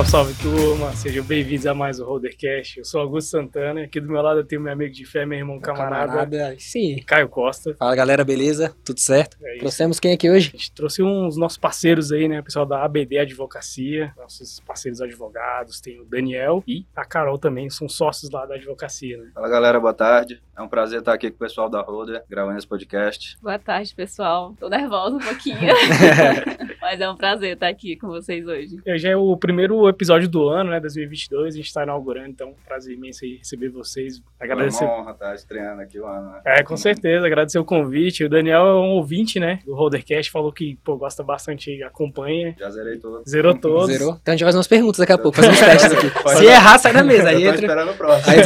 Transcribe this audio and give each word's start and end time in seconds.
Salve, 0.00 0.10
salve 0.10 0.34
turma, 0.34 0.92
sejam 0.92 1.24
bem-vindos 1.24 1.66
a 1.66 1.74
mais 1.74 2.00
um 2.00 2.04
Rodercast. 2.04 2.78
Eu 2.78 2.84
sou 2.84 3.02
Augusto 3.02 3.30
Santana, 3.30 3.82
aqui 3.82 4.00
do 4.00 4.08
meu 4.08 4.22
lado 4.22 4.40
eu 4.40 4.44
tenho 4.44 4.62
meu 4.62 4.72
amigo 4.72 4.94
de 4.94 5.04
fé, 5.04 5.26
meu 5.26 5.38
irmão 5.38 5.60
camarada, 5.60 6.12
Camarada, 6.12 6.56
sim. 6.58 7.02
Caio 7.06 7.28
Costa. 7.28 7.74
Fala 7.78 7.94
galera, 7.94 8.24
beleza? 8.24 8.74
Tudo 8.82 8.98
certo? 8.98 9.36
É. 9.42 9.58
Trouxemos 9.58 10.00
quem 10.00 10.14
aqui 10.14 10.30
hoje? 10.30 10.52
A 10.54 10.56
gente 10.56 10.72
trouxe 10.72 11.02
uns 11.02 11.36
nossos 11.36 11.58
parceiros 11.58 12.12
aí, 12.12 12.28
né? 12.28 12.40
O 12.40 12.44
pessoal 12.44 12.64
da 12.64 12.82
ABD 12.82 13.18
Advocacia, 13.18 14.12
nossos 14.16 14.60
parceiros 14.60 15.02
advogados, 15.02 15.80
tem 15.80 16.00
o 16.00 16.04
Daniel 16.04 16.64
e 16.66 16.86
a 16.96 17.04
Carol 17.04 17.36
também, 17.36 17.68
são 17.68 17.88
sócios 17.88 18.30
lá 18.30 18.46
da 18.46 18.54
advocacia, 18.54 19.18
né? 19.18 19.30
Fala 19.34 19.48
galera, 19.48 19.78
boa 19.78 19.94
tarde. 19.94 20.40
É 20.56 20.62
um 20.62 20.68
prazer 20.68 21.00
estar 21.00 21.14
aqui 21.14 21.30
com 21.30 21.36
o 21.36 21.38
pessoal 21.38 21.68
da 21.68 21.80
Roder, 21.80 22.22
gravando 22.28 22.58
esse 22.58 22.66
podcast. 22.66 23.38
Boa 23.42 23.58
tarde, 23.58 23.94
pessoal. 23.94 24.54
Tô 24.60 24.68
nervosa 24.68 25.16
um 25.16 25.18
pouquinho, 25.18 25.56
mas 26.80 27.00
é 27.00 27.08
um 27.08 27.16
prazer 27.16 27.54
estar 27.54 27.68
aqui 27.68 27.96
com 27.96 28.08
vocês 28.08 28.46
hoje. 28.46 28.78
E 28.84 28.98
Já 28.98 29.10
é 29.10 29.16
o 29.16 29.36
primeiro 29.36 29.89
episódio 29.90 30.28
do 30.28 30.48
ano, 30.48 30.70
né? 30.70 30.80
2022, 30.80 31.54
a 31.54 31.56
gente 31.56 31.72
tá 31.72 31.82
inaugurando, 31.82 32.28
então 32.28 32.48
é 32.48 32.50
um 32.50 32.54
prazer 32.66 32.94
imenso 32.96 33.24
aí 33.24 33.36
receber 33.36 33.68
vocês. 33.68 34.22
Agradecer. 34.38 34.84
É 34.84 34.86
uma 34.86 35.00
honra 35.00 35.10
estar 35.12 35.34
estreando 35.34 35.82
aqui 35.82 35.98
o 35.98 36.06
ano. 36.06 36.30
Né? 36.32 36.40
É, 36.44 36.62
com 36.62 36.76
certeza, 36.76 37.26
agradecer 37.26 37.58
o 37.58 37.64
convite. 37.64 38.24
O 38.24 38.28
Daniel 38.28 38.66
é 38.66 38.74
um 38.74 38.90
ouvinte, 38.90 39.38
né, 39.40 39.60
do 39.64 39.74
Rodercast, 39.74 40.30
falou 40.30 40.52
que, 40.52 40.78
pô, 40.84 40.96
gosta 40.96 41.22
bastante, 41.22 41.82
acompanha, 41.82 42.54
Já 42.58 42.70
zerei 42.70 42.98
todo. 42.98 43.22
zerou 43.28 43.54
todos. 43.54 43.86
Zerou? 43.92 44.18
Então 44.20 44.32
a 44.32 44.36
gente 44.36 44.44
vai 44.44 44.48
fazer 44.48 44.58
umas 44.58 44.66
perguntas 44.68 44.98
daqui 44.98 45.12
a 45.12 45.18
pouco, 45.18 45.36
fazer 45.36 45.50
uns 45.50 45.58
testes 45.60 45.92
aqui. 45.92 46.10
Pode- 46.22 46.38
Se 46.38 46.44
errar, 46.46 46.78
sai 46.78 46.92
da 46.92 47.02
mesa. 47.02 47.28
Aí 47.28 47.44
entra. 47.44 47.54
esperando 47.60 47.90
o 47.92 47.94
próximo. 47.94 48.32
Aí. 48.32 48.40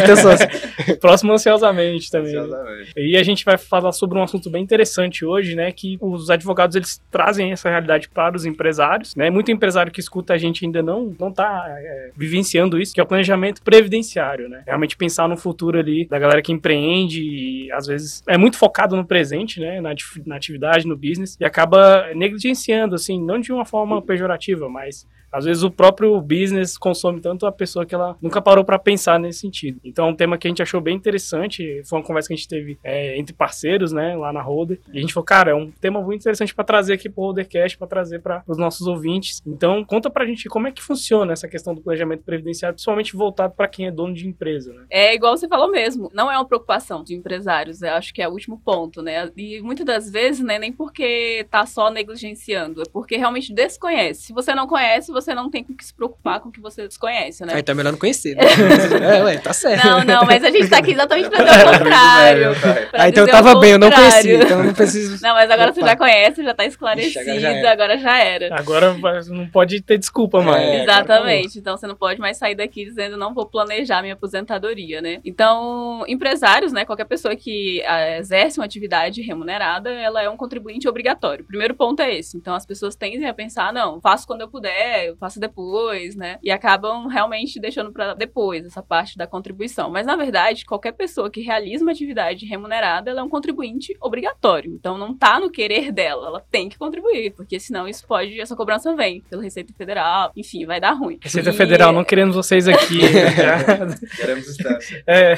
Próximo 1.00 1.32
ansiosamente 1.32 2.10
também. 2.10 2.36
Ansiosamente. 2.36 2.92
E 2.96 3.16
a 3.16 3.22
gente 3.22 3.44
vai 3.44 3.56
falar 3.58 3.92
sobre 3.92 4.18
um 4.18 4.22
assunto 4.22 4.50
bem 4.50 4.62
interessante 4.62 5.24
hoje, 5.24 5.54
né? 5.54 5.70
Que 5.72 5.98
os 6.00 6.30
advogados 6.30 6.76
eles 6.76 7.02
trazem 7.10 7.52
essa 7.52 7.68
realidade 7.68 8.08
para 8.08 8.36
os 8.36 8.44
empresários, 8.44 9.14
né? 9.14 9.30
Muito 9.30 9.50
empresário 9.50 9.92
que 9.92 10.00
escuta 10.00 10.34
a 10.34 10.38
gente 10.38 10.64
ainda 10.64 10.82
não 10.82 11.14
não 11.18 11.32
tá 11.34 11.66
é, 11.68 12.10
vivenciando 12.16 12.80
isso, 12.80 12.94
que 12.94 13.00
é 13.00 13.02
o 13.02 13.06
planejamento 13.06 13.62
previdenciário, 13.62 14.48
né? 14.48 14.62
Realmente 14.66 14.96
pensar 14.96 15.28
no 15.28 15.36
futuro 15.36 15.78
ali 15.78 16.06
da 16.06 16.18
galera 16.18 16.42
que 16.42 16.52
empreende 16.52 17.22
e 17.22 17.72
às 17.72 17.86
vezes 17.86 18.22
é 18.26 18.38
muito 18.38 18.56
focado 18.56 18.96
no 18.96 19.04
presente, 19.04 19.60
né? 19.60 19.80
Na, 19.80 19.94
na 20.26 20.36
atividade, 20.36 20.86
no 20.86 20.96
business 20.96 21.36
e 21.40 21.44
acaba 21.44 22.12
negligenciando, 22.14 22.94
assim, 22.94 23.20
não 23.20 23.40
de 23.40 23.52
uma 23.52 23.64
forma 23.64 24.00
pejorativa, 24.00 24.68
mas 24.68 25.06
às 25.34 25.44
vezes 25.44 25.64
o 25.64 25.70
próprio 25.70 26.20
business 26.20 26.78
consome 26.78 27.20
tanto 27.20 27.44
a 27.44 27.50
pessoa 27.52 27.84
que 27.84 27.94
ela 27.94 28.16
nunca 28.22 28.40
parou 28.40 28.64
para 28.64 28.78
pensar 28.78 29.18
nesse 29.18 29.40
sentido. 29.40 29.80
Então 29.84 30.06
é 30.06 30.10
um 30.10 30.14
tema 30.14 30.38
que 30.38 30.46
a 30.46 30.50
gente 30.50 30.62
achou 30.62 30.80
bem 30.80 30.94
interessante. 30.94 31.82
Foi 31.84 31.98
uma 31.98 32.04
conversa 32.04 32.28
que 32.28 32.34
a 32.34 32.36
gente 32.36 32.48
teve 32.48 32.78
é, 32.84 33.18
entre 33.18 33.34
parceiros, 33.34 33.90
né, 33.90 34.16
lá 34.16 34.32
na 34.32 34.40
Roder. 34.40 34.80
E 34.92 34.98
a 34.98 35.00
gente 35.00 35.12
falou, 35.12 35.24
cara, 35.24 35.50
é 35.50 35.54
um 35.54 35.70
tema 35.72 36.00
muito 36.00 36.20
interessante 36.20 36.54
para 36.54 36.64
trazer 36.64 36.94
aqui 36.94 37.08
pro 37.08 37.24
Rodercast, 37.24 37.76
para 37.76 37.86
trazer 37.86 38.20
para 38.20 38.44
os 38.46 38.56
nossos 38.56 38.86
ouvintes. 38.86 39.42
Então 39.44 39.84
conta 39.84 40.08
pra 40.08 40.24
gente 40.24 40.48
como 40.48 40.68
é 40.68 40.72
que 40.72 40.82
funciona 40.82 41.32
essa 41.32 41.48
questão 41.48 41.74
do 41.74 41.80
planejamento 41.80 42.22
previdenciário, 42.22 42.74
principalmente 42.74 43.16
voltado 43.16 43.54
para 43.54 43.66
quem 43.66 43.86
é 43.86 43.90
dono 43.90 44.14
de 44.14 44.28
empresa, 44.28 44.72
né? 44.72 44.84
É 44.88 45.14
igual 45.14 45.36
você 45.36 45.48
falou 45.48 45.70
mesmo, 45.70 46.10
não 46.14 46.30
é 46.30 46.36
uma 46.36 46.46
preocupação 46.46 47.02
de 47.02 47.14
empresários, 47.14 47.82
eu 47.82 47.92
acho 47.92 48.14
que 48.14 48.22
é 48.22 48.28
o 48.28 48.32
último 48.32 48.60
ponto, 48.64 49.02
né? 49.02 49.30
E 49.36 49.60
muitas 49.62 49.84
das 49.84 50.10
vezes, 50.10 50.44
né, 50.44 50.58
nem 50.58 50.72
porque 50.72 51.46
tá 51.50 51.66
só 51.66 51.90
negligenciando, 51.90 52.82
é 52.82 52.84
porque 52.92 53.16
realmente 53.16 53.52
desconhece. 53.52 54.22
Se 54.22 54.32
você 54.32 54.54
não 54.54 54.66
conhece, 54.66 55.10
você 55.10 55.23
não 55.32 55.48
tem 55.48 55.62
com 55.62 55.74
que 55.74 55.84
se 55.84 55.94
preocupar 55.94 56.40
com 56.40 56.48
o 56.48 56.52
que 56.52 56.60
você 56.60 56.88
desconhece, 56.88 57.46
né? 57.46 57.54
Aí 57.54 57.60
então 57.60 57.72
é 57.72 57.76
melhor 57.76 57.92
não 57.92 57.98
conhecer. 57.98 58.34
Né? 58.34 58.42
é, 59.16 59.22
ué, 59.22 59.38
tá 59.38 59.52
certo. 59.52 59.86
Não, 59.86 60.04
não, 60.04 60.24
mas 60.24 60.42
a 60.42 60.50
gente 60.50 60.68
tá 60.68 60.78
aqui 60.78 60.90
exatamente 60.90 61.30
pra 61.30 61.44
dizer 61.44 61.66
o 61.66 61.72
contrário. 61.78 62.48
Ah, 62.92 63.08
então 63.08 63.24
eu 63.24 63.30
tava 63.30 63.58
bem, 63.60 63.72
eu 63.72 63.78
não 63.78 63.90
conhecia, 63.90 64.42
então 64.42 64.58
eu 64.58 64.64
não 64.64 64.74
preciso. 64.74 65.14
Não, 65.24 65.34
mas 65.34 65.50
agora 65.50 65.72
você 65.72 65.80
Opa. 65.80 65.90
já 65.90 65.96
conhece, 65.96 66.44
já 66.44 66.54
tá 66.54 66.64
esclarecido, 66.64 67.30
Ixi, 67.30 67.30
agora 67.30 67.40
já 67.40 67.48
era. 67.50 67.72
agora 67.72 67.98
já 67.98 68.18
era. 68.18 68.58
Agora 68.58 68.94
não 69.28 69.46
pode 69.46 69.80
ter 69.80 69.96
desculpa 69.96 70.42
mais. 70.42 70.62
É, 70.62 70.82
Exatamente. 70.82 71.58
Então 71.58 71.76
você 71.76 71.86
não 71.86 71.94
pode 71.94 72.20
mais 72.20 72.36
sair 72.36 72.54
daqui 72.54 72.84
dizendo 72.84 73.16
não 73.16 73.32
vou 73.32 73.46
planejar 73.46 74.02
minha 74.02 74.14
aposentadoria, 74.14 75.00
né? 75.00 75.20
Então, 75.24 76.04
empresários, 76.08 76.72
né? 76.72 76.84
Qualquer 76.84 77.04
pessoa 77.04 77.36
que 77.36 77.82
ah, 77.86 78.18
exerce 78.18 78.58
uma 78.58 78.64
atividade 78.64 79.22
remunerada, 79.22 79.90
ela 79.90 80.22
é 80.22 80.28
um 80.28 80.36
contribuinte 80.36 80.88
obrigatório. 80.88 81.44
O 81.44 81.46
primeiro 81.46 81.74
ponto 81.74 82.00
é 82.00 82.14
esse. 82.14 82.36
Então 82.36 82.54
as 82.54 82.66
pessoas 82.66 82.96
tendem 82.96 83.28
a 83.28 83.34
pensar, 83.34 83.72
não, 83.72 84.00
faço 84.00 84.26
quando 84.26 84.42
eu 84.42 84.48
puder, 84.48 85.03
eu 85.08 85.16
faço 85.16 85.38
depois, 85.40 86.14
né? 86.16 86.38
E 86.42 86.50
acabam 86.50 87.06
realmente 87.06 87.60
deixando 87.60 87.92
pra 87.92 88.14
depois 88.14 88.64
essa 88.66 88.82
parte 88.82 89.16
da 89.16 89.26
contribuição. 89.26 89.90
Mas 89.90 90.06
na 90.06 90.16
verdade, 90.16 90.64
qualquer 90.64 90.92
pessoa 90.92 91.30
que 91.30 91.40
realiza 91.40 91.84
uma 91.84 91.92
atividade 91.92 92.46
remunerada, 92.46 93.10
ela 93.10 93.20
é 93.20 93.22
um 93.22 93.28
contribuinte 93.28 93.96
obrigatório. 94.00 94.72
Então 94.74 94.96
não 94.98 95.16
tá 95.16 95.38
no 95.40 95.50
querer 95.50 95.92
dela, 95.92 96.26
ela 96.28 96.40
tem 96.50 96.68
que 96.68 96.78
contribuir, 96.78 97.30
porque 97.32 97.58
senão 97.60 97.86
isso 97.88 98.06
pode, 98.06 98.40
essa 98.40 98.56
cobrança 98.56 98.94
vem 98.94 99.20
pela 99.22 99.42
Receita 99.42 99.72
Federal, 99.76 100.32
enfim, 100.36 100.64
vai 100.66 100.80
dar 100.80 100.92
ruim. 100.92 101.18
Receita 101.22 101.50
E- 101.50 101.52
Federal, 101.52 101.92
não 101.92 102.04
queremos 102.04 102.34
vocês 102.36 102.66
aqui. 102.68 102.98
né? 103.12 103.94
Queremos 104.16 104.48
instância. 104.48 105.02
é, 105.06 105.34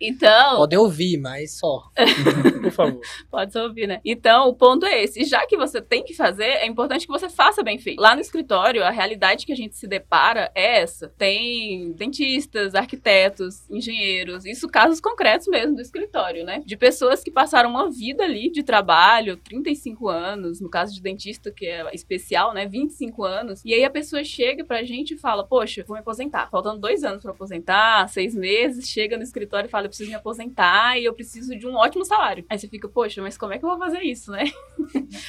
Então, 0.00 0.56
Podem 0.58 0.78
ouvir, 0.78 1.18
mas 1.18 1.58
só. 1.58 1.82
por 2.62 2.70
favor. 2.70 3.00
Pode 3.30 3.52
só 3.52 3.64
ouvir, 3.64 3.86
né? 3.86 4.00
Então, 4.04 4.48
o 4.48 4.54
ponto 4.54 4.86
é 4.86 5.02
esse. 5.02 5.24
Já 5.24 5.46
que 5.46 5.56
você 5.56 5.80
tem 5.80 6.04
que 6.04 6.14
fazer, 6.14 6.44
é 6.44 6.66
importante 6.66 7.06
que 7.06 7.12
você 7.12 7.28
faça 7.28 7.62
bem 7.62 7.78
feito. 7.78 8.00
Lá 8.00 8.14
no 8.14 8.20
escritório, 8.20 8.84
a 8.84 8.90
realidade 9.02 9.44
que 9.44 9.52
a 9.52 9.56
gente 9.56 9.76
se 9.76 9.86
depara 9.86 10.50
é 10.54 10.80
essa. 10.80 11.08
Tem 11.18 11.92
dentistas, 11.92 12.74
arquitetos, 12.74 13.68
engenheiros, 13.70 14.44
isso 14.46 14.68
casos 14.68 15.00
concretos 15.00 15.46
mesmo 15.48 15.76
do 15.76 15.82
escritório, 15.82 16.44
né? 16.44 16.62
De 16.64 16.76
pessoas 16.76 17.22
que 17.22 17.30
passaram 17.30 17.70
uma 17.70 17.90
vida 17.90 18.24
ali 18.24 18.50
de 18.50 18.62
trabalho, 18.62 19.36
35 19.36 20.08
anos, 20.08 20.60
no 20.60 20.70
caso 20.70 20.94
de 20.94 21.02
dentista, 21.02 21.50
que 21.50 21.66
é 21.66 21.84
especial, 21.92 22.54
né? 22.54 22.66
25 22.66 23.24
anos. 23.24 23.62
E 23.64 23.74
aí 23.74 23.84
a 23.84 23.90
pessoa 23.90 24.24
chega 24.24 24.64
pra 24.64 24.82
gente 24.82 25.14
e 25.14 25.18
fala: 25.18 25.44
Poxa, 25.44 25.84
vou 25.86 25.94
me 25.94 26.00
aposentar. 26.00 26.48
Faltando 26.50 26.80
dois 26.80 27.04
anos 27.04 27.22
pra 27.22 27.32
aposentar, 27.32 28.08
seis 28.08 28.34
meses, 28.34 28.88
chega 28.88 29.16
no 29.16 29.22
escritório 29.22 29.66
e 29.66 29.70
fala: 29.70 29.86
Eu 29.86 29.90
preciso 29.90 30.10
me 30.10 30.16
aposentar 30.16 30.98
e 30.98 31.04
eu 31.04 31.12
preciso 31.12 31.56
de 31.56 31.66
um 31.66 31.74
ótimo 31.74 32.04
salário. 32.04 32.44
Aí 32.48 32.58
você 32.58 32.68
fica, 32.68 32.88
poxa, 32.88 33.20
mas 33.20 33.36
como 33.36 33.52
é 33.52 33.58
que 33.58 33.64
eu 33.64 33.68
vou 33.68 33.78
fazer 33.78 34.02
isso, 34.02 34.30
né? 34.30 34.44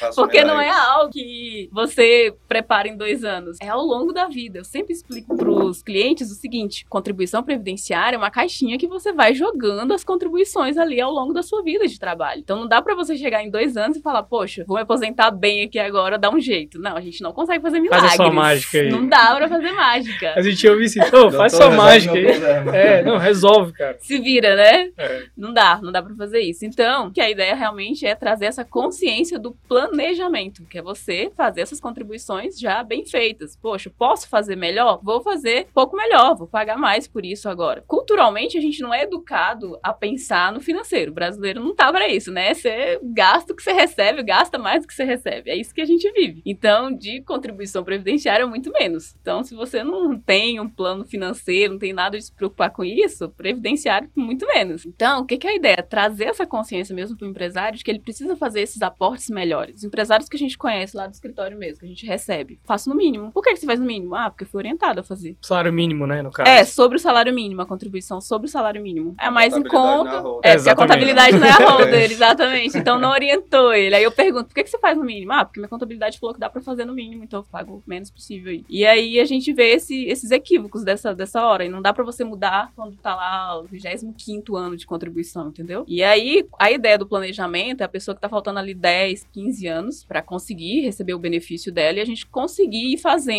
Não 0.02 0.14
Porque 0.16 0.44
não 0.44 0.60
é 0.60 0.70
algo 0.70 1.12
que 1.12 1.70
você 1.72 2.36
prepara 2.48 2.88
em 2.88 2.98
dois 2.98 3.24
anos. 3.24 3.58
É 3.64 3.70
ao 3.70 3.82
longo 3.82 4.12
da 4.12 4.28
vida. 4.28 4.60
Eu 4.60 4.66
sempre 4.66 4.92
explico 4.92 5.38
pros 5.38 5.82
clientes 5.82 6.30
o 6.30 6.36
seguinte: 6.36 6.86
contribuição 6.90 7.42
previdenciária 7.42 8.16
é 8.16 8.18
uma 8.18 8.30
caixinha 8.30 8.78
que 8.78 8.88
você 8.88 9.14
vai 9.14 9.34
jogando 9.34 9.94
as 9.94 10.04
contribuições 10.04 10.78
ali 10.78 11.00
ao 11.00 11.12
longo 11.12 11.32
da 11.34 11.42
sua 11.42 11.64
vida 11.64 11.88
de 11.88 11.98
trabalho. 11.98 12.42
Então 12.42 12.60
não 12.60 12.68
dá 12.68 12.82
pra 12.82 12.94
você 12.94 13.16
chegar 13.16 13.42
em 13.42 13.50
dois 13.50 13.78
anos 13.78 13.96
e 13.96 14.02
falar, 14.02 14.24
poxa, 14.24 14.66
vou 14.68 14.76
me 14.76 14.84
aposentar 14.84 15.32
bem 15.32 15.64
aqui 15.64 15.80
agora, 15.80 16.18
dá 16.18 16.30
um 16.30 16.42
jeito. 16.42 16.78
Não, 16.78 16.98
a 16.98 17.02
gente 17.02 17.22
não 17.24 17.32
consegue 17.32 17.62
fazer 17.62 17.78
Faz 17.88 17.92
a 17.92 17.96
milagres. 17.96 18.16
sua 18.16 18.32
mágica 18.32 18.78
aí. 18.80 18.90
Não 18.90 19.08
dá 19.08 19.36
pra 19.36 19.48
fazer 19.48 19.72
mágica. 19.72 20.34
A 20.36 20.42
gente 20.42 20.68
ouve 20.68 20.84
assim, 20.84 21.00
ô, 21.00 21.32
faz 21.32 21.54
sua 21.54 21.70
mágica 21.70 22.14
aí. 22.16 22.26
É, 22.74 23.02
não, 23.04 23.18
resolve, 23.18 23.72
cara. 23.72 23.98
se 24.02 24.20
vira, 24.20 24.56
né? 24.58 24.92
É. 24.98 25.24
Não 25.38 25.54
dá, 25.54 25.80
não 25.82 25.92
dá 25.92 26.02
pra 26.04 26.14
fazer 26.16 26.42
isso. 26.42 26.66
Então, 26.66 27.12
que 27.12 27.22
a 27.22 27.30
ideia 27.30 27.56
realmente 27.56 28.06
é 28.06 28.14
trazer 28.14 28.46
essa 28.46 28.66
consciência 28.66 29.40
do 29.40 29.54
planejamento, 29.70 30.66
que 30.66 30.78
é 30.78 30.82
você 30.82 31.32
fazer 31.36 31.62
essas 31.62 31.80
contribuições 31.80 32.60
já 32.60 32.84
bem 32.84 33.06
feitas. 33.06 33.53
Poxa, 33.56 33.90
posso 33.90 34.28
fazer 34.28 34.56
melhor? 34.56 35.00
Vou 35.04 35.22
fazer 35.22 35.68
pouco 35.74 35.96
melhor, 35.96 36.36
vou 36.36 36.48
pagar 36.48 36.78
mais 36.78 37.08
por 37.08 37.26
isso 37.26 37.50
agora. 37.50 37.84
Culturalmente, 37.88 38.58
a 38.58 38.62
gente 38.62 38.82
não 38.82 38.94
é 38.94 39.04
educado 39.04 39.78
a 39.82 39.94
pensar 39.94 40.52
no 40.52 40.62
financeiro. 40.62 41.12
O 41.12 41.16
brasileiro 41.16 41.60
não 41.62 41.76
tá 41.76 41.92
pra 41.92 42.08
isso, 42.08 42.32
né? 42.32 42.54
Você 42.54 43.00
gasta 43.04 43.54
o 43.54 43.56
que 43.56 43.64
você 43.64 43.74
recebe, 43.74 44.24
gasta 44.24 44.58
mais 44.58 44.82
do 44.82 44.88
que 44.88 44.94
você 44.94 45.04
recebe. 45.04 45.50
É 45.50 45.56
isso 45.56 45.74
que 45.74 45.82
a 45.82 45.86
gente 45.86 46.12
vive. 46.12 46.42
Então, 46.46 46.92
de 46.92 47.22
contribuição 47.22 47.84
previdenciária, 47.84 48.46
muito 48.48 48.72
menos. 48.72 49.16
Então, 49.22 49.44
se 49.44 49.56
você 49.56 49.84
não 49.84 50.18
tem 50.20 50.60
um 50.60 50.70
plano 50.70 51.06
financeiro, 51.06 51.74
não 51.74 51.80
tem 51.80 51.94
nada 51.94 52.18
de 52.18 52.24
se 52.24 52.34
preocupar 52.34 52.72
com 52.72 52.84
isso, 52.84 53.30
previdenciário, 53.30 54.10
muito 54.16 54.48
menos. 54.48 54.86
Então, 54.86 55.22
o 55.22 55.26
que, 55.26 55.46
é 55.46 55.52
a 55.52 55.56
ideia? 55.56 55.84
Trazer 55.84 56.26
essa 56.26 56.46
consciência 56.46 56.96
mesmo 56.96 57.18
para 57.18 57.28
o 57.28 57.30
empresário 57.30 57.78
de 57.78 57.84
que 57.84 57.92
ele 57.92 58.00
precisa 58.00 58.36
fazer 58.36 58.62
esses 58.62 58.82
aportes 58.82 59.30
melhores. 59.30 59.78
Os 59.78 59.84
empresários 59.84 60.30
que 60.30 60.36
a 60.36 60.40
gente 60.40 60.58
conhece 60.58 60.96
lá 60.96 61.08
do 61.08 61.14
escritório 61.14 61.58
mesmo, 61.58 61.80
que 61.80 61.86
a 61.86 61.90
gente 61.90 62.06
recebe, 62.06 62.60
faço 62.64 62.90
no 62.90 62.96
mínimo. 62.96 63.32
Por 63.32 63.43
que, 63.44 63.54
que 63.54 63.60
você 63.60 63.66
faz 63.66 63.80
no 63.80 63.86
mínimo? 63.86 64.16
Ah, 64.16 64.30
porque 64.30 64.44
eu 64.44 64.48
fui 64.48 64.60
orientado 64.60 65.00
a 65.00 65.04
fazer. 65.04 65.38
Salário 65.42 65.72
mínimo, 65.74 66.08
né, 66.08 66.22
no 66.22 66.32
caso. 66.32 66.50
É, 66.50 66.64
sobre 66.64 66.98
o 66.98 67.00
salário 67.00 67.34
mínimo, 67.34 67.62
a 67.62 67.66
contribuição 67.66 68.20
sobre 68.22 68.48
o 68.48 68.50
salário 68.50 68.82
mínimo. 68.82 69.16
É 69.20 69.30
mais 69.30 69.56
em 69.56 69.64
conta. 69.64 70.24
É, 70.44 70.56
porque 70.56 70.70
a 70.70 70.76
contabilidade 70.76 71.38
não 71.38 71.48
é 71.48 71.52
a 71.52 71.56
holder, 71.72 72.12
exatamente. 72.12 72.78
Então 72.78 73.00
não 73.00 73.10
orientou 73.12 73.74
ele. 73.74 73.96
Aí 73.96 74.04
eu 74.04 74.12
pergunto, 74.12 74.46
por 74.48 74.56
que, 74.56 74.64
que 74.64 74.70
você 74.70 74.80
faz 74.80 74.98
no 74.98 75.04
mínimo? 75.04 75.32
Ah, 75.34 75.46
porque 75.46 75.60
minha 75.60 75.70
contabilidade 75.70 76.20
falou 76.20 76.34
que 76.34 76.40
dá 76.40 76.50
pra 76.50 76.62
fazer 76.62 76.86
no 76.86 76.94
mínimo, 76.94 77.24
então 77.24 77.40
eu 77.42 77.44
pago 77.44 77.76
o 77.76 77.84
menos 77.90 78.10
possível 78.10 78.52
aí. 78.52 78.64
E 78.70 78.86
aí 78.86 79.20
a 79.20 79.26
gente 79.26 79.52
vê 79.54 79.72
esse- 79.74 80.06
esses 80.06 80.32
equívocos 80.32 80.84
dessa, 80.84 81.14
dessa 81.14 81.46
hora. 81.46 81.66
E 81.66 81.70
não 81.70 81.82
dá 81.82 81.94
pra 81.94 82.04
você 82.04 82.24
mudar 82.24 82.72
quando 82.76 82.96
tá 82.98 83.16
lá 83.16 83.60
o 83.60 83.64
25 83.64 84.56
ano 84.56 84.76
de 84.78 84.86
contribuição, 84.86 85.50
entendeu? 85.50 85.84
E 85.88 86.04
aí 86.04 86.46
a 86.60 86.72
ideia 86.72 86.98
do 86.98 87.06
planejamento 87.08 87.82
é 87.82 87.84
a 87.84 87.90
pessoa 87.90 88.16
que 88.16 88.22
tá 88.22 88.30
faltando 88.30 88.60
ali 88.60 88.74
10, 88.74 89.28
15 89.32 89.68
anos 89.68 90.04
pra 90.04 90.22
conseguir 90.22 90.82
receber 90.82 91.14
o 91.14 91.20
benefício 91.20 91.72
dela 91.72 91.98
e 91.98 92.02
a 92.02 92.06
gente 92.06 92.26
conseguir 92.28 92.94
ir 92.94 92.98
fazendo 92.98 93.33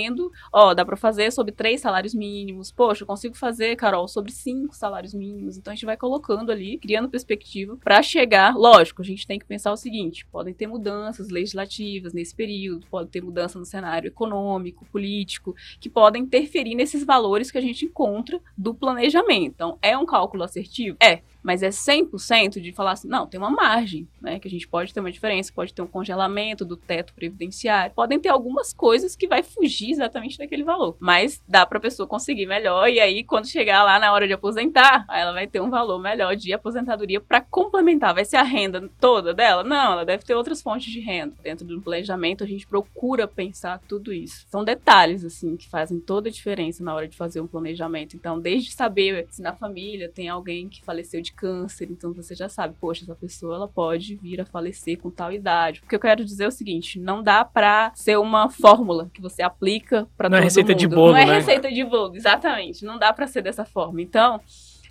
ó, 0.52 0.74
dá 0.74 0.84
para 0.84 0.96
fazer 0.96 1.30
sobre 1.32 1.52
três 1.52 1.80
salários 1.80 2.14
mínimos. 2.14 2.70
Poxa, 2.70 3.02
eu 3.02 3.06
consigo 3.06 3.34
fazer, 3.34 3.76
Carol, 3.76 4.08
sobre 4.08 4.32
cinco 4.32 4.74
salários 4.74 5.14
mínimos. 5.14 5.56
Então 5.56 5.72
a 5.72 5.74
gente 5.74 5.86
vai 5.86 5.96
colocando 5.96 6.50
ali, 6.50 6.78
criando 6.78 7.08
perspectiva 7.08 7.76
para 7.76 8.02
chegar. 8.02 8.56
Lógico, 8.56 9.02
a 9.02 9.04
gente 9.04 9.26
tem 9.26 9.38
que 9.38 9.44
pensar 9.44 9.72
o 9.72 9.76
seguinte: 9.76 10.26
podem 10.26 10.54
ter 10.54 10.66
mudanças 10.66 11.28
legislativas 11.28 12.12
nesse 12.12 12.34
período, 12.34 12.86
pode 12.90 13.10
ter 13.10 13.22
mudança 13.22 13.58
no 13.58 13.64
cenário 13.64 14.08
econômico, 14.08 14.84
político, 14.86 15.54
que 15.80 15.88
podem 15.88 16.22
interferir 16.22 16.74
nesses 16.74 17.04
valores 17.04 17.50
que 17.50 17.58
a 17.58 17.62
gente 17.62 17.84
encontra 17.84 18.40
do 18.56 18.74
planejamento. 18.74 19.52
Então, 19.54 19.78
é 19.80 19.96
um 19.96 20.06
cálculo 20.06 20.42
assertivo? 20.42 20.96
É 21.00 21.22
mas 21.44 21.62
é 21.62 21.68
100% 21.68 22.60
de 22.60 22.72
falar 22.72 22.92
assim, 22.92 23.06
não, 23.06 23.26
tem 23.26 23.38
uma 23.38 23.50
margem, 23.50 24.08
né, 24.20 24.40
que 24.40 24.48
a 24.48 24.50
gente 24.50 24.66
pode 24.66 24.92
ter 24.92 25.00
uma 25.00 25.12
diferença, 25.12 25.52
pode 25.54 25.74
ter 25.74 25.82
um 25.82 25.86
congelamento 25.86 26.64
do 26.64 26.76
teto 26.76 27.12
previdenciário, 27.14 27.94
podem 27.94 28.18
ter 28.18 28.30
algumas 28.30 28.72
coisas 28.72 29.14
que 29.14 29.28
vai 29.28 29.42
fugir 29.42 29.90
exatamente 29.90 30.38
daquele 30.38 30.64
valor, 30.64 30.96
mas 30.98 31.42
dá 31.46 31.66
para 31.66 31.78
a 31.78 31.80
pessoa 31.80 32.08
conseguir 32.08 32.46
melhor 32.46 32.88
e 32.88 32.98
aí 32.98 33.22
quando 33.22 33.46
chegar 33.46 33.84
lá 33.84 33.98
na 33.98 34.12
hora 34.12 34.26
de 34.26 34.32
aposentar, 34.32 35.04
ela 35.10 35.32
vai 35.32 35.46
ter 35.46 35.60
um 35.60 35.70
valor 35.70 36.00
melhor 36.00 36.34
de 36.34 36.52
aposentadoria 36.52 37.20
para 37.20 37.42
complementar, 37.42 38.14
vai 38.14 38.24
ser 38.24 38.36
a 38.36 38.42
renda 38.42 38.88
toda 38.98 39.34
dela? 39.34 39.62
Não, 39.62 39.92
ela 39.92 40.04
deve 40.04 40.24
ter 40.24 40.34
outras 40.34 40.62
fontes 40.62 40.90
de 40.90 41.00
renda. 41.00 41.34
Dentro 41.42 41.66
do 41.66 41.80
planejamento 41.80 42.42
a 42.42 42.46
gente 42.46 42.66
procura 42.66 43.28
pensar 43.28 43.80
tudo 43.86 44.12
isso. 44.12 44.46
São 44.48 44.64
detalhes 44.64 45.24
assim 45.24 45.56
que 45.56 45.68
fazem 45.68 46.00
toda 46.00 46.28
a 46.28 46.32
diferença 46.32 46.82
na 46.82 46.94
hora 46.94 47.06
de 47.06 47.16
fazer 47.16 47.40
um 47.40 47.46
planejamento. 47.46 48.16
Então, 48.16 48.40
desde 48.40 48.72
saber 48.72 49.26
se 49.30 49.42
na 49.42 49.52
família 49.52 50.08
tem 50.08 50.28
alguém 50.28 50.68
que 50.68 50.82
faleceu 50.82 51.20
de 51.20 51.33
câncer, 51.34 51.88
então 51.90 52.12
você 52.12 52.34
já 52.34 52.48
sabe, 52.48 52.74
poxa, 52.80 53.04
essa 53.04 53.14
pessoa 53.14 53.56
ela 53.56 53.68
pode 53.68 54.16
vir 54.16 54.40
a 54.40 54.46
falecer 54.46 54.98
com 54.98 55.10
tal 55.10 55.32
idade. 55.32 55.80
O 55.84 55.88
que 55.88 55.94
eu 55.94 56.00
quero 56.00 56.24
dizer 56.24 56.44
é 56.44 56.48
o 56.48 56.50
seguinte, 56.52 56.98
não 56.98 57.22
dá 57.22 57.44
para 57.44 57.92
ser 57.94 58.18
uma 58.18 58.48
fórmula 58.48 59.10
que 59.12 59.20
você 59.20 59.42
aplica 59.42 60.06
para 60.16 60.28
todo 60.28 60.32
Não 60.32 60.38
é 60.38 60.42
receita 60.44 60.70
mundo. 60.72 60.78
de 60.80 60.88
bolo, 60.88 61.12
Não 61.12 61.18
é 61.18 61.26
né? 61.26 61.34
receita 61.34 61.70
de 61.70 61.84
bolo, 61.84 62.16
exatamente. 62.16 62.84
Não 62.84 62.98
dá 62.98 63.12
para 63.12 63.26
ser 63.26 63.42
dessa 63.42 63.64
forma. 63.64 64.00
Então, 64.00 64.40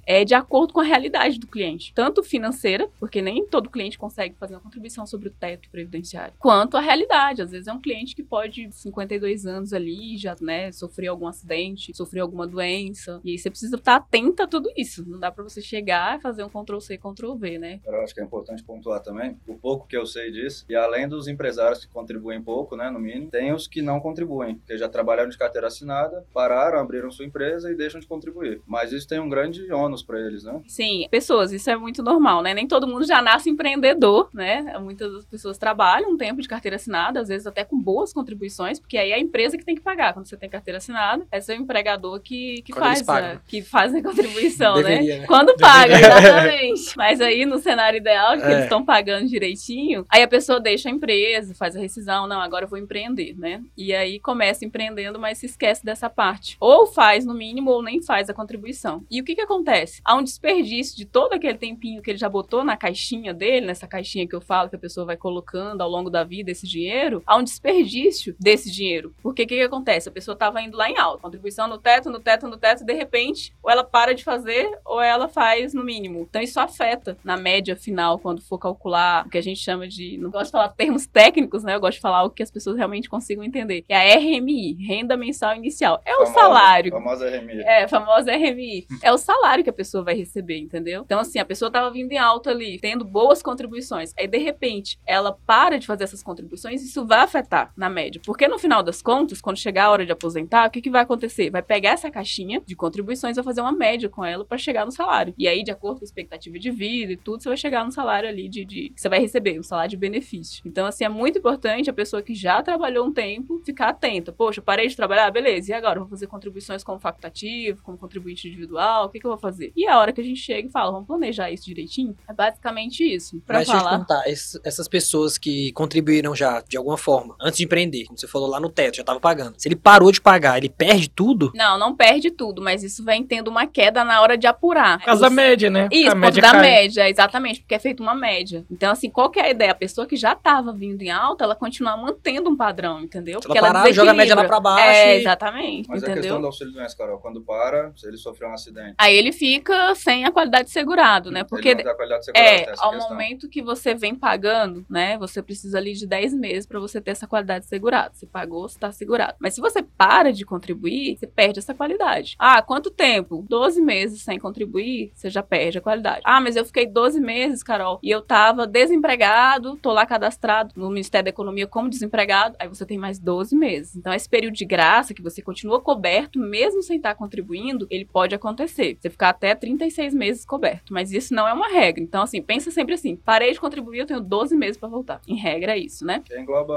é 0.06 0.24
de 0.26 0.34
acordo 0.34 0.74
com 0.74 0.80
a 0.80 0.84
realidade 0.84 1.40
do 1.40 1.48
cliente, 1.48 1.94
tanto 1.94 2.24
financeira, 2.24 2.90
porque 3.00 3.22
nem 3.22 3.46
todo 3.46 3.70
cliente 3.70 3.98
consegue 3.98 4.36
fazer 4.40 4.56
uma 4.56 4.62
contribuição 4.62 5.06
sobre 5.06 5.30
o 5.30 5.32
teto 5.32 5.70
previdenciário, 5.70 6.34
quanto 6.40 6.78
a 6.78 6.82
realidade. 6.82 7.42
Às 7.42 7.52
vezes 7.52 7.68
é 7.68 7.74
um 7.74 7.82
cliente 7.82 8.16
que 8.16 8.24
pode 8.24 8.72
52 8.72 9.46
anos 9.46 9.74
ali, 9.74 10.18
já, 10.18 10.36
né, 10.42 10.72
sofrer 10.72 11.08
algum 11.08 11.28
acidente, 11.28 11.96
sofrer 11.96 12.22
alguma 12.22 12.48
doença, 12.48 13.22
e 13.24 13.32
aí 13.32 13.38
você 13.38 13.50
precisa 13.50 13.76
estar 13.76 13.96
atenta 13.96 14.44
a 14.44 14.48
tudo 14.48 14.70
isso. 14.76 15.08
Não 15.08 15.20
dá 15.20 15.32
para 15.32 15.44
você 15.44 15.62
chegar 15.62 16.18
e 16.18 16.22
fazer 16.22 16.44
um 16.44 16.50
Ctrl 16.50 16.80
C, 16.80 16.98
Ctrl 16.98 17.36
V, 17.36 17.58
né? 17.58 17.80
Eu 17.86 18.02
acho 18.02 18.14
que 18.14 18.22
é 18.22 18.24
importante 18.24 18.64
pontuar 18.64 19.02
também 19.02 19.38
o 19.48 19.56
pouco 19.56 19.88
que 19.88 19.96
eu 19.96 20.06
sei 20.06 20.32
disso. 20.32 20.66
E 20.68 20.76
além 20.76 21.08
dos 21.08 21.28
empresários 21.28 21.86
que 21.86 21.92
contribuem 21.92 22.42
pouco, 22.42 22.76
né, 22.76 22.90
no 22.90 23.00
mínimo, 23.00 23.30
tem 23.30 23.54
os 23.54 23.68
que 23.68 23.82
não 23.82 24.00
contribuem, 24.00 24.56
porque 24.56 24.78
já 24.78 24.90
trabalharam 24.90 25.30
de 25.30 25.38
carteira 25.38 25.68
assinada, 25.68 26.26
pararam, 26.34 26.80
abriram 26.80 27.12
sua 27.12 27.26
empresa 27.26 27.72
e 27.72 27.76
deixam 27.76 28.00
de 28.00 28.08
contribuir. 28.08 28.62
Mas 28.66 28.92
isso 28.92 29.08
tem 29.08 29.20
um 29.20 29.30
grande 29.30 29.72
ônus 29.72 29.93
para 30.02 30.20
eles, 30.20 30.44
né? 30.44 30.62
Sim, 30.68 31.08
pessoas, 31.12 31.52
isso 31.52 31.70
é 31.70 31.76
muito 31.76 32.02
normal, 32.02 32.42
né? 32.42 32.54
Nem 32.54 32.68
todo 32.68 32.88
mundo 32.88 33.06
já 33.06 33.22
nasce 33.22 33.50
empreendedor, 33.50 34.30
né? 34.34 34.78
Muitas 34.80 35.12
das 35.14 35.26
pessoas 35.26 35.58
trabalham 35.58 36.12
um 36.12 36.18
tempo 36.18 36.42
de 36.42 36.48
carteira 36.48 36.76
assinada, 36.78 37.20
às 37.20 37.28
vezes 37.28 37.46
até 37.46 37.64
com 37.64 37.80
boas 37.80 38.14
contribuições, 38.14 38.80
porque 38.80 38.98
aí 38.98 39.12
é 39.12 39.16
a 39.16 39.20
empresa 39.20 39.58
que 39.58 39.66
tem 39.66 39.76
que 39.76 39.82
pagar. 39.82 40.14
Quando 40.14 40.28
você 40.28 40.38
tem 40.38 40.50
carteira 40.50 40.78
assinada, 40.78 41.26
é 41.32 41.40
seu 41.42 41.56
empregador 41.56 42.20
que, 42.22 42.62
que 42.64 42.72
Quando 42.72 42.84
faz 42.84 43.10
a, 43.10 43.42
que 43.48 43.62
faz 43.62 43.94
a 43.94 44.02
contribuição, 44.02 44.76
né? 44.78 44.84
Deveria, 44.84 45.18
né? 45.20 45.28
Quando 45.28 45.56
paga, 45.58 45.94
exatamente. 46.00 46.98
Mas 46.98 47.22
aí, 47.22 47.46
no 47.46 47.60
cenário 47.60 47.98
ideal, 47.98 48.38
que 48.38 48.44
É. 48.44 48.52
eles 48.52 48.64
estão 48.64 48.84
pagando 48.86 49.28
direitinho, 49.28 50.06
aí 50.10 50.22
a 50.24 50.28
pessoa 50.28 50.60
deixa 50.60 50.90
a 50.90 50.92
empresa, 50.92 51.54
faz 51.56 51.76
a 51.76 51.80
rescisão, 51.80 52.28
não, 52.28 52.40
agora 52.42 52.66
eu 52.66 52.70
vou 52.70 52.80
empreender, 52.80 53.36
né? 53.38 53.62
E 53.78 53.94
aí 53.94 54.20
começa 54.20 54.66
empreendendo, 54.66 55.20
mas 55.20 55.38
se 55.38 55.46
esquece 55.46 55.84
dessa 55.84 56.10
parte. 56.10 56.56
Ou 56.60 56.86
faz 56.88 57.26
no 57.26 57.34
mínimo, 57.34 57.72
ou 57.72 57.82
nem 57.84 58.02
faz 58.02 58.30
a 58.30 58.34
contribuição. 58.34 59.04
E 59.10 59.20
o 59.22 59.24
que 59.24 59.36
que 59.36 59.42
acontece? 59.42 59.83
Há 60.04 60.16
um 60.16 60.24
desperdício 60.24 60.96
de 60.96 61.06
todo 61.06 61.34
aquele 61.34 61.58
tempinho 61.58 62.02
que 62.02 62.12
ele 62.12 62.18
já 62.18 62.30
botou 62.30 62.64
na 62.64 62.76
caixinha 62.78 63.34
dele, 63.34 63.66
nessa 63.66 63.88
caixinha 63.88 64.28
que 64.28 64.36
eu 64.36 64.42
falo 64.42 64.70
que 64.70 64.76
a 64.76 64.80
pessoa 64.80 65.06
vai 65.06 65.18
colocando 65.18 65.82
ao 65.82 65.90
longo 65.90 66.10
da 66.10 66.24
vida 66.24 66.52
esse 66.52 66.68
dinheiro, 66.68 67.22
há 67.26 67.36
um 67.38 67.44
desperdício 67.44 68.36
desse 68.40 68.72
dinheiro. 68.72 69.14
Porque 69.22 69.44
o 69.44 69.48
que 69.48 69.56
que 69.56 69.62
acontece? 69.62 70.10
A 70.10 70.12
pessoa 70.12 70.34
estava 70.34 70.62
indo 70.62 70.78
lá 70.78 70.90
em 70.90 70.98
alta, 70.98 71.22
contribuição 71.22 71.68
no 71.68 71.78
teto, 71.78 72.10
no 72.10 72.20
teto, 72.20 72.48
no 72.48 72.58
teto, 72.58 72.84
de 72.86 72.94
repente, 72.94 73.54
ou 73.64 73.70
ela 73.72 73.84
para 73.84 74.14
de 74.14 74.24
fazer, 74.24 74.70
ou 74.86 75.02
ela 75.02 75.28
faz 75.28 75.74
no 75.74 75.84
mínimo. 75.84 76.22
Então 76.30 76.42
isso 76.42 76.60
afeta 76.60 77.18
na 77.24 77.36
média 77.38 77.76
final, 77.76 78.20
quando 78.20 78.42
for 78.42 78.58
calcular 78.58 79.26
o 79.26 79.30
que 79.30 79.38
a 79.38 79.42
gente 79.44 79.60
chama 79.60 79.88
de. 79.88 80.18
Não 80.18 80.30
gosto 80.30 80.46
de 80.46 80.52
falar 80.52 80.70
termos 80.70 81.06
técnicos, 81.06 81.64
né? 81.64 81.76
Eu 81.76 81.80
gosto 81.80 81.96
de 81.96 82.02
falar 82.02 82.24
o 82.24 82.30
que 82.30 82.44
as 82.44 82.52
pessoas 82.52 82.78
realmente 82.78 83.10
consigam 83.10 83.44
entender. 83.44 83.82
Que 83.82 83.94
é 83.94 84.14
a 84.14 84.18
RMI, 84.18 84.74
renda 84.86 85.18
mensal 85.18 85.56
inicial. 85.56 86.02
É 86.06 86.14
o 86.16 86.26
Famosa- 86.26 86.34
salário. 86.34 86.92
Famosa 86.92 87.30
RMI. 87.30 87.62
É, 87.64 87.84
a 87.84 87.88
famosa 87.88 88.32
RMI. 88.32 88.88
É 89.02 89.12
o 89.12 89.18
salário 89.18 89.64
que 89.64 89.70
a 89.74 89.76
pessoa 89.76 90.04
vai 90.04 90.16
receber, 90.16 90.58
entendeu? 90.58 91.04
Então, 91.06 91.20
assim, 91.20 91.40
a 91.40 91.46
pessoa 91.46 91.70
tava 91.70 91.92
vindo 91.92 92.12
em 92.12 92.18
alta 92.18 92.52
ali, 92.52 92.80
tendo 92.80 93.04
boas 93.04 93.42
contribuições. 93.42 94.14
Aí, 94.18 94.28
de 94.28 94.38
repente, 94.38 95.00
ela 95.06 95.38
para 95.46 95.78
de 95.78 95.86
fazer 95.86 96.06
essas 96.06 96.24
contribuições, 96.24 96.82
isso 96.82 97.06
vai 97.06 97.20
afetar 97.20 97.74
na 97.76 97.90
média. 97.90 98.22
Porque 98.26 98.48
no 98.48 98.58
final 98.58 98.82
das 98.82 99.02
contas, 99.02 99.42
quando 99.42 99.58
chegar 99.58 99.86
a 99.86 99.92
hora 99.92 100.06
de 100.06 100.12
aposentar, 100.12 100.68
o 100.68 100.72
que, 100.72 100.82
que 100.82 100.90
vai 100.90 101.02
acontecer? 101.02 101.50
Vai 101.50 101.62
pegar 101.62 101.92
essa 101.92 102.10
caixinha 102.10 102.62
de 102.66 102.76
contribuições 102.76 103.36
e 103.36 103.42
vai 103.42 103.44
fazer 103.44 103.62
uma 103.62 103.72
média 103.72 104.10
com 104.10 104.24
ela 104.24 104.46
para 104.46 104.58
chegar 104.58 104.86
no 104.86 104.92
salário. 104.92 105.34
E 105.38 105.48
aí, 105.48 105.64
de 105.64 105.72
acordo 105.72 106.00
com 106.00 106.06
a 106.06 106.08
expectativa 106.08 106.58
de 106.58 106.72
vida 106.72 107.14
e 107.14 107.18
tudo, 107.18 107.42
você 107.42 107.50
vai 107.50 107.58
chegar 107.58 107.84
no 107.84 107.92
salário 107.92 108.30
ali 108.30 108.48
de, 108.48 108.66
de 108.66 108.94
você 108.96 109.10
vai 109.10 109.20
receber, 109.20 109.60
um 109.60 109.64
salário 109.64 109.92
de 109.92 109.98
benefício. 109.98 110.62
Então, 110.66 110.86
assim, 110.86 111.04
é 111.04 111.10
muito 111.10 111.40
importante 111.40 111.90
a 111.90 111.94
pessoa 111.94 112.22
que 112.22 112.34
já 112.34 112.62
trabalhou 112.62 113.06
um 113.06 113.14
tempo 113.14 113.62
ficar 113.66 113.90
atenta. 113.90 114.32
Poxa, 114.32 114.62
parei 114.62 114.88
de 114.88 114.96
trabalhar, 114.96 115.30
beleza. 115.32 115.72
E 115.72 115.74
agora? 115.74 116.00
Vou 116.00 116.10
fazer 116.10 116.28
contribuições 116.28 116.84
como 116.84 117.00
facultativo, 117.00 117.82
como 117.82 117.98
contribuinte 117.98 118.48
individual, 118.48 119.06
o 119.06 119.10
que, 119.10 119.20
que 119.20 119.26
eu 119.26 119.32
vou 119.32 119.38
fazer? 119.38 119.63
E 119.76 119.88
a 119.88 119.98
hora 120.00 120.12
que 120.12 120.22
a 120.22 120.24
gente 120.24 120.40
chega 120.40 120.68
e 120.68 120.72
fala, 120.72 120.92
vamos 120.92 121.08
planejar 121.08 121.52
isso 121.52 121.66
direitinho? 121.66 122.16
É 122.28 122.34
basicamente 122.34 123.04
isso. 123.04 123.40
Pra 123.46 123.60
Mas 123.60 123.68
deixa 123.68 123.80
eu 123.82 123.84
te 123.86 124.08
falar. 124.08 124.28
es- 124.28 124.60
essas 124.64 124.88
pessoas 124.88 125.38
que 125.38 125.72
contribuíram 125.74 126.36
já, 126.36 126.62
de 126.62 126.78
alguma 126.78 126.98
forma, 126.98 127.36
antes 127.42 127.58
de 127.58 127.66
empreender, 127.66 128.06
como 128.06 128.18
você 128.18 128.28
falou 128.28 128.48
lá 128.50 128.60
no 128.60 128.70
teto, 128.70 128.98
já 128.98 129.04
tava 129.04 129.20
pagando. 129.20 129.56
Se 129.58 129.68
ele 129.68 129.76
parou 129.76 130.12
de 130.12 130.20
pagar, 130.22 130.58
ele 130.58 130.70
perde 130.70 131.10
tudo? 131.10 131.52
Não, 131.56 131.78
não 131.78 131.96
perde 131.96 132.32
tudo, 132.32 132.62
mas 132.62 132.84
isso 132.84 133.04
vem 133.04 133.24
tendo 133.24 133.50
uma 133.50 133.68
queda 133.68 134.04
na 134.04 134.22
hora 134.22 134.38
de 134.38 134.48
apurar. 134.48 135.00
Por 135.00 135.06
causa 135.06 135.22
da 135.22 135.30
média, 135.30 135.70
né? 135.70 135.88
Isso, 135.92 136.08
a 136.08 136.12
por 136.12 136.18
média 136.20 136.42
da 136.42 136.52
cai. 136.52 136.62
média, 136.62 137.10
exatamente, 137.10 137.60
porque 137.62 137.76
é 137.76 137.80
feita 137.80 138.02
uma 138.02 138.16
média. 138.16 138.66
Então, 138.70 138.92
assim, 138.92 139.10
qual 139.10 139.30
que 139.30 139.40
é 139.40 139.46
a 139.46 139.50
ideia? 139.50 139.72
A 139.72 139.76
pessoa 139.76 140.08
que 140.08 140.16
já 140.16 140.34
estava 140.34 140.72
vindo 140.74 141.02
em 141.02 141.12
alta, 141.12 141.44
ela 141.44 141.56
continuar 141.56 141.98
mantendo 141.98 142.50
um 142.50 142.56
padrão, 142.58 143.02
entendeu? 143.02 143.42
Se 143.42 143.48
ela 143.50 143.60
parar, 143.60 143.92
joga 143.92 144.12
a 144.12 144.14
média 144.14 144.36
lá 144.36 144.44
pra 144.46 144.60
baixo 144.60 144.84
É, 144.90 145.16
e- 145.18 145.20
exatamente, 145.22 145.88
Mas 145.90 146.04
a 146.04 146.06
questão 146.08 146.12
entendeu? 146.22 146.40
do 146.40 146.46
auxílio 146.48 146.74
doença, 146.74 146.96
Carol, 146.98 147.20
quando 147.20 147.42
para, 147.42 147.92
se 147.96 148.08
ele 148.08 148.18
sofreu 148.18 148.50
um 148.50 148.54
acidente, 148.54 148.96
Aí 148.98 149.16
ele 149.16 149.32
fica 149.32 149.53
sem 149.96 150.26
a 150.26 150.32
qualidade 150.32 150.66
de 150.66 150.72
segurado, 150.72 151.32
né? 151.32 151.44
Porque 151.44 151.70
ele 151.70 151.84
não 151.84 151.96
qualidade 151.96 152.26
de 152.26 152.32
É, 152.36 152.70
ao 152.80 152.92
questão. 152.92 153.10
momento 153.10 153.50
que 153.50 153.62
você 153.62 153.94
vem 153.94 154.16
pagando, 154.16 154.86
né? 154.90 155.18
Você 155.18 155.42
precisa 155.42 155.78
ali 155.78 155.94
de 155.94 156.08
10 156.08 156.34
meses 156.34 156.66
para 156.66 156.80
você 156.80 157.02
ter 157.02 157.12
essa 157.12 157.28
qualidade 157.28 157.66
segurada. 157.66 158.12
Você 158.14 158.26
pagou, 158.26 158.68
você 158.68 158.80
tá 158.80 158.92
segurado. 158.92 159.36
Mas 159.40 159.54
se 159.56 159.62
você 159.62 159.82
para 159.84 160.32
de 160.32 160.46
contribuir, 160.46 161.18
você 161.18 161.28
perde 161.28 161.60
essa 161.60 161.74
qualidade. 161.74 162.36
Ah, 162.40 162.62
quanto 162.62 162.90
tempo? 162.90 163.46
12 163.50 163.82
meses 163.82 164.22
sem 164.22 164.40
contribuir, 164.40 165.12
você 165.14 165.30
já 165.30 165.44
perde 165.44 165.78
a 165.78 165.82
qualidade. 165.82 166.22
Ah, 166.24 166.40
mas 166.42 166.56
eu 166.56 166.66
fiquei 166.66 166.86
12 166.88 167.20
meses, 167.20 167.64
Carol, 167.64 168.00
e 168.02 168.10
eu 168.10 168.22
tava 168.22 168.66
desempregado, 168.66 169.76
tô 169.78 169.92
lá 169.92 170.06
cadastrado 170.06 170.74
no 170.76 170.90
Ministério 170.90 171.26
da 171.26 171.30
Economia 171.30 171.68
como 171.68 171.90
desempregado, 171.90 172.56
aí 172.60 172.68
você 172.68 172.86
tem 172.86 172.98
mais 172.98 173.20
12 173.20 173.56
meses. 173.56 173.96
Então, 173.96 174.14
esse 174.14 174.28
período 174.28 174.54
de 174.56 174.66
graça 174.66 175.14
que 175.14 175.22
você 175.22 175.42
continua 175.42 175.82
coberto, 175.82 176.40
mesmo 176.40 176.82
sem 176.82 176.98
estar 176.98 177.16
contribuindo, 177.16 177.88
ele 177.90 178.06
pode 178.06 178.34
acontecer. 178.36 178.98
Você 179.00 179.10
ficar 179.10 179.30
até 179.44 179.54
36 179.54 180.14
meses 180.14 180.46
coberto. 180.46 180.94
Mas 180.94 181.12
isso 181.12 181.34
não 181.34 181.46
é 181.46 181.54
uma 181.54 181.68
regra. 181.68 182.02
Então, 182.02 182.22
assim, 182.22 182.42
pensa 182.42 182.72
sempre 182.72 182.94
assim: 182.94 183.18
parei 183.18 183.52
de 183.52 183.60
contribuir, 183.60 184.00
eu 184.00 184.06
tenho 184.06 184.22
12 184.22 184.56
meses 184.56 184.78
pra 184.78 184.88
voltar. 184.88 185.22
Em 185.28 185.36
regra, 185.36 185.74
é 185.74 185.80
isso, 185.80 186.06
né? 186.06 186.22
Que 186.24 186.40
engloba 186.40 186.74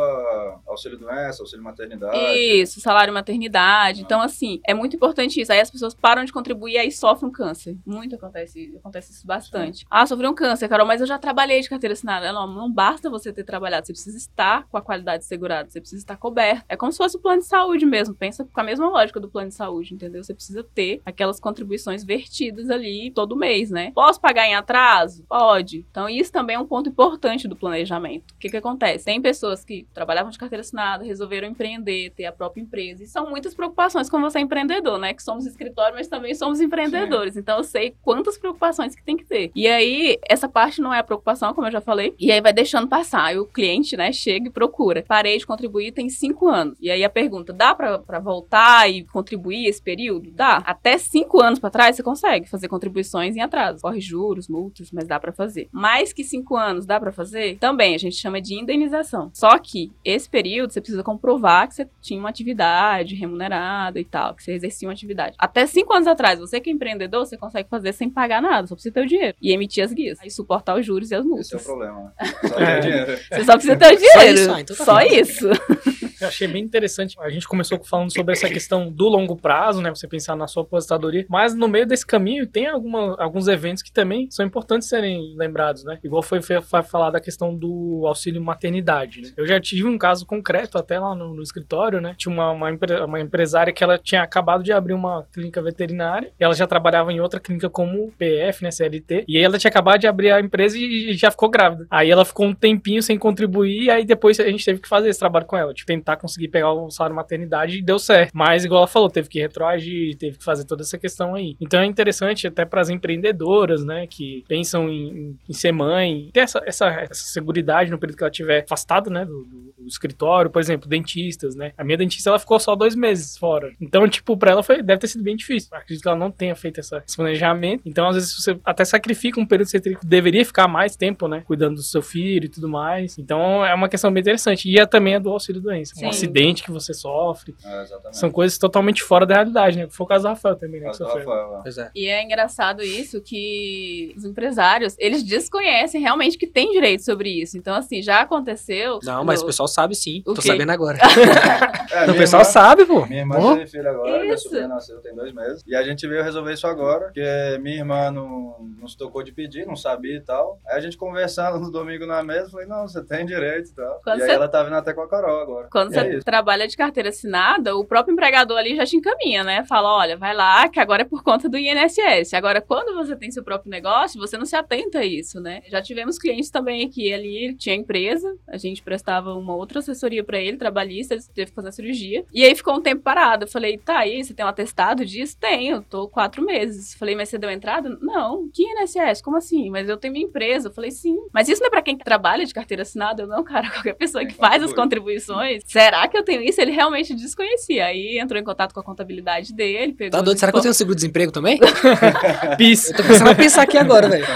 auxílio 0.66 0.98
doença, 0.98 1.42
auxílio 1.42 1.62
maternidade. 1.62 2.16
Isso, 2.36 2.80
salário 2.80 3.14
maternidade. 3.14 4.02
Então, 4.02 4.20
assim, 4.20 4.60
é 4.66 4.74
muito 4.74 4.96
importante 4.96 5.40
isso. 5.40 5.52
Aí 5.52 5.60
as 5.60 5.70
pessoas 5.70 5.94
param 5.94 6.24
de 6.24 6.32
contribuir 6.32 6.72
e 6.72 6.78
aí 6.78 6.90
sofrem 6.90 7.28
um 7.28 7.32
câncer. 7.32 7.76
Muito 7.86 8.16
acontece, 8.16 8.74
acontece 8.76 9.12
isso 9.12 9.26
bastante. 9.26 9.86
Ah, 9.88 10.04
sofri 10.04 10.26
um 10.26 10.34
câncer, 10.34 10.68
Carol, 10.68 10.86
mas 10.86 11.00
eu 11.00 11.06
já 11.06 11.18
trabalhei 11.18 11.60
de 11.60 11.68
carteira 11.68 11.92
assinada. 11.92 12.32
Não, 12.32 12.46
não 12.46 12.70
basta 12.70 13.08
você 13.08 13.32
ter 13.32 13.44
trabalhado, 13.44 13.86
você 13.86 13.92
precisa 13.92 14.16
estar 14.16 14.66
com 14.68 14.76
a 14.76 14.82
qualidade 14.82 15.24
segurada, 15.24 15.70
você 15.70 15.80
precisa 15.80 16.02
estar 16.02 16.16
coberto. 16.16 16.64
É 16.68 16.76
como 16.76 16.90
se 16.90 16.98
fosse 16.98 17.16
o 17.16 17.20
plano 17.20 17.40
de 17.40 17.46
saúde 17.46 17.86
mesmo. 17.86 18.14
Pensa 18.14 18.44
com 18.44 18.60
a 18.60 18.64
mesma 18.64 18.88
lógica 18.88 19.20
do 19.20 19.28
plano 19.28 19.48
de 19.48 19.54
saúde, 19.54 19.94
entendeu? 19.94 20.24
Você 20.24 20.34
precisa 20.34 20.64
ter 20.64 21.00
aquelas 21.04 21.38
contribuições 21.38 22.02
vertidas 22.02 22.55
ali 22.70 23.10
todo 23.10 23.36
mês, 23.36 23.70
né? 23.70 23.92
Posso 23.94 24.20
pagar 24.20 24.46
em 24.46 24.54
atraso? 24.54 25.24
Pode. 25.28 25.84
Então, 25.90 26.08
isso 26.08 26.32
também 26.32 26.56
é 26.56 26.58
um 26.58 26.66
ponto 26.66 26.88
importante 26.88 27.48
do 27.48 27.56
planejamento. 27.56 28.32
O 28.32 28.38
que 28.38 28.48
que 28.48 28.56
acontece? 28.56 29.04
Tem 29.04 29.20
pessoas 29.20 29.64
que 29.64 29.86
trabalhavam 29.94 30.30
de 30.30 30.38
carteira 30.38 30.60
assinada, 30.60 31.04
resolveram 31.04 31.48
empreender, 31.48 32.10
ter 32.10 32.26
a 32.26 32.32
própria 32.32 32.62
empresa. 32.62 33.02
E 33.02 33.06
são 33.06 33.28
muitas 33.28 33.54
preocupações 33.54 34.10
como 34.10 34.28
você 34.28 34.38
é 34.38 34.40
empreendedor, 34.40 34.98
né? 34.98 35.14
Que 35.14 35.22
somos 35.22 35.46
escritório, 35.46 35.94
mas 35.94 36.08
também 36.08 36.34
somos 36.34 36.60
empreendedores. 36.60 37.34
Sim. 37.34 37.40
Então, 37.40 37.58
eu 37.58 37.64
sei 37.64 37.94
quantas 38.02 38.38
preocupações 38.38 38.94
que 38.94 39.02
tem 39.02 39.16
que 39.16 39.24
ter. 39.24 39.50
E 39.54 39.66
aí, 39.66 40.18
essa 40.28 40.48
parte 40.48 40.80
não 40.80 40.92
é 40.92 40.98
a 40.98 41.04
preocupação, 41.04 41.54
como 41.54 41.66
eu 41.66 41.72
já 41.72 41.80
falei. 41.80 42.14
E 42.18 42.30
aí 42.30 42.40
vai 42.40 42.52
deixando 42.52 42.88
passar. 42.88 43.24
Aí 43.24 43.38
o 43.38 43.46
cliente, 43.46 43.96
né, 43.96 44.12
chega 44.12 44.48
e 44.48 44.50
procura. 44.50 45.04
Parei 45.06 45.38
de 45.38 45.46
contribuir 45.46 45.92
tem 45.92 46.08
cinco 46.08 46.48
anos. 46.48 46.76
E 46.80 46.90
aí 46.90 47.02
a 47.02 47.10
pergunta, 47.10 47.52
dá 47.52 47.74
para 47.74 48.18
voltar 48.20 48.88
e 48.90 49.04
contribuir 49.04 49.66
esse 49.66 49.80
período? 49.80 50.30
Dá. 50.30 50.58
Até 50.58 50.98
cinco 50.98 51.40
anos 51.40 51.58
para 51.58 51.70
trás, 51.70 51.96
você 51.96 52.02
consegue 52.02 52.35
fazer 52.44 52.68
contribuições 52.68 53.36
em 53.36 53.40
atraso. 53.40 53.80
Corre 53.80 54.00
juros, 54.00 54.48
multas, 54.48 54.90
mas 54.92 55.06
dá 55.06 55.18
para 55.18 55.32
fazer. 55.32 55.68
Mais 55.72 56.12
que 56.12 56.22
cinco 56.24 56.56
anos, 56.56 56.86
dá 56.86 57.00
para 57.00 57.12
fazer? 57.12 57.56
Também, 57.58 57.94
a 57.94 57.98
gente 57.98 58.16
chama 58.16 58.40
de 58.40 58.54
indenização. 58.54 59.30
Só 59.32 59.58
que 59.58 59.92
esse 60.04 60.28
período, 60.28 60.72
você 60.72 60.80
precisa 60.80 61.02
comprovar 61.02 61.68
que 61.68 61.74
você 61.74 61.88
tinha 62.00 62.20
uma 62.20 62.28
atividade 62.28 63.14
remunerada 63.14 63.98
e 63.98 64.04
tal, 64.04 64.34
que 64.34 64.42
você 64.42 64.52
exercia 64.52 64.88
uma 64.88 64.92
atividade. 64.92 65.36
Até 65.38 65.66
cinco 65.66 65.92
anos 65.92 66.06
atrás, 66.06 66.38
você 66.38 66.60
que 66.60 66.70
é 66.70 66.72
empreendedor, 66.72 67.26
você 67.26 67.36
consegue 67.36 67.68
fazer 67.68 67.92
sem 67.92 68.10
pagar 68.10 68.42
nada, 68.42 68.66
só 68.66 68.74
precisa 68.74 68.94
ter 68.94 69.00
o 69.02 69.06
dinheiro. 69.06 69.36
E 69.40 69.52
emitir 69.52 69.84
as 69.84 69.92
guias. 69.92 70.18
Aí 70.20 70.30
suportar 70.30 70.78
os 70.78 70.84
juros 70.84 71.10
e 71.10 71.14
as 71.14 71.24
multas. 71.24 71.46
Esse 71.46 71.54
é 71.54 71.58
o 71.58 71.62
problema. 71.62 72.12
Né? 72.18 72.26
Só 72.46 72.56
ter 72.56 72.80
dinheiro. 72.80 73.16
Você 73.16 73.44
só 73.44 73.52
precisa 73.52 73.76
ter 73.76 73.94
o 73.94 73.96
dinheiro. 73.96 74.16
Só 74.16 74.32
isso. 74.32 74.52
Ah, 74.52 74.60
então 74.60 74.76
tá 74.76 74.84
só 74.84 75.00
isso. 75.00 75.48
Eu 76.20 76.28
achei 76.28 76.48
bem 76.48 76.62
interessante. 76.62 77.14
A 77.20 77.28
gente 77.28 77.46
começou 77.46 77.82
falando 77.84 78.12
sobre 78.12 78.32
essa 78.32 78.48
questão 78.48 78.90
do 78.90 79.06
longo 79.06 79.36
prazo, 79.36 79.82
né? 79.82 79.90
Você 79.90 80.08
pensar 80.08 80.34
na 80.34 80.46
sua 80.46 80.62
aposentadoria. 80.62 81.26
Mas 81.28 81.54
no 81.54 81.68
meio 81.68 81.86
desse 81.86 82.06
caminho 82.06 82.25
tem 82.46 82.66
alguma, 82.66 83.16
alguns 83.18 83.48
eventos 83.48 83.82
que 83.82 83.92
também 83.92 84.28
são 84.30 84.44
importantes 84.44 84.88
serem 84.88 85.34
lembrados, 85.36 85.84
né? 85.84 85.98
Igual 86.02 86.22
foi, 86.22 86.40
foi 86.42 86.60
falar 86.82 87.10
da 87.10 87.20
questão 87.20 87.54
do 87.54 88.04
auxílio 88.06 88.42
maternidade. 88.42 89.22
Né? 89.22 89.32
Eu 89.36 89.46
já 89.46 89.60
tive 89.60 89.84
um 89.84 89.98
caso 89.98 90.26
concreto 90.26 90.78
até 90.78 90.98
lá 90.98 91.14
no, 91.14 91.34
no 91.34 91.42
escritório, 91.42 92.00
né? 92.00 92.14
Tinha 92.16 92.32
uma, 92.32 92.50
uma, 92.50 92.70
uma, 93.04 93.20
empresária 93.20 93.72
que 93.72 93.82
ela 93.82 93.98
tinha 93.98 94.22
acabado 94.22 94.62
de 94.62 94.72
abrir 94.72 94.94
uma 94.94 95.26
clínica 95.32 95.62
veterinária 95.62 96.32
e 96.38 96.44
ela 96.44 96.54
já 96.54 96.66
trabalhava 96.66 97.12
em 97.12 97.20
outra 97.20 97.40
clínica 97.40 97.68
como 97.68 98.12
PF, 98.18 98.62
né? 98.62 98.70
CLT. 98.70 99.24
E 99.28 99.36
aí 99.36 99.42
ela 99.42 99.58
tinha 99.58 99.70
acabado 99.70 100.00
de 100.00 100.06
abrir 100.06 100.30
a 100.30 100.40
empresa 100.40 100.76
e 100.78 101.14
já 101.14 101.30
ficou 101.30 101.48
grávida. 101.48 101.86
Aí 101.90 102.10
ela 102.10 102.24
ficou 102.24 102.46
um 102.46 102.54
tempinho 102.54 103.02
sem 103.02 103.18
contribuir 103.18 103.84
e 103.84 103.90
aí 103.90 104.04
depois 104.04 104.38
a 104.40 104.48
gente 104.48 104.64
teve 104.64 104.80
que 104.80 104.88
fazer 104.88 105.08
esse 105.08 105.18
trabalho 105.18 105.46
com 105.46 105.56
ela, 105.56 105.72
de 105.72 105.84
tentar 105.84 106.16
conseguir 106.16 106.48
pegar 106.48 106.72
o 106.72 106.90
salário 106.90 107.16
maternidade 107.16 107.78
e 107.78 107.82
deu 107.82 107.98
certo. 107.98 108.30
Mas, 108.34 108.64
igual 108.64 108.80
ela 108.80 108.86
falou, 108.86 109.08
teve 109.08 109.28
que 109.28 109.40
retroagir, 109.40 110.16
teve 110.16 110.38
que 110.38 110.44
fazer 110.44 110.64
toda 110.64 110.82
essa 110.82 110.98
questão 110.98 111.34
aí. 111.34 111.56
Então 111.60 111.80
é 111.80 111.86
interessante 111.86 112.15
até 112.46 112.64
para 112.64 112.80
as 112.80 112.88
empreendedoras, 112.88 113.84
né, 113.84 114.06
que 114.06 114.44
pensam 114.48 114.88
em, 114.88 115.38
em, 115.48 115.52
ser 115.52 115.72
mãe, 115.72 116.30
ter 116.32 116.40
essa, 116.40 116.62
essa, 116.64 116.86
essa 116.88 117.14
segurança 117.14 117.46
no 117.90 117.98
período 117.98 118.16
que 118.16 118.24
ela 118.24 118.30
estiver 118.30 118.62
afastada, 118.64 119.10
né, 119.10 119.24
do, 119.24 119.44
do, 119.44 119.74
escritório, 119.86 120.50
por 120.50 120.60
exemplo, 120.60 120.88
dentistas, 120.88 121.54
né. 121.54 121.72
A 121.76 121.84
minha 121.84 121.96
dentista, 121.96 122.30
ela 122.30 122.38
ficou 122.38 122.58
só 122.58 122.74
dois 122.74 122.94
meses 122.94 123.36
fora. 123.36 123.72
Então, 123.80 124.08
tipo, 124.08 124.36
para 124.36 124.52
ela 124.52 124.62
foi, 124.62 124.82
deve 124.82 125.00
ter 125.00 125.08
sido 125.08 125.22
bem 125.22 125.36
difícil. 125.36 125.68
acredito 125.72 126.02
que 126.02 126.08
ela 126.08 126.16
não 126.16 126.30
tenha 126.30 126.54
feito 126.54 126.80
essa, 126.80 127.02
esse 127.06 127.16
planejamento. 127.16 127.82
Então, 127.84 128.08
às 128.08 128.16
vezes, 128.16 128.34
você 128.34 128.58
até 128.64 128.84
sacrifica 128.84 129.40
um 129.40 129.46
período 129.46 129.70
que 129.70 129.78
você 129.78 129.98
deveria 130.02 130.44
ficar 130.44 130.68
mais 130.68 130.96
tempo, 130.96 131.28
né, 131.28 131.42
cuidando 131.46 131.76
do 131.76 131.82
seu 131.82 132.02
filho 132.02 132.46
e 132.46 132.48
tudo 132.48 132.68
mais. 132.68 133.18
Então, 133.18 133.64
é 133.64 133.74
uma 133.74 133.88
questão 133.88 134.12
bem 134.12 134.20
interessante. 134.20 134.68
E 134.68 134.78
é 134.78 134.86
também 134.86 135.14
a 135.14 135.18
do 135.18 135.30
auxílio 135.30 135.60
doença. 135.60 135.94
Sim. 135.94 136.06
Um 136.06 136.08
acidente 136.08 136.62
que 136.62 136.70
você 136.70 136.92
sofre. 136.92 137.54
É, 137.64 137.84
são 138.12 138.30
coisas 138.30 138.58
totalmente 138.58 139.02
fora 139.02 139.26
da 139.26 139.34
realidade, 139.34 139.78
né? 139.78 139.86
Foi 139.90 140.04
o 140.04 140.08
caso 140.08 140.24
do 140.24 140.28
Rafael 140.28 140.56
também, 140.56 140.80
né? 140.80 140.86
Rafael, 140.86 141.62
é. 141.66 141.90
E 141.94 142.06
é 142.06 142.22
engraçado 142.22 142.82
isso 142.82 143.20
que 143.20 144.14
os 144.16 144.24
empresários, 144.24 144.96
eles 144.98 145.22
desconhecem 145.22 146.00
realmente 146.00 146.38
que 146.38 146.46
tem 146.46 146.72
direito 146.72 147.04
sobre 147.04 147.30
isso. 147.30 147.56
Então, 147.56 147.74
assim, 147.74 148.02
já 148.02 148.20
aconteceu. 148.20 148.98
Não, 149.02 149.24
mas 149.24 149.42
o 149.42 149.46
pessoal 149.46 149.68
sabe 149.76 149.94
sim. 149.94 150.22
O 150.26 150.32
Tô 150.32 150.40
quê? 150.40 150.48
sabendo 150.48 150.72
agora. 150.72 150.98
é, 151.92 152.10
o 152.10 152.16
pessoal 152.16 152.40
irmã, 152.40 152.52
sabe, 152.52 152.86
pô. 152.86 153.04
Minha 153.04 153.20
irmã 153.20 153.36
oh. 153.38 153.56
teve 153.56 153.66
filho 153.66 153.90
agora, 153.90 154.22
minha 154.22 154.38
sobrinha 154.38 154.68
nasceu 154.68 155.00
tem 155.00 155.14
dois 155.14 155.34
meses. 155.34 155.62
E 155.66 155.76
a 155.76 155.82
gente 155.82 156.06
veio 156.08 156.24
resolver 156.24 156.54
isso 156.54 156.66
agora, 156.66 157.04
porque 157.06 157.58
minha 157.60 157.76
irmã 157.76 158.10
não, 158.10 158.56
não 158.80 158.88
se 158.88 158.96
tocou 158.96 159.22
de 159.22 159.32
pedir, 159.32 159.66
não 159.66 159.76
sabia 159.76 160.16
e 160.16 160.20
tal. 160.20 160.58
Aí 160.66 160.78
a 160.78 160.80
gente 160.80 160.96
conversando 160.96 161.60
no 161.60 161.70
domingo 161.70 162.06
na 162.06 162.22
mesa, 162.22 162.50
falei, 162.50 162.66
não, 162.66 162.88
você 162.88 163.04
tem 163.04 163.26
direito 163.26 163.70
e 163.70 163.74
tal. 163.74 164.00
Quando 164.02 164.20
e 164.20 164.22
aí 164.22 164.30
ela 164.30 164.48
tá 164.48 164.62
vindo 164.62 164.76
até 164.76 164.94
com 164.94 165.02
a 165.02 165.08
Carol 165.08 165.40
agora. 165.40 165.68
Quando 165.70 165.92
você 165.92 166.00
é 166.00 166.18
trabalha 166.20 166.66
de 166.66 166.76
carteira 166.76 167.10
assinada, 167.10 167.76
o 167.76 167.84
próprio 167.84 168.14
empregador 168.14 168.56
ali 168.56 168.74
já 168.74 168.86
te 168.86 168.96
encaminha, 168.96 169.44
né? 169.44 169.64
Fala, 169.64 169.94
olha, 169.94 170.16
vai 170.16 170.34
lá, 170.34 170.68
que 170.68 170.80
agora 170.80 171.02
é 171.02 171.04
por 171.04 171.22
conta 171.22 171.48
do 171.48 171.58
INSS. 171.58 172.32
Agora, 172.32 172.62
quando 172.62 172.94
você 172.94 173.14
tem 173.14 173.30
seu 173.30 173.44
próprio 173.44 173.70
negócio, 173.70 174.18
você 174.18 174.38
não 174.38 174.46
se 174.46 174.56
atenta 174.56 175.00
a 175.00 175.04
isso, 175.04 175.38
né? 175.38 175.62
Já 175.68 175.82
tivemos 175.82 176.18
clientes 176.18 176.50
também 176.50 176.88
que 176.88 177.12
ali 177.12 177.54
tinha 177.54 177.74
empresa, 177.74 178.34
a 178.48 178.56
gente 178.56 178.82
prestava 178.82 179.34
uma 179.34 179.54
outra 179.54 179.65
assessoria 179.74 180.24
para 180.24 180.38
ele, 180.38 180.56
trabalhista, 180.56 181.14
ele 181.14 181.22
teve 181.34 181.50
que 181.50 181.54
fazer 181.54 181.68
a 181.68 181.72
cirurgia. 181.72 182.24
E 182.32 182.44
aí 182.44 182.54
ficou 182.54 182.74
um 182.74 182.80
tempo 182.80 183.02
parado. 183.02 183.44
Eu 183.44 183.48
falei, 183.48 183.78
tá 183.78 183.98
aí, 183.98 184.22
você 184.22 184.34
tem 184.34 184.44
um 184.44 184.48
atestado 184.48 185.04
disso? 185.04 185.36
Tenho, 185.38 185.82
tô 185.82 186.08
quatro 186.08 186.44
meses. 186.44 186.94
Falei, 186.94 187.14
mas 187.14 187.28
você 187.28 187.38
deu 187.38 187.50
entrada? 187.50 187.96
Não. 188.00 188.48
Que 188.52 188.62
INSS? 188.62 189.22
Como 189.22 189.36
assim? 189.36 189.70
Mas 189.70 189.88
eu 189.88 189.96
tenho 189.96 190.12
minha 190.12 190.26
empresa. 190.26 190.68
Eu 190.68 190.72
falei, 190.72 190.90
sim. 190.90 191.16
Mas 191.32 191.48
isso 191.48 191.60
não 191.60 191.68
é 191.68 191.70
pra 191.70 191.82
quem 191.82 191.96
trabalha 191.96 192.44
de 192.44 192.54
carteira 192.54 192.82
assinada? 192.82 193.22
Eu, 193.22 193.26
não, 193.26 193.42
cara, 193.42 193.68
qualquer 193.72 193.94
pessoa 193.94 194.24
que 194.24 194.34
faz 194.34 194.62
as 194.62 194.72
contribuições. 194.72 195.62
Será 195.66 196.06
que 196.08 196.16
eu 196.16 196.22
tenho 196.22 196.42
isso? 196.42 196.60
Ele 196.60 196.72
realmente 196.72 197.14
desconhecia. 197.14 197.86
Aí 197.86 198.18
entrou 198.18 198.40
em 198.40 198.44
contato 198.44 198.72
com 198.72 198.80
a 198.80 198.84
contabilidade 198.84 199.54
dele, 199.54 199.92
pegou. 199.92 200.12
Tá 200.12 200.20
doido? 200.20 200.38
Será 200.38 200.52
que 200.52 200.58
eu 200.58 200.62
tenho 200.62 200.74
seguro-desemprego 200.74 201.32
também? 201.32 201.58
Pis. 202.56 202.90
Eu 202.90 202.96
tô 202.96 203.02
pensando 203.04 203.30
a 203.30 203.34
pensar 203.34 203.62
aqui 203.62 203.78
agora, 203.78 204.08
velho. 204.08 204.26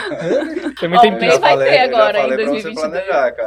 Tem 0.78 0.88
muito 0.88 1.40
vai 1.40 1.56
ter 1.58 1.78
agora, 1.78 2.26
em 2.26 2.36
2022. 2.36 2.94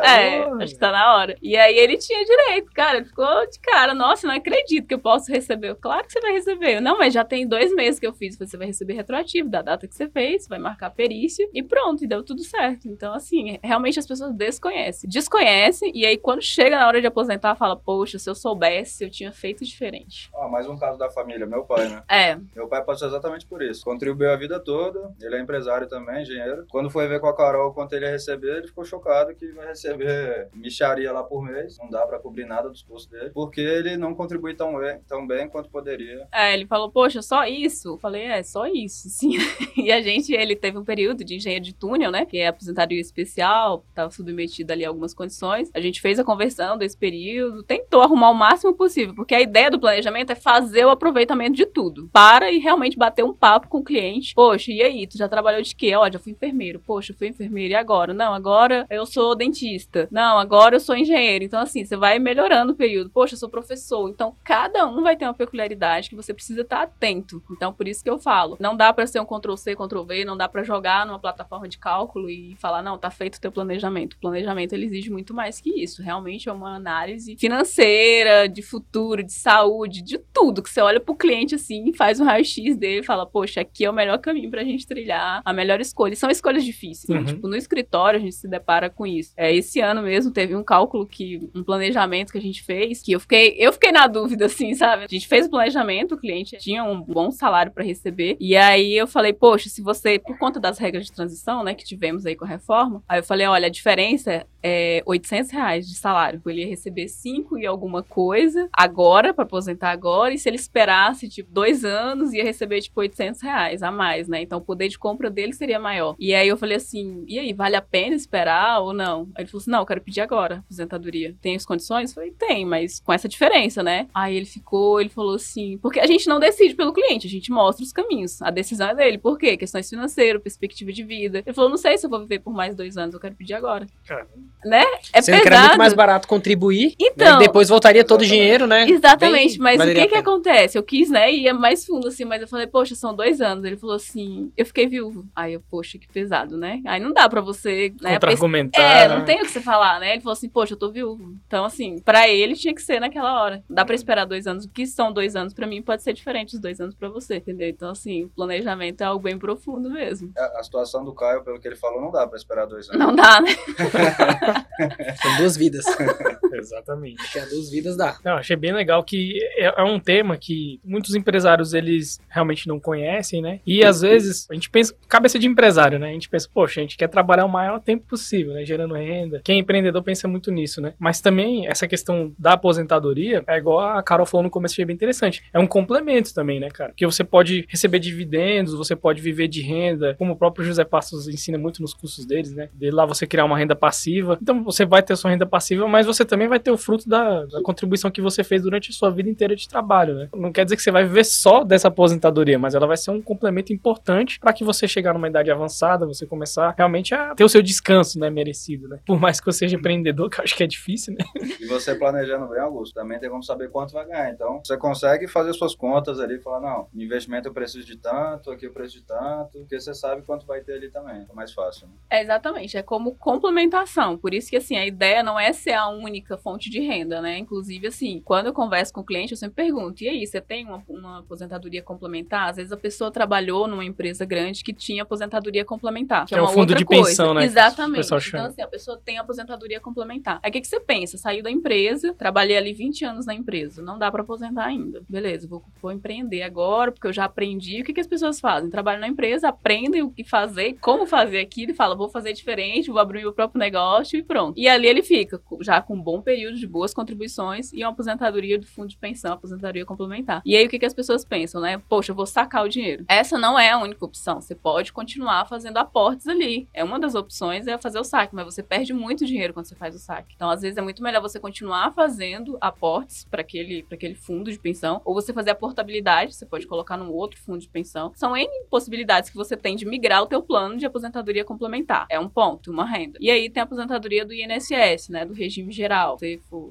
É, 0.04 0.64
acho 0.64 0.74
que 0.74 0.80
tá 0.80 0.92
na 0.92 1.16
hora. 1.16 1.36
E 1.42 1.58
aí 1.58 1.73
ele 1.78 1.98
tinha 1.98 2.24
direito, 2.24 2.72
cara. 2.74 3.04
Ficou 3.04 3.48
de 3.50 3.60
cara. 3.60 3.94
Nossa, 3.94 4.28
não 4.28 4.36
acredito 4.36 4.88
que 4.88 4.94
eu 4.94 5.00
posso 5.00 5.32
receber. 5.32 5.76
Claro 5.76 6.06
que 6.06 6.14
você 6.14 6.20
vai 6.20 6.34
receber. 6.34 6.80
Não, 6.80 6.98
mas 6.98 7.14
já 7.14 7.24
tem 7.24 7.48
dois 7.48 7.74
meses 7.74 8.00
que 8.00 8.08
eu 8.08 8.14
fiz. 8.14 8.38
Você 8.38 8.58
vai 8.58 8.68
receber 8.68 8.94
retroativo 8.94 9.50
da 9.50 9.62
data 9.62 9.88
que 9.88 9.96
você 9.96 10.08
fez, 10.10 10.48
vai 10.48 10.60
marcar 10.60 10.90
perícia 10.90 11.48
e 11.54 11.64
pronto, 11.64 12.04
e 12.04 12.08
deu 12.08 12.24
tudo 12.24 12.44
certo. 12.44 12.88
Então, 12.88 13.14
assim, 13.14 13.60
realmente 13.64 14.00
as 14.00 14.08
pessoas 14.08 14.34
desconhecem. 14.34 15.10
Desconhecem, 15.10 15.92
e 15.94 16.06
aí 16.06 16.18
quando 16.18 16.42
chega 16.42 16.78
na 16.78 16.88
hora 16.88 17.02
de 17.02 17.08
aposentar, 17.08 17.56
fala, 17.56 17.76
poxa, 17.76 18.20
se 18.20 18.30
eu 18.30 18.36
soubesse, 18.36 19.04
eu 19.04 19.10
tinha 19.10 19.32
feito 19.32 19.64
diferente. 19.64 20.30
Mais 20.54 20.68
um 20.68 20.78
caso 20.78 21.00
da 21.00 21.10
família, 21.10 21.48
meu 21.48 21.64
pai, 21.64 21.90
né? 21.90 22.04
É. 22.08 22.38
Meu 22.56 22.68
pai 22.68 22.84
passou 22.84 23.08
exatamente 23.08 23.44
por 23.44 23.64
isso. 23.64 23.84
Contribuiu 23.84 24.30
a 24.30 24.36
vida 24.36 24.60
toda, 24.60 25.12
ele 25.20 25.36
é 25.36 25.40
empresário 25.42 25.88
também, 25.88 26.22
engenheiro. 26.22 26.68
Quando 26.70 26.92
foi 26.92 27.08
ver 27.08 27.20
com 27.20 27.26
a 27.26 27.36
Carol 27.36 27.74
quanto 27.74 27.94
ele 27.94 28.06
ia 28.06 28.12
receber, 28.12 28.58
ele 28.58 28.68
ficou 28.68 28.86
chocado 28.86 29.34
que 29.34 29.52
vai 29.54 29.66
receber 29.66 30.50
micharia 30.54 31.12
lá 31.12 31.24
por 31.24 31.44
mês, 31.44 31.80
não 31.80 31.90
dá 31.90 32.06
para 32.06 32.20
cobrir 32.20 32.46
nada 32.46 32.70
dos 32.70 32.84
custos 32.84 33.08
dele, 33.08 33.32
porque 33.34 33.62
ele 33.62 33.98
não 33.98 34.14
contribui 34.14 34.54
tão 34.54 34.78
bem, 34.78 35.00
tão 35.08 35.26
bem 35.26 35.50
quanto 35.50 35.72
poderia. 35.72 36.28
É, 36.32 36.54
ele 36.54 36.68
falou, 36.68 36.92
poxa, 36.92 37.24
só 37.24 37.48
isso? 37.48 37.94
Eu 37.94 37.98
falei, 37.98 38.22
é, 38.22 38.44
só 38.44 38.68
isso, 38.68 39.10
sim. 39.10 39.32
e 39.76 39.92
a 39.92 40.02
gente, 40.02 40.34
ele 40.34 40.56
teve 40.56 40.78
um 40.78 40.86
período 40.86 41.24
de 41.24 41.36
engenheiro 41.36 41.66
de 41.66 41.74
túnel, 41.74 42.12
né, 42.12 42.28
que 42.28 42.38
é 42.38 42.46
aposentadoria 42.46 43.02
especial, 43.02 43.84
estava 43.90 44.12
submetido 44.12 44.72
ali 44.72 44.86
a 44.86 44.90
algumas 44.90 45.16
condições. 45.16 45.72
A 45.74 45.82
gente 45.82 46.00
fez 46.00 46.20
a 46.20 46.24
conversão 46.24 46.78
desse 46.78 46.96
período, 46.96 47.64
tentou 47.64 48.04
arrumar 48.04 48.30
o 48.30 48.36
máximo 48.36 48.76
possível, 48.76 49.16
porque 49.16 49.34
a 49.34 49.42
ideia 49.42 49.72
do 49.72 49.80
planejamento 49.80 50.32
é 50.32 50.36
fazer 50.44 50.86
o 50.86 50.90
aproveitamento 50.90 51.56
de 51.56 51.66
tudo. 51.66 52.10
Para 52.12 52.52
e 52.52 52.60
realmente 52.60 52.98
bater 52.98 53.24
um 53.24 53.34
papo 53.34 53.68
com 53.68 53.80
o 53.80 53.84
cliente. 53.84 54.36
Poxa, 54.36 54.72
e 54.72 54.82
aí, 54.82 55.08
tu 55.08 55.18
já 55.18 55.28
trabalhou 55.28 55.62
de 55.62 55.76
quê? 55.76 55.96
Ó, 55.96 56.10
já 56.12 56.20
fui 56.20 56.34
enfermeiro. 56.34 56.80
Poxa, 56.80 57.14
fui 57.18 57.30
enfermeiro, 57.30 57.72
e 57.72 57.76
agora? 57.76 58.14
Não, 58.14 58.34
agora 58.34 58.86
eu 58.90 59.06
sou 59.06 59.36
dentista. 59.36 60.08
Não, 60.12 60.38
agora 60.38 60.76
eu 60.76 60.80
sou 60.80 60.96
engenheiro. 60.96 61.44
Então, 61.44 61.60
assim, 61.60 61.86
você 61.86 61.96
vai 61.96 62.20
melhorando 62.20 62.74
o 62.74 62.76
período. 62.76 63.10
Poxa, 63.10 63.36
eu 63.36 63.40
sou 63.40 63.50
professor. 63.50 64.10
Então, 64.10 64.36
cada 64.44 64.86
um 64.86 65.02
vai 65.02 65.16
ter 65.16 65.26
uma 65.26 65.34
peculiaridade 65.34 66.10
que 66.10 66.16
você 66.16 66.34
precisa 66.34 66.62
estar 66.62 66.82
atento. 66.82 67.42
Então, 67.52 67.72
por 67.72 67.88
isso 67.88 68.04
que 68.04 68.10
eu 68.10 68.18
falo, 68.18 68.58
não 68.60 68.76
dá 68.76 68.92
para 68.92 69.08
ser 69.08 69.20
um 69.20 69.26
Ctrl-C, 69.26 69.76
Ctrl-V, 69.76 70.26
não 70.26 70.36
dá 70.36 70.50
para 70.50 70.64
jogar 70.64 71.06
numa 71.06 71.20
plataforma 71.20 71.68
de 71.68 71.78
cálculo 71.78 72.30
e 72.30 72.56
falar, 72.60 72.82
não, 72.82 72.98
tá 72.98 73.10
feito 73.10 73.36
o 73.36 73.42
teu 73.42 73.52
planejamento. 73.52 74.14
O 74.14 74.20
planejamento, 74.20 74.74
ele 74.74 74.86
exige 74.86 75.10
muito 75.10 75.34
mais 75.34 75.62
que 75.62 75.70
isso. 75.82 76.02
Realmente 76.02 76.50
é 76.50 76.52
uma 76.52 76.76
análise 76.76 77.38
financeira, 77.38 78.50
de 78.50 78.62
futuro, 78.62 79.24
de 79.24 79.34
saúde, 79.34 80.02
de 80.02 80.18
tudo. 80.34 80.64
Que 80.64 80.70
você 80.70 80.82
olha 80.82 81.00
pro 81.00 81.16
cliente, 81.16 81.56
assim, 81.56 81.94
faz 81.94 82.20
um 82.20 82.24
raio-x 82.24 82.76
dele 82.78 83.02
e 83.02 83.04
fala, 83.06 83.26
poxa, 83.26 83.62
aqui 83.62 83.86
é 83.86 83.90
o 83.90 83.94
melhor 83.94 84.18
caminho 84.18 84.50
pra 84.50 84.64
gente 84.64 84.88
trilhar, 84.88 85.42
a 85.44 85.54
melhor 85.54 85.80
escolha. 85.80 86.14
E 86.14 86.18
são 86.18 86.30
escolhas 86.30 86.64
difíceis 86.64 87.04
altíssima. 87.04 87.20
Uhum. 87.20 87.26
Tipo, 87.26 87.48
no 87.48 87.56
escritório 87.56 88.18
a 88.20 88.22
gente 88.22 88.36
se 88.36 88.48
depara 88.48 88.90
com 88.90 89.06
isso. 89.06 89.34
É, 89.36 89.54
esse 89.54 89.80
ano 89.82 90.02
mesmo 90.02 90.32
teve 90.32 90.56
um 90.56 90.64
cálculo 90.64 91.06
que, 91.06 91.50
um 91.54 91.64
planejamento 91.64 92.32
que 92.32 92.38
a 92.38 92.42
gente 92.42 92.64
fez, 92.64 93.02
que 93.02 93.12
eu 93.12 93.20
fiquei, 93.20 93.56
eu 93.58 93.74
fiquei 93.74 93.92
na 93.92 94.08
dúvida, 94.08 94.46
assim, 94.46 94.74
sabe? 94.76 95.06
A 95.06 95.08
gente 95.08 95.28
fez 95.28 95.48
o 95.48 95.50
planejamento, 95.50 96.16
o 96.16 96.18
cliente 96.18 96.58
tinha 96.58 96.84
um 96.84 97.02
bom 97.02 97.32
salário 97.32 97.72
para 97.72 97.84
receber, 97.84 98.38
e 98.40 98.56
aí 98.56 98.96
eu 98.96 99.08
falei, 99.08 99.34
poxa, 99.34 99.70
se 99.70 99.82
você, 99.82 100.20
por 100.20 100.38
conta 100.38 100.60
das 100.60 100.78
regras 100.78 101.06
de 101.06 101.12
transição, 101.12 101.64
né, 101.64 101.74
que 101.74 101.84
tivemos 101.84 102.26
aí 102.26 102.36
com 102.36 102.46
a 102.46 102.48
reforma, 102.48 103.04
aí 103.08 103.20
eu 103.20 103.24
falei, 103.24 103.48
olha, 103.48 103.68
a 103.68 103.72
diferença 103.72 104.46
é 104.62 105.04
800 105.06 105.52
reais 105.52 105.88
de 105.88 105.96
salário. 105.96 106.42
Ele 106.46 106.62
ia 106.62 106.68
receber 106.68 107.08
5 107.08 107.58
e 107.58 107.66
alguma 107.66 108.02
coisa 108.02 108.70
agora, 108.72 109.34
para 109.34 109.44
aposentar 109.44 109.92
agora, 109.92 110.23
e 110.32 110.38
se 110.38 110.50
ele 110.50 110.56
esperasse, 110.56 111.28
tipo, 111.28 111.52
dois 111.52 111.84
anos, 111.84 112.34
ia 112.34 112.44
receber, 112.44 112.82
tipo, 112.82 113.00
800 113.00 113.42
reais 113.42 113.84
a 113.84 113.92
mais, 113.92 114.28
né? 114.28 114.42
Então 114.42 114.60
o 114.60 114.62
poder 114.62 114.88
de 114.88 114.98
compra 114.98 115.30
dele 115.30 115.54
seria 115.54 115.80
maior. 115.80 116.16
E 116.20 116.34
aí 116.34 116.48
eu 116.48 116.58
falei 116.58 116.78
assim, 116.78 117.24
e 117.28 117.40
aí, 117.40 117.54
vale 117.54 117.76
a 117.76 117.82
pena 117.82 118.16
esperar 118.16 118.80
ou 118.80 118.94
não? 118.94 119.28
Aí 119.36 119.44
ele 119.44 119.48
falou 119.50 119.62
assim, 119.62 119.72
não, 119.72 119.80
eu 119.80 119.86
quero 119.86 120.02
pedir 120.02 120.22
agora, 120.22 120.58
aposentadoria. 120.66 121.36
Tem 121.42 121.56
as 121.56 121.66
condições? 121.66 122.10
Eu 122.12 122.16
falei, 122.16 122.32
tem, 122.32 122.66
mas 122.66 123.00
com 123.00 123.12
essa 123.14 123.28
diferença, 123.28 123.82
né? 123.84 124.08
Aí 124.14 124.36
ele 124.36 124.46
ficou, 124.46 125.00
ele 125.00 125.10
falou 125.10 125.36
assim, 125.36 125.78
porque 125.82 126.00
a 126.00 126.08
gente 126.08 126.28
não 126.28 126.40
decide 126.40 126.76
pelo 126.76 126.94
cliente, 126.94 127.28
a 127.28 127.30
gente 127.30 127.52
mostra 127.52 127.84
os 127.84 127.92
caminhos. 127.92 128.42
A 128.42 128.50
decisão 128.52 128.90
é 128.90 128.96
dele. 128.96 129.18
Por 129.18 129.38
quê? 129.38 129.58
Questões 129.58 129.90
financeiras, 129.90 130.42
perspectiva 130.42 130.92
de 130.92 131.04
vida. 131.04 131.44
Ele 131.46 131.54
falou, 131.54 131.70
não 131.70 131.78
sei 131.78 131.98
se 131.98 132.06
eu 132.06 132.10
vou 132.10 132.20
viver 132.20 132.40
por 132.40 132.54
mais 132.54 132.76
dois 132.76 132.98
anos, 132.98 133.14
eu 133.14 133.20
quero 133.20 133.36
pedir 133.36 133.54
agora. 133.54 133.86
Cara, 134.06 134.28
Né? 134.66 134.84
É 135.12 135.22
Sendo 135.22 135.38
que 135.38 135.44
pesado. 135.44 135.56
era 135.56 135.68
muito 135.68 135.78
mais 135.78 135.94
barato 135.94 136.28
contribuir, 136.28 136.96
Então, 137.00 137.40
né, 137.40 137.44
e 137.44 137.48
depois 137.48 137.70
voltaria 137.70 138.04
todo 138.04 138.22
o 138.22 138.26
dinheiro, 138.26 138.68
né? 138.68 138.88
Exatamente, 138.90 139.58
Bem, 139.58 139.78
mas 139.78 139.82
o 139.82 139.94
que 139.94 140.13
a 140.13 140.13
que 140.14 140.24
pena. 140.24 140.32
acontece? 140.32 140.78
Eu 140.78 140.84
quis, 140.84 141.10
né, 141.10 141.32
ir 141.32 141.54
mais 141.54 141.86
fundo, 141.86 142.08
assim, 142.08 142.26
mas 142.26 142.42
eu 142.42 142.48
falei, 142.48 142.68
poxa, 142.68 142.96
são 142.96 143.16
dois 143.16 143.42
anos. 143.42 143.64
Ele 143.66 143.78
falou 143.78 143.96
assim, 143.96 144.52
eu 144.56 144.66
fiquei 144.66 144.88
viúvo. 144.88 145.26
Aí 145.36 145.54
eu, 145.54 145.62
poxa, 145.70 145.98
que 145.98 146.08
pesado, 146.08 146.58
né? 146.58 146.82
Aí 146.86 147.00
não 147.00 147.14
dá 147.14 147.28
pra 147.28 147.42
você, 147.42 147.94
né, 148.02 148.14
contra-argumentar. 148.14 148.82
é, 148.82 149.08
né? 149.08 149.18
não 149.18 149.26
tem 149.26 149.38
o 149.38 149.46
que 149.46 149.52
você 149.52 149.62
falar, 149.62 150.00
né? 150.00 150.14
Ele 150.14 150.22
falou 150.22 150.34
assim, 150.34 150.50
poxa, 150.50 150.74
eu 150.74 150.78
tô 150.78 150.92
viúvo. 150.92 151.36
Então, 151.48 151.66
assim, 151.66 152.00
pra 152.00 152.28
ele 152.28 152.56
tinha 152.56 152.74
que 152.74 152.82
ser 152.82 153.00
naquela 153.00 153.42
hora. 153.42 153.64
Não 153.68 153.76
dá 153.76 153.86
pra 153.86 153.96
esperar 153.96 154.26
dois 154.26 154.48
anos. 154.48 154.66
O 154.66 154.70
que 154.70 154.86
são 154.86 155.12
dois 155.12 155.36
anos 155.36 155.54
pra 155.54 155.68
mim 155.68 155.82
pode 155.82 156.04
ser 156.04 156.14
diferente 156.14 156.52
dos 156.52 156.60
dois 156.60 156.80
anos 156.80 156.96
pra 156.96 157.10
você, 157.10 157.38
entendeu? 157.38 157.70
Então, 157.70 157.90
assim, 157.90 158.28
planejamento 158.36 159.02
é 159.02 159.06
algo 159.06 159.24
bem 159.24 159.38
profundo 159.38 159.90
mesmo. 159.90 160.32
A, 160.38 160.60
a 160.60 160.64
situação 160.64 161.04
do 161.04 161.14
Caio, 161.14 161.44
pelo 161.44 161.60
que 161.60 161.68
ele 161.68 161.76
falou, 161.76 162.02
não 162.02 162.12
dá 162.12 162.28
pra 162.28 162.38
esperar 162.38 162.66
dois 162.66 162.90
anos. 162.90 163.00
Não 163.00 163.16
dá, 163.16 163.42
né? 163.42 163.50
São 165.22 165.38
duas 165.38 165.58
vidas. 165.58 165.86
Exatamente. 166.54 167.18
Porque 167.18 167.40
a 167.40 167.46
duas 167.46 167.70
vidas 167.70 167.98
dá. 167.98 168.18
Não, 168.24 168.34
achei 168.34 168.56
bem 168.56 168.74
legal 168.74 169.04
que 169.04 169.38
é, 169.58 169.82
é 169.82 169.84
um 169.84 170.00
tema 170.04 170.38
que 170.38 170.80
muitos 170.84 171.16
empresários 171.16 171.74
eles 171.74 172.20
realmente 172.30 172.68
não 172.68 172.80
conhecem, 172.80 173.42
né? 173.42 173.60
E 173.66 173.84
às 173.84 174.02
vezes 174.02 174.48
a 174.50 174.54
gente 174.54 174.70
pensa, 174.70 174.94
cabeça 175.08 175.40
de 175.40 175.48
empresário, 175.48 175.98
né? 176.00 176.10
A 176.10 176.14
gente 176.14 176.30
pensa, 176.30 176.50
poxa, 176.54 176.80
a 176.80 176.84
gente 176.84 176.98
quer 176.98 177.08
trabalhar 177.08 177.46
o 177.46 177.50
maior 177.50 177.80
tempo 177.80 178.06
possível, 178.08 178.54
né? 178.54 178.66
Gerando 178.66 178.94
renda. 178.94 179.42
Quem 179.44 179.58
é 179.58 179.60
empreendedor 179.60 180.04
pensa 180.04 180.28
muito 180.28 180.52
nisso, 180.52 180.82
né? 180.82 180.94
Mas 181.00 181.22
também 181.22 181.68
essa 181.68 181.88
questão 181.88 182.34
da 182.38 182.54
aposentadoria 182.54 183.44
é 183.48 183.58
igual 183.58 183.80
a 183.80 184.04
Carol 184.04 184.26
falou 184.26 184.44
no 184.44 184.50
começo, 184.50 184.74
achei 184.74 184.86
bem 184.86 184.96
interessante. 184.96 185.44
É 185.54 185.60
um 185.60 185.68
complemento 185.68 186.34
também, 186.34 186.60
né, 186.60 186.70
cara? 186.70 186.90
Porque 186.90 187.06
você 187.06 187.24
pode 187.24 187.66
receber 187.70 188.00
dividendos, 188.00 188.74
você 188.74 188.96
pode 188.96 189.22
viver 189.22 189.48
de 189.48 189.62
renda, 189.62 190.16
como 190.16 190.34
o 190.34 190.36
próprio 190.36 190.66
José 190.66 190.84
Passos 190.84 191.28
ensina 191.28 191.58
muito 191.58 191.82
nos 191.82 191.94
cursos 191.94 192.26
deles, 192.26 192.54
né? 192.54 192.70
De 192.74 192.92
lá 192.92 193.06
você 193.06 193.26
criar 193.26 193.46
uma 193.46 193.58
renda 193.58 193.76
passiva. 193.76 194.38
Então 194.42 194.64
você 194.64 194.86
vai 194.86 195.02
ter 195.02 195.16
sua 195.16 195.32
renda 195.32 195.46
passiva, 195.46 195.88
mas 195.88 196.06
você 196.06 196.26
também 196.26 196.48
vai 196.48 196.60
ter 196.60 196.72
o 196.72 196.78
fruto 196.78 197.08
da, 197.08 197.46
da 197.46 197.62
contribuição 197.62 198.12
que 198.12 198.22
você 198.22 198.44
fez 198.44 198.62
durante 198.62 198.90
a 198.90 198.94
sua 198.94 199.10
vida 199.10 199.30
inteira 199.30 199.56
de 199.56 199.68
trabalho, 199.68 199.93
né? 199.94 200.30
Não 200.34 200.52
quer 200.52 200.64
dizer 200.64 200.76
que 200.76 200.82
você 200.82 200.92
vai 200.92 201.04
viver 201.04 201.24
só 201.24 201.64
dessa 201.64 201.88
aposentadoria, 201.88 202.58
mas 202.58 202.76
ela 202.76 202.88
vai 202.88 202.98
ser 202.98 203.12
um 203.12 203.22
complemento 203.22 203.72
importante 203.72 204.40
para 204.40 204.54
que 204.54 204.64
você 204.64 204.88
chegar 204.88 205.14
numa 205.14 205.28
idade 205.28 205.52
avançada, 205.52 206.06
você 206.06 206.26
começar 206.26 206.74
realmente 206.78 207.14
a 207.14 207.36
ter 207.36 207.44
o 207.44 207.50
seu 207.50 207.62
descanso, 207.62 208.20
né, 208.20 208.30
merecido, 208.30 208.88
né? 208.88 209.00
Por 209.06 209.20
mais 209.20 209.40
que 209.40 209.46
você 209.46 209.60
seja 209.60 209.76
empreendedor, 209.76 210.30
que 210.32 210.40
eu 210.40 210.44
acho 210.44 210.56
que 210.56 210.64
é 210.64 210.68
difícil, 210.68 211.14
né? 211.14 211.26
E 211.60 211.66
você 211.66 211.96
planejando 211.96 212.48
bem, 212.48 212.60
Augusto, 212.60 212.94
também 212.94 213.20
tem 213.20 213.30
como 213.30 213.44
saber 213.44 213.70
quanto 213.70 213.94
vai 213.94 214.06
ganhar. 214.06 214.32
Então, 214.32 214.62
você 214.64 214.78
consegue 214.78 215.28
fazer 215.28 215.54
suas 215.54 215.76
contas 215.76 216.20
ali 216.20 216.36
e 216.36 216.42
falar, 216.42 216.60
não, 216.60 216.88
investimento 216.94 217.48
eu 217.48 217.54
preciso 217.54 217.86
de 217.86 217.98
tanto, 217.98 218.52
aqui 218.52 218.66
eu 218.66 218.74
preciso 218.74 219.02
de 219.02 219.08
tanto, 219.08 219.60
porque 219.60 219.80
você 219.80 219.94
sabe 219.94 220.22
quanto 220.24 220.46
vai 220.46 220.62
ter 220.62 220.74
ali 220.74 220.90
também. 220.90 221.26
É 221.30 221.34
mais 221.34 221.54
fácil, 221.54 221.88
né? 221.88 221.94
É, 222.10 222.22
exatamente, 222.22 222.78
é 222.78 222.82
como 222.82 223.16
complementação. 223.16 224.18
Por 224.18 224.34
isso 224.34 224.50
que, 224.50 224.58
assim, 224.58 224.78
a 224.78 224.86
ideia 224.86 225.24
não 225.24 225.40
é 225.40 225.54
ser 225.54 225.74
a 225.74 225.88
única 225.88 226.38
fonte 226.38 226.70
de 226.70 226.80
renda, 226.80 227.22
né? 227.22 227.38
Inclusive, 227.38 227.88
assim, 227.88 228.22
quando 228.24 228.48
eu 228.48 228.54
converso 228.54 228.94
com 228.94 229.02
o 229.02 229.06
cliente, 229.06 229.32
eu 229.32 229.38
sempre 229.38 229.56
pergunto, 229.56 229.83
e 230.02 230.10
aí, 230.10 230.26
você 230.26 230.40
tem 230.40 230.66
uma, 230.66 230.84
uma 230.88 231.20
aposentadoria 231.20 231.82
complementar? 231.82 232.50
Às 232.50 232.58
vezes 232.58 232.72
a 232.72 232.78
pessoa 232.78 233.12
trabalhou 233.12 233.68
numa 233.68 233.84
empresa 233.84 234.26
grande 234.26 234.64
que 234.64 234.74
tinha 234.74 235.04
aposentadoria 235.04 235.66
complementar, 235.66 236.24
que, 236.24 236.30
Que 236.30 236.36
é 236.36 236.38
é 236.38 236.42
uma 236.42 236.52
fundo 236.52 236.76
de 236.76 236.86
coisa. 236.86 237.10
pensão, 237.10 237.34
né, 237.34 237.44
Exatamente. 237.46 238.06
Então, 238.06 238.46
assim, 238.46 238.62
a 238.62 238.68
pessoa 238.68 239.00
tem 239.04 239.18
aposentadoria 239.18 239.80
complementar. 239.80 240.40
Aí, 240.44 240.50
o 240.50 240.54
que, 240.54 240.62
que 240.62 240.68
você 240.68 240.80
pensa? 240.80 241.18
Saiu 241.18 241.44
da 241.44 241.52
empresa, 241.52 242.14
trabalhei 242.14 242.58
ali 242.58 242.74
20 242.74 243.06
anos 243.06 243.26
na 243.26 243.34
empresa, 243.34 243.82
não 243.82 243.98
dá 243.98 244.12
pra 244.12 244.22
aposentar 244.22 244.66
ainda. 244.66 245.02
Beleza, 245.10 245.48
vou, 245.48 245.64
vou 245.82 245.92
empreender 245.92 246.44
agora, 246.44 246.92
porque 246.92 247.08
eu 247.08 247.14
já 247.14 247.26
aprendi. 247.26 247.82
O 247.82 247.84
que, 247.84 247.94
que 247.94 248.02
as 248.02 248.08
pessoas 248.08 248.40
fazem? 248.40 248.70
Trabalham 248.70 249.02
na 249.02 249.08
empresa, 249.08 249.50
aprendem 249.50 250.02
o 250.02 250.12
que 250.12 250.24
fazer, 250.24 250.78
como 250.80 251.06
fazer 251.06 251.40
aquilo, 251.40 251.72
e 251.72 251.76
fala, 251.76 251.96
vou 251.96 252.10
fazer 252.10 252.34
diferente, 252.34 252.90
vou 252.92 253.00
abrir 253.00 253.22
meu 253.22 253.34
próprio 253.34 253.60
negócio 253.60 254.18
e 254.18 254.24
pronto. 254.24 254.60
E 254.60 254.68
ali 254.68 254.88
ele 254.88 255.02
fica, 255.02 255.42
já 255.62 255.82
com 255.82 255.96
um 255.96 256.02
bom 256.02 256.22
período 256.22 256.58
de 256.58 256.68
boas 256.68 256.94
contribuições 256.94 257.72
e 257.74 257.84
uma 257.84 257.92
aposentadoria 257.92 258.58
do 258.60 258.68
fundo 258.68 258.90
de 258.90 258.98
pensão, 258.98 259.34
aposentadoria 259.34 259.73
complementar. 259.86 260.42
E 260.46 260.56
aí 260.56 260.66
o 260.66 260.70
que, 260.70 260.80
que 260.80 260.86
as 260.86 260.94
pessoas 260.94 261.26
pensam, 261.26 261.62
né? 261.62 261.82
Poxa, 261.90 262.12
eu 262.12 262.16
vou 262.16 262.26
sacar 262.26 262.64
o 262.64 262.70
dinheiro. 262.70 263.06
Essa 263.08 263.38
não 263.38 263.58
é 263.58 263.72
a 263.72 263.80
única 263.80 264.06
opção. 264.06 264.42
Você 264.42 264.56
pode 264.56 264.94
continuar 264.94 265.46
fazendo 265.48 265.78
aportes 265.78 266.28
ali. 266.28 266.68
É 266.74 266.84
uma 266.84 267.00
das 267.00 267.16
opções 267.16 267.68
é 267.68 267.78
fazer 267.78 268.00
o 268.00 268.04
saque, 268.04 268.36
mas 268.36 268.46
você 268.46 268.64
perde 268.64 268.94
muito 268.94 269.26
dinheiro 269.26 269.54
quando 269.54 269.66
você 269.66 269.76
faz 269.76 269.96
o 269.96 270.00
saque. 270.00 270.34
Então, 270.36 270.50
às 270.50 270.62
vezes, 270.62 270.78
é 270.78 270.82
muito 270.82 271.04
melhor 271.04 271.22
você 271.22 271.40
continuar 271.40 271.92
fazendo 271.94 272.58
aportes 272.62 273.26
para 273.26 273.42
aquele, 273.42 273.84
pra 273.84 273.96
aquele 273.96 274.16
fundo 274.16 274.52
de 274.52 274.60
pensão, 274.60 275.02
ou 275.04 275.14
você 275.14 275.34
fazer 275.34 275.52
a 275.52 275.56
portabilidade, 275.56 276.34
você 276.34 276.46
pode 276.46 276.68
colocar 276.68 276.98
num 276.98 277.12
outro 277.12 277.40
fundo 277.40 277.60
de 277.60 277.70
pensão. 277.70 278.12
São 278.16 278.36
N 278.36 278.50
possibilidades 278.70 279.30
que 279.30 279.36
você 279.36 279.56
tem 279.56 279.76
de 279.76 279.86
migrar 279.86 280.22
o 280.22 280.28
teu 280.28 280.42
plano 280.42 280.78
de 280.78 280.86
aposentadoria 280.86 281.44
complementar. 281.44 282.06
É 282.10 282.20
um 282.20 282.30
ponto, 282.30 282.72
uma 282.72 282.86
renda. 282.86 283.18
E 283.22 283.30
aí 283.30 283.50
tem 283.50 283.62
a 283.62 283.64
aposentadoria 283.64 284.26
do 284.26 284.34
INSS, 284.34 285.10
né, 285.10 285.26
do 285.26 285.34
regime 285.34 285.72
geral, 285.72 286.18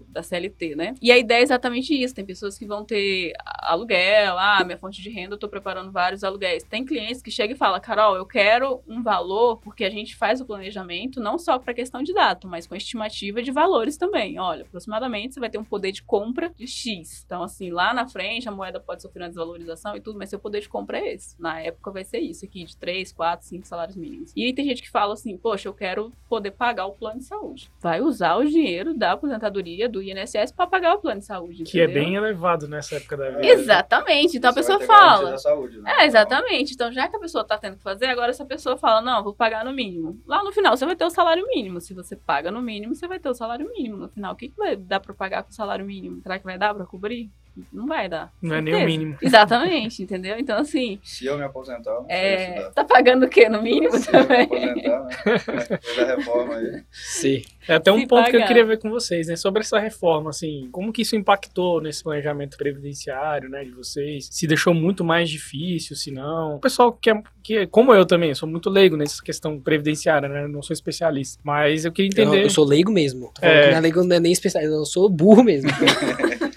da 0.08 0.22
CLT, 0.22 0.74
né? 0.74 0.94
E 1.00 1.10
a 1.10 1.18
ideia 1.18 1.40
é 1.40 1.42
exatamente 1.42 1.94
isso. 1.94 2.14
Tem 2.14 2.24
pessoas 2.24 2.58
que 2.58 2.66
vão 2.66 2.81
ter 2.84 3.32
aluguel, 3.44 4.38
ah, 4.38 4.62
minha 4.64 4.78
fonte 4.78 5.02
de 5.02 5.10
renda, 5.10 5.34
eu 5.34 5.38
tô 5.38 5.48
preparando 5.48 5.90
vários 5.90 6.24
aluguéis. 6.24 6.64
Tem 6.64 6.84
clientes 6.84 7.22
que 7.22 7.30
chegam 7.30 7.54
e 7.54 7.58
falam, 7.58 7.80
Carol, 7.80 8.16
eu 8.16 8.26
quero 8.26 8.82
um 8.86 9.02
valor, 9.02 9.58
porque 9.58 9.84
a 9.84 9.90
gente 9.90 10.16
faz 10.16 10.40
o 10.40 10.44
planejamento 10.44 11.20
não 11.20 11.38
só 11.38 11.58
para 11.58 11.74
questão 11.74 12.02
de 12.02 12.12
data, 12.12 12.46
mas 12.46 12.66
com 12.66 12.74
estimativa 12.74 13.42
de 13.42 13.50
valores 13.50 13.96
também. 13.96 14.38
Olha, 14.38 14.62
aproximadamente 14.62 15.34
você 15.34 15.40
vai 15.40 15.50
ter 15.50 15.58
um 15.58 15.64
poder 15.64 15.92
de 15.92 16.02
compra 16.02 16.52
de 16.56 16.66
X. 16.66 17.22
Então, 17.24 17.42
assim, 17.42 17.70
lá 17.70 17.94
na 17.94 18.06
frente 18.06 18.48
a 18.48 18.52
moeda 18.52 18.80
pode 18.80 19.02
sofrer 19.02 19.22
uma 19.22 19.28
desvalorização 19.28 19.96
e 19.96 20.00
tudo, 20.00 20.18
mas 20.18 20.30
seu 20.30 20.38
poder 20.38 20.60
de 20.60 20.68
compra 20.68 20.98
é 20.98 21.14
esse. 21.14 21.40
Na 21.40 21.60
época 21.60 21.90
vai 21.90 22.04
ser 22.04 22.18
isso 22.18 22.44
aqui, 22.44 22.64
de 22.64 22.76
3, 22.76 23.12
4, 23.12 23.46
5 23.46 23.66
salários 23.66 23.96
mínimos. 23.96 24.32
E 24.36 24.44
aí 24.44 24.52
tem 24.52 24.64
gente 24.64 24.82
que 24.82 24.90
fala 24.90 25.14
assim, 25.14 25.36
poxa, 25.36 25.68
eu 25.68 25.74
quero 25.74 26.12
poder 26.28 26.52
pagar 26.52 26.86
o 26.86 26.92
plano 26.92 27.18
de 27.18 27.24
saúde. 27.24 27.70
Vai 27.80 28.00
usar 28.00 28.36
o 28.36 28.44
dinheiro 28.44 28.94
da 28.94 29.12
aposentadoria 29.12 29.88
do 29.88 30.02
INSS 30.02 30.52
para 30.52 30.66
pagar 30.66 30.94
o 30.94 30.98
plano 30.98 31.20
de 31.20 31.26
saúde. 31.26 31.64
Que 31.64 31.80
é 31.80 31.86
bem 31.86 32.16
elevado 32.16 32.68
nessa 32.72 32.96
época 32.96 33.16
da 33.16 33.30
vida. 33.30 33.46
Exatamente. 33.46 34.36
Então 34.36 34.50
a 34.50 34.54
pessoa 34.54 34.80
fala. 34.80 35.38
saúde, 35.38 35.80
né? 35.80 35.92
É, 35.98 36.06
exatamente. 36.06 36.74
Então, 36.74 36.90
já 36.90 37.08
que 37.08 37.16
a 37.16 37.20
pessoa 37.20 37.44
tá 37.44 37.56
tendo 37.58 37.76
que 37.76 37.82
fazer, 37.82 38.06
agora 38.06 38.30
essa 38.30 38.44
pessoa 38.44 38.76
fala, 38.76 39.00
não, 39.00 39.22
vou 39.22 39.34
pagar 39.34 39.64
no 39.64 39.72
mínimo. 39.72 40.20
Lá 40.26 40.42
no 40.42 40.52
final, 40.52 40.76
você 40.76 40.84
vai 40.84 40.96
ter 40.96 41.04
o 41.04 41.10
salário 41.10 41.46
mínimo. 41.46 41.80
Se 41.80 41.94
você 41.94 42.16
paga 42.16 42.50
no 42.50 42.60
mínimo, 42.60 42.94
você 42.94 43.06
vai 43.06 43.20
ter 43.20 43.28
o 43.28 43.34
salário 43.34 43.70
mínimo. 43.70 43.96
No 43.96 44.08
final, 44.08 44.32
o 44.32 44.36
que, 44.36 44.48
que 44.48 44.56
vai 44.56 44.76
dar 44.76 45.00
pra 45.00 45.14
pagar 45.14 45.42
com 45.44 45.50
o 45.50 45.54
salário 45.54 45.84
mínimo? 45.84 46.20
Será 46.22 46.38
que 46.38 46.44
vai 46.44 46.58
dar 46.58 46.74
pra 46.74 46.86
cobrir? 46.86 47.30
Não 47.72 47.86
vai 47.86 48.08
dar. 48.08 48.32
Não 48.40 48.56
é 48.56 48.60
nem 48.62 48.72
o 48.72 48.76
Certeza. 48.78 48.98
mínimo. 48.98 49.18
Exatamente, 49.22 50.02
entendeu? 50.02 50.36
Então, 50.38 50.58
assim, 50.58 50.98
Se 51.02 51.26
eu 51.26 51.36
me 51.36 51.44
aposentar, 51.44 51.90
eu 51.90 52.06
é, 52.08 52.64
se 52.68 52.74
tá 52.74 52.84
pagando 52.84 53.26
o 53.26 53.28
quê? 53.28 53.48
No 53.48 53.60
mínimo 53.62 53.96
Se 53.98 54.08
eu 54.08 54.20
me 54.20 54.26
também? 54.26 54.42
aposentar, 54.44 55.04
né? 55.04 55.66
Depois 55.68 55.96
da 55.96 56.16
reforma 56.16 56.54
aí. 56.56 56.82
Sim. 56.90 57.42
É 57.68 57.74
até 57.74 57.92
um 57.92 57.98
Se 58.00 58.06
ponto 58.06 58.24
que 58.24 58.36
eu 58.36 58.40
pagar. 58.40 58.48
queria 58.48 58.64
ver 58.64 58.78
com 58.78 58.90
vocês, 58.90 59.28
né? 59.28 59.36
Sobre 59.36 59.60
essa 59.60 59.78
reforma, 59.78 60.30
assim, 60.30 60.68
como 60.72 60.92
que 60.92 61.02
isso 61.02 61.14
impactou 61.14 61.80
nesse 61.80 62.02
planejamento 62.02 62.56
previdenciário, 62.56 63.48
né, 63.48 63.62
de 63.64 63.70
vocês? 63.70 64.28
Se 64.32 64.46
deixou 64.46 64.72
muito 64.74 65.04
mais 65.04 65.28
difícil, 65.30 65.94
se 65.94 66.10
não. 66.10 66.56
O 66.56 66.60
pessoal 66.60 66.92
que 66.92 67.10
é, 67.10 67.22
que 67.42 67.56
é- 67.58 67.66
como 67.66 67.94
eu 67.94 68.04
também, 68.06 68.34
sou 68.34 68.48
muito 68.48 68.68
leigo 68.70 68.96
nessa 68.96 69.22
questão 69.22 69.60
previdenciária, 69.60 70.28
né? 70.28 70.48
Não 70.48 70.62
sou 70.62 70.72
especialista. 70.74 71.40
Mas 71.44 71.84
eu 71.84 71.92
queria 71.92 72.10
Eu, 72.16 72.24
entender. 72.28 72.44
eu 72.44 72.50
sou 72.50 72.64
leigo 72.64 72.90
mesmo. 72.90 73.30
Tô 73.34 73.40
falando 73.42 73.56
É. 73.56 73.62
que 73.64 73.70
não 73.70 73.76
é 73.76 73.80
leigo, 73.80 74.04
não 74.04 74.16
é 74.16 74.20
nem 74.20 74.32
especialista, 74.32 74.74
eu 74.74 74.84
sou 74.84 75.08
burro 75.08 75.44
mesmo. 75.44 75.70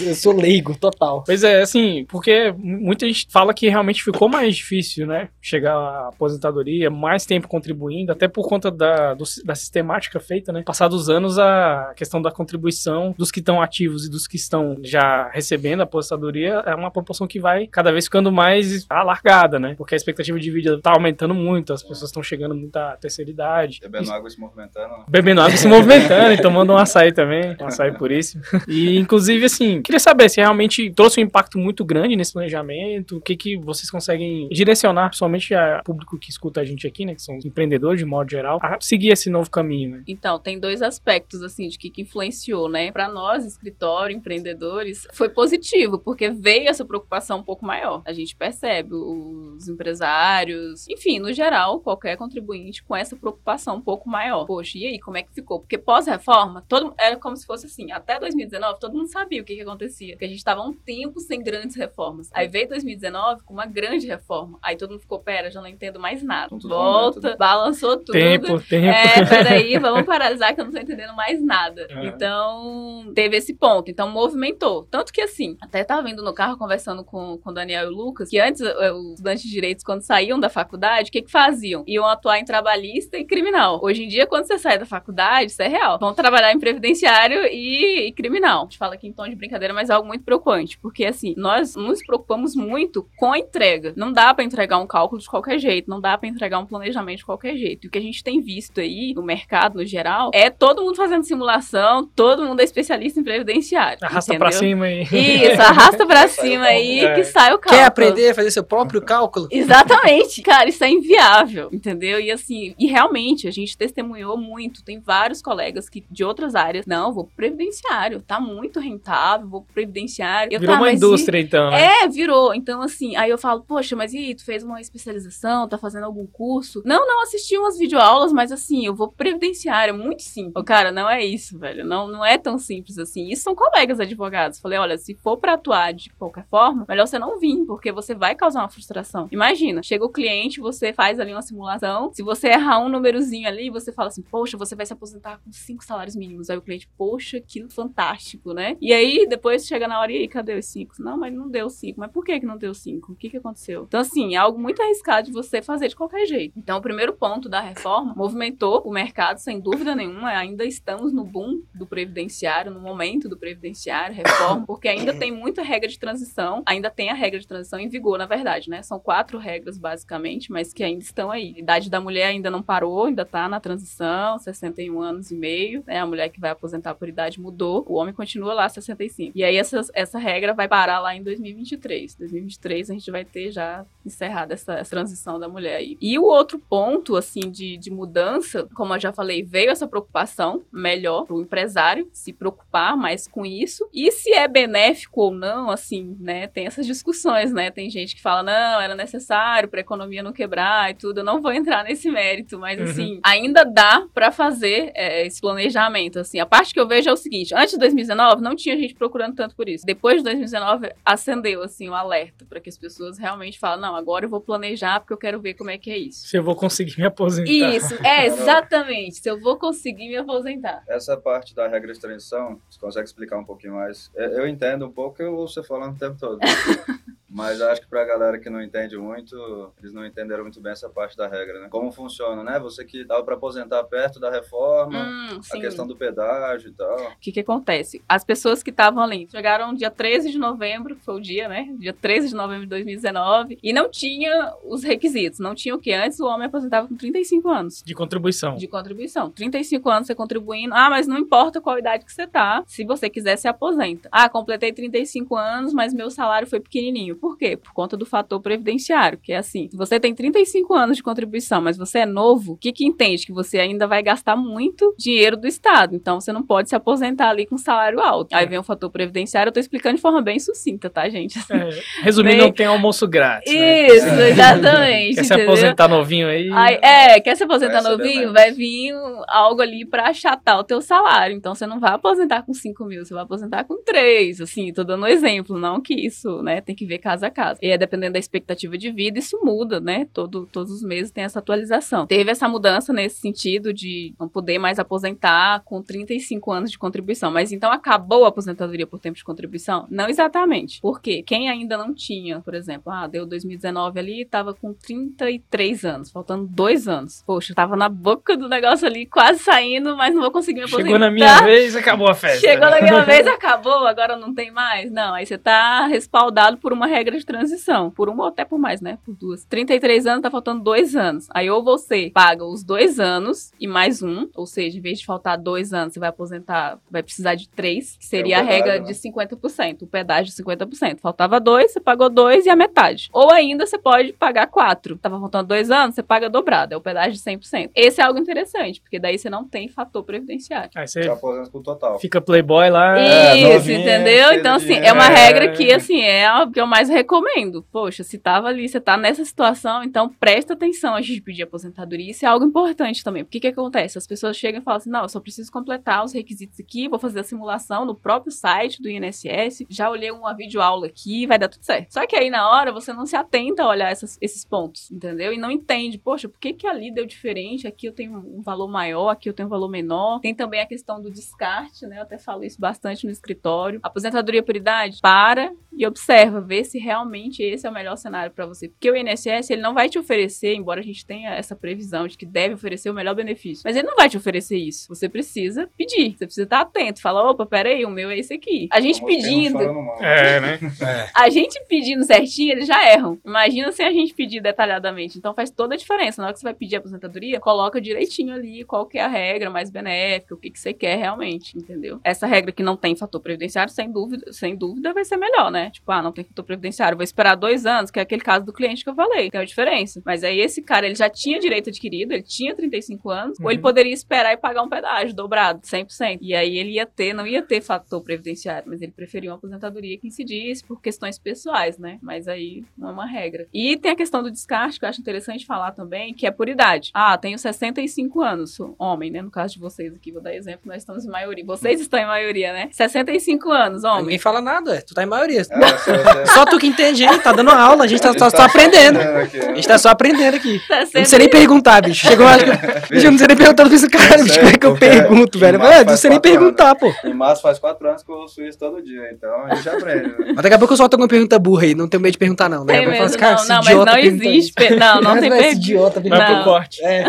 Eu 0.00 0.14
sou 0.14 0.32
leigo, 0.34 0.76
total. 0.78 1.24
Pois 1.24 1.42
é, 1.44 1.60
assim, 1.62 2.04
porque 2.08 2.52
muita 2.56 3.06
gente 3.06 3.26
fala 3.30 3.52
que 3.52 3.68
realmente 3.68 4.02
ficou 4.02 4.28
mais 4.28 4.56
difícil, 4.56 5.06
né? 5.06 5.28
Chegar 5.40 5.74
à 5.74 6.08
aposentadoria, 6.08 6.90
mais 6.90 7.26
tempo 7.26 7.48
contribuindo, 7.48 8.12
até 8.12 8.28
por 8.28 8.48
conta 8.48 8.70
da, 8.70 9.14
do- 9.14 9.24
da 9.44 9.54
sistemática 9.54 10.20
feita, 10.20 10.52
né? 10.52 10.62
Passados 10.64 11.02
os 11.02 11.08
anos, 11.10 11.38
a 11.38 11.92
questão 11.96 12.20
da 12.22 12.30
contribuição 12.30 13.14
dos 13.18 13.30
que 13.30 13.40
estão 13.40 13.60
ativos 13.60 14.06
e 14.06 14.10
dos 14.10 14.26
que 14.26 14.36
estão 14.36 14.76
já 14.82 15.28
recebendo 15.32 15.80
a 15.80 15.84
aposentadoria 15.84 16.62
é 16.66 16.74
uma 16.74 16.90
proporção 16.90 17.26
que 17.26 17.40
vai 17.40 17.66
cada 17.66 17.90
vez 17.90 18.04
ficando 18.04 18.30
mais 18.30 18.86
alargada, 18.88 19.58
né? 19.58 19.74
Porque 19.76 19.94
a 19.94 19.96
expectativa 19.96 20.38
de 20.38 20.50
vida 20.50 20.80
tá 20.80 20.92
aumentando 20.92 21.34
muito, 21.34 21.72
as 21.72 21.82
pessoas 21.82 22.10
estão 22.10 22.22
chegando 22.22 22.54
muito 22.54 22.76
à 22.76 22.96
terceira 22.96 23.30
idade. 23.30 23.80
Bebendo 23.82 24.12
água 24.12 24.28
e 24.28 24.30
se 24.30 24.38
movimentando. 24.40 24.88
né? 24.98 25.04
Bebendo 25.08 25.40
água 25.40 25.54
e 25.54 25.58
se 25.58 25.68
movimentando 25.68 26.32
e 26.32 26.40
tomando 26.40 26.72
um 26.72 26.76
açaí 26.76 27.12
também, 27.12 27.56
um 27.60 27.66
açaí 27.66 27.92
puríssimo. 27.92 28.42
E, 28.68 28.96
inclusive, 28.98 29.44
assim, 29.46 29.71
queria 29.80 30.00
saber 30.00 30.28
se 30.28 30.40
realmente 30.40 30.90
trouxe 30.90 31.20
um 31.20 31.24
impacto 31.24 31.58
muito 31.58 31.84
grande 31.84 32.16
nesse 32.16 32.32
planejamento, 32.32 33.16
o 33.16 33.20
que 33.20 33.36
que 33.36 33.56
vocês 33.56 33.90
conseguem 33.90 34.48
direcionar, 34.48 35.08
principalmente 35.08 35.54
a 35.54 35.80
público 35.84 36.18
que 36.18 36.30
escuta 36.30 36.60
a 36.60 36.64
gente 36.64 36.86
aqui, 36.86 37.04
né, 37.04 37.14
que 37.14 37.22
são 37.22 37.38
empreendedores 37.44 37.98
de 37.98 38.04
modo 38.04 38.30
geral, 38.30 38.58
a 38.62 38.78
seguir 38.80 39.10
esse 39.10 39.30
novo 39.30 39.50
caminho, 39.50 39.90
né? 39.90 40.02
Então, 40.06 40.38
tem 40.38 40.58
dois 40.58 40.82
aspectos, 40.82 41.42
assim, 41.42 41.68
de 41.68 41.78
que, 41.78 41.90
que 41.90 42.02
influenciou, 42.02 42.68
né? 42.68 42.90
Pra 42.90 43.08
nós, 43.08 43.44
escritório, 43.44 44.16
empreendedores, 44.16 45.06
foi 45.12 45.28
positivo, 45.28 45.98
porque 45.98 46.30
veio 46.30 46.68
essa 46.68 46.84
preocupação 46.84 47.38
um 47.38 47.42
pouco 47.42 47.64
maior. 47.64 48.02
A 48.04 48.12
gente 48.12 48.34
percebe 48.36 48.94
os 48.94 49.68
empresários, 49.68 50.88
enfim, 50.88 51.18
no 51.18 51.32
geral, 51.32 51.80
qualquer 51.80 52.16
contribuinte 52.16 52.82
com 52.82 52.96
essa 52.96 53.16
preocupação 53.16 53.76
um 53.76 53.80
pouco 53.80 54.08
maior. 54.08 54.46
Poxa, 54.46 54.78
e 54.78 54.86
aí, 54.86 54.98
como 54.98 55.16
é 55.16 55.22
que 55.22 55.32
ficou? 55.32 55.60
Porque 55.60 55.78
pós-reforma, 55.78 56.64
todo 56.68 56.94
era 56.98 57.16
como 57.16 57.36
se 57.36 57.46
fosse 57.46 57.66
assim, 57.66 57.90
até 57.92 58.18
2019, 58.18 58.80
todo 58.80 58.96
mundo 58.96 59.08
sabia 59.08 59.42
o 59.42 59.44
que, 59.44 59.61
que 59.62 59.68
acontecia, 59.68 60.14
porque 60.14 60.24
a 60.24 60.28
gente 60.28 60.44
tava 60.44 60.62
um 60.62 60.72
tempo 60.72 61.20
sem 61.20 61.42
grandes 61.42 61.76
reformas. 61.76 62.30
Aí 62.32 62.48
veio 62.48 62.68
2019 62.68 63.42
com 63.42 63.54
uma 63.54 63.66
grande 63.66 64.06
reforma. 64.06 64.58
Aí 64.62 64.76
todo 64.76 64.90
mundo 64.90 65.00
ficou, 65.00 65.18
pera, 65.18 65.50
já 65.50 65.60
não 65.60 65.68
entendo 65.68 65.98
mais 65.98 66.22
nada. 66.22 66.46
Então, 66.46 66.58
tudo 66.58 66.74
Volta, 66.74 67.30
né? 67.30 67.36
balançou 67.36 67.96
tudo. 67.96 68.12
Tempo, 68.12 68.60
tempo. 68.60 68.86
É, 68.86 69.24
peraí, 69.26 69.78
vamos 69.78 70.04
paralisar 70.04 70.54
que 70.54 70.60
eu 70.60 70.64
não 70.64 70.72
tô 70.72 70.78
entendendo 70.78 71.14
mais 71.14 71.42
nada. 71.42 71.86
É. 71.90 72.06
Então, 72.06 73.12
teve 73.14 73.36
esse 73.36 73.54
ponto. 73.54 73.90
Então, 73.90 74.10
movimentou. 74.10 74.86
Tanto 74.90 75.12
que, 75.12 75.20
assim, 75.20 75.56
até 75.60 75.84
tava 75.84 76.02
vindo 76.02 76.22
no 76.22 76.34
carro 76.34 76.56
conversando 76.56 77.04
com, 77.04 77.38
com 77.38 77.50
o 77.50 77.52
Daniel 77.54 77.86
e 77.86 77.92
o 77.92 77.96
Lucas, 77.96 78.28
que 78.28 78.38
antes 78.38 78.60
eh, 78.60 78.92
os 78.92 79.12
estudantes 79.12 79.42
de 79.42 79.50
direitos, 79.50 79.84
quando 79.84 80.02
saíam 80.02 80.38
da 80.38 80.48
faculdade, 80.48 81.08
o 81.08 81.12
que 81.12 81.22
que 81.22 81.30
faziam? 81.30 81.84
Iam 81.86 82.06
atuar 82.06 82.38
em 82.38 82.44
trabalhista 82.44 83.16
e 83.16 83.24
criminal. 83.24 83.80
Hoje 83.82 84.04
em 84.04 84.08
dia, 84.08 84.26
quando 84.26 84.46
você 84.46 84.58
sai 84.58 84.78
da 84.78 84.86
faculdade, 84.86 85.50
isso 85.50 85.62
é 85.62 85.68
real. 85.68 85.98
Vão 85.98 86.14
trabalhar 86.14 86.52
em 86.52 86.58
previdenciário 86.58 87.44
e, 87.46 88.08
e 88.08 88.12
criminal. 88.12 88.60
A 88.60 88.64
gente 88.64 88.78
fala 88.78 88.94
aqui 88.94 89.06
em 89.06 89.12
tom 89.12 89.28
de 89.28 89.36
brincadeira, 89.36 89.51
mas 89.74 89.90
é 89.90 89.92
algo 89.92 90.06
muito 90.06 90.24
preocupante. 90.24 90.78
Porque, 90.78 91.04
assim, 91.04 91.34
nós 91.36 91.74
nos 91.76 92.02
preocupamos 92.04 92.54
muito 92.54 93.06
com 93.16 93.32
a 93.32 93.38
entrega. 93.38 93.92
Não 93.96 94.12
dá 94.12 94.32
pra 94.34 94.44
entregar 94.44 94.78
um 94.78 94.86
cálculo 94.86 95.20
de 95.20 95.28
qualquer 95.28 95.58
jeito, 95.58 95.88
não 95.90 96.00
dá 96.00 96.16
pra 96.16 96.28
entregar 96.28 96.58
um 96.58 96.66
planejamento 96.66 97.18
de 97.18 97.24
qualquer 97.24 97.56
jeito. 97.56 97.84
E 97.84 97.88
o 97.88 97.90
que 97.90 97.98
a 97.98 98.02
gente 98.02 98.22
tem 98.22 98.40
visto 98.40 98.80
aí 98.80 99.12
no 99.14 99.22
mercado, 99.22 99.78
no 99.78 99.86
geral, 99.86 100.30
é 100.34 100.50
todo 100.50 100.82
mundo 100.82 100.96
fazendo 100.96 101.24
simulação, 101.24 102.06
todo 102.14 102.44
mundo 102.44 102.60
é 102.60 102.64
especialista 102.64 103.20
em 103.20 103.24
previdenciário. 103.24 103.98
Arrasta 104.02 104.36
pra 104.36 104.52
cima 104.52 104.88
e... 104.88 105.02
Isso, 105.02 105.60
arrasta 105.60 106.06
pra 106.06 106.28
cima 106.28 106.64
aí 106.64 107.00
É. 107.00 107.14
que 107.14 107.24
sai 107.24 107.52
o 107.52 107.58
cálculo. 107.58 107.80
Quer 107.80 107.84
aprender 107.86 108.30
a 108.30 108.34
fazer 108.34 108.50
seu 108.50 108.64
próprio 108.64 109.02
cálculo? 109.02 109.48
Exatamente, 109.50 110.42
cara, 110.42 110.68
isso 110.68 110.84
é 110.84 110.90
inviável, 110.90 111.68
entendeu? 111.72 112.20
E 112.20 112.30
assim, 112.30 112.74
e 112.78 112.86
realmente 112.86 113.48
a 113.48 113.50
gente 113.50 113.76
testemunhou 113.76 114.36
muito. 114.36 114.84
Tem 114.84 115.00
vários 115.00 115.42
colegas 115.42 115.88
que 115.88 116.04
de 116.10 116.24
outras 116.24 116.54
áreas, 116.54 116.86
não, 116.86 117.12
vou 117.12 117.24
pro 117.24 117.34
previdenciário, 117.36 118.22
tá 118.22 118.40
muito 118.40 118.78
rentável, 118.80 119.31
vou 119.38 119.62
pro 119.62 119.74
previdenciário. 119.74 120.52
Eu, 120.54 120.60
Virou 120.60 120.74
tá, 120.74 120.80
uma 120.80 120.86
mas 120.86 120.94
e- 121.00 121.04
indústria, 121.04 121.38
então, 121.40 121.70
né? 121.70 122.02
é, 122.04 122.08
virou. 122.08 122.54
Então, 122.54 122.80
assim, 122.82 123.16
aí 123.16 123.30
eu 123.30 123.38
falo, 123.38 123.62
poxa, 123.62 123.94
mas 123.96 124.12
e 124.12 124.18
aí, 124.18 124.34
tu 124.34 124.44
fez 124.44 124.62
uma 124.62 124.80
especialização, 124.80 125.68
tá 125.68 125.76
fazendo 125.78 126.04
algum 126.04 126.26
curso? 126.26 126.82
Não, 126.84 127.06
não, 127.06 127.22
assisti 127.22 127.56
umas 127.58 127.78
videoaulas, 127.78 128.32
mas 128.32 128.52
assim, 128.52 128.86
eu 128.86 128.94
vou 128.94 129.08
pro 129.08 129.16
previdenciário, 129.16 129.94
é 129.94 129.96
muito 129.96 130.22
simples. 130.22 130.54
Ô, 130.56 130.64
cara, 130.64 130.90
não 130.92 131.08
é 131.08 131.24
isso, 131.24 131.58
velho. 131.58 131.84
Não, 131.84 132.08
não 132.08 132.24
é 132.24 132.38
tão 132.38 132.58
simples 132.58 132.98
assim. 132.98 133.28
Isso 133.28 133.42
são 133.42 133.54
colegas 133.54 134.00
advogados. 134.00 134.58
Falei, 134.60 134.78
olha, 134.78 134.96
se 134.98 135.14
for 135.14 135.36
pra 135.36 135.54
atuar 135.54 135.92
de 135.92 136.10
qualquer 136.10 136.46
forma, 136.48 136.84
melhor 136.88 137.06
você 137.06 137.18
não 137.18 137.38
vir, 137.38 137.64
porque 137.66 137.92
você 137.92 138.14
vai 138.14 138.34
causar 138.34 138.60
uma 138.60 138.68
frustração. 138.68 139.28
Imagina, 139.30 139.82
chega 139.82 140.04
o 140.04 140.08
cliente, 140.08 140.60
você 140.60 140.92
faz 140.92 141.18
ali 141.20 141.32
uma 141.32 141.42
simulação, 141.42 142.12
se 142.12 142.22
você 142.22 142.48
errar 142.48 142.80
um 142.80 142.88
númerozinho 142.88 143.46
ali, 143.48 143.70
você 143.70 143.92
fala 143.92 144.08
assim, 144.08 144.22
poxa, 144.22 144.56
você 144.56 144.74
vai 144.74 144.86
se 144.86 144.92
aposentar 144.92 145.38
com 145.44 145.52
cinco 145.52 145.84
salários 145.84 146.16
mínimos. 146.16 146.50
Aí 146.50 146.56
o 146.56 146.62
cliente, 146.62 146.88
poxa, 146.96 147.40
que 147.40 147.62
fantástico, 147.68 148.52
né? 148.52 148.76
E 148.80 148.92
aí, 148.92 149.21
depois 149.26 149.66
chega 149.66 149.88
na 149.88 150.00
hora, 150.00 150.12
e 150.12 150.18
aí, 150.18 150.28
cadê 150.28 150.58
os 150.58 150.66
cinco? 150.66 150.94
Não, 150.98 151.16
mas 151.16 151.32
não 151.32 151.48
deu 151.48 151.68
cinco. 151.70 152.00
Mas 152.00 152.10
por 152.10 152.24
que 152.24 152.40
que 152.40 152.46
não 152.46 152.56
deu 152.56 152.74
cinco? 152.74 153.12
O 153.12 153.16
que 153.16 153.30
que 153.30 153.36
aconteceu? 153.36 153.84
Então, 153.84 154.00
assim, 154.00 154.34
é 154.34 154.38
algo 154.38 154.58
muito 154.58 154.82
arriscado 154.82 155.26
de 155.26 155.32
você 155.32 155.62
fazer 155.62 155.88
de 155.88 155.96
qualquer 155.96 156.26
jeito. 156.26 156.58
Então, 156.58 156.78
o 156.78 156.82
primeiro 156.82 157.12
ponto 157.12 157.48
da 157.48 157.60
reforma 157.60 158.14
movimentou 158.16 158.82
o 158.84 158.92
mercado, 158.92 159.38
sem 159.38 159.60
dúvida 159.60 159.94
nenhuma. 159.94 160.30
Ainda 160.30 160.64
estamos 160.64 161.12
no 161.12 161.24
boom 161.24 161.62
do 161.74 161.86
previdenciário, 161.86 162.72
no 162.72 162.80
momento 162.80 163.28
do 163.28 163.36
previdenciário, 163.36 164.14
reforma, 164.14 164.64
porque 164.66 164.88
ainda 164.88 165.14
tem 165.14 165.30
muita 165.30 165.62
regra 165.62 165.88
de 165.88 165.98
transição, 165.98 166.62
ainda 166.66 166.90
tem 166.90 167.10
a 167.10 167.14
regra 167.14 167.38
de 167.38 167.46
transição 167.46 167.78
em 167.78 167.88
vigor, 167.88 168.18
na 168.18 168.26
verdade, 168.26 168.68
né? 168.68 168.82
São 168.82 168.98
quatro 168.98 169.38
regras, 169.38 169.78
basicamente, 169.78 170.50
mas 170.50 170.72
que 170.72 170.82
ainda 170.82 171.02
estão 171.02 171.30
aí. 171.30 171.54
A 171.56 171.60
idade 171.60 171.90
da 171.90 172.00
mulher 172.00 172.26
ainda 172.26 172.50
não 172.50 172.62
parou, 172.62 173.04
ainda 173.04 173.24
tá 173.24 173.48
na 173.48 173.60
transição, 173.60 174.38
61 174.38 175.00
anos 175.00 175.30
e 175.30 175.34
meio, 175.34 175.82
né? 175.86 175.98
A 175.98 176.06
mulher 176.06 176.28
que 176.28 176.40
vai 176.40 176.50
aposentar 176.50 176.94
por 176.94 177.08
idade 177.08 177.40
mudou, 177.40 177.84
o 177.88 177.94
homem 177.94 178.14
continua 178.14 178.54
lá, 178.54 178.68
65. 178.68 179.11
E 179.34 179.42
aí 179.44 179.56
essa, 179.56 179.80
essa 179.94 180.18
regra 180.18 180.54
vai 180.54 180.68
parar 180.68 181.00
lá 181.00 181.14
em 181.14 181.22
2023. 181.22 182.14
2023 182.16 182.90
a 182.90 182.92
gente 182.94 183.10
vai 183.10 183.24
ter 183.24 183.50
já 183.50 183.84
encerrado 184.04 184.52
essa, 184.52 184.74
essa 184.74 184.90
transição 184.90 185.38
da 185.38 185.48
mulher 185.48 185.76
aí. 185.76 185.96
E 186.00 186.18
o 186.18 186.24
outro 186.24 186.58
ponto, 186.58 187.16
assim, 187.16 187.50
de, 187.50 187.76
de 187.76 187.90
mudança, 187.90 188.68
como 188.74 188.94
eu 188.94 189.00
já 189.00 189.12
falei, 189.12 189.42
veio 189.42 189.70
essa 189.70 189.86
preocupação 189.86 190.62
melhor 190.72 191.24
pro 191.26 191.40
empresário 191.40 192.08
se 192.12 192.32
preocupar 192.32 192.96
mais 192.96 193.26
com 193.28 193.44
isso. 193.46 193.88
E 193.92 194.10
se 194.10 194.32
é 194.32 194.46
benéfico 194.48 195.20
ou 195.22 195.30
não, 195.30 195.70
assim, 195.70 196.16
né? 196.20 196.46
Tem 196.46 196.66
essas 196.66 196.86
discussões, 196.86 197.52
né? 197.52 197.70
Tem 197.70 197.88
gente 197.90 198.14
que 198.16 198.22
fala, 198.22 198.42
não, 198.42 198.80
era 198.80 198.94
necessário 198.94 199.68
pra 199.68 199.80
economia 199.80 200.22
não 200.22 200.32
quebrar 200.32 200.90
e 200.90 200.94
tudo. 200.94 201.18
Eu 201.18 201.24
não 201.24 201.40
vou 201.40 201.52
entrar 201.52 201.84
nesse 201.84 202.10
mérito, 202.10 202.58
mas 202.58 202.78
Uhum. 202.78 202.84
assim, 202.84 203.20
ainda 203.22 203.64
dá 203.64 204.06
pra 204.14 204.32
fazer 204.32 204.90
é, 204.94 205.26
esse 205.26 205.40
planejamento, 205.40 206.18
assim. 206.18 206.40
A 206.40 206.46
parte 206.46 206.72
que 206.74 206.80
eu 206.80 206.88
vejo 206.88 207.08
é 207.08 207.12
o 207.12 207.16
seguinte, 207.16 207.54
antes 207.54 207.72
de 207.72 207.78
2019 207.78 208.42
não 208.42 208.56
tinha 208.56 208.76
gente 208.76 208.94
procurando 209.02 209.34
tanto 209.34 209.56
por 209.56 209.68
isso. 209.68 209.84
Depois 209.84 210.18
de 210.18 210.22
2019 210.22 210.92
acendeu, 211.04 211.60
assim, 211.60 211.88
o 211.88 211.94
alerta 211.94 212.44
pra 212.48 212.60
que 212.60 212.68
as 212.68 212.78
pessoas 212.78 213.18
realmente 213.18 213.58
falem, 213.58 213.80
não, 213.80 213.96
agora 213.96 214.26
eu 214.26 214.28
vou 214.28 214.40
planejar 214.40 215.00
porque 215.00 215.12
eu 215.12 215.16
quero 215.16 215.40
ver 215.40 215.54
como 215.54 215.70
é 215.70 215.76
que 215.76 215.90
é 215.90 215.98
isso. 215.98 216.28
Se 216.28 216.36
eu 216.36 216.44
vou 216.44 216.54
conseguir 216.54 216.96
me 216.96 217.04
aposentar. 217.04 217.50
Isso, 217.50 217.94
é, 218.06 218.26
exatamente. 218.26 219.16
Se 219.16 219.28
eu 219.28 219.40
vou 219.40 219.58
conseguir 219.58 220.08
me 220.08 220.16
aposentar. 220.16 220.84
Essa 220.86 221.16
parte 221.16 221.52
da 221.52 221.66
regra 221.66 221.92
de 221.92 221.98
transição, 221.98 222.60
você 222.70 222.78
consegue 222.78 223.06
explicar 223.06 223.38
um 223.38 223.44
pouquinho 223.44 223.74
mais? 223.74 224.08
Eu, 224.14 224.30
eu 224.30 224.46
entendo 224.46 224.86
um 224.86 224.92
pouco, 224.92 225.20
eu 225.20 225.34
ouço 225.34 225.54
você 225.54 225.66
falando 225.66 225.96
o 225.96 225.98
tempo 225.98 226.16
todo. 226.20 226.38
Mas 227.32 227.60
acho 227.60 227.80
que 227.80 227.88
pra 227.88 228.04
galera 228.04 228.38
que 228.38 228.50
não 228.50 228.62
entende 228.62 228.96
muito, 228.96 229.72
eles 229.80 229.92
não 229.92 230.04
entenderam 230.04 230.42
muito 230.42 230.60
bem 230.60 230.72
essa 230.72 230.88
parte 230.88 231.16
da 231.16 231.26
regra, 231.26 231.60
né? 231.60 231.68
Como 231.70 231.90
funciona, 231.90 232.42
né? 232.44 232.58
Você 232.60 232.84
que 232.84 233.04
dava 233.04 233.24
pra 233.24 233.34
aposentar 233.34 233.82
perto 233.84 234.20
da 234.20 234.30
reforma, 234.30 234.98
Hum, 235.02 235.40
a 235.50 235.58
questão 235.60 235.86
do 235.86 235.96
pedágio 235.96 236.68
e 236.70 236.72
tal. 236.72 236.96
O 237.12 237.16
que 237.20 237.32
que 237.32 237.40
acontece? 237.40 238.02
As 238.08 238.24
pessoas 238.24 238.62
que 238.62 238.70
estavam 238.70 239.02
ali 239.02 239.26
chegaram 239.30 239.72
dia 239.74 239.90
13 239.90 240.30
de 240.30 240.38
novembro, 240.38 240.96
foi 240.96 241.14
o 241.14 241.20
dia, 241.20 241.48
né? 241.48 241.68
Dia 241.78 241.92
13 241.92 242.28
de 242.28 242.34
novembro 242.34 242.62
de 242.64 242.68
2019, 242.70 243.58
e 243.62 243.72
não 243.72 243.90
tinha 243.90 244.52
os 244.64 244.82
requisitos. 244.82 245.38
Não 245.38 245.54
tinha 245.54 245.74
o 245.74 245.78
que 245.78 245.92
antes 245.92 246.20
o 246.20 246.26
homem 246.26 246.46
aposentava 246.46 246.86
com 246.86 246.96
35 246.96 247.48
anos. 247.48 247.82
De 247.84 247.94
contribuição. 247.94 248.56
De 248.56 248.68
contribuição. 248.68 249.30
35 249.30 249.88
anos 249.88 250.06
você 250.06 250.14
contribuindo. 250.14 250.74
Ah, 250.74 250.90
mas 250.90 251.06
não 251.06 251.16
importa 251.18 251.60
qual 251.60 251.78
idade 251.78 252.04
que 252.04 252.12
você 252.12 252.26
tá. 252.26 252.62
Se 252.66 252.84
você 252.84 253.08
quiser, 253.08 253.36
se 253.36 253.48
aposenta. 253.48 254.08
Ah, 254.12 254.28
completei 254.28 254.72
35 254.72 255.36
anos, 255.36 255.72
mas 255.72 255.94
meu 255.94 256.10
salário 256.10 256.46
foi 256.46 256.60
pequenininho. 256.60 257.16
Por 257.22 257.38
quê? 257.38 257.56
Por 257.56 257.72
conta 257.72 257.96
do 257.96 258.04
fator 258.04 258.40
previdenciário, 258.40 259.16
que 259.16 259.32
é 259.32 259.36
assim. 259.36 259.68
Se 259.70 259.76
você 259.76 260.00
tem 260.00 260.12
35 260.12 260.74
anos 260.74 260.96
de 260.96 261.04
contribuição, 261.04 261.62
mas 261.62 261.76
você 261.78 262.00
é 262.00 262.06
novo, 262.06 262.54
o 262.54 262.56
que 262.56 262.72
que 262.72 262.84
entende? 262.84 263.24
Que 263.24 263.32
você 263.32 263.60
ainda 263.60 263.86
vai 263.86 264.02
gastar 264.02 264.34
muito 264.34 264.92
dinheiro 264.98 265.36
do 265.36 265.46
Estado. 265.46 265.94
Então, 265.94 266.20
você 266.20 266.32
não 266.32 266.42
pode 266.42 266.68
se 266.68 266.74
aposentar 266.74 267.28
ali 267.28 267.46
com 267.46 267.56
salário 267.56 268.00
alto. 268.00 268.34
Aí 268.34 268.44
vem 268.44 268.58
o 268.58 268.62
fator 268.64 268.90
previdenciário. 268.90 269.50
Eu 269.50 269.52
tô 269.52 269.60
explicando 269.60 269.94
de 269.94 270.02
forma 270.02 270.20
bem 270.20 270.40
sucinta, 270.40 270.90
tá, 270.90 271.08
gente? 271.08 271.38
É, 271.48 272.02
resumindo, 272.02 272.38
Bem- 272.38 272.46
não 272.46 272.52
tem 272.52 272.66
almoço 272.66 273.06
grátis. 273.06 273.54
né? 273.54 273.86
Isso, 273.86 274.08
exatamente. 274.08 275.14
Quer 275.14 275.24
se 275.24 275.32
entendeu? 275.32 275.46
aposentar 275.46 275.86
novinho 275.88 276.26
aí? 276.26 276.50
Aí, 276.52 276.74
é, 276.82 277.20
quer 277.20 277.36
se 277.36 277.44
aposentar 277.44 277.76
receber 277.82 277.96
novinho? 277.98 278.32
Vai 278.32 278.50
vir 278.50 278.92
algo 279.28 279.60
ali 279.62 279.84
pra 279.86 280.08
achatar 280.08 280.58
o 280.58 280.64
teu 280.64 280.80
salário. 280.80 281.36
Então 281.36 281.54
você 281.54 281.68
não 281.68 281.78
vai 281.78 281.92
aposentar 281.92 282.42
com 282.42 282.52
5 282.52 282.84
mil, 282.84 283.04
você 283.04 283.14
vai 283.14 283.22
aposentar 283.22 283.62
com 283.62 283.80
3. 283.84 284.40
Assim, 284.40 284.72
tô 284.72 284.82
dando 284.82 285.04
um 285.04 285.06
exemplo, 285.08 285.56
não 285.56 285.80
que 285.80 285.94
isso, 285.94 286.42
né? 286.42 286.60
Tem 286.60 286.74
que 286.74 286.84
ver 286.84 286.98
casa 287.12 287.26
a 287.26 287.30
casa. 287.30 287.58
E 287.62 287.68
é 287.68 287.78
dependendo 287.78 288.14
da 288.14 288.18
expectativa 288.18 288.76
de 288.76 288.90
vida, 288.90 289.18
isso 289.18 289.38
muda, 289.42 289.80
né? 289.80 290.06
Todo, 290.12 290.46
todos 290.46 290.72
os 290.72 290.82
meses 290.82 291.10
tem 291.10 291.24
essa 291.24 291.38
atualização. 291.38 292.06
Teve 292.06 292.30
essa 292.30 292.48
mudança 292.48 292.92
nesse 292.92 293.20
sentido 293.20 293.72
de 293.72 294.14
não 294.18 294.28
poder 294.28 294.58
mais 294.58 294.78
aposentar 294.78 295.60
com 295.64 295.82
35 295.82 296.52
anos 296.52 296.70
de 296.70 296.78
contribuição. 296.78 297.30
Mas 297.30 297.52
então 297.52 297.70
acabou 297.70 298.24
a 298.24 298.28
aposentadoria 298.28 298.86
por 298.86 298.98
tempo 298.98 299.16
de 299.16 299.24
contribuição? 299.24 299.86
Não 299.90 300.08
exatamente. 300.08 300.80
Porque 300.80 301.22
quem 301.22 301.48
ainda 301.48 301.76
não 301.76 301.94
tinha, 301.94 302.40
por 302.40 302.54
exemplo, 302.54 302.92
ah, 302.92 303.06
deu 303.06 303.26
2019 303.26 303.98
ali, 303.98 304.24
tava 304.24 304.54
com 304.54 304.72
33 304.72 305.84
anos, 305.84 306.10
faltando 306.10 306.46
dois 306.46 306.88
anos. 306.88 307.22
Poxa, 307.26 307.54
tava 307.54 307.76
na 307.76 307.88
boca 307.88 308.36
do 308.36 308.48
negócio 308.48 308.86
ali, 308.86 309.06
quase 309.06 309.40
saindo, 309.40 309.96
mas 309.96 310.14
não 310.14 310.22
vou 310.22 310.30
conseguir 310.30 310.60
me 310.60 310.66
aposentar. 310.66 310.84
Chegou 310.84 310.98
na 310.98 311.10
minha 311.10 311.42
vez, 311.42 311.76
acabou 311.76 312.08
a 312.08 312.14
festa. 312.14 312.40
Chegou 312.40 312.70
naquela 312.70 313.02
vez, 313.04 313.26
acabou, 313.26 313.86
agora 313.86 314.16
não 314.16 314.34
tem 314.34 314.50
mais. 314.50 314.90
Não, 314.90 315.14
aí 315.14 315.26
você 315.26 315.36
tá 315.36 315.86
respaldado 315.86 316.56
por 316.56 316.72
uma 316.72 316.86
regra 316.86 317.01
de 317.10 317.26
transição. 317.26 317.90
Por 317.90 318.08
uma 318.08 318.24
ou 318.24 318.28
até 318.28 318.44
por 318.44 318.58
mais, 318.58 318.80
né? 318.80 318.98
Por 319.04 319.14
duas. 319.14 319.44
33 319.44 320.06
anos, 320.06 320.22
tá 320.22 320.30
faltando 320.30 320.62
dois 320.62 320.94
anos. 320.96 321.26
Aí 321.30 321.50
ou 321.50 321.62
você 321.62 322.10
paga 322.14 322.44
os 322.44 322.62
dois 322.62 322.98
anos 323.00 323.52
e 323.60 323.66
mais 323.66 324.02
um, 324.02 324.28
ou 324.34 324.46
seja, 324.46 324.78
em 324.78 324.80
vez 324.80 324.98
de 325.00 325.06
faltar 325.06 325.36
dois 325.38 325.72
anos, 325.72 325.94
você 325.94 326.00
vai 326.00 326.08
aposentar, 326.08 326.78
vai 326.90 327.02
precisar 327.02 327.34
de 327.34 327.48
três, 327.48 327.96
que 327.98 328.06
seria 328.06 328.36
É 328.36 328.40
a 328.40 328.42
o 328.42 328.46
regra 328.46 328.72
pedágio, 328.74 328.94
de 328.94 329.10
50%. 329.10 329.82
O 329.82 329.86
pedágio 329.86 330.34
de 330.34 330.42
50%. 330.42 331.00
Faltava 331.00 331.40
dois, 331.40 331.72
você 331.72 331.80
pagou 331.80 332.08
dois 332.08 332.46
e 332.46 332.50
a 332.50 332.56
metade. 332.56 333.08
Ou 333.12 333.30
ainda 333.30 333.66
você 333.66 333.78
pode 333.78 334.12
pagar 334.12 334.46
quatro. 334.46 334.96
Tava 334.96 335.18
faltando 335.18 335.48
dois 335.48 335.70
anos, 335.70 335.94
você 335.94 336.02
paga 336.02 336.28
dobrado. 336.30 336.74
É 336.74 336.76
o 336.76 336.80
pedágio 336.80 337.12
de 337.12 337.18
100%. 337.20 337.70
Esse 337.74 338.00
é 338.00 338.04
algo 338.04 338.18
interessante, 338.18 338.80
porque 338.80 338.98
daí 338.98 339.18
você 339.18 339.28
não 339.30 339.44
tem 339.44 339.68
fator 339.68 340.02
previdenciário. 340.04 340.70
Aí 340.74 340.86
você 340.86 341.02
Se 341.02 341.08
aposenta 341.08 341.50
com 341.50 341.58
o 341.58 341.62
total. 341.62 341.98
fica 341.98 342.20
playboy 342.20 342.70
lá. 342.70 342.98
É, 342.98 343.36
Isso, 343.36 343.52
novinha, 343.52 343.78
entendeu? 343.80 344.32
Então, 344.34 344.56
assim, 344.56 344.74
é 344.74 344.92
uma 344.92 345.06
É. 345.06 345.14
regra 345.14 345.52
que, 345.52 345.72
assim, 345.72 346.00
é 346.00 346.26
a 346.26 346.46
que 346.52 346.60
eu 346.60 346.66
mais 346.66 346.88
recomendo. 346.92 347.64
Poxa, 347.72 348.02
se 348.04 348.18
tava 348.18 348.48
ali, 348.48 348.68
você 348.68 348.80
tá 348.80 348.96
nessa 348.96 349.24
situação, 349.24 349.82
então 349.82 350.08
presta 350.08 350.54
atenção 350.54 350.94
antes 350.94 351.14
de 351.14 351.20
pedir 351.20 351.42
aposentadoria. 351.42 352.10
Isso 352.10 352.24
é 352.24 352.28
algo 352.28 352.44
importante 352.44 353.02
também. 353.02 353.24
Porque 353.24 353.38
o 353.38 353.40
que 353.40 353.46
acontece? 353.48 353.98
As 353.98 354.06
pessoas 354.06 354.36
chegam 354.36 354.60
e 354.60 354.64
falam 354.64 354.78
assim, 354.78 354.90
não, 354.90 355.02
eu 355.02 355.08
só 355.08 355.20
preciso 355.20 355.50
completar 355.50 356.04
os 356.04 356.12
requisitos 356.12 356.58
aqui, 356.60 356.88
vou 356.88 356.98
fazer 356.98 357.20
a 357.20 357.24
simulação 357.24 357.84
no 357.84 357.94
próprio 357.94 358.32
site 358.32 358.80
do 358.80 358.88
INSS, 358.88 359.64
já 359.68 359.90
olhei 359.90 360.10
uma 360.10 360.34
videoaula 360.34 360.86
aqui, 360.86 361.26
vai 361.26 361.38
dar 361.38 361.48
tudo 361.48 361.62
certo. 361.62 361.92
Só 361.92 362.06
que 362.06 362.16
aí, 362.16 362.30
na 362.30 362.48
hora, 362.48 362.72
você 362.72 362.92
não 362.92 363.06
se 363.06 363.16
atenta 363.16 363.62
a 363.62 363.68
olhar 363.68 363.90
essas- 363.90 364.18
esses 364.20 364.44
pontos, 364.44 364.90
entendeu? 364.90 365.32
E 365.32 365.38
não 365.38 365.50
entende, 365.50 365.98
poxa, 365.98 366.28
por 366.28 366.38
que 366.38 366.52
que 366.52 366.66
ali 366.66 366.92
deu 366.92 367.06
diferente? 367.06 367.66
Aqui 367.66 367.86
eu 367.86 367.92
tenho 367.92 368.16
um 368.18 368.42
valor 368.42 368.68
maior, 368.68 369.08
aqui 369.08 369.28
eu 369.28 369.32
tenho 369.32 369.46
um 369.46 369.50
valor 369.50 369.68
menor. 369.68 370.20
Tem 370.20 370.34
também 370.34 370.60
a 370.60 370.66
questão 370.66 371.00
do 371.00 371.10
descarte, 371.10 371.86
né? 371.86 371.98
Eu 371.98 372.02
até 372.02 372.18
falo 372.18 372.44
isso 372.44 372.60
bastante 372.60 373.04
no 373.06 373.12
escritório. 373.12 373.80
Aposentadoria 373.82 374.42
por 374.42 374.56
idade, 374.56 374.98
para 375.00 375.52
e 375.72 375.86
observa, 375.86 376.40
vê 376.40 376.62
se 376.64 376.71
realmente 376.78 377.42
esse 377.42 377.66
é 377.66 377.70
o 377.70 377.72
melhor 377.72 377.96
cenário 377.96 378.32
para 378.32 378.46
você. 378.46 378.68
Porque 378.68 378.90
o 378.90 378.96
INSS, 378.96 379.50
ele 379.50 379.62
não 379.62 379.74
vai 379.74 379.88
te 379.88 379.98
oferecer, 379.98 380.54
embora 380.54 380.80
a 380.80 380.84
gente 380.84 381.04
tenha 381.04 381.30
essa 381.34 381.54
previsão 381.54 382.06
de 382.06 382.16
que 382.16 382.26
deve 382.26 382.54
oferecer 382.54 382.90
o 382.90 382.94
melhor 382.94 383.14
benefício, 383.14 383.62
mas 383.64 383.76
ele 383.76 383.86
não 383.86 383.96
vai 383.96 384.08
te 384.08 384.16
oferecer 384.16 384.56
isso. 384.56 384.88
Você 384.88 385.08
precisa 385.08 385.68
pedir, 385.76 386.16
você 386.16 386.26
precisa 386.26 386.44
estar 386.44 386.60
atento. 386.60 387.00
Fala, 387.00 387.30
opa, 387.30 387.46
peraí, 387.46 387.84
o 387.84 387.90
meu 387.90 388.10
é 388.10 388.18
esse 388.18 388.34
aqui. 388.34 388.68
A 388.70 388.80
gente 388.80 389.00
Como 389.00 389.12
pedindo. 389.12 389.58
É, 390.00 390.40
né? 390.40 390.58
a 391.14 391.28
gente 391.28 391.62
pedindo 391.68 392.04
certinho, 392.04 392.52
eles 392.52 392.66
já 392.66 392.92
erram. 392.92 393.18
Imagina 393.24 393.72
se 393.72 393.82
a 393.82 393.92
gente 393.92 394.14
pedir 394.14 394.40
detalhadamente. 394.40 395.18
Então 395.18 395.34
faz 395.34 395.50
toda 395.50 395.74
a 395.74 395.78
diferença. 395.78 396.20
Na 396.20 396.28
hora 396.28 396.34
que 396.34 396.40
você 396.40 396.44
vai 396.44 396.54
pedir 396.54 396.76
aposentadoria, 396.76 397.40
coloca 397.40 397.80
direitinho 397.80 398.34
ali 398.34 398.64
qual 398.64 398.86
que 398.86 398.98
é 398.98 399.04
a 399.04 399.08
regra 399.08 399.50
mais 399.50 399.70
benéfica, 399.70 400.34
o 400.34 400.38
que, 400.38 400.50
que 400.50 400.58
você 400.58 400.72
quer 400.72 400.96
realmente, 400.96 401.56
entendeu? 401.56 402.00
Essa 402.02 402.26
regra 402.26 402.52
que 402.52 402.62
não 402.62 402.76
tem 402.76 402.96
fator 402.96 403.20
previdenciário, 403.20 403.72
sem 403.72 403.90
dúvida, 403.90 404.32
sem 404.32 404.56
dúvida, 404.56 404.92
vai 404.92 405.04
ser 405.04 405.16
melhor, 405.16 405.50
né? 405.50 405.70
Tipo, 405.70 405.90
ah, 405.92 406.02
não 406.02 406.12
tem 406.12 406.24
fator 406.24 406.44
previdenciário, 406.44 406.61
vou 406.96 407.02
esperar 407.02 407.34
dois 407.34 407.66
anos, 407.66 407.90
que 407.90 407.98
é 407.98 408.02
aquele 408.02 408.22
caso 408.22 408.44
do 408.44 408.52
cliente 408.52 408.84
que 408.84 408.90
eu 408.90 408.94
falei. 408.94 409.30
Tem 409.30 409.40
a 409.40 409.44
diferença. 409.44 410.00
Mas 410.04 410.22
aí 410.24 410.40
esse 410.40 410.62
cara, 410.62 410.86
ele 410.86 410.94
já 410.94 411.08
tinha 411.08 411.38
direito 411.38 411.70
adquirido, 411.70 412.12
ele 412.12 412.22
tinha 412.22 412.54
35 412.54 413.10
anos, 413.10 413.38
ou 413.40 413.50
ele 413.50 413.56
Uhum. 413.58 413.62
poderia 413.62 413.92
esperar 413.92 414.32
e 414.32 414.36
pagar 414.36 414.62
um 414.62 414.68
pedágio 414.68 415.14
dobrado, 415.14 415.60
100%. 415.62 416.18
E 416.20 416.34
aí 416.34 416.56
ele 416.58 416.72
ia 416.72 416.86
ter, 416.86 417.12
não 417.12 417.26
ia 417.26 417.42
ter 417.42 417.60
fator 417.60 418.02
previdenciário, 418.02 418.64
mas 418.68 418.80
ele 418.82 418.92
preferiu 418.92 419.30
uma 419.30 419.36
aposentadoria 419.36 419.98
que 419.98 420.06
incidisse 420.06 420.64
por 420.64 420.80
questões 420.80 421.18
pessoais, 421.18 421.78
né? 421.78 421.98
Mas 422.02 422.28
aí 422.28 422.64
não 422.76 422.88
é 422.88 422.92
uma 422.92 423.06
regra. 423.06 423.46
E 423.52 423.76
tem 423.76 423.92
a 423.92 423.96
questão 423.96 424.22
do 424.22 424.30
descarte, 424.30 424.78
que 424.78 424.84
eu 424.84 424.88
acho 424.88 425.00
interessante 425.00 425.46
falar 425.46 425.72
também, 425.72 426.12
que 426.14 426.26
é 426.26 426.30
por 426.30 426.48
idade. 426.48 426.90
Ah, 426.94 427.16
tenho 427.18 427.38
65 427.38 428.20
anos, 428.20 428.58
homem, 428.78 429.10
né? 429.10 429.22
No 429.22 429.30
caso 429.30 429.54
de 429.54 429.60
vocês 429.60 429.94
aqui, 429.94 430.10
vou 430.12 430.22
dar 430.22 430.34
exemplo, 430.34 430.62
nós 430.66 430.78
estamos 430.82 431.04
em 431.04 431.08
maioria. 431.10 431.44
Vocês 431.44 431.80
estão 431.80 431.98
em 432.00 432.06
maioria, 432.06 432.52
né? 432.52 432.68
65 432.72 433.50
anos, 433.50 433.84
homem. 433.84 434.02
Ninguém 434.02 434.18
fala 434.18 434.40
nada, 434.40 434.76
é. 434.76 434.80
Tu 434.80 434.94
tá 434.94 435.02
em 435.02 435.06
maioria. 435.06 435.40
É, 435.40 435.44
só, 435.44 436.42
Só 436.42 436.44
tu 436.52 436.58
que 436.58 436.66
entende, 436.66 437.04
hein? 437.04 437.18
Tá 437.18 437.32
dando 437.32 437.50
aula, 437.50 437.84
a 437.84 437.86
gente 437.86 438.00
tá, 438.00 438.08
a 438.08 438.12
gente 438.12 438.18
só, 438.20 438.30
tá 438.30 438.36
só 438.36 438.42
aprendendo. 438.44 438.98
aqui. 439.00 439.38
A 439.40 439.54
gente 439.54 439.68
tá 439.68 439.78
só 439.78 439.88
aprendendo 439.88 440.34
aqui. 440.36 440.60
Eu 440.68 440.76
não 440.76 440.86
60... 440.86 441.04
sei 441.06 441.18
nem 441.18 441.28
perguntar, 441.28 441.80
bicho. 441.82 442.06
Chegou 442.06 442.26
hora 442.26 442.42
que 442.44 442.50
eu, 442.50 442.80
bicho, 442.90 443.06
eu 443.06 443.10
não 443.10 443.18
sei 443.18 443.26
nem 443.28 443.36
perguntar, 443.36 443.62
eu 443.64 443.70
fiz 443.70 443.82
o 443.82 443.90
cara, 443.90 444.18
Eu 444.20 444.24
bicho, 444.24 444.38
como 444.38 444.50
é 444.50 444.58
que 444.58 444.66
eu 444.66 444.76
pergunto, 444.76 445.38
velho? 445.38 445.62
"Ah, 445.62 445.84
não 445.84 445.96
sei 445.96 446.10
nem 446.10 446.20
perguntar, 446.20 446.74
pô. 446.74 446.92
Em 447.04 447.14
março 447.14 447.42
faz 447.42 447.58
quatro 447.58 447.88
anos 447.88 448.02
que 448.02 448.10
eu 448.10 448.16
ouço 448.16 448.42
isso 448.42 448.58
todo 448.58 448.82
dia, 448.82 449.10
então 449.12 449.46
a 449.46 449.54
gente 449.54 449.68
aprende. 449.68 450.08
Né? 450.08 450.32
Mas 450.34 450.42
daqui 450.42 450.54
a 450.54 450.58
pouco 450.58 450.72
eu 450.74 450.76
solto 450.76 450.94
alguma 450.94 451.08
pergunta 451.08 451.38
burra 451.38 451.64
aí, 451.64 451.74
não 451.74 451.88
tenho 451.88 452.02
medo 452.02 452.12
de 452.12 452.18
perguntar, 452.18 452.48
não. 452.48 452.62
A 452.62 452.66
Tem 452.66 452.86
mesmo, 452.86 453.04
assim, 453.04 453.18
cara, 453.18 453.36
não, 453.36 453.48
não, 453.48 453.56
mas 453.64 453.76
não 453.76 453.84
pergunta 453.84 454.24
existe. 454.24 454.38
isso. 454.38 454.52
per- 454.54 454.76
Não, 454.78 455.00
não 455.00 455.18
tem 455.18 455.30
Mas 455.30 455.38
pergunta. 455.40 455.56
idiota 455.58 456.00
Vai 456.00 456.34
pro 456.34 456.44
corte. 456.44 456.84
É. 456.84 457.04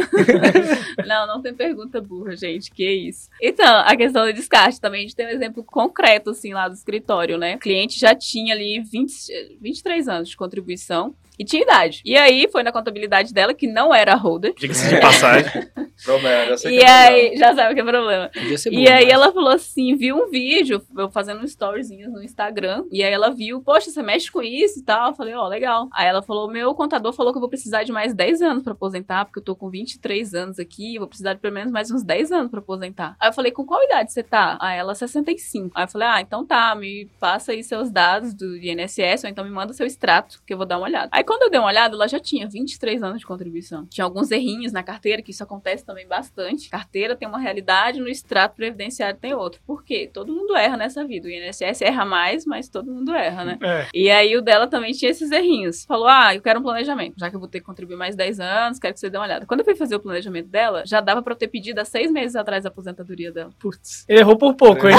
Não, 1.05 1.27
não 1.27 1.41
tem 1.41 1.53
pergunta 1.53 1.99
burra, 2.01 2.35
gente. 2.35 2.71
Que 2.71 2.89
isso. 2.89 3.29
Então, 3.41 3.79
a 3.85 3.95
questão 3.95 4.25
do 4.25 4.33
descarte 4.33 4.79
também, 4.79 4.99
a 4.99 5.01
gente 5.03 5.15
tem 5.15 5.25
um 5.25 5.29
exemplo 5.29 5.63
concreto, 5.63 6.29
assim, 6.31 6.53
lá 6.53 6.67
do 6.67 6.73
escritório, 6.75 7.37
né? 7.37 7.55
O 7.55 7.59
cliente 7.59 7.99
já 7.99 8.15
tinha 8.15 8.53
ali 8.53 8.79
20, 8.79 9.11
23 9.59 10.07
anos 10.07 10.29
de 10.29 10.37
contribuição 10.37 11.15
e 11.37 11.45
tinha 11.45 11.61
idade. 11.63 12.01
E 12.05 12.15
aí, 12.17 12.47
foi 12.51 12.63
na 12.63 12.71
contabilidade 12.71 13.33
dela, 13.33 13.53
que 13.53 13.67
não 13.67 13.93
era 13.93 14.15
holder. 14.15 14.53
Diga-se 14.57 14.89
de 14.89 14.99
passagem. 15.01 15.51
Problema, 16.03 16.47
já 16.47 16.57
sei 16.57 16.75
E 16.75 16.79
que 16.79 16.85
é 16.85 16.89
aí, 16.91 17.37
já 17.37 17.55
sabe 17.55 17.71
o 17.71 17.75
que 17.75 17.81
é 17.81 17.83
problema. 17.83 18.29
Ser 18.57 18.73
E 18.73 18.89
aí 18.89 19.05
mas- 19.05 19.13
ela 19.13 19.31
falou 19.31 19.51
assim, 19.51 19.95
viu 19.95 20.17
um 20.17 20.29
vídeo, 20.29 20.81
eu 20.97 21.09
fazendo 21.09 21.39
um 21.41 21.45
storyzinho 21.45 22.09
no 22.09 22.21
Instagram, 22.21 22.83
e 22.91 23.03
aí 23.03 23.13
ela 23.13 23.29
viu, 23.29 23.61
poxa, 23.61 23.89
você 23.91 24.01
mexe 24.01 24.29
com 24.31 24.41
isso 24.41 24.79
e 24.79 24.83
tal. 24.83 25.09
Eu 25.11 25.15
falei, 25.15 25.33
ó, 25.35 25.47
legal. 25.47 25.87
Aí 25.93 26.07
ela 26.07 26.21
falou, 26.21 26.51
meu 26.51 26.73
contador 26.73 27.13
falou 27.13 27.31
que 27.31 27.37
eu 27.37 27.41
vou 27.41 27.49
precisar 27.49 27.83
de 27.83 27.91
mais 27.91 28.13
10 28.13 28.41
anos 28.41 28.63
pra 28.63 28.73
aposentar, 28.73 29.23
porque 29.25 29.39
eu 29.39 29.43
tô 29.43 29.55
com 29.55 29.69
23 29.69 30.33
anos 30.33 30.59
aqui, 30.59 30.97
vou 30.97 31.07
precisar 31.07 31.35
de 31.35 31.39
pelo 31.39 31.53
menos 31.53 31.71
mais 31.71 31.89
uns 31.91 32.03
10 32.03 32.31
anos 32.31 32.49
pra 32.51 32.59
aposentar. 32.59 33.15
Aí 33.19 33.29
eu 33.29 33.33
falei, 33.33 33.51
com 33.51 33.63
qual 33.65 33.81
idade 33.83 34.11
você 34.11 34.23
tá? 34.23 34.57
Aí 34.59 34.77
ela, 34.77 34.95
65. 34.95 35.71
Aí 35.75 35.83
eu 35.85 35.87
falei, 35.87 36.07
ah, 36.07 36.21
então 36.21 36.43
tá, 36.45 36.73
me 36.75 37.07
passa 37.19 37.51
aí 37.51 37.63
seus 37.63 37.89
dados 37.91 38.33
do 38.33 38.57
INSS, 38.57 39.23
ou 39.23 39.29
então 39.29 39.45
me 39.45 39.51
manda 39.51 39.71
seu 39.73 39.85
extrato, 39.85 40.41
que 40.45 40.53
eu 40.53 40.57
vou 40.57 40.65
dar 40.65 40.77
uma 40.79 40.87
olhada. 40.87 41.09
Aí 41.11 41.22
quando 41.23 41.43
eu 41.43 41.49
dei 41.49 41.59
uma 41.59 41.67
olhada, 41.69 41.95
ela 41.95 42.07
já 42.07 42.19
tinha 42.19 42.47
23 42.47 43.01
anos 43.03 43.19
de 43.19 43.25
contribuição. 43.25 43.85
Tinha 43.87 44.03
alguns 44.05 44.31
errinhos 44.31 44.71
na 44.71 44.83
carteira, 44.83 45.21
que 45.21 45.31
isso 45.31 45.43
acontece 45.43 45.85
também 45.85 46.07
bastante. 46.07 46.69
Carteira 46.69 47.15
tem 47.15 47.27
uma 47.27 47.39
realidade, 47.39 47.99
no 47.99 48.07
extrato 48.07 48.55
previdenciário 48.55 49.17
tem 49.19 49.33
outro. 49.33 49.59
Por 49.65 49.83
quê? 49.83 50.09
Todo 50.11 50.33
mundo 50.33 50.55
erra 50.55 50.77
nessa 50.77 51.03
vida. 51.05 51.27
O 51.27 51.31
INSS 51.31 51.81
erra 51.81 52.05
mais, 52.05 52.45
mas 52.45 52.69
todo 52.69 52.91
mundo 52.91 53.13
erra, 53.13 53.43
né? 53.45 53.57
É. 53.61 53.87
E 53.93 54.09
aí 54.09 54.35
o 54.37 54.41
dela 54.41 54.67
também 54.67 54.91
tinha 54.93 55.11
esses 55.11 55.31
errinhos. 55.31 55.85
Falou: 55.85 56.07
Ah, 56.07 56.33
eu 56.35 56.41
quero 56.41 56.59
um 56.59 56.63
planejamento. 56.63 57.15
Já 57.17 57.29
que 57.29 57.35
eu 57.35 57.39
vou 57.39 57.47
ter 57.49 57.59
que 57.59 57.65
contribuir 57.65 57.95
mais 57.95 58.15
10 58.15 58.39
anos, 58.39 58.79
quero 58.79 58.93
que 58.93 58.99
você 58.99 59.09
dê 59.09 59.17
uma 59.17 59.25
olhada. 59.25 59.45
Quando 59.45 59.61
eu 59.61 59.65
fui 59.65 59.75
fazer 59.75 59.95
o 59.95 59.99
planejamento 59.99 60.47
dela, 60.49 60.83
já 60.85 60.99
dava 61.01 61.21
pra 61.21 61.33
eu 61.33 61.37
ter 61.37 61.47
pedido 61.47 61.79
há 61.79 61.85
seis 61.85 62.11
meses 62.11 62.35
atrás 62.35 62.65
a 62.65 62.69
aposentadoria 62.69 63.31
dela. 63.31 63.51
Putz. 63.59 64.05
Ele 64.07 64.19
errou 64.19 64.37
por 64.37 64.55
pouco, 64.55 64.87
hein? 64.87 64.95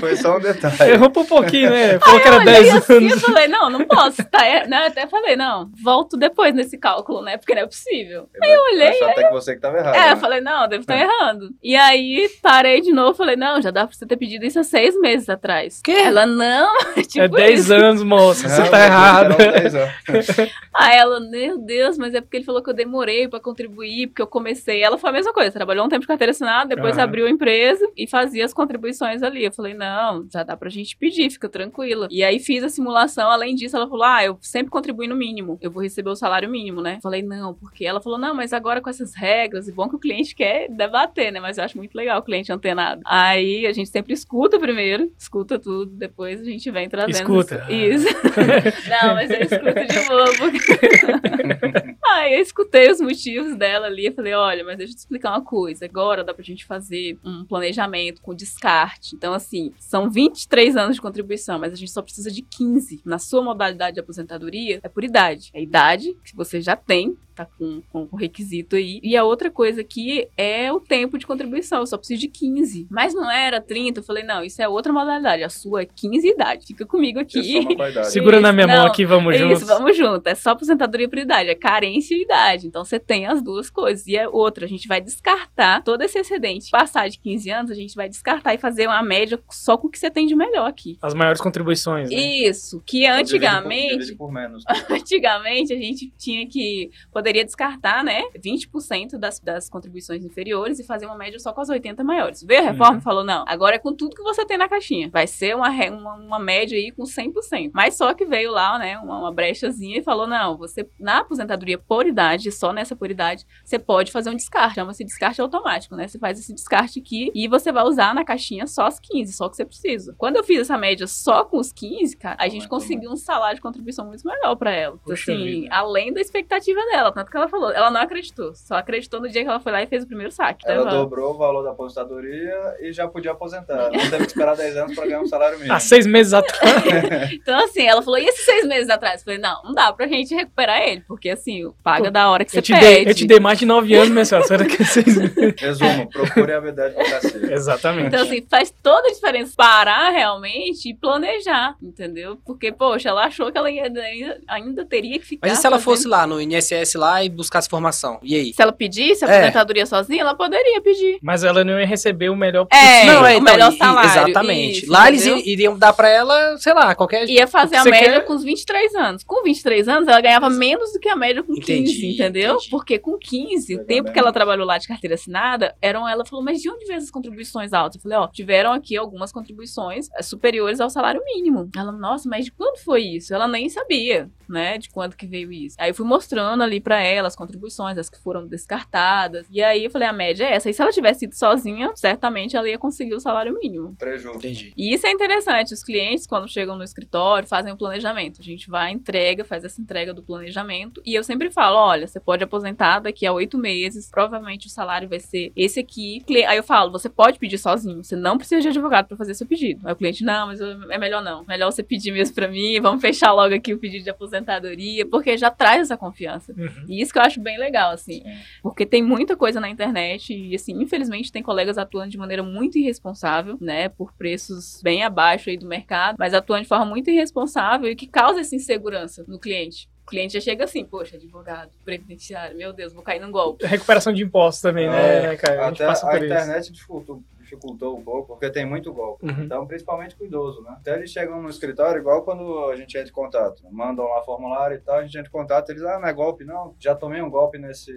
Foi 0.00 0.16
só 0.16 0.36
um 0.36 0.40
detalhe. 0.40 0.92
Errou 0.92 1.10
por 1.10 1.26
pouquinho, 1.26 1.70
né? 1.70 1.98
Falou 1.98 2.20
que 2.20 2.28
Eu 2.28 2.32
era 2.32 2.40
olhei 2.42 2.54
10 2.54 2.74
assim, 2.76 2.92
eu 2.94 2.98
anos. 3.12 3.20
falei, 3.22 3.48
não, 3.48 3.70
não 3.70 3.84
posso. 3.84 4.24
Tá, 4.24 4.40
não, 4.68 4.84
eu 4.84 4.90
até 5.04 5.10
falei, 5.10 5.36
não, 5.36 5.70
volto 5.82 6.16
depois 6.16 6.54
nesse 6.54 6.78
cálculo, 6.78 7.22
né? 7.22 7.36
Porque 7.36 7.54
não 7.54 7.62
é 7.62 7.66
possível. 7.66 8.28
Aí 8.42 8.50
eu 8.50 8.60
olhei, 8.74 8.88
Achou 8.88 9.08
até 9.08 9.24
que 9.24 9.32
você 9.32 9.54
que 9.54 9.60
tava 9.60 9.78
errado. 9.78 9.94
É, 9.94 10.06
né? 10.06 10.12
eu 10.12 10.16
falei, 10.16 10.40
não, 10.40 10.62
eu 10.62 10.68
devo 10.68 10.80
estar 10.82 10.98
errando. 10.98 11.50
E 11.62 11.76
aí, 11.76 12.28
parei 12.42 12.80
de 12.80 12.92
novo, 12.92 13.14
falei, 13.16 13.36
não, 13.36 13.60
já 13.60 13.70
dá 13.70 13.86
pra 13.86 13.94
você 13.94 14.06
ter 14.06 14.16
pedido 14.16 14.44
isso 14.44 14.58
há 14.58 14.64
seis 14.64 14.98
meses 15.00 15.28
atrás. 15.28 15.80
Quê? 15.82 15.92
Ela, 15.92 16.26
não, 16.26 16.72
tipo 17.06 17.20
É 17.20 17.28
10 17.28 17.60
isso. 17.60 17.74
anos, 17.74 18.02
moça. 18.02 18.48
Você 18.48 18.62
tá 18.64 18.70
mas 18.70 18.84
errado. 18.84 19.40
eram 19.40 19.52
10 19.52 19.74
anos. 19.74 19.94
Aí 20.74 20.96
ela, 20.96 21.20
meu 21.20 21.58
Deus, 21.58 21.96
mas 21.98 22.14
é 22.14 22.20
porque 22.20 22.38
ele 22.38 22.44
falou 22.44 22.62
que 22.62 22.70
eu 22.70 22.74
demorei 22.74 23.28
pra 23.28 23.40
contribuir, 23.40 24.08
porque 24.08 24.22
eu 24.22 24.26
comecei. 24.26 24.82
Ela 24.82 24.98
foi 24.98 25.10
a 25.10 25.12
mesma 25.12 25.32
coisa, 25.32 25.52
trabalhou 25.52 25.84
um 25.86 25.88
tempo 25.88 26.00
de 26.00 26.06
carteira 26.06 26.30
assinada, 26.32 26.74
depois 26.74 26.96
Aham. 26.96 27.04
abriu 27.04 27.26
a 27.26 27.30
empresa 27.30 27.86
e 27.96 28.06
fazia 28.08 28.44
as 28.44 28.52
contribuições 28.52 29.22
ali. 29.22 29.44
Eu 29.44 29.52
falei, 29.52 29.74
não, 29.74 30.26
já 30.32 30.42
dá 30.42 30.56
pra 30.56 30.68
gente 30.70 30.96
pedir, 30.96 31.30
fica 31.30 31.48
tranquila. 31.48 32.08
E 32.10 32.22
aí 32.24 32.38
fiz 32.38 32.62
a 32.64 32.68
simulação, 32.68 33.30
além 33.30 33.54
disso, 33.54 33.76
ela 33.76 33.88
falou, 33.88 34.04
ah, 34.04 34.24
eu 34.24 34.36
sempre 34.40 34.70
contribuí 34.70 34.93
no 35.08 35.16
mínimo, 35.16 35.58
eu 35.60 35.70
vou 35.70 35.82
receber 35.82 36.10
o 36.10 36.16
salário 36.16 36.48
mínimo, 36.48 36.80
né? 36.80 36.98
Falei, 37.02 37.22
não, 37.22 37.54
porque 37.54 37.84
ela 37.84 38.00
falou, 38.00 38.18
não, 38.18 38.34
mas 38.34 38.52
agora 38.52 38.80
com 38.80 38.90
essas 38.90 39.14
regras. 39.14 39.68
E 39.68 39.72
bom 39.72 39.88
que 39.88 39.96
o 39.96 39.98
cliente 39.98 40.34
quer 40.34 40.68
debater, 40.68 41.32
né? 41.32 41.40
Mas 41.40 41.58
eu 41.58 41.64
acho 41.64 41.76
muito 41.76 41.94
legal 41.94 42.20
o 42.20 42.22
cliente 42.22 42.52
antenado. 42.52 43.02
Aí 43.04 43.66
a 43.66 43.72
gente 43.72 43.90
sempre 43.90 44.12
escuta 44.12 44.58
primeiro, 44.58 45.12
escuta 45.18 45.58
tudo, 45.58 45.90
depois 45.92 46.40
a 46.40 46.44
gente 46.44 46.70
vem 46.70 46.88
trazendo. 46.88 47.16
Escuta. 47.16 47.66
Isso. 47.70 48.06
Não, 48.88 49.14
mas 49.14 49.30
eu 49.30 49.40
escuto 49.40 49.86
de 49.86 50.08
novo. 50.08 51.94
Aí 52.06 52.34
eu 52.34 52.40
escutei 52.40 52.90
os 52.90 53.00
motivos 53.00 53.56
dela 53.56 53.86
ali. 53.86 54.06
Eu 54.06 54.12
falei, 54.12 54.34
olha, 54.34 54.64
mas 54.64 54.78
deixa 54.78 54.92
eu 54.92 54.96
te 54.96 55.00
explicar 55.00 55.30
uma 55.30 55.42
coisa. 55.42 55.84
Agora 55.84 56.22
dá 56.22 56.32
pra 56.32 56.44
gente 56.44 56.64
fazer 56.64 57.18
um 57.24 57.44
planejamento 57.44 58.22
com 58.22 58.34
descarte. 58.34 59.14
Então, 59.16 59.32
assim, 59.32 59.72
são 59.78 60.10
23 60.10 60.76
anos 60.76 60.96
de 60.96 61.02
contribuição, 61.02 61.58
mas 61.58 61.72
a 61.72 61.76
gente 61.76 61.90
só 61.90 62.02
precisa 62.02 62.30
de 62.30 62.42
15. 62.42 63.02
Na 63.04 63.18
sua 63.18 63.42
modalidade 63.42 63.94
de 63.94 64.00
aposentadoria, 64.00 64.80
é 64.84 64.88
por 64.88 65.02
idade. 65.02 65.50
É 65.54 65.58
a 65.58 65.62
idade 65.62 66.14
que 66.22 66.36
você 66.36 66.60
já 66.60 66.76
tem, 66.76 67.16
tá 67.34 67.46
com, 67.58 67.82
com 67.92 68.08
o 68.10 68.16
requisito 68.16 68.76
aí. 68.76 69.00
E 69.02 69.16
a 69.16 69.24
outra 69.24 69.50
coisa 69.50 69.80
aqui 69.80 70.28
é 70.36 70.72
o 70.72 70.80
tempo 70.80 71.18
de 71.18 71.26
contribuição. 71.26 71.80
Eu 71.80 71.86
só 71.86 71.96
preciso 71.96 72.20
de 72.20 72.28
15. 72.28 72.86
Mas 72.90 73.14
não 73.14 73.30
era 73.30 73.60
30. 73.60 74.00
Eu 74.00 74.04
falei, 74.04 74.22
não, 74.24 74.42
isso 74.44 74.60
é 74.62 74.68
outra 74.68 74.92
modalidade. 74.92 75.42
A 75.42 75.48
sua 75.48 75.82
é 75.82 75.86
15 75.86 76.28
idade. 76.28 76.66
Fica 76.66 76.86
comigo 76.86 77.18
aqui. 77.18 77.66
a 77.80 77.90
idade. 77.90 78.10
Segura 78.12 78.40
na 78.40 78.52
minha 78.52 78.66
mão 78.66 78.76
Não, 78.76 78.86
aqui, 78.86 79.04
vamos 79.04 79.34
É 79.34 79.38
juntos. 79.38 79.58
Isso, 79.62 79.66
vamos 79.66 79.96
junto. 79.96 80.26
É 80.26 80.34
só 80.34 80.50
aposentadoria 80.50 81.08
por 81.08 81.18
idade, 81.18 81.48
é 81.50 81.54
carência 81.54 82.14
e 82.14 82.22
idade. 82.22 82.66
Então 82.66 82.84
você 82.84 82.98
tem 82.98 83.26
as 83.26 83.42
duas 83.42 83.70
coisas. 83.70 84.06
E 84.06 84.16
é 84.16 84.28
outra, 84.28 84.64
a 84.64 84.68
gente 84.68 84.86
vai 84.88 85.00
descartar 85.00 85.82
todo 85.82 86.02
esse 86.02 86.18
excedente. 86.18 86.70
Passar 86.70 87.08
de 87.08 87.18
15 87.18 87.50
anos, 87.50 87.70
a 87.70 87.74
gente 87.74 87.94
vai 87.94 88.08
descartar 88.08 88.54
e 88.54 88.58
fazer 88.58 88.86
uma 88.86 89.02
média 89.02 89.40
só 89.50 89.76
com 89.76 89.88
o 89.88 89.90
que 89.90 89.98
você 89.98 90.10
tem 90.10 90.26
de 90.26 90.34
melhor 90.34 90.68
aqui. 90.68 90.98
As 91.02 91.14
maiores 91.14 91.40
contribuições, 91.40 92.10
né? 92.10 92.16
Isso, 92.16 92.82
que 92.86 93.04
Então, 93.04 93.14
por- 93.16 93.20
antigamente, 93.22 93.98
divide 93.98 94.14
por 94.16 94.32
menos. 94.32 94.64
antigamente 94.90 95.72
a 95.72 95.76
gente 95.76 96.12
tinha 96.16 96.46
que 96.46 96.90
poderia 97.24 97.44
descartar, 97.44 98.04
né, 98.04 98.22
20% 98.38 99.16
das, 99.16 99.40
das 99.40 99.70
contribuições 99.70 100.22
inferiores 100.26 100.78
e 100.78 100.84
fazer 100.84 101.06
uma 101.06 101.16
média 101.16 101.38
só 101.38 101.54
com 101.54 101.60
as 101.62 101.70
80 101.70 102.04
maiores. 102.04 102.42
Veio 102.42 102.60
a 102.60 102.64
reforma 102.64 102.92
Uhum. 102.94 102.98
e 102.98 103.02
falou: 103.02 103.24
"Não, 103.24 103.44
agora 103.48 103.76
é 103.76 103.78
com 103.78 103.94
tudo 103.94 104.14
que 104.14 104.22
você 104.22 104.44
tem 104.44 104.58
na 104.58 104.68
caixinha. 104.68 105.08
Vai 105.10 105.26
ser 105.26 105.56
uma, 105.56 105.70
uma, 105.70 106.14
uma 106.16 106.38
média 106.38 106.76
aí 106.76 106.90
com 106.92 107.04
100%". 107.04 107.70
Mas 107.72 107.96
só 107.96 108.12
que 108.12 108.26
veio 108.26 108.50
lá, 108.52 108.78
né, 108.78 108.98
uma, 108.98 109.20
uma 109.20 109.32
brechazinha 109.32 109.98
e 109.98 110.02
falou: 110.02 110.26
"Não, 110.26 110.58
você 110.58 110.86
na 111.00 111.20
aposentadoria 111.20 111.78
por 111.78 112.06
idade, 112.06 112.52
só 112.52 112.74
nessa 112.74 112.94
por 112.94 113.10
idade, 113.10 113.46
você 113.64 113.78
pode 113.78 114.12
fazer 114.12 114.28
um 114.28 114.36
descarte, 114.36 114.74
chama-se 114.74 115.02
descarte 115.02 115.40
automático, 115.40 115.96
né? 115.96 116.06
Você 116.06 116.18
faz 116.18 116.38
esse 116.38 116.52
descarte 116.52 116.98
aqui 117.00 117.32
e 117.34 117.48
você 117.48 117.72
vai 117.72 117.84
usar 117.84 118.14
na 118.14 118.22
caixinha 118.22 118.66
só 118.66 118.84
as 118.86 119.00
15, 119.00 119.32
só 119.32 119.46
o 119.46 119.50
que 119.50 119.56
você 119.56 119.64
precisa. 119.64 120.14
Quando 120.18 120.36
eu 120.36 120.44
fiz 120.44 120.60
essa 120.60 120.76
média 120.76 121.06
só 121.06 121.42
com 121.44 121.56
os 121.56 121.72
15, 121.72 122.18
cara, 122.18 122.36
a 122.38 122.44
gente 122.48 122.64
Aumentou 122.64 122.78
conseguiu 122.80 123.10
um 123.10 123.16
salário 123.16 123.56
de 123.56 123.62
contribuição 123.62 124.04
muito 124.06 124.26
melhor 124.26 124.54
pra 124.56 124.70
ela. 124.72 124.98
Puxa 124.98 125.32
assim, 125.32 125.62
vida. 125.62 125.74
além 125.74 126.12
da 126.12 126.20
expectativa 126.20 126.80
dela, 126.90 127.12
tanto 127.14 127.30
que 127.30 127.36
ela 127.36 127.48
falou, 127.48 127.70
ela 127.72 127.90
não 127.90 128.00
acreditou, 128.00 128.54
só 128.54 128.74
acreditou 128.76 129.20
no 129.20 129.28
dia 129.28 129.42
que 129.42 129.48
ela 129.48 129.60
foi 129.60 129.72
lá 129.72 129.82
e 129.82 129.86
fez 129.86 130.02
o 130.04 130.06
primeiro 130.06 130.32
saque. 130.32 130.64
Ela 130.66 130.84
Tá? 130.84 130.90
dobrou 130.90 131.32
o 131.34 131.38
valor 131.38 131.62
da 131.62 131.70
aposentadoria 131.70 132.54
e 132.80 132.92
já 132.92 133.06
podia 133.08 133.32
aposentar. 133.32 133.90
Não 133.90 134.10
teve 134.10 134.18
que 134.18 134.22
esperar 134.26 134.56
10 134.56 134.76
anos 134.76 134.94
para 134.94 135.04
ganhar 135.06 135.20
um 135.20 135.26
salário 135.26 135.56
mínimo. 135.58 135.74
Há 135.74 135.80
seis 135.80 136.06
meses 136.06 136.32
atrás. 136.34 136.64
Então, 137.32 137.58
assim, 137.64 137.82
ela 137.86 138.02
falou, 138.02 138.18
e 138.18 138.24
esses 138.26 138.44
seis 138.44 138.66
meses 138.66 138.88
atrás? 138.90 139.20
Eu 139.20 139.24
falei, 139.24 139.38
não, 139.40 139.62
não 139.64 139.72
dá 139.74 139.92
pra 139.92 140.06
gente 140.06 140.34
recuperar 140.34 140.80
ele, 140.82 141.02
porque 141.06 141.30
assim, 141.30 141.70
paga 141.82 142.10
da 142.10 142.28
hora 142.30 142.44
que 142.44 142.50
você 142.52 142.62
te, 142.62 142.72
pede. 142.72 142.84
dei, 142.86 143.08
eu 143.10 143.14
te 143.14 143.26
dei 143.26 143.40
mais 143.40 143.58
de 143.58 143.66
nove 143.66 143.94
anos, 143.94 144.08
minha 144.10 144.24
senhora. 144.24 144.46
Será 144.46 144.64
que 144.64 144.82
é 144.82 144.84
seis 144.84 145.16
meses? 145.16 145.54
Resumo, 145.60 146.08
procure 146.10 146.52
a 146.52 146.58
habilidade 146.58 146.94
advocacia. 146.98 147.40
Exatamente. 147.54 148.08
Então, 148.08 148.22
assim, 148.22 148.46
faz 148.48 148.74
toda 148.82 149.08
a 149.08 149.12
diferença 149.12 149.52
parar 149.56 150.10
realmente 150.10 150.90
e 150.90 150.94
planejar, 150.94 151.76
entendeu? 151.82 152.38
Porque, 152.44 152.72
poxa, 152.72 153.08
ela 153.10 153.24
achou 153.26 153.50
que 153.52 153.58
ela 153.58 153.70
ia- 153.70 153.84
ainda, 153.84 154.40
ainda 154.48 154.84
teria 154.84 155.18
que 155.18 155.24
ficar. 155.26 155.46
Mas 155.48 155.58
e 155.58 155.60
se 155.60 155.66
ela 155.66 155.76
fazendo- 155.78 155.84
fosse 155.84 156.08
lá 156.08 156.26
no 156.26 156.40
INSS 156.40 156.94
lá 156.94 157.03
e 157.24 157.28
buscasse 157.28 157.68
formação? 157.68 158.18
E 158.22 158.34
aí? 158.34 158.52
Se 158.52 158.62
ela 158.62 158.72
pedisse 158.72 159.24
a 159.24 159.28
É. 159.28 159.36
aposentadoria 159.38 159.86
sozinha, 159.86 160.20
ela 160.22 160.34
poderia 160.34 160.80
pedir. 160.80 161.18
Mas 161.22 161.44
ela 161.44 161.62
não 161.64 161.78
ia 161.78 161.86
receber 161.86 162.28
o 162.30 162.36
melhor 162.36 162.66
É, 162.70 163.04
não, 163.06 163.24
é, 163.26 163.36
o 163.36 163.40
não, 163.40 163.52
melhor 163.52 163.72
salário, 163.72 164.10
Exatamente. 164.10 164.82
isso, 164.84 164.90
lá 164.92 165.08
eles 165.08 165.22
entendeu? 165.26 165.44
i- 165.44 165.52
iriam 165.52 165.78
dar 165.78 165.92
pra 165.92 166.08
ela, 166.08 166.56
sei 166.58 166.72
lá, 166.74 166.94
qualquer. 166.94 167.28
Ia 167.28 167.46
fazer 167.46 167.76
O 167.76 167.80
a 167.80 167.84
média 167.84 168.12
quer- 168.20 168.24
com 168.26 168.34
os 168.34 168.42
23 168.44 168.94
anos. 168.94 169.22
Com 169.24 169.42
23 169.42 169.88
anos, 169.88 170.08
ela 170.08 170.20
ganhava 170.20 170.48
menos 170.50 170.92
do 170.92 170.98
que 171.00 171.08
a 171.08 171.16
média 171.16 171.42
com 171.42 171.52
Entendi, 171.54 171.92
15, 171.92 172.06
entendeu? 172.14 172.54
entendi. 172.54 172.70
Porque 172.70 172.98
com 172.98 173.18
15, 173.18 173.74
o 173.76 173.84
tempo 173.84 174.04
bem 174.04 174.12
que 174.12 174.18
ela 174.18 174.32
trabalhou 174.32 174.66
lá 174.66 174.78
de 174.78 174.86
carteira 174.88 175.14
assinada, 175.14 175.74
eram 175.80 176.08
ela 176.08 176.24
falou, 176.24 176.44
mas 176.44 176.60
de 176.60 176.70
onde 176.70 176.84
veio 176.86 176.96
essas 176.96 177.10
contribuições 177.10 177.72
altas? 177.72 177.96
Eu 177.96 178.02
falei, 178.02 178.18
ó, 178.18 178.28
tiveram 178.28 178.72
aqui 178.72 178.96
algumas 178.96 179.32
contribuições 179.32 180.08
eh, 180.16 180.22
superiores 180.22 180.80
ao 180.80 180.90
salário 180.90 181.22
mínimo. 181.24 181.68
Ela, 181.76 181.92
nossa, 181.92 182.28
mas 182.28 182.44
de 182.44 182.52
quando 182.52 182.78
foi 182.78 183.02
isso? 183.02 183.34
Ela 183.34 183.46
nem 183.48 183.68
sabia, 183.68 184.28
né, 184.48 184.78
de 184.78 184.90
quando 184.90 185.16
que 185.16 185.26
veio 185.26 185.52
isso. 185.52 185.76
Aí 185.78 185.90
eu 185.90 185.94
fui 185.94 186.06
mostrando 186.06 186.62
ali 186.62 186.80
pra 186.80 186.93
ela 187.00 187.28
as 187.28 187.36
contribuições, 187.36 187.98
as 187.98 188.10
que 188.10 188.18
foram 188.18 188.46
descartadas. 188.46 189.46
E 189.50 189.62
aí 189.62 189.84
eu 189.84 189.90
falei, 189.90 190.08
a 190.08 190.12
média 190.12 190.44
é 190.44 190.54
essa. 190.54 190.70
E 190.70 190.74
se 190.74 190.82
ela 190.82 190.90
tivesse 190.90 191.24
ido 191.24 191.34
sozinha, 191.34 191.92
certamente 191.94 192.56
ela 192.56 192.68
ia 192.68 192.78
conseguir 192.78 193.14
o 193.14 193.20
salário 193.20 193.54
mínimo. 193.54 193.94
Preju. 193.98 194.32
Entendi. 194.34 194.72
E 194.76 194.94
isso 194.94 195.06
é 195.06 195.10
interessante. 195.10 195.74
Os 195.74 195.82
clientes, 195.82 196.26
quando 196.26 196.48
chegam 196.48 196.76
no 196.76 196.84
escritório, 196.84 197.48
fazem 197.48 197.72
o 197.72 197.76
planejamento. 197.76 198.40
A 198.40 198.44
gente 198.44 198.68
vai, 198.68 198.92
entrega, 198.92 199.44
faz 199.44 199.64
essa 199.64 199.80
entrega 199.80 200.12
do 200.12 200.22
planejamento. 200.22 201.00
E 201.04 201.14
eu 201.14 201.24
sempre 201.24 201.50
falo: 201.50 201.76
olha, 201.76 202.06
você 202.06 202.20
pode 202.20 202.44
aposentar 202.44 203.00
daqui 203.00 203.26
a 203.26 203.32
oito 203.32 203.58
meses. 203.58 204.10
Provavelmente 204.10 204.66
o 204.66 204.70
salário 204.70 205.08
vai 205.08 205.20
ser 205.20 205.52
esse 205.56 205.80
aqui. 205.80 206.22
Aí 206.46 206.56
eu 206.56 206.62
falo: 206.62 206.92
você 206.92 207.08
pode 207.08 207.38
pedir 207.38 207.58
sozinho. 207.58 208.02
Você 208.02 208.16
não 208.16 208.36
precisa 208.36 208.60
de 208.60 208.68
advogado 208.68 209.06
para 209.06 209.16
fazer 209.16 209.34
seu 209.34 209.46
pedido. 209.46 209.86
Aí 209.86 209.92
o 209.92 209.96
cliente: 209.96 210.24
não, 210.24 210.48
mas 210.48 210.60
é 210.60 210.98
melhor 210.98 211.22
não. 211.22 211.44
Melhor 211.46 211.70
você 211.70 211.82
pedir 211.82 212.12
mesmo 212.12 212.34
para 212.34 212.48
mim. 212.48 212.80
Vamos 212.80 213.00
fechar 213.00 213.32
logo 213.32 213.54
aqui 213.54 213.72
o 213.72 213.78
pedido 213.78 214.04
de 214.04 214.10
aposentadoria. 214.10 215.06
Porque 215.06 215.36
já 215.36 215.50
traz 215.50 215.82
essa 215.82 215.96
confiança. 215.96 216.52
Uhum. 216.56 216.83
E 216.88 217.00
isso 217.00 217.12
que 217.12 217.18
eu 217.18 217.22
acho 217.22 217.40
bem 217.40 217.58
legal, 217.58 217.90
assim. 217.92 218.22
Sim. 218.22 218.36
Porque 218.62 218.84
tem 218.86 219.02
muita 219.02 219.36
coisa 219.36 219.60
na 219.60 219.68
internet 219.68 220.34
e, 220.34 220.54
assim, 220.54 220.72
infelizmente 220.80 221.32
tem 221.32 221.42
colegas 221.42 221.78
atuando 221.78 222.10
de 222.10 222.18
maneira 222.18 222.42
muito 222.42 222.78
irresponsável, 222.78 223.56
né? 223.60 223.88
Por 223.88 224.12
preços 224.14 224.80
bem 224.82 225.02
abaixo 225.02 225.50
aí 225.50 225.56
do 225.56 225.66
mercado, 225.66 226.16
mas 226.18 226.34
atuando 226.34 226.62
de 226.62 226.68
forma 226.68 226.84
muito 226.86 227.10
irresponsável 227.10 227.90
e 227.90 227.96
que 227.96 228.06
causa 228.06 228.40
essa 228.40 228.54
insegurança 228.54 229.24
no 229.28 229.38
cliente. 229.38 229.88
O 230.06 230.10
cliente 230.10 230.34
já 230.34 230.40
chega 230.40 230.64
assim, 230.64 230.84
poxa, 230.84 231.16
advogado, 231.16 231.70
previdenciário, 231.82 232.56
meu 232.58 232.74
Deus, 232.74 232.92
vou 232.92 233.02
cair 233.02 233.20
num 233.20 233.30
golpe. 233.30 233.64
Recuperação 233.64 234.12
de 234.12 234.22
impostos 234.22 234.60
também, 234.60 234.86
né, 234.86 235.34
cara? 235.36 235.62
A 235.64 235.68
gente 235.70 235.82
Até 235.82 235.86
passa 235.86 236.06
a 236.06 236.10
por 236.10 236.16
isso. 236.18 236.26
internet 236.26 236.72
dificultou, 236.72 237.22
dificultou 237.44 237.96
um 237.96 238.02
pouco, 238.02 238.28
porque 238.28 238.50
tem 238.50 238.66
muito 238.66 238.92
golpe. 238.92 239.24
Uhum. 239.26 239.44
Então, 239.44 239.66
principalmente 239.66 240.16
com 240.16 240.24
o 240.24 240.26
idoso, 240.26 240.62
né? 240.62 240.74
Até 240.80 240.96
eles 240.96 241.10
chegam 241.10 241.40
no 241.40 241.48
escritório, 241.48 242.00
igual 242.00 242.22
quando 242.24 242.70
a 242.70 242.76
gente 242.76 242.96
entra 242.96 243.08
em 243.10 243.12
contato. 243.12 243.62
Mandam 243.70 244.04
lá 244.06 244.22
formulário 244.22 244.76
e 244.76 244.80
tal, 244.80 244.96
a 244.96 245.02
gente 245.02 245.16
entra 245.16 245.28
em 245.28 245.32
contato, 245.32 245.70
eles, 245.70 245.82
ah, 245.82 245.98
não 246.00 246.08
é 246.08 246.12
golpe, 246.12 246.44
não. 246.44 246.74
Já 246.80 246.94
tomei 246.94 247.22
um 247.22 247.30
golpe 247.30 247.58
nesse 247.58 247.92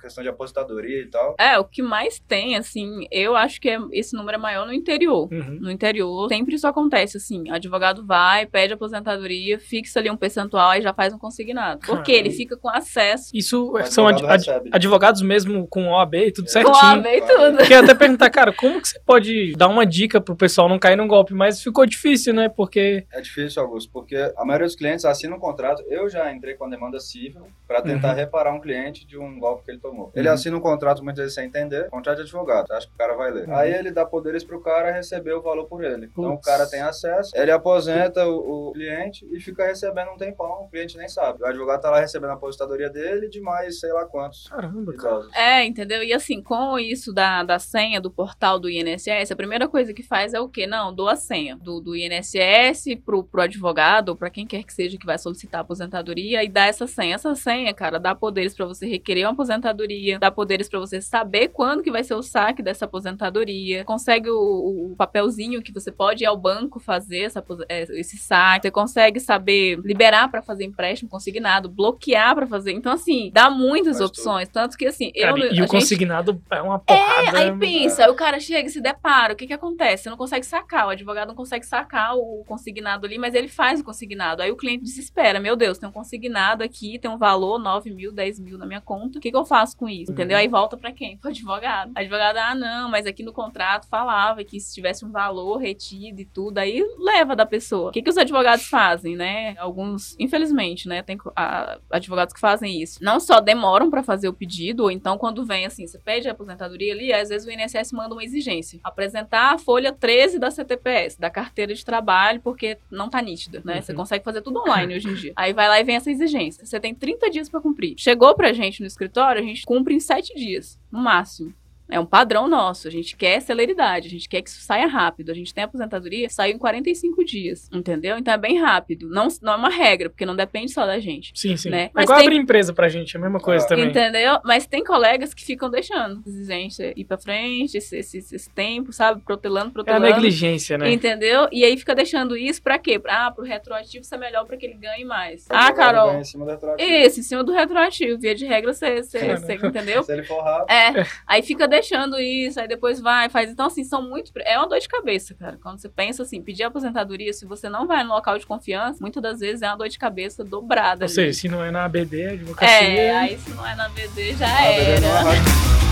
questão 0.00 0.20
de 0.24 0.28
aposentadoria 0.28 1.00
e 1.00 1.06
tal. 1.06 1.36
É, 1.38 1.56
o 1.60 1.64
que 1.64 1.80
mais 1.80 2.18
tem, 2.18 2.56
assim, 2.56 3.06
eu 3.08 3.36
acho 3.36 3.60
que 3.60 3.68
é- 3.70 3.78
esse 3.92 4.16
número 4.16 4.36
é 4.36 4.40
maior 4.40 4.66
no 4.66 4.72
interior. 4.72 5.28
Uhum. 5.32 5.58
No 5.60 5.70
interior, 5.70 6.26
sempre 6.28 6.56
isso 6.56 6.66
acontece, 6.66 7.18
assim. 7.18 7.48
Advogado 7.48 8.04
vai, 8.04 8.44
pede 8.44 8.72
aposentadoria, 8.72 9.60
fixa 9.60 10.00
ali 10.00 10.10
um 10.10 10.16
percentual 10.16 10.74
e 10.74 10.82
já 10.82 10.92
faz 10.92 11.14
um 11.14 11.18
consignado. 11.18 11.78
Porque 11.86 12.10
Caramba. 12.14 12.28
ele 12.28 12.30
fica 12.30 12.56
com 12.56 12.68
acesso 12.68 13.30
Isso 13.32 13.72
são 13.84 14.08
ad- 14.08 14.24
ad- 14.26 14.44
recebe. 14.44 14.70
advogados 14.72 15.22
mesmo 15.22 15.68
com 15.68 15.86
OAB 15.92 16.14
e 16.16 16.32
tudo 16.32 16.46
com 16.46 16.50
certinho. 16.50 16.74
a 17.06 17.14
e 17.16 17.20
tudo. 17.20 17.58
Queria 17.58 17.78
até 17.80 17.94
perguntar, 17.94 18.28
cara, 18.30 18.52
como 18.52 18.80
que 18.82 18.88
você 18.88 19.00
pode 19.00 19.52
dar 19.56 19.68
uma 19.68 19.86
dica 19.86 20.20
pro 20.20 20.36
pessoal 20.36 20.68
não 20.68 20.78
cair 20.78 20.96
num 20.96 21.06
golpe? 21.08 21.32
Mas 21.32 21.62
ficou 21.62 21.86
difícil, 21.86 22.34
né? 22.34 22.48
Porque. 22.48 23.06
É 23.12 23.20
difícil, 23.20 23.62
Augusto, 23.62 23.90
porque 23.92 24.16
a 24.36 24.44
maioria 24.44 24.66
dos 24.66 24.76
clientes 24.76 25.04
assinam 25.04 25.36
um 25.36 25.40
contrato. 25.40 25.82
Eu 25.88 26.08
já 26.10 26.30
entrei 26.32 26.54
com 26.54 26.64
a 26.64 26.68
demanda 26.68 27.00
civil 27.00 27.46
para 27.66 27.80
tentar 27.80 28.10
Uhum. 28.10 28.14
reparar 28.16 28.52
um 28.52 28.60
cliente 28.60 29.06
de 29.06 29.16
um 29.18 29.38
golpe 29.38 29.64
que 29.64 29.70
ele 29.70 29.78
tomou. 29.80 30.10
Ele 30.14 30.28
Uhum. 30.28 30.34
assina 30.34 30.56
um 30.56 30.60
contrato 30.60 31.02
muitas 31.02 31.22
vezes 31.22 31.34
sem 31.34 31.46
entender, 31.46 31.88
contrato 31.88 32.16
de 32.16 32.22
advogado, 32.24 32.70
acha 32.72 32.86
que 32.86 32.92
o 32.94 32.98
cara 32.98 33.14
vai 33.14 33.30
ler. 33.30 33.48
Uhum. 33.48 33.54
Aí 33.56 33.72
ele 33.72 33.90
dá 33.90 34.04
poderes 34.04 34.44
pro 34.44 34.60
cara 34.60 34.90
receber 34.92 35.32
o 35.32 35.40
valor 35.42 35.66
por 35.66 35.82
ele. 35.84 36.06
Então 36.12 36.34
o 36.34 36.40
cara 36.40 36.66
tem 36.68 36.80
acesso, 36.80 37.30
ele 37.34 37.50
aposenta 37.50 38.26
o, 38.26 38.68
o 38.68 38.72
cliente 38.72 39.26
e 39.32 39.40
fica 39.40 39.64
recebendo 39.66 40.10
um 40.10 40.16
tempão, 40.16 40.64
o 40.64 40.68
cliente 40.68 40.96
nem 40.98 41.08
sabe. 41.08 41.42
O 41.42 41.46
advogado 41.46 41.80
tá 41.80 41.90
lá 41.90 42.00
recebendo 42.00 42.30
a 42.30 42.34
aposentadoria 42.34 42.90
dele 42.90 43.28
de 43.28 43.40
mais 43.40 43.80
sei 43.80 43.92
lá 43.92 44.04
quantos 44.04 44.48
Caramba, 44.48 44.92
cara. 44.94 45.26
É, 45.34 45.64
entendeu? 45.64 46.02
E 46.02 46.12
assim, 46.12 46.42
com 46.42 46.78
isso 46.78 47.12
da, 47.12 47.42
da 47.42 47.58
senha 47.58 48.00
do 48.00 48.10
portal 48.10 48.58
do 48.58 48.68
INSS, 48.72 49.30
a 49.30 49.36
primeira 49.36 49.68
coisa 49.68 49.92
que 49.92 50.02
faz 50.02 50.34
é 50.34 50.40
o 50.40 50.48
quê? 50.48 50.66
Não, 50.66 50.92
dou 50.94 51.08
a 51.08 51.16
senha 51.16 51.56
do, 51.56 51.80
do 51.80 51.94
INSS 51.96 52.96
pro, 53.04 53.22
pro 53.24 53.42
advogado, 53.42 54.10
ou 54.10 54.16
pra 54.16 54.30
quem 54.30 54.46
quer 54.46 54.62
que 54.62 54.72
seja 54.72 54.96
que 54.98 55.06
vai 55.06 55.18
solicitar 55.18 55.60
a 55.60 55.62
aposentadoria, 55.62 56.42
e 56.42 56.48
dá 56.48 56.66
essa 56.66 56.86
senha. 56.86 57.14
Essa 57.14 57.34
senha, 57.34 57.72
cara, 57.74 57.98
dá 57.98 58.14
poderes 58.14 58.54
pra 58.54 58.66
você 58.66 58.86
requerer 58.86 59.24
uma 59.26 59.32
aposentadoria, 59.32 60.18
dá 60.18 60.30
poderes 60.30 60.68
pra 60.68 60.78
você 60.80 61.00
saber 61.00 61.48
quando 61.48 61.82
que 61.82 61.90
vai 61.90 62.02
ser 62.04 62.14
o 62.14 62.22
saque 62.22 62.62
dessa 62.62 62.84
aposentadoria, 62.86 63.84
consegue 63.84 64.30
o, 64.30 64.90
o 64.92 64.96
papelzinho 64.96 65.62
que 65.62 65.72
você 65.72 65.90
pode 65.92 66.24
ir 66.24 66.26
ao 66.26 66.36
banco 66.36 66.80
fazer 66.80 67.20
essa, 67.20 67.44
é, 67.68 67.82
esse 67.98 68.16
saque, 68.16 68.66
você 68.66 68.70
consegue 68.70 69.20
saber 69.20 69.78
liberar 69.84 70.30
pra 70.30 70.42
fazer 70.42 70.64
empréstimo 70.64 71.10
consignado, 71.10 71.68
bloquear 71.68 72.34
pra 72.34 72.46
fazer. 72.46 72.72
Então, 72.72 72.92
assim, 72.92 73.30
dá 73.32 73.50
muitas 73.50 73.98
Faz 73.98 74.10
opções. 74.10 74.48
Tanto 74.48 74.76
que, 74.76 74.86
assim, 74.86 75.12
Cara, 75.12 75.38
eu. 75.38 75.46
e 75.46 75.50
o 75.50 75.54
gente- 75.54 75.68
consignado 75.68 76.40
é 76.50 76.62
uma 76.62 76.78
porrada. 76.78 77.38
Aí 77.38 77.52
pensa, 77.58 78.04
aí 78.04 78.10
o 78.10 78.14
cara 78.14 78.38
chega 78.40 78.61
chega 78.62 78.68
e 78.68 78.72
se 78.72 78.80
depara, 78.80 79.32
o 79.32 79.36
que 79.36 79.46
que 79.46 79.52
acontece? 79.52 80.04
Você 80.04 80.10
não 80.10 80.16
consegue 80.16 80.46
sacar, 80.46 80.86
o 80.86 80.90
advogado 80.90 81.28
não 81.28 81.34
consegue 81.34 81.66
sacar 81.66 82.16
o 82.16 82.44
consignado 82.46 83.06
ali, 83.06 83.18
mas 83.18 83.34
ele 83.34 83.48
faz 83.48 83.80
o 83.80 83.84
consignado. 83.84 84.42
Aí 84.42 84.50
o 84.50 84.56
cliente 84.56 84.84
desespera, 84.84 85.40
meu 85.40 85.56
Deus, 85.56 85.78
tem 85.78 85.88
um 85.88 85.92
consignado 85.92 86.62
aqui, 86.62 86.98
tem 86.98 87.10
um 87.10 87.18
valor, 87.18 87.58
9 87.58 87.90
mil, 87.90 88.12
10 88.12 88.38
mil 88.40 88.58
na 88.58 88.66
minha 88.66 88.80
conta, 88.80 89.18
o 89.18 89.20
que 89.20 89.30
que 89.30 89.36
eu 89.36 89.44
faço 89.44 89.76
com 89.76 89.88
isso? 89.88 90.12
Entendeu? 90.12 90.36
Aí 90.38 90.48
volta 90.48 90.76
pra 90.76 90.92
quem? 90.92 91.16
Pro 91.18 91.30
advogado. 91.30 91.92
O 91.92 91.98
advogado, 91.98 92.36
ah, 92.36 92.54
não, 92.54 92.90
mas 92.90 93.06
aqui 93.06 93.22
no 93.22 93.32
contrato 93.32 93.88
falava 93.88 94.44
que 94.44 94.60
se 94.60 94.74
tivesse 94.74 95.04
um 95.04 95.10
valor 95.10 95.56
retido 95.58 96.20
e 96.20 96.24
tudo, 96.24 96.58
aí 96.58 96.82
leva 96.98 97.34
da 97.34 97.46
pessoa. 97.46 97.88
O 97.90 97.92
que 97.92 98.02
que 98.02 98.10
os 98.10 98.16
advogados 98.18 98.66
fazem, 98.66 99.16
né? 99.16 99.54
Alguns, 99.58 100.16
infelizmente, 100.18 100.88
né, 100.88 101.02
tem 101.02 101.18
a- 101.36 101.78
advogados 101.90 102.32
que 102.34 102.40
fazem 102.40 102.80
isso. 102.82 102.98
Não 103.02 103.18
só 103.20 103.40
demoram 103.40 103.90
pra 103.90 104.02
fazer 104.02 104.28
o 104.28 104.32
pedido, 104.32 104.84
ou 104.84 104.90
então 104.90 105.18
quando 105.18 105.44
vem 105.44 105.66
assim, 105.66 105.86
você 105.86 105.98
pede 105.98 106.28
a 106.28 106.32
aposentadoria 106.32 106.92
ali, 106.92 107.12
às 107.12 107.28
vezes 107.28 107.46
o 107.46 107.50
INSS 107.50 107.92
manda 107.92 108.14
uma 108.14 108.24
exigência. 108.24 108.51
Apresentar 108.84 109.54
a 109.54 109.58
folha 109.58 109.92
13 109.92 110.38
da 110.38 110.50
CTPS, 110.50 111.18
da 111.20 111.30
carteira 111.30 111.74
de 111.74 111.84
trabalho, 111.84 112.40
porque 112.40 112.78
não 112.90 113.08
tá 113.08 113.20
nítida, 113.22 113.62
né? 113.64 113.80
Você 113.80 113.92
Uhum. 113.92 113.98
consegue 113.98 114.24
fazer 114.24 114.42
tudo 114.42 114.60
online 114.60 114.94
hoje 114.96 115.08
em 115.08 115.14
dia. 115.14 115.32
Aí 115.36 115.52
vai 115.52 115.68
lá 115.68 115.80
e 115.80 115.84
vem 115.84 115.96
essa 115.96 116.10
exigência. 116.10 116.64
Você 116.66 116.78
tem 116.80 116.94
30 116.94 117.30
dias 117.30 117.48
pra 117.48 117.60
cumprir. 117.60 117.94
Chegou 117.96 118.34
pra 118.34 118.52
gente 118.52 118.80
no 118.80 118.86
escritório, 118.86 119.40
a 119.42 119.44
gente 119.44 119.64
cumpre 119.64 119.94
em 119.94 120.00
7 120.00 120.34
dias, 120.34 120.78
no 120.90 120.98
máximo. 121.00 121.52
É 121.92 122.00
um 122.00 122.06
padrão 122.06 122.48
nosso. 122.48 122.88
A 122.88 122.90
gente 122.90 123.16
quer 123.16 123.40
celeridade, 123.40 124.06
a 124.08 124.10
gente 124.10 124.28
quer 124.28 124.42
que 124.42 124.48
isso 124.50 124.62
saia 124.62 124.86
rápido. 124.86 125.30
A 125.30 125.34
gente 125.34 125.52
tem 125.52 125.64
aposentadoria, 125.64 126.28
saiu 126.30 126.54
em 126.54 126.58
45 126.58 127.24
dias, 127.24 127.68
entendeu? 127.72 128.16
Então 128.18 128.32
é 128.32 128.38
bem 128.38 128.58
rápido. 128.58 129.08
Não, 129.08 129.28
não 129.42 129.52
é 129.52 129.56
uma 129.56 129.68
regra, 129.70 130.08
porque 130.10 130.24
não 130.26 130.34
depende 130.34 130.72
só 130.72 130.86
da 130.86 130.98
gente. 130.98 131.32
Sim, 131.34 131.56
sim. 131.56 131.70
Né? 131.70 131.84
É 131.84 131.90
Mas 131.94 132.04
igual 132.04 132.18
tem- 132.18 132.26
abrir 132.28 132.38
empresa 132.40 132.72
pra 132.72 132.88
gente, 132.88 133.14
é 133.14 133.18
a 133.18 133.22
mesma 133.22 133.38
coisa 133.40 133.64
Ah. 133.64 133.68
também. 133.68 133.86
Entendeu? 133.88 134.38
Mas 134.44 134.66
tem 134.66 134.82
colegas 134.82 135.34
que 135.34 135.44
ficam 135.44 135.70
deixando 135.70 136.22
exigência 136.26 136.92
ir 136.96 137.04
pra 137.04 137.18
frente, 137.18 137.76
esse, 137.76 137.96
esse, 137.98 138.18
esse 138.18 138.50
tempo, 138.50 138.92
sabe? 138.92 139.20
Protelando, 139.20 139.66
É 139.66 139.68
a 139.68 139.72
protelando. 139.72 140.06
negligência, 140.06 140.78
né? 140.78 140.90
Entendeu? 140.90 141.46
E 141.52 141.62
aí 141.64 141.76
fica 141.76 141.94
deixando 141.94 142.36
isso 142.36 142.62
pra 142.62 142.78
quê? 142.78 142.98
Pra, 142.98 143.26
ah, 143.26 143.30
pro 143.30 143.44
retroativo 143.44 144.04
ser 144.04 144.16
melhor 144.16 144.46
pra 144.46 144.56
que 144.56 144.64
ele 144.64 144.74
ganhe 144.74 145.04
mais. 145.04 145.42
O 145.44 145.48
Ah, 145.50 145.72
Carol. 145.72 146.08
ganha 146.08 146.20
Em 146.20 146.24
cima 146.24 146.44
do 146.46 146.50
retroativo. 146.50 146.90
Isso, 146.90 147.20
em 147.20 147.22
cima 147.22 147.44
do 147.44 147.52
retroativo. 147.52 148.18
Via 148.18 148.34
de 148.34 148.46
regra, 148.46 148.72
você, 148.72 149.02
você, 149.02 149.18
É, 149.32 149.36
você 149.36 149.54
entendeu? 149.54 150.02
Se 150.02 150.12
ele 150.12 150.22
for 150.24 150.40
rápido, 150.42 150.70
É, 150.72 151.06
aí 151.26 151.42
fica 151.42 151.68
deixando 151.68 151.81
isso, 152.18 152.60
aí 152.60 152.68
depois 152.68 153.00
vai, 153.00 153.28
faz. 153.28 153.50
Então, 153.50 153.66
assim, 153.66 153.84
são 153.84 154.02
muito. 154.08 154.32
É 154.44 154.58
uma 154.58 154.68
dor 154.68 154.78
de 154.78 154.88
cabeça, 154.88 155.34
cara. 155.34 155.58
Quando 155.62 155.80
você 155.80 155.88
pensa 155.88 156.22
assim, 156.22 156.42
pedir 156.42 156.64
aposentadoria, 156.64 157.32
se 157.32 157.44
você 157.44 157.68
não 157.68 157.86
vai 157.86 158.04
no 158.04 158.10
local 158.10 158.38
de 158.38 158.46
confiança, 158.46 158.98
muitas 159.00 159.22
das 159.22 159.40
vezes 159.40 159.62
é 159.62 159.68
uma 159.68 159.76
dor 159.76 159.88
de 159.88 159.98
cabeça 159.98 160.44
dobrada. 160.44 161.04
Ou 161.04 161.08
seja, 161.08 161.32
se 161.32 161.48
não 161.48 161.62
é 161.62 161.70
na 161.70 161.84
ABD, 161.84 162.20
é 162.20 162.30
advocacia. 162.30 162.76
É, 162.76 163.16
aí 163.16 163.38
se 163.38 163.50
não 163.50 163.66
é 163.66 163.74
na 163.74 163.88
BD, 163.88 164.34
já 164.34 164.46
a 164.46 164.72
BD 164.72 165.00
não 165.00 165.08
era. 165.08 165.18
arrasta. 165.18 165.91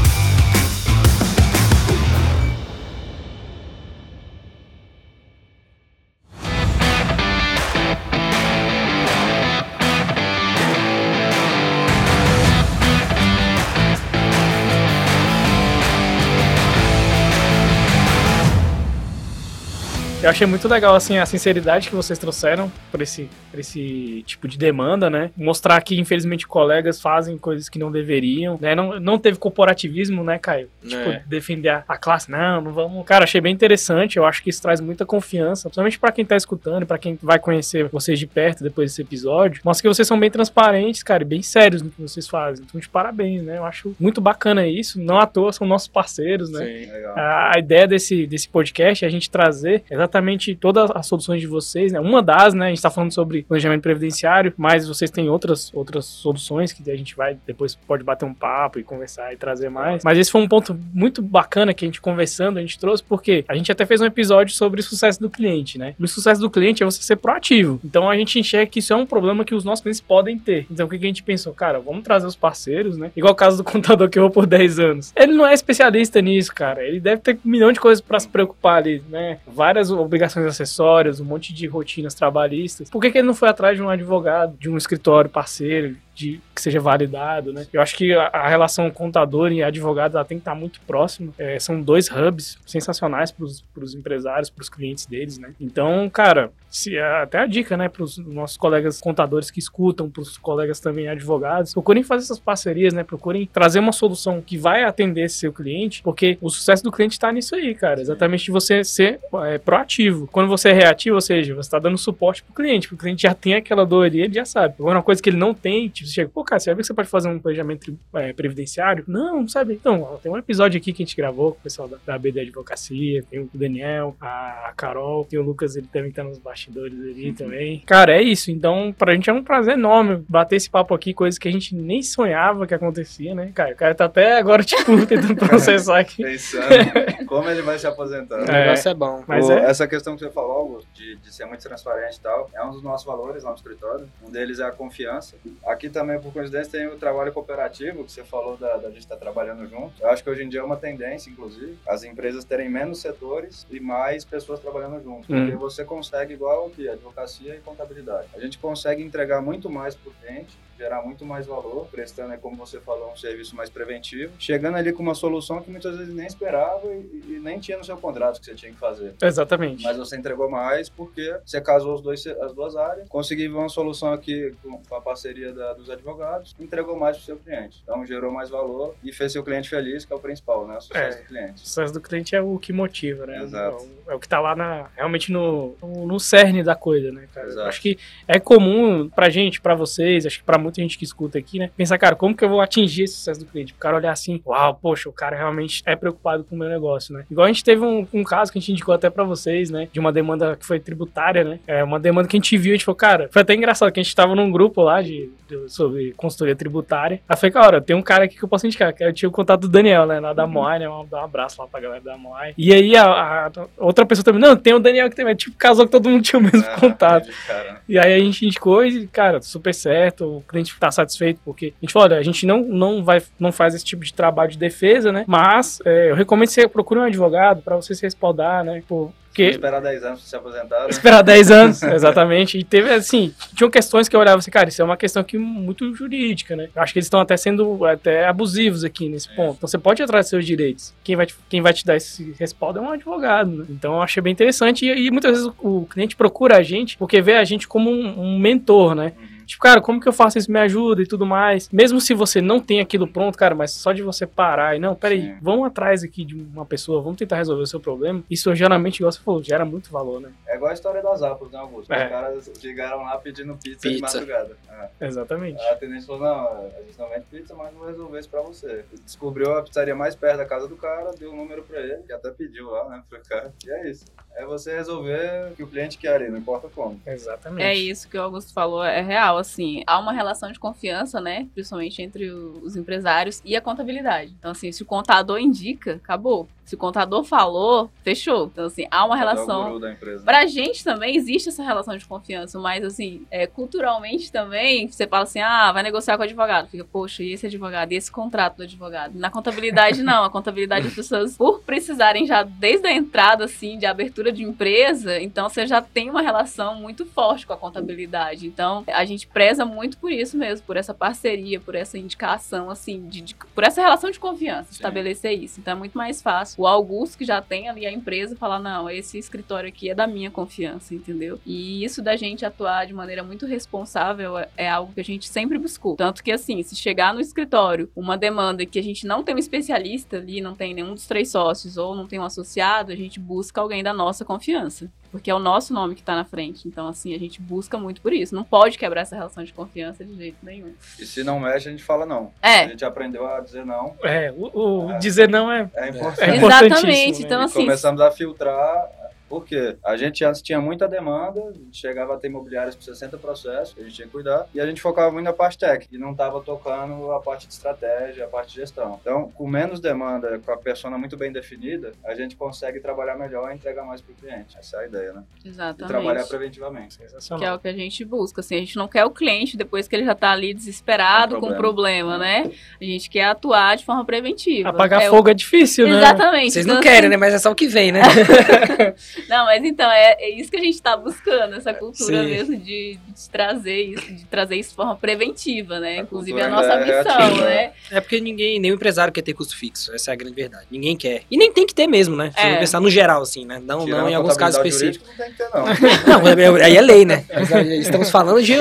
Eu 20.30 20.32
achei 20.32 20.46
muito 20.46 20.68
legal, 20.68 20.94
assim, 20.94 21.18
a 21.18 21.26
sinceridade 21.26 21.88
que 21.88 21.94
vocês 21.96 22.16
trouxeram 22.16 22.70
por 22.92 23.02
esse, 23.02 23.28
por 23.50 23.58
esse 23.58 24.22
tipo 24.24 24.46
de 24.46 24.56
demanda, 24.56 25.10
né? 25.10 25.32
Mostrar 25.36 25.80
que, 25.82 25.98
infelizmente, 25.98 26.46
colegas 26.46 27.00
fazem 27.00 27.36
coisas 27.36 27.68
que 27.68 27.80
não 27.80 27.90
deveriam, 27.90 28.56
né? 28.60 28.76
Não, 28.76 29.00
não 29.00 29.18
teve 29.18 29.38
corporativismo, 29.38 30.22
né, 30.22 30.38
Caio? 30.38 30.68
Tipo, 30.86 31.10
É. 31.10 31.24
defender 31.26 31.70
a- 31.70 31.82
a 31.88 31.98
classe. 31.98 32.30
Não, 32.30 32.60
não 32.60 32.72
vamos... 32.72 33.04
Cara, 33.04 33.24
achei 33.24 33.40
bem 33.40 33.52
interessante. 33.52 34.18
Eu 34.18 34.24
acho 34.24 34.40
que 34.40 34.50
isso 34.50 34.62
traz 34.62 34.80
muita 34.80 35.04
confiança, 35.04 35.68
principalmente 35.68 35.98
pra 35.98 36.12
quem 36.12 36.24
tá 36.24 36.36
escutando 36.36 36.84
e 36.84 36.86
pra 36.86 36.96
quem 36.96 37.18
vai 37.20 37.40
conhecer 37.40 37.88
vocês 37.88 38.16
de 38.16 38.26
perto 38.28 38.62
depois 38.62 38.92
desse 38.92 39.02
episódio. 39.02 39.60
Mostra 39.64 39.82
que 39.82 39.92
vocês 39.92 40.06
são 40.06 40.18
bem 40.20 40.30
transparentes, 40.30 41.02
cara, 41.02 41.24
e 41.24 41.26
bem 41.26 41.42
sérios 41.42 41.82
no 41.82 41.90
que 41.90 42.00
vocês 42.00 42.28
fazem. 42.28 42.64
Então, 42.68 42.80
de 42.80 42.88
parabéns, 42.88 43.42
né? 43.42 43.58
Eu 43.58 43.64
acho 43.64 43.96
muito 43.98 44.20
bacana 44.20 44.64
isso. 44.68 45.00
Não 45.00 45.18
à 45.18 45.26
toa 45.26 45.52
são 45.52 45.66
nossos 45.66 45.88
parceiros, 45.88 46.52
né? 46.52 46.64
Sim. 46.64 46.92
Legal. 46.92 47.18
A, 47.18 47.56
a 47.56 47.58
ideia 47.58 47.88
desse, 47.88 48.28
desse 48.28 48.48
podcast 48.48 49.04
é 49.04 49.08
a 49.08 49.10
gente 49.10 49.28
trazer 49.28 49.82
exatamente 49.90 50.19
todas 50.54 50.90
as 50.94 51.06
soluções 51.06 51.40
de 51.40 51.46
vocês, 51.46 51.92
né? 51.92 52.00
Uma 52.00 52.22
das, 52.22 52.54
né? 52.54 52.66
A 52.66 52.68
gente 52.70 52.82
tá 52.82 52.90
falando 52.90 53.12
sobre 53.12 53.42
planejamento 53.42 53.82
previdenciário, 53.82 54.52
mas 54.56 54.86
vocês 54.86 55.10
têm 55.10 55.28
outras, 55.28 55.72
outras 55.74 56.04
soluções 56.04 56.72
que 56.72 56.88
a 56.90 56.96
gente 56.96 57.16
vai 57.16 57.36
depois 57.46 57.74
pode 57.74 58.04
bater 58.04 58.24
um 58.24 58.34
papo 58.34 58.78
e 58.78 58.82
conversar 58.82 59.32
e 59.32 59.36
trazer 59.36 59.68
mais. 59.68 60.04
Mas 60.04 60.18
esse 60.18 60.30
foi 60.30 60.40
um 60.40 60.48
ponto 60.48 60.78
muito 60.92 61.22
bacana 61.22 61.74
que 61.74 61.84
a 61.84 61.88
gente 61.88 62.00
conversando, 62.00 62.58
a 62.58 62.60
gente 62.60 62.78
trouxe, 62.78 63.02
porque 63.02 63.44
a 63.48 63.54
gente 63.54 63.70
até 63.70 63.84
fez 63.86 64.00
um 64.00 64.06
episódio 64.06 64.54
sobre 64.54 64.80
o 64.80 64.82
sucesso 64.82 65.20
do 65.20 65.30
cliente, 65.30 65.78
né? 65.78 65.94
O 65.98 66.06
sucesso 66.06 66.40
do 66.40 66.50
cliente 66.50 66.82
é 66.82 66.86
você 66.86 67.02
ser 67.02 67.16
proativo. 67.16 67.80
Então 67.84 68.08
a 68.08 68.16
gente 68.16 68.38
enxerga 68.38 68.70
que 68.70 68.78
isso 68.78 68.92
é 68.92 68.96
um 68.96 69.06
problema 69.06 69.44
que 69.44 69.54
os 69.54 69.64
nossos 69.64 69.82
clientes 69.82 70.00
podem 70.00 70.38
ter. 70.38 70.66
Então 70.70 70.86
o 70.86 70.88
que 70.88 70.96
a 70.96 71.00
gente 71.00 71.22
pensou? 71.22 71.52
Cara, 71.52 71.78
vamos 71.80 72.02
trazer 72.02 72.26
os 72.26 72.36
parceiros, 72.36 72.96
né? 72.96 73.10
Igual 73.16 73.32
o 73.32 73.36
caso 73.36 73.56
do 73.56 73.64
contador 73.64 74.08
que 74.08 74.18
eu 74.18 74.22
vou 74.24 74.30
por 74.30 74.46
10 74.46 74.78
anos. 74.78 75.12
Ele 75.16 75.32
não 75.32 75.46
é 75.46 75.54
especialista 75.54 76.20
nisso, 76.20 76.54
cara. 76.54 76.82
Ele 76.82 77.00
deve 77.00 77.20
ter 77.22 77.38
um 77.44 77.48
milhão 77.48 77.72
de 77.72 77.80
coisas 77.80 78.00
pra 78.00 78.18
se 78.18 78.28
preocupar 78.28 78.78
ali, 78.78 79.02
né? 79.08 79.38
Várias 79.46 79.90
obrigações 80.02 80.46
acessórias, 80.46 81.20
um 81.20 81.24
monte 81.24 81.52
de 81.52 81.66
rotinas 81.66 82.14
trabalhistas. 82.14 82.90
Por 82.90 83.00
que, 83.00 83.10
que 83.10 83.18
ele 83.18 83.26
não 83.26 83.34
foi 83.34 83.48
atrás 83.48 83.76
de 83.76 83.82
um 83.82 83.88
advogado, 83.88 84.56
de 84.58 84.68
um 84.68 84.76
escritório 84.76 85.30
parceiro, 85.30 85.96
de 86.14 86.40
que 86.54 86.60
seja 86.60 86.80
validado, 86.80 87.52
né? 87.52 87.66
Eu 87.72 87.80
acho 87.80 87.96
que 87.96 88.12
a, 88.12 88.26
a 88.26 88.48
relação 88.48 88.90
contador 88.90 89.52
e 89.52 89.62
advogado 89.62 90.16
ela 90.16 90.24
tem 90.24 90.38
que 90.38 90.42
estar 90.42 90.54
muito 90.54 90.80
próxima. 90.82 91.32
É, 91.38 91.58
são 91.58 91.80
dois 91.80 92.10
hubs 92.10 92.58
sensacionais 92.66 93.30
para 93.30 93.44
os 93.44 93.94
empresários, 93.94 94.50
para 94.50 94.62
os 94.62 94.68
clientes 94.68 95.06
deles, 95.06 95.38
né? 95.38 95.54
Então, 95.60 96.08
cara, 96.10 96.52
se, 96.70 96.96
até 96.98 97.38
a 97.38 97.46
dica, 97.46 97.76
né, 97.76 97.88
para 97.88 98.04
os 98.04 98.16
nossos 98.16 98.56
colegas 98.56 99.00
contadores 99.00 99.50
que 99.50 99.58
escutam, 99.58 100.08
para 100.08 100.22
os 100.22 100.38
colegas 100.38 100.78
também 100.78 101.08
advogados, 101.08 101.72
procurem 101.72 102.02
fazer 102.02 102.24
essas 102.24 102.38
parcerias, 102.38 102.94
né? 102.94 103.02
Procurem 103.02 103.46
trazer 103.46 103.80
uma 103.80 103.92
solução 103.92 104.40
que 104.40 104.56
vai 104.56 104.84
atender 104.84 105.24
esse 105.24 105.36
seu 105.36 105.52
cliente, 105.52 106.02
porque 106.02 106.38
o 106.40 106.48
sucesso 106.48 106.84
do 106.84 106.92
cliente 106.92 107.12
está 107.12 107.32
nisso 107.32 107.54
aí, 107.54 107.74
cara. 107.74 108.00
Exatamente 108.00 108.44
de 108.44 108.50
você 108.50 108.84
ser 108.84 109.20
é, 109.44 109.58
proativo. 109.58 110.28
Quando 110.30 110.48
você 110.48 110.70
é 110.70 110.72
reativo, 110.72 111.16
ou 111.16 111.20
seja, 111.20 111.54
você 111.54 111.66
está 111.66 111.78
dando 111.78 111.98
suporte 111.98 112.42
pro 112.42 112.54
cliente, 112.54 112.86
porque 112.86 113.00
o 113.00 113.04
cliente 113.04 113.22
já 113.22 113.34
tem 113.34 113.54
aquela 113.54 113.84
dor 113.84 114.06
ali, 114.06 114.20
ele 114.20 114.34
já 114.34 114.44
sabe. 114.44 114.74
Agora, 114.78 114.98
uma 114.98 115.02
coisa 115.02 115.22
que 115.22 115.28
ele 115.28 115.36
não 115.36 115.52
tem, 115.52 115.88
tipo, 116.00 116.08
você 116.08 116.14
chega, 116.14 116.30
pô, 116.32 116.44
cara, 116.44 116.58
você 116.60 116.70
vai 116.70 116.74
ver 116.76 116.80
que 116.82 116.86
você 116.86 116.94
pode 116.94 117.08
fazer 117.08 117.28
um 117.28 117.38
planejamento 117.38 117.96
é, 118.14 118.32
previdenciário? 118.32 119.04
Não, 119.06 119.40
não 119.40 119.48
sabe. 119.48 119.74
Então, 119.74 120.02
ó, 120.02 120.16
tem 120.16 120.30
um 120.30 120.36
episódio 120.38 120.78
aqui 120.78 120.92
que 120.92 121.02
a 121.02 121.06
gente 121.06 121.16
gravou 121.16 121.52
com 121.52 121.58
o 121.58 121.62
pessoal 121.62 121.88
da, 121.88 121.96
da 122.04 122.18
BD 122.18 122.40
Advocacia, 122.40 123.22
tem 123.30 123.40
o 123.40 123.50
Daniel, 123.54 124.16
a, 124.20 124.68
a 124.68 124.72
Carol, 124.76 125.24
tem 125.24 125.38
o 125.38 125.42
Lucas, 125.42 125.76
ele 125.76 125.86
também 125.92 126.10
tá 126.10 126.22
nos 126.24 126.38
bastidores 126.38 126.98
ali 126.98 127.32
também. 127.32 127.80
Cara, 127.86 128.12
é 128.16 128.22
isso. 128.22 128.50
Então, 128.50 128.94
pra 128.96 129.14
gente 129.14 129.28
é 129.30 129.32
um 129.32 129.42
prazer 129.44 129.74
enorme 129.74 130.24
bater 130.28 130.56
esse 130.56 130.68
papo 130.70 130.94
aqui, 130.94 131.12
coisas 131.14 131.38
que 131.38 131.48
a 131.48 131.52
gente 131.52 131.74
nem 131.74 132.02
sonhava 132.02 132.66
que 132.66 132.74
acontecia, 132.74 133.34
né, 133.34 133.50
cara? 133.54 133.72
O 133.72 133.76
cara 133.76 133.94
tá 133.94 134.04
até 134.06 134.38
agora, 134.38 134.62
tipo, 134.64 134.90
tentando 135.06 135.36
processar 135.36 135.98
aqui. 135.98 136.22
Pensando 136.22 137.26
como 137.26 137.48
ele 137.48 137.62
vai 137.62 137.78
se 137.78 137.86
aposentar. 137.86 138.40
O 138.40 138.44
É. 138.50 138.64
negócio 138.64 138.88
é 138.88 138.94
bom. 138.94 139.24
Mas 139.26 139.48
O- 139.48 139.52
é. 139.52 139.64
Essa 139.70 139.86
questão 139.86 140.14
que 140.16 140.24
você 140.24 140.30
falou, 140.30 140.52
Augusto, 140.52 140.88
de, 140.94 141.16
de 141.16 141.34
ser 141.34 141.44
muito 141.46 141.62
transparente 141.62 142.16
e 142.16 142.20
tal, 142.20 142.48
é 142.54 142.62
um 142.64 142.70
dos 142.70 142.82
nossos 142.82 143.06
valores 143.06 143.42
lá 143.44 143.50
no 143.50 143.56
escritório. 143.56 144.08
Um 144.26 144.30
deles 144.30 144.58
é 144.60 144.64
a 144.64 144.70
confiança. 144.70 145.36
Aqui 145.66 145.88
também, 145.90 146.20
por 146.20 146.32
coincidência, 146.32 146.72
tem 146.78 146.86
o 146.88 146.96
trabalho 146.96 147.32
cooperativo, 147.32 148.04
que 148.04 148.12
você 148.12 148.24
falou 148.24 148.56
da, 148.56 148.76
da 148.76 148.88
gente 148.88 149.00
estar 149.00 149.16
trabalhando 149.16 149.66
junto. 149.68 149.92
Eu 150.00 150.08
acho 150.10 150.22
que 150.22 150.30
hoje 150.30 150.42
em 150.44 150.48
dia 150.48 150.60
é 150.60 150.62
uma 150.62 150.76
tendência, 150.76 151.30
inclusive, 151.30 151.76
as 151.86 152.02
empresas 152.04 152.44
terem 152.44 152.68
menos 152.68 153.00
setores 153.00 153.66
e 153.70 153.80
mais 153.80 154.24
pessoas 154.24 154.60
trabalhando 154.60 155.02
junto. 155.02 155.26
Porque 155.26 155.52
Hum. 155.54 155.58
você 155.58 155.84
consegue, 155.84 156.34
igual 156.34 156.66
aqui, 156.68 156.88
advocacia 156.88 157.54
e 157.56 157.60
contabilidade. 157.60 158.28
A 158.34 158.40
gente 158.40 158.58
consegue 158.58 159.02
entregar 159.02 159.40
muito 159.42 159.68
mais 159.70 159.94
para 159.94 160.10
o 160.10 160.14
cliente, 160.14 160.56
gerar 160.78 161.02
muito 161.02 161.26
mais 161.26 161.46
valor, 161.46 161.86
prestando, 161.90 162.32
aí, 162.32 162.38
como 162.38 162.56
você 162.56 162.80
falou, 162.80 163.12
um 163.12 163.16
serviço 163.16 163.54
mais 163.54 163.68
preventivo, 163.68 164.32
chegando 164.38 164.76
ali 164.78 164.92
com 164.94 165.02
uma 165.02 165.14
solução 165.14 165.60
que 165.60 165.70
muitas 165.70 165.94
vezes 165.98 166.14
nem 166.14 166.26
esperava 166.26 166.86
e, 166.86 167.22
e 167.36 167.38
nem 167.42 167.58
tinha 167.58 167.76
no 167.76 167.84
seu 167.84 167.98
contrato 167.98 168.40
que 168.40 168.46
você 168.46 168.54
tinha 168.54 168.72
que 168.72 168.78
fazer. 168.78 169.14
Exatamente. 169.22 169.82
Mas 169.84 169.98
você 169.98 170.16
entregou 170.16 170.48
mais 170.48 170.88
porque 170.88 171.38
você 171.44 171.60
casou 171.60 171.94
os 171.96 172.00
dois, 172.00 172.26
as 172.26 172.54
duas 172.54 172.76
áreas, 172.76 173.06
conseguiu 173.10 173.58
uma 173.58 173.68
solução 173.68 174.10
aqui 174.12 174.54
com 174.62 174.94
a 174.94 175.00
parceria 175.02 175.52
da- 175.52 175.74
dos 175.80 175.90
advogados, 175.90 176.54
entregou 176.58 176.98
mais 176.98 177.16
para 177.16 177.22
o 177.22 177.26
seu 177.26 177.36
cliente. 177.36 177.80
Então 177.82 178.04
gerou 178.06 178.30
mais 178.30 178.50
valor 178.50 178.94
e 179.02 179.12
fez 179.12 179.32
seu 179.32 179.42
cliente 179.42 179.68
feliz, 179.68 180.04
que 180.04 180.12
é 180.12 180.16
o 180.16 180.20
principal, 180.20 180.66
né? 180.66 180.76
O 180.76 180.80
sucesso 180.80 181.18
É. 181.18 181.20
do 181.22 181.26
cliente. 181.26 181.52
O 181.54 181.58
sucesso 181.58 181.92
do 181.94 182.00
cliente 182.00 182.36
é 182.36 182.40
o 182.42 182.58
que 182.58 182.72
motiva, 182.72 183.26
né? 183.26 183.42
Exato. 183.42 183.76
É 184.06 184.12
o, 184.12 184.16
é 184.16 184.18
que 184.18 184.28
tá 184.28 184.40
lá 184.40 184.54
na, 184.54 184.86
realmente 184.96 185.32
no, 185.32 185.74
no, 185.82 186.06
no 186.06 186.20
cerne 186.20 186.62
da 186.62 186.74
coisa, 186.74 187.10
né, 187.12 187.26
cara? 187.34 187.46
Exato. 187.48 187.68
Acho 187.68 187.80
que 187.80 187.98
é 188.28 188.38
comum 188.38 189.08
pra 189.08 189.28
gente, 189.30 189.60
pra 189.60 189.74
vocês, 189.74 190.26
acho 190.26 190.38
que 190.38 190.44
pra 190.44 190.58
muita 190.58 190.80
gente 190.80 190.98
que 190.98 191.04
escuta 191.04 191.38
aqui, 191.38 191.58
né? 191.58 191.70
Pensar, 191.76 191.98
cara, 191.98 192.14
como 192.16 192.36
que 192.36 192.44
eu 192.44 192.48
vou 192.48 192.60
atingir 192.60 193.04
esse 193.04 193.14
sucesso 193.14 193.40
do 193.40 193.46
cliente? 193.46 193.72
O 193.72 193.76
cara 193.76 193.96
olhar 193.96 194.12
assim, 194.12 194.40
uau, 194.46 194.74
poxa, 194.74 195.08
o 195.08 195.12
cara 195.12 195.36
realmente 195.36 195.82
é 195.86 195.96
preocupado 195.96 196.44
com 196.44 196.54
o 196.54 196.58
meu 196.58 196.68
negócio, 196.68 197.14
né? 197.14 197.24
Igual 197.30 197.44
a 197.46 197.48
gente 197.48 197.64
teve 197.64 197.82
um, 197.84 198.06
um 198.12 198.22
caso 198.24 198.52
que 198.52 198.58
a 198.58 198.60
gente 198.60 198.72
indicou 198.72 198.94
até 198.94 199.08
pra 199.08 199.24
vocês, 199.24 199.70
né? 199.70 199.88
De 199.92 199.98
uma 200.00 200.12
demanda 200.12 200.56
que 200.56 200.66
foi 200.66 200.78
tributária, 200.80 201.44
né? 201.44 201.60
É 201.66 201.82
uma 201.84 201.98
demanda 202.00 202.28
que 202.28 202.36
a 202.36 202.38
gente 202.38 202.56
viu 202.58 202.72
e 202.72 202.74
a 202.74 202.76
gente 202.76 202.84
falou, 202.84 202.96
cara, 202.96 203.28
foi 203.32 203.42
até 203.42 203.54
engraçado 203.54 203.90
que 203.92 204.00
a 204.00 204.02
gente 204.02 204.14
tava 204.14 204.34
num 204.34 204.50
grupo 204.50 204.82
lá 204.82 205.00
de, 205.02 205.30
dos 205.48 205.69
sobre 205.72 206.12
consultoria 206.16 206.54
tributária. 206.56 207.20
Aí 207.28 207.36
foi, 207.36 207.50
cara, 207.50 207.80
tem 207.80 207.94
um 207.96 208.02
cara 208.02 208.24
aqui 208.24 208.36
que 208.36 208.44
eu 208.44 208.48
posso 208.48 208.66
indicar, 208.66 208.92
que 208.92 209.02
eu 209.04 209.12
tinha 209.12 209.28
o 209.28 209.32
contato 209.32 209.60
do 209.62 209.68
Daniel, 209.68 210.06
né, 210.06 210.20
lá 210.20 210.32
da 210.32 210.44
Uhum. 210.44 210.50
Moai, 210.50 210.78
né, 210.78 210.86
dar 211.10 211.20
um 211.20 211.24
abraço 211.24 211.60
lá 211.60 211.68
pra 211.68 211.80
galera 211.80 212.00
da 212.02 212.16
Moai. 212.16 212.54
E 212.56 212.72
aí 212.72 212.96
a, 212.96 213.46
a 213.46 213.50
outra 213.78 214.04
pessoa 214.06 214.24
também, 214.24 214.40
não, 214.40 214.56
tem 214.56 214.74
o 214.74 214.78
Daniel 214.78 215.08
que 215.10 215.16
também, 215.16 215.34
tipo, 215.34 215.56
casou 215.56 215.84
que 215.86 215.92
todo 215.92 216.08
mundo 216.08 216.22
tinha 216.22 216.38
o 216.38 216.42
mesmo 216.42 216.64
Ah, 216.68 216.80
contato. 216.80 217.28
cara? 217.46 217.80
E 217.88 217.98
aí 217.98 218.14
a 218.14 218.18
gente 218.18 218.46
indicou 218.46 218.84
e, 218.84 219.06
cara, 219.06 219.40
super 219.42 219.74
certo, 219.74 220.38
o 220.38 220.40
cliente 220.42 220.74
tá 220.78 220.90
satisfeito, 220.90 221.40
porque 221.44 221.72
a 221.80 221.84
gente 221.84 221.92
falou, 221.92 222.08
olha, 222.08 222.18
a 222.18 222.22
gente 222.22 222.46
não, 222.46 222.60
não, 222.62 223.04
vai, 223.04 223.22
não 223.38 223.52
faz 223.52 223.74
esse 223.74 223.84
tipo 223.84 224.04
de 224.04 224.12
trabalho 224.12 224.50
de 224.50 224.58
defesa, 224.58 225.10
né? 225.12 225.24
Mas 225.26 225.80
é, 225.84 226.10
eu 226.10 226.14
recomendo 226.14 226.48
que 226.48 226.54
você 226.54 226.68
procure 226.68 227.00
um 227.00 227.04
advogado 227.04 227.62
pra 227.62 227.76
você 227.76 227.94
se 227.94 228.02
respaldar, 228.02 228.64
né? 228.64 228.82
Por, 228.88 229.12
porque 229.30 229.44
Esperar 229.44 229.80
10 229.80 230.04
anos 230.04 230.20
pra 230.20 230.28
se 230.28 230.36
aposentar. 230.36 230.80
né? 230.80 230.86
esperar 230.90 231.22
10 231.22 231.50
anos, 231.52 231.82
exatamente. 231.84 232.58
E 232.58 232.64
teve, 232.64 232.92
assim, 232.92 233.32
tinham 233.54 233.70
questões 233.70 234.08
que 234.08 234.16
eu 234.16 234.20
olhava 234.20 234.38
assim, 234.38 234.50
cara, 234.50 234.68
isso 234.68 234.82
é 234.82 234.84
uma 234.84 234.96
questão 234.96 235.22
aqui 235.22 235.38
muito 235.38 235.94
jurídica, 235.94 236.56
né? 236.56 236.68
Eu 236.74 236.82
acho 236.82 236.92
que 236.92 236.98
eles 236.98 237.06
estão 237.06 237.20
até 237.20 237.36
sendo 237.36 237.84
até 237.84 238.26
abusivos 238.26 238.82
aqui 238.82 239.08
nesse 239.08 239.28
ponto. 239.34 239.56
Então 239.58 239.68
você 239.68 239.78
pode 239.78 240.02
ir 240.02 240.04
atrás 240.04 240.26
dos 240.26 240.30
seus 240.30 240.44
direitos. 240.44 240.92
Quem 241.04 241.14
vai 241.14 241.26
te, 241.26 241.36
quem 241.48 241.62
vai 241.62 241.72
te 241.72 241.86
dar 241.86 241.96
esse 241.96 242.34
respaldo 242.40 242.80
é 242.80 242.82
um 242.82 242.90
advogado, 242.90 243.50
né? 243.50 243.64
Então 243.70 243.94
eu 243.94 244.02
achei 244.02 244.20
bem 244.20 244.32
interessante. 244.32 244.84
E, 244.84 245.06
e 245.06 245.10
muitas 245.12 245.30
vezes 245.30 245.46
o, 245.46 245.82
o 245.82 245.86
cliente 245.86 246.16
procura 246.16 246.56
a 246.56 246.62
gente 246.62 246.98
porque 246.98 247.22
vê 247.22 247.34
a 247.36 247.44
gente 247.44 247.68
como 247.68 247.88
um, 247.88 248.20
um 248.20 248.38
mentor, 248.38 248.96
né? 248.96 249.12
Uhum. 249.16 249.29
Tipo, 249.50 249.64
cara, 249.64 249.80
como 249.80 250.00
que 250.00 250.06
eu 250.08 250.12
faço 250.12 250.38
isso? 250.38 250.48
Me 250.48 250.60
ajuda 250.60 251.02
e 251.02 251.06
tudo 251.06 251.26
mais. 251.26 251.68
Mesmo 251.72 252.00
se 252.00 252.14
você 252.14 252.40
não 252.40 252.60
tem 252.60 252.78
aquilo 252.78 253.08
pronto, 253.08 253.36
cara, 253.36 253.52
mas 253.52 253.72
só 253.72 253.90
de 253.92 254.00
você 254.00 254.24
parar 254.24 254.76
e 254.76 254.78
não, 254.78 254.94
peraí, 254.94 255.22
Sim. 255.22 255.38
vamos 255.42 255.66
atrás 255.66 256.04
aqui 256.04 256.24
de 256.24 256.36
uma 256.36 256.64
pessoa, 256.64 257.02
vamos 257.02 257.18
tentar 257.18 257.34
resolver 257.34 257.64
o 257.64 257.66
seu 257.66 257.80
problema. 257.80 258.22
Isso 258.30 258.54
geralmente, 258.54 258.98
igual 258.98 259.10
você 259.10 259.18
falou, 259.18 259.42
gera 259.42 259.64
muito 259.64 259.90
valor, 259.90 260.20
né? 260.20 260.30
É 260.46 260.54
igual 260.54 260.70
a 260.70 260.74
história 260.74 261.02
das 261.02 261.20
Apples, 261.20 261.50
né, 261.50 261.58
Augusto? 261.58 261.92
É. 261.92 262.04
Os 262.04 262.10
caras 262.10 262.50
chegaram 262.60 263.02
lá 263.02 263.18
pedindo 263.18 263.56
pizza, 263.56 263.88
de 263.88 263.96
Pizza. 263.96 264.18
madrugada. 264.18 264.56
É. 265.00 265.06
Exatamente. 265.08 265.60
A 265.60 265.72
atendente 265.72 266.06
falou, 266.06 266.20
não, 266.22 266.66
a 266.78 266.82
gente 266.86 266.96
não 266.96 267.08
vende 267.08 267.24
pizza, 267.28 267.52
mas 267.56 267.74
vou 267.74 267.88
resolver 267.88 268.20
isso 268.20 268.28
pra 268.28 268.42
você. 268.42 268.84
Descobriu 269.04 269.52
a 269.58 269.62
pizzaria 269.64 269.96
mais 269.96 270.14
perto 270.14 270.36
da 270.36 270.44
casa 270.44 270.68
do 270.68 270.76
cara, 270.76 271.10
deu 271.18 271.32
o 271.32 271.36
número 271.36 271.64
pra 271.64 271.80
ele, 271.80 272.04
que 272.06 272.12
até 272.12 272.30
pediu 272.30 272.70
lá, 272.70 272.88
né, 272.88 273.02
pro 273.10 273.20
cara. 273.28 273.52
E 273.66 273.70
é 273.72 273.90
isso. 273.90 274.04
É 274.36 274.46
você 274.46 274.74
resolver 274.76 275.50
o 275.50 275.56
que 275.56 275.62
o 275.64 275.66
cliente 275.66 275.98
quer 275.98 276.14
ali, 276.14 276.28
não 276.28 276.38
importa 276.38 276.68
como. 276.72 277.00
Exatamente. 277.04 277.66
É 277.66 277.74
isso 277.74 278.08
que 278.08 278.16
o 278.16 278.22
Augusto 278.22 278.52
falou, 278.54 278.84
é 278.84 279.00
real, 279.00 279.39
assim, 279.40 279.82
há 279.86 279.98
uma 279.98 280.12
relação 280.12 280.52
de 280.52 280.58
confiança, 280.58 281.20
né, 281.20 281.48
principalmente 281.54 282.02
entre 282.02 282.30
os 282.30 282.76
empresários 282.76 283.40
e 283.44 283.56
a 283.56 283.60
contabilidade. 283.60 284.34
Então, 284.38 284.50
assim, 284.50 284.70
se 284.72 284.82
o 284.82 284.86
contador 284.86 285.38
indica, 285.38 285.94
acabou. 285.94 286.48
Se 286.70 286.76
o 286.76 286.78
contador 286.78 287.24
falou, 287.24 287.90
fechou. 288.04 288.46
Então, 288.46 288.66
assim, 288.66 288.86
há 288.92 289.04
uma 289.04 289.16
relação 289.16 289.76
empresa. 289.90 290.24
Pra 290.24 290.46
gente 290.46 290.84
também 290.84 291.16
existe 291.16 291.48
essa 291.48 291.64
relação 291.64 291.96
de 291.96 292.06
confiança, 292.06 292.60
mas 292.60 292.84
assim, 292.84 293.26
é, 293.28 293.44
culturalmente 293.44 294.30
também, 294.30 294.86
você 294.86 295.04
fala 295.04 295.24
assim, 295.24 295.40
ah, 295.40 295.72
vai 295.72 295.82
negociar 295.82 296.16
com 296.16 296.22
o 296.22 296.24
advogado. 296.26 296.68
Fica, 296.68 296.84
poxa, 296.84 297.24
e 297.24 297.32
esse 297.32 297.44
advogado? 297.44 297.90
E 297.90 297.96
esse 297.96 298.12
contrato 298.12 298.58
do 298.58 298.62
advogado? 298.62 299.18
Na 299.18 299.30
contabilidade, 299.30 300.04
não. 300.04 300.22
A 300.22 300.30
contabilidade, 300.30 300.86
as 300.86 300.94
pessoas, 300.94 301.36
por 301.36 301.60
precisarem 301.62 302.24
já 302.24 302.44
desde 302.44 302.86
a 302.86 302.92
entrada, 302.92 303.46
assim, 303.46 303.76
de 303.76 303.86
abertura 303.86 304.30
de 304.30 304.44
empresa, 304.44 305.20
então 305.20 305.48
você 305.48 305.66
já 305.66 305.82
tem 305.82 306.08
uma 306.08 306.22
relação 306.22 306.76
muito 306.76 307.04
forte 307.04 307.48
com 307.48 307.52
a 307.52 307.56
contabilidade. 307.56 308.46
Então, 308.46 308.84
a 308.86 309.04
gente 309.04 309.26
preza 309.32 309.64
muito 309.64 309.96
por 309.98 310.10
isso 310.10 310.36
mesmo, 310.36 310.66
por 310.66 310.76
essa 310.76 310.92
parceria, 310.92 311.60
por 311.60 311.74
essa 311.74 311.96
indicação, 311.96 312.68
assim, 312.70 313.06
de, 313.08 313.20
de- 313.20 313.34
por 313.54 313.64
essa 313.64 313.80
relação 313.80 314.10
de 314.10 314.18
confiança, 314.18 314.64
Sim. 314.70 314.74
estabelecer 314.76 315.32
isso. 315.32 315.60
Então, 315.60 315.72
é 315.72 315.76
muito 315.76 315.96
mais 315.96 316.20
fácil 316.20 316.62
o 316.62 316.66
Augusto, 316.66 317.16
que 317.18 317.24
já 317.24 317.40
tem 317.40 317.68
ali 317.68 317.86
a 317.86 317.92
empresa, 317.92 318.36
falar: 318.36 318.58
não, 318.58 318.88
esse 318.90 319.18
escritório 319.18 319.68
aqui 319.68 319.88
é 319.90 319.94
da 319.94 320.06
minha 320.06 320.30
confiança, 320.30 320.94
entendeu? 320.94 321.38
E 321.46 321.84
isso 321.84 322.02
da 322.02 322.16
gente 322.16 322.44
atuar 322.44 322.86
de 322.86 322.92
maneira 322.92 323.22
muito 323.22 323.46
responsável 323.46 324.38
é- 324.38 324.48
é 324.56 324.68
algo 324.68 324.92
que 324.92 325.00
a 325.00 325.04
gente 325.04 325.28
sempre 325.28 325.58
buscou. 325.58 325.96
Tanto 325.96 326.22
que, 326.22 326.32
assim, 326.32 326.62
se 326.62 326.74
chegar 326.76 327.14
no 327.14 327.20
escritório 327.20 327.90
uma 327.94 328.16
demanda 328.18 328.66
que 328.66 328.78
a 328.78 328.82
gente 328.82 329.06
não 329.06 329.22
tem 329.22 329.34
um 329.34 329.38
especialista 329.38 330.16
ali, 330.16 330.40
não 330.40 330.54
tem 330.54 330.74
nenhum 330.74 330.94
dos 330.94 331.06
três 331.06 331.30
sócios 331.30 331.76
ou 331.76 331.94
não 331.94 332.06
tem 332.06 332.18
um 332.18 332.24
associado, 332.24 332.92
a 332.92 332.96
gente 332.96 333.20
busca 333.20 333.60
alguém 333.60 333.82
da 333.82 333.92
nossa 333.92 334.24
confiança. 334.24 334.90
Porque 335.10 335.30
é 335.30 335.34
o 335.34 335.38
nosso 335.38 335.74
nome 335.74 335.94
que 335.94 336.02
tá 336.02 336.14
na 336.14 336.24
frente. 336.24 336.68
Então, 336.68 336.86
assim, 336.86 337.14
a 337.14 337.18
gente 337.18 337.40
busca 337.40 337.76
muito 337.76 338.00
por 338.00 338.12
isso. 338.12 338.34
Não 338.34 338.44
pode 338.44 338.78
quebrar 338.78 339.02
essa 339.02 339.16
relação 339.16 339.42
de 339.42 339.52
confiança 339.52 340.04
de 340.04 340.14
jeito 340.14 340.36
nenhum. 340.42 340.72
E 340.98 341.04
se 341.04 341.24
não 341.24 341.40
mexe, 341.40 341.68
a 341.68 341.72
gente 341.72 341.82
fala 341.82 342.06
não. 342.06 342.32
É. 342.40 342.60
A 342.64 342.68
gente 342.68 342.84
aprendeu 342.84 343.26
a 343.26 343.40
dizer 343.40 343.66
não. 343.66 343.96
É, 344.04 344.32
o, 344.36 344.86
o 344.86 344.98
dizer 344.98 345.28
não 345.28 345.50
é. 345.50 345.68
É 345.74 345.88
importante. 345.88 346.30
É 346.30 346.36
importantíssimo, 346.36 346.88
Exatamente. 346.88 347.20
né? 347.20 347.26
Então, 347.26 347.40
E 347.40 347.44
assim, 347.44 347.60
começamos 347.60 348.00
a 348.00 348.10
filtrar. 348.10 348.99
Por 349.30 349.44
quê? 349.46 349.76
A 349.84 349.96
gente 349.96 350.24
antes 350.24 350.42
tinha 350.42 350.60
muita 350.60 350.88
demanda, 350.88 351.40
a 351.40 351.52
gente 351.52 351.76
chegava 351.78 352.14
a 352.14 352.18
ter 352.18 352.26
imobiliários 352.26 352.74
com 352.74 352.82
60 352.82 353.16
processos, 353.16 353.72
que 353.72 353.80
a 353.80 353.84
gente 353.84 353.94
tinha 353.94 354.06
que 354.06 354.12
cuidar, 354.12 354.46
e 354.52 354.60
a 354.60 354.66
gente 354.66 354.82
focava 354.82 355.12
muito 355.12 355.24
na 355.24 355.32
parte 355.32 355.56
técnica, 355.56 355.94
e 355.94 355.98
não 355.98 356.10
estava 356.10 356.40
tocando 356.40 357.12
a 357.12 357.20
parte 357.20 357.46
de 357.46 357.52
estratégia, 357.54 358.24
a 358.24 358.28
parte 358.28 358.48
de 358.48 358.56
gestão. 358.56 358.98
Então, 359.00 359.30
com 359.30 359.46
menos 359.46 359.78
demanda, 359.80 360.40
com 360.44 360.50
a 360.52 360.56
persona 360.56 360.98
muito 360.98 361.16
bem 361.16 361.30
definida, 361.30 361.92
a 362.04 362.12
gente 362.14 362.34
consegue 362.34 362.80
trabalhar 362.80 363.14
melhor 363.16 363.52
e 363.52 363.54
entregar 363.54 363.84
mais 363.84 364.00
para 364.00 364.12
o 364.12 364.16
cliente. 364.16 364.56
Essa 364.58 364.78
é 364.78 364.80
a 364.80 364.86
ideia, 364.86 365.12
né? 365.12 365.22
E 365.44 365.48
exatamente. 365.48 365.86
trabalhar 365.88 366.24
preventivamente. 366.26 366.98
Que 366.98 367.04
é 367.04 367.08
Sensacional. 367.08 367.54
o 367.54 367.58
que 367.60 367.68
a 367.68 367.72
gente 367.72 368.04
busca, 368.04 368.40
assim, 368.40 368.56
a 368.56 368.58
gente 368.60 368.76
não 368.76 368.88
quer 368.88 369.04
o 369.04 369.10
cliente 369.12 369.56
depois 369.56 369.86
que 369.86 369.94
ele 369.94 370.04
já 370.04 370.14
tá 370.16 370.32
ali 370.32 370.52
desesperado 370.52 371.38
Com 371.38 371.46
o 371.50 371.54
problema. 371.54 371.70
problema, 371.70 372.18
né? 372.18 372.50
A 372.80 372.84
gente 372.84 373.08
quer 373.08 373.26
atuar 373.26 373.76
de 373.76 373.84
forma 373.84 374.04
preventiva. 374.04 374.70
Apagar 374.70 375.02
É 375.02 375.06
o- 375.08 375.10
fogo 375.12 375.28
é 375.30 375.34
difícil, 375.34 375.86
né? 375.88 375.98
Exatamente. 375.98 376.50
Vocês 376.52 376.64
Então, 376.66 376.74
não 376.74 376.82
querem, 376.82 377.08
né? 377.08 377.16
Mas 377.16 377.32
é 377.32 377.38
só 377.38 377.52
o 377.52 377.54
que 377.54 377.68
vem, 377.68 377.92
né? 377.92 378.00
Não, 379.28 379.44
mas 379.46 379.64
então, 379.64 379.90
é, 379.90 380.16
é 380.18 380.30
isso 380.30 380.50
que 380.50 380.56
a 380.56 380.60
gente 380.62 380.80
tá 380.80 380.96
buscando, 380.96 381.54
essa 381.54 381.72
cultura 381.74 382.22
Sim. 382.22 382.30
mesmo 382.30 382.56
de, 382.56 382.98
de 383.06 383.30
trazer 383.30 383.82
isso, 383.82 384.12
de 384.14 384.24
trazer 384.26 384.56
isso 384.56 384.70
de 384.70 384.76
forma 384.76 384.96
preventiva, 384.96 385.78
né? 385.80 385.98
A 385.98 386.02
Inclusive 386.02 386.40
a 386.40 386.48
cultura 386.48 386.68
nossa 386.68 386.80
é 386.80 386.96
missão, 386.98 387.36
né? 387.44 387.72
É 387.90 388.00
porque 388.00 388.20
ninguém, 388.20 388.58
nenhum 388.58 388.74
empresário 388.74 389.12
quer 389.12 389.22
ter 389.22 389.34
custo 389.34 389.56
fixo. 389.56 389.92
Essa 389.94 390.10
é 390.10 390.14
a 390.14 390.16
grande 390.16 390.34
verdade. 390.34 390.66
Ninguém 390.70 390.96
quer. 390.96 391.22
E 391.30 391.36
nem 391.36 391.52
tem 391.52 391.66
que 391.66 391.74
ter 391.74 391.86
mesmo, 391.86 392.16
né? 392.16 392.32
Se 392.36 392.40
É. 392.46 392.54
eu 392.54 392.58
pensar 392.58 392.80
no 392.80 392.90
geral, 392.90 393.22
assim, 393.22 393.44
né? 393.44 393.60
Não, 393.64 393.84
Tirando 393.84 394.00
não 394.02 394.08
em 394.10 394.14
a 394.14 394.16
alguns 394.18 394.36
casos 394.36 394.56
específicos. 394.56 395.08
Não 395.08 395.16
tem 395.16 395.30
que 395.32 395.36
ter, 395.38 395.48
não. 395.52 395.64
Não, 396.20 396.28
é- 396.28 396.60
é- 396.60 396.64
aí 396.64 396.76
é 396.76 396.80
lei, 396.80 397.04
né? 397.04 397.24
É, 397.28 397.76
Estamos 397.76 398.10
falando 398.10 398.42
de. 398.42 398.56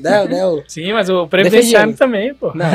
Né, 0.00 0.24
né, 0.28 0.46
o- 0.46 0.62
Sim, 0.66 0.92
mas 0.92 1.08
o 1.08 1.26
previdenciário 1.26 1.92
Defendi. 1.92 1.98
também, 1.98 2.34
pô. 2.34 2.52
Não, 2.54 2.66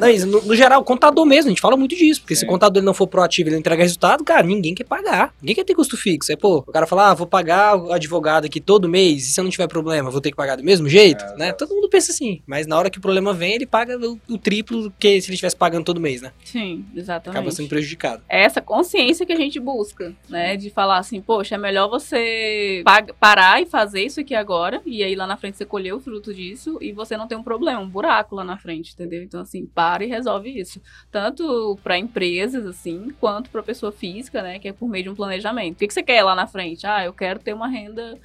não 0.00 0.08
isso, 0.08 0.26
no, 0.26 0.40
no 0.42 0.54
geral, 0.56 0.80
o 0.80 0.84
contador 0.84 1.24
mesmo, 1.24 1.48
a 1.48 1.50
gente 1.50 1.60
fala 1.60 1.76
muito 1.76 1.94
disso. 1.96 2.20
Porque 2.20 2.34
se 2.34 2.40
Sim. 2.40 2.46
o 2.46 2.50
contador 2.50 2.78
ele 2.80 2.86
não 2.86 2.94
for 2.94 3.06
proativo, 3.06 3.48
ele 3.48 3.56
não 3.56 3.60
entregar 3.60 3.82
resultado, 3.82 4.24
cara, 4.24 4.42
ninguém 4.42 4.74
quer 4.74 4.84
pagar. 4.84 5.32
Ninguém 5.40 5.54
quer 5.56 5.64
ter 5.64 5.74
custo 5.74 5.96
fixo. 5.96 6.32
É, 6.32 6.36
pô, 6.36 6.64
o 6.66 6.72
cara 6.72 6.86
fala, 6.86 7.10
ah, 7.10 7.14
vou 7.14 7.26
pagar 7.26 7.76
o 7.76 7.92
advogado 7.92 8.44
aqui 8.46 8.60
todo 8.60 8.88
mês, 8.88 9.28
e 9.28 9.30
se 9.30 9.40
eu 9.40 9.44
não 9.44 9.50
tiver 9.50 9.68
problema, 9.68 10.10
vou 10.10 10.20
ter 10.20 10.30
que 10.30 10.36
pagar 10.36 10.56
do 10.56 10.64
mesmo 10.64 10.88
jeito, 10.88 11.24
É, 11.24 11.36
né? 11.36 11.52
Todo 11.52 11.74
mundo 11.74 11.88
pensa 11.88 12.12
assim. 12.12 12.42
Mas 12.46 12.66
na 12.66 12.76
hora 12.78 12.90
que 12.90 12.98
o 12.98 13.00
problema 13.00 13.32
vem, 13.32 13.54
ele 13.54 13.66
paga 13.66 13.98
o, 13.98 14.18
o 14.28 14.38
triplo 14.38 14.82
do 14.82 14.90
que 14.90 15.20
se 15.20 15.28
ele 15.28 15.34
estivesse 15.34 15.56
pagando 15.56 15.84
todo 15.84 16.00
mês, 16.00 16.20
né? 16.22 16.32
Sim, 16.44 16.84
exatamente. 16.94 17.38
Acaba 17.38 17.50
sendo 17.50 17.68
prejudicado. 17.68 18.22
é 18.28 18.42
essa 18.42 18.60
consciência 18.60 19.24
que 19.26 19.32
a 19.32 19.36
gente 19.36 19.58
busca, 19.60 20.14
né? 20.28 20.56
De 20.56 20.70
falar 20.70 20.98
assim, 20.98 21.20
poxa, 21.20 21.54
é 21.54 21.58
melhor 21.58 21.88
você 21.88 22.82
parar 23.20 23.60
e 23.62 23.66
fazer 23.66 24.02
isso 24.02 24.20
aqui 24.20 24.34
agora, 24.34 24.80
e 24.84 25.02
aí 25.02 25.14
lá 25.14 25.26
na 25.26 25.36
frente 25.36 25.56
você 25.56 25.64
colher 25.64 25.92
o 25.94 26.00
fruto 26.00 26.32
disso, 26.34 26.78
e 26.80 26.92
você 26.92 27.16
não 27.16 27.26
tem 27.26 27.36
um 27.38 27.42
problema, 27.42 27.80
um 27.80 27.88
buraco 27.88 28.34
lá 28.34 28.44
na 28.44 28.56
frente, 28.56 28.92
entendeu? 28.92 29.22
Então, 29.22 29.40
assim, 29.40 29.66
para 29.66 30.04
e 30.04 30.08
resolve 30.08 30.50
isso. 30.50 30.80
Tanto 31.10 31.78
para 31.82 31.98
empresas, 31.98 32.66
assim, 32.66 33.08
quanto 33.20 33.50
para 33.50 33.62
pessoa 33.62 33.92
física, 33.92 34.42
né? 34.42 34.58
Que 34.58 34.68
é 34.68 34.72
por 34.72 34.88
meio 34.88 35.04
de 35.04 35.10
um 35.10 35.14
planejamento. 35.14 35.74
O 35.74 35.78
que, 35.78 35.86
que 35.86 35.94
você 35.94 36.02
quer 36.02 36.22
lá 36.22 36.34
na 36.34 36.46
frente? 36.46 36.55
Ah, 36.86 37.04
eu 37.04 37.12
quero 37.12 37.38
ter 37.40 37.54
uma 37.54 37.68
renda 37.68 38.18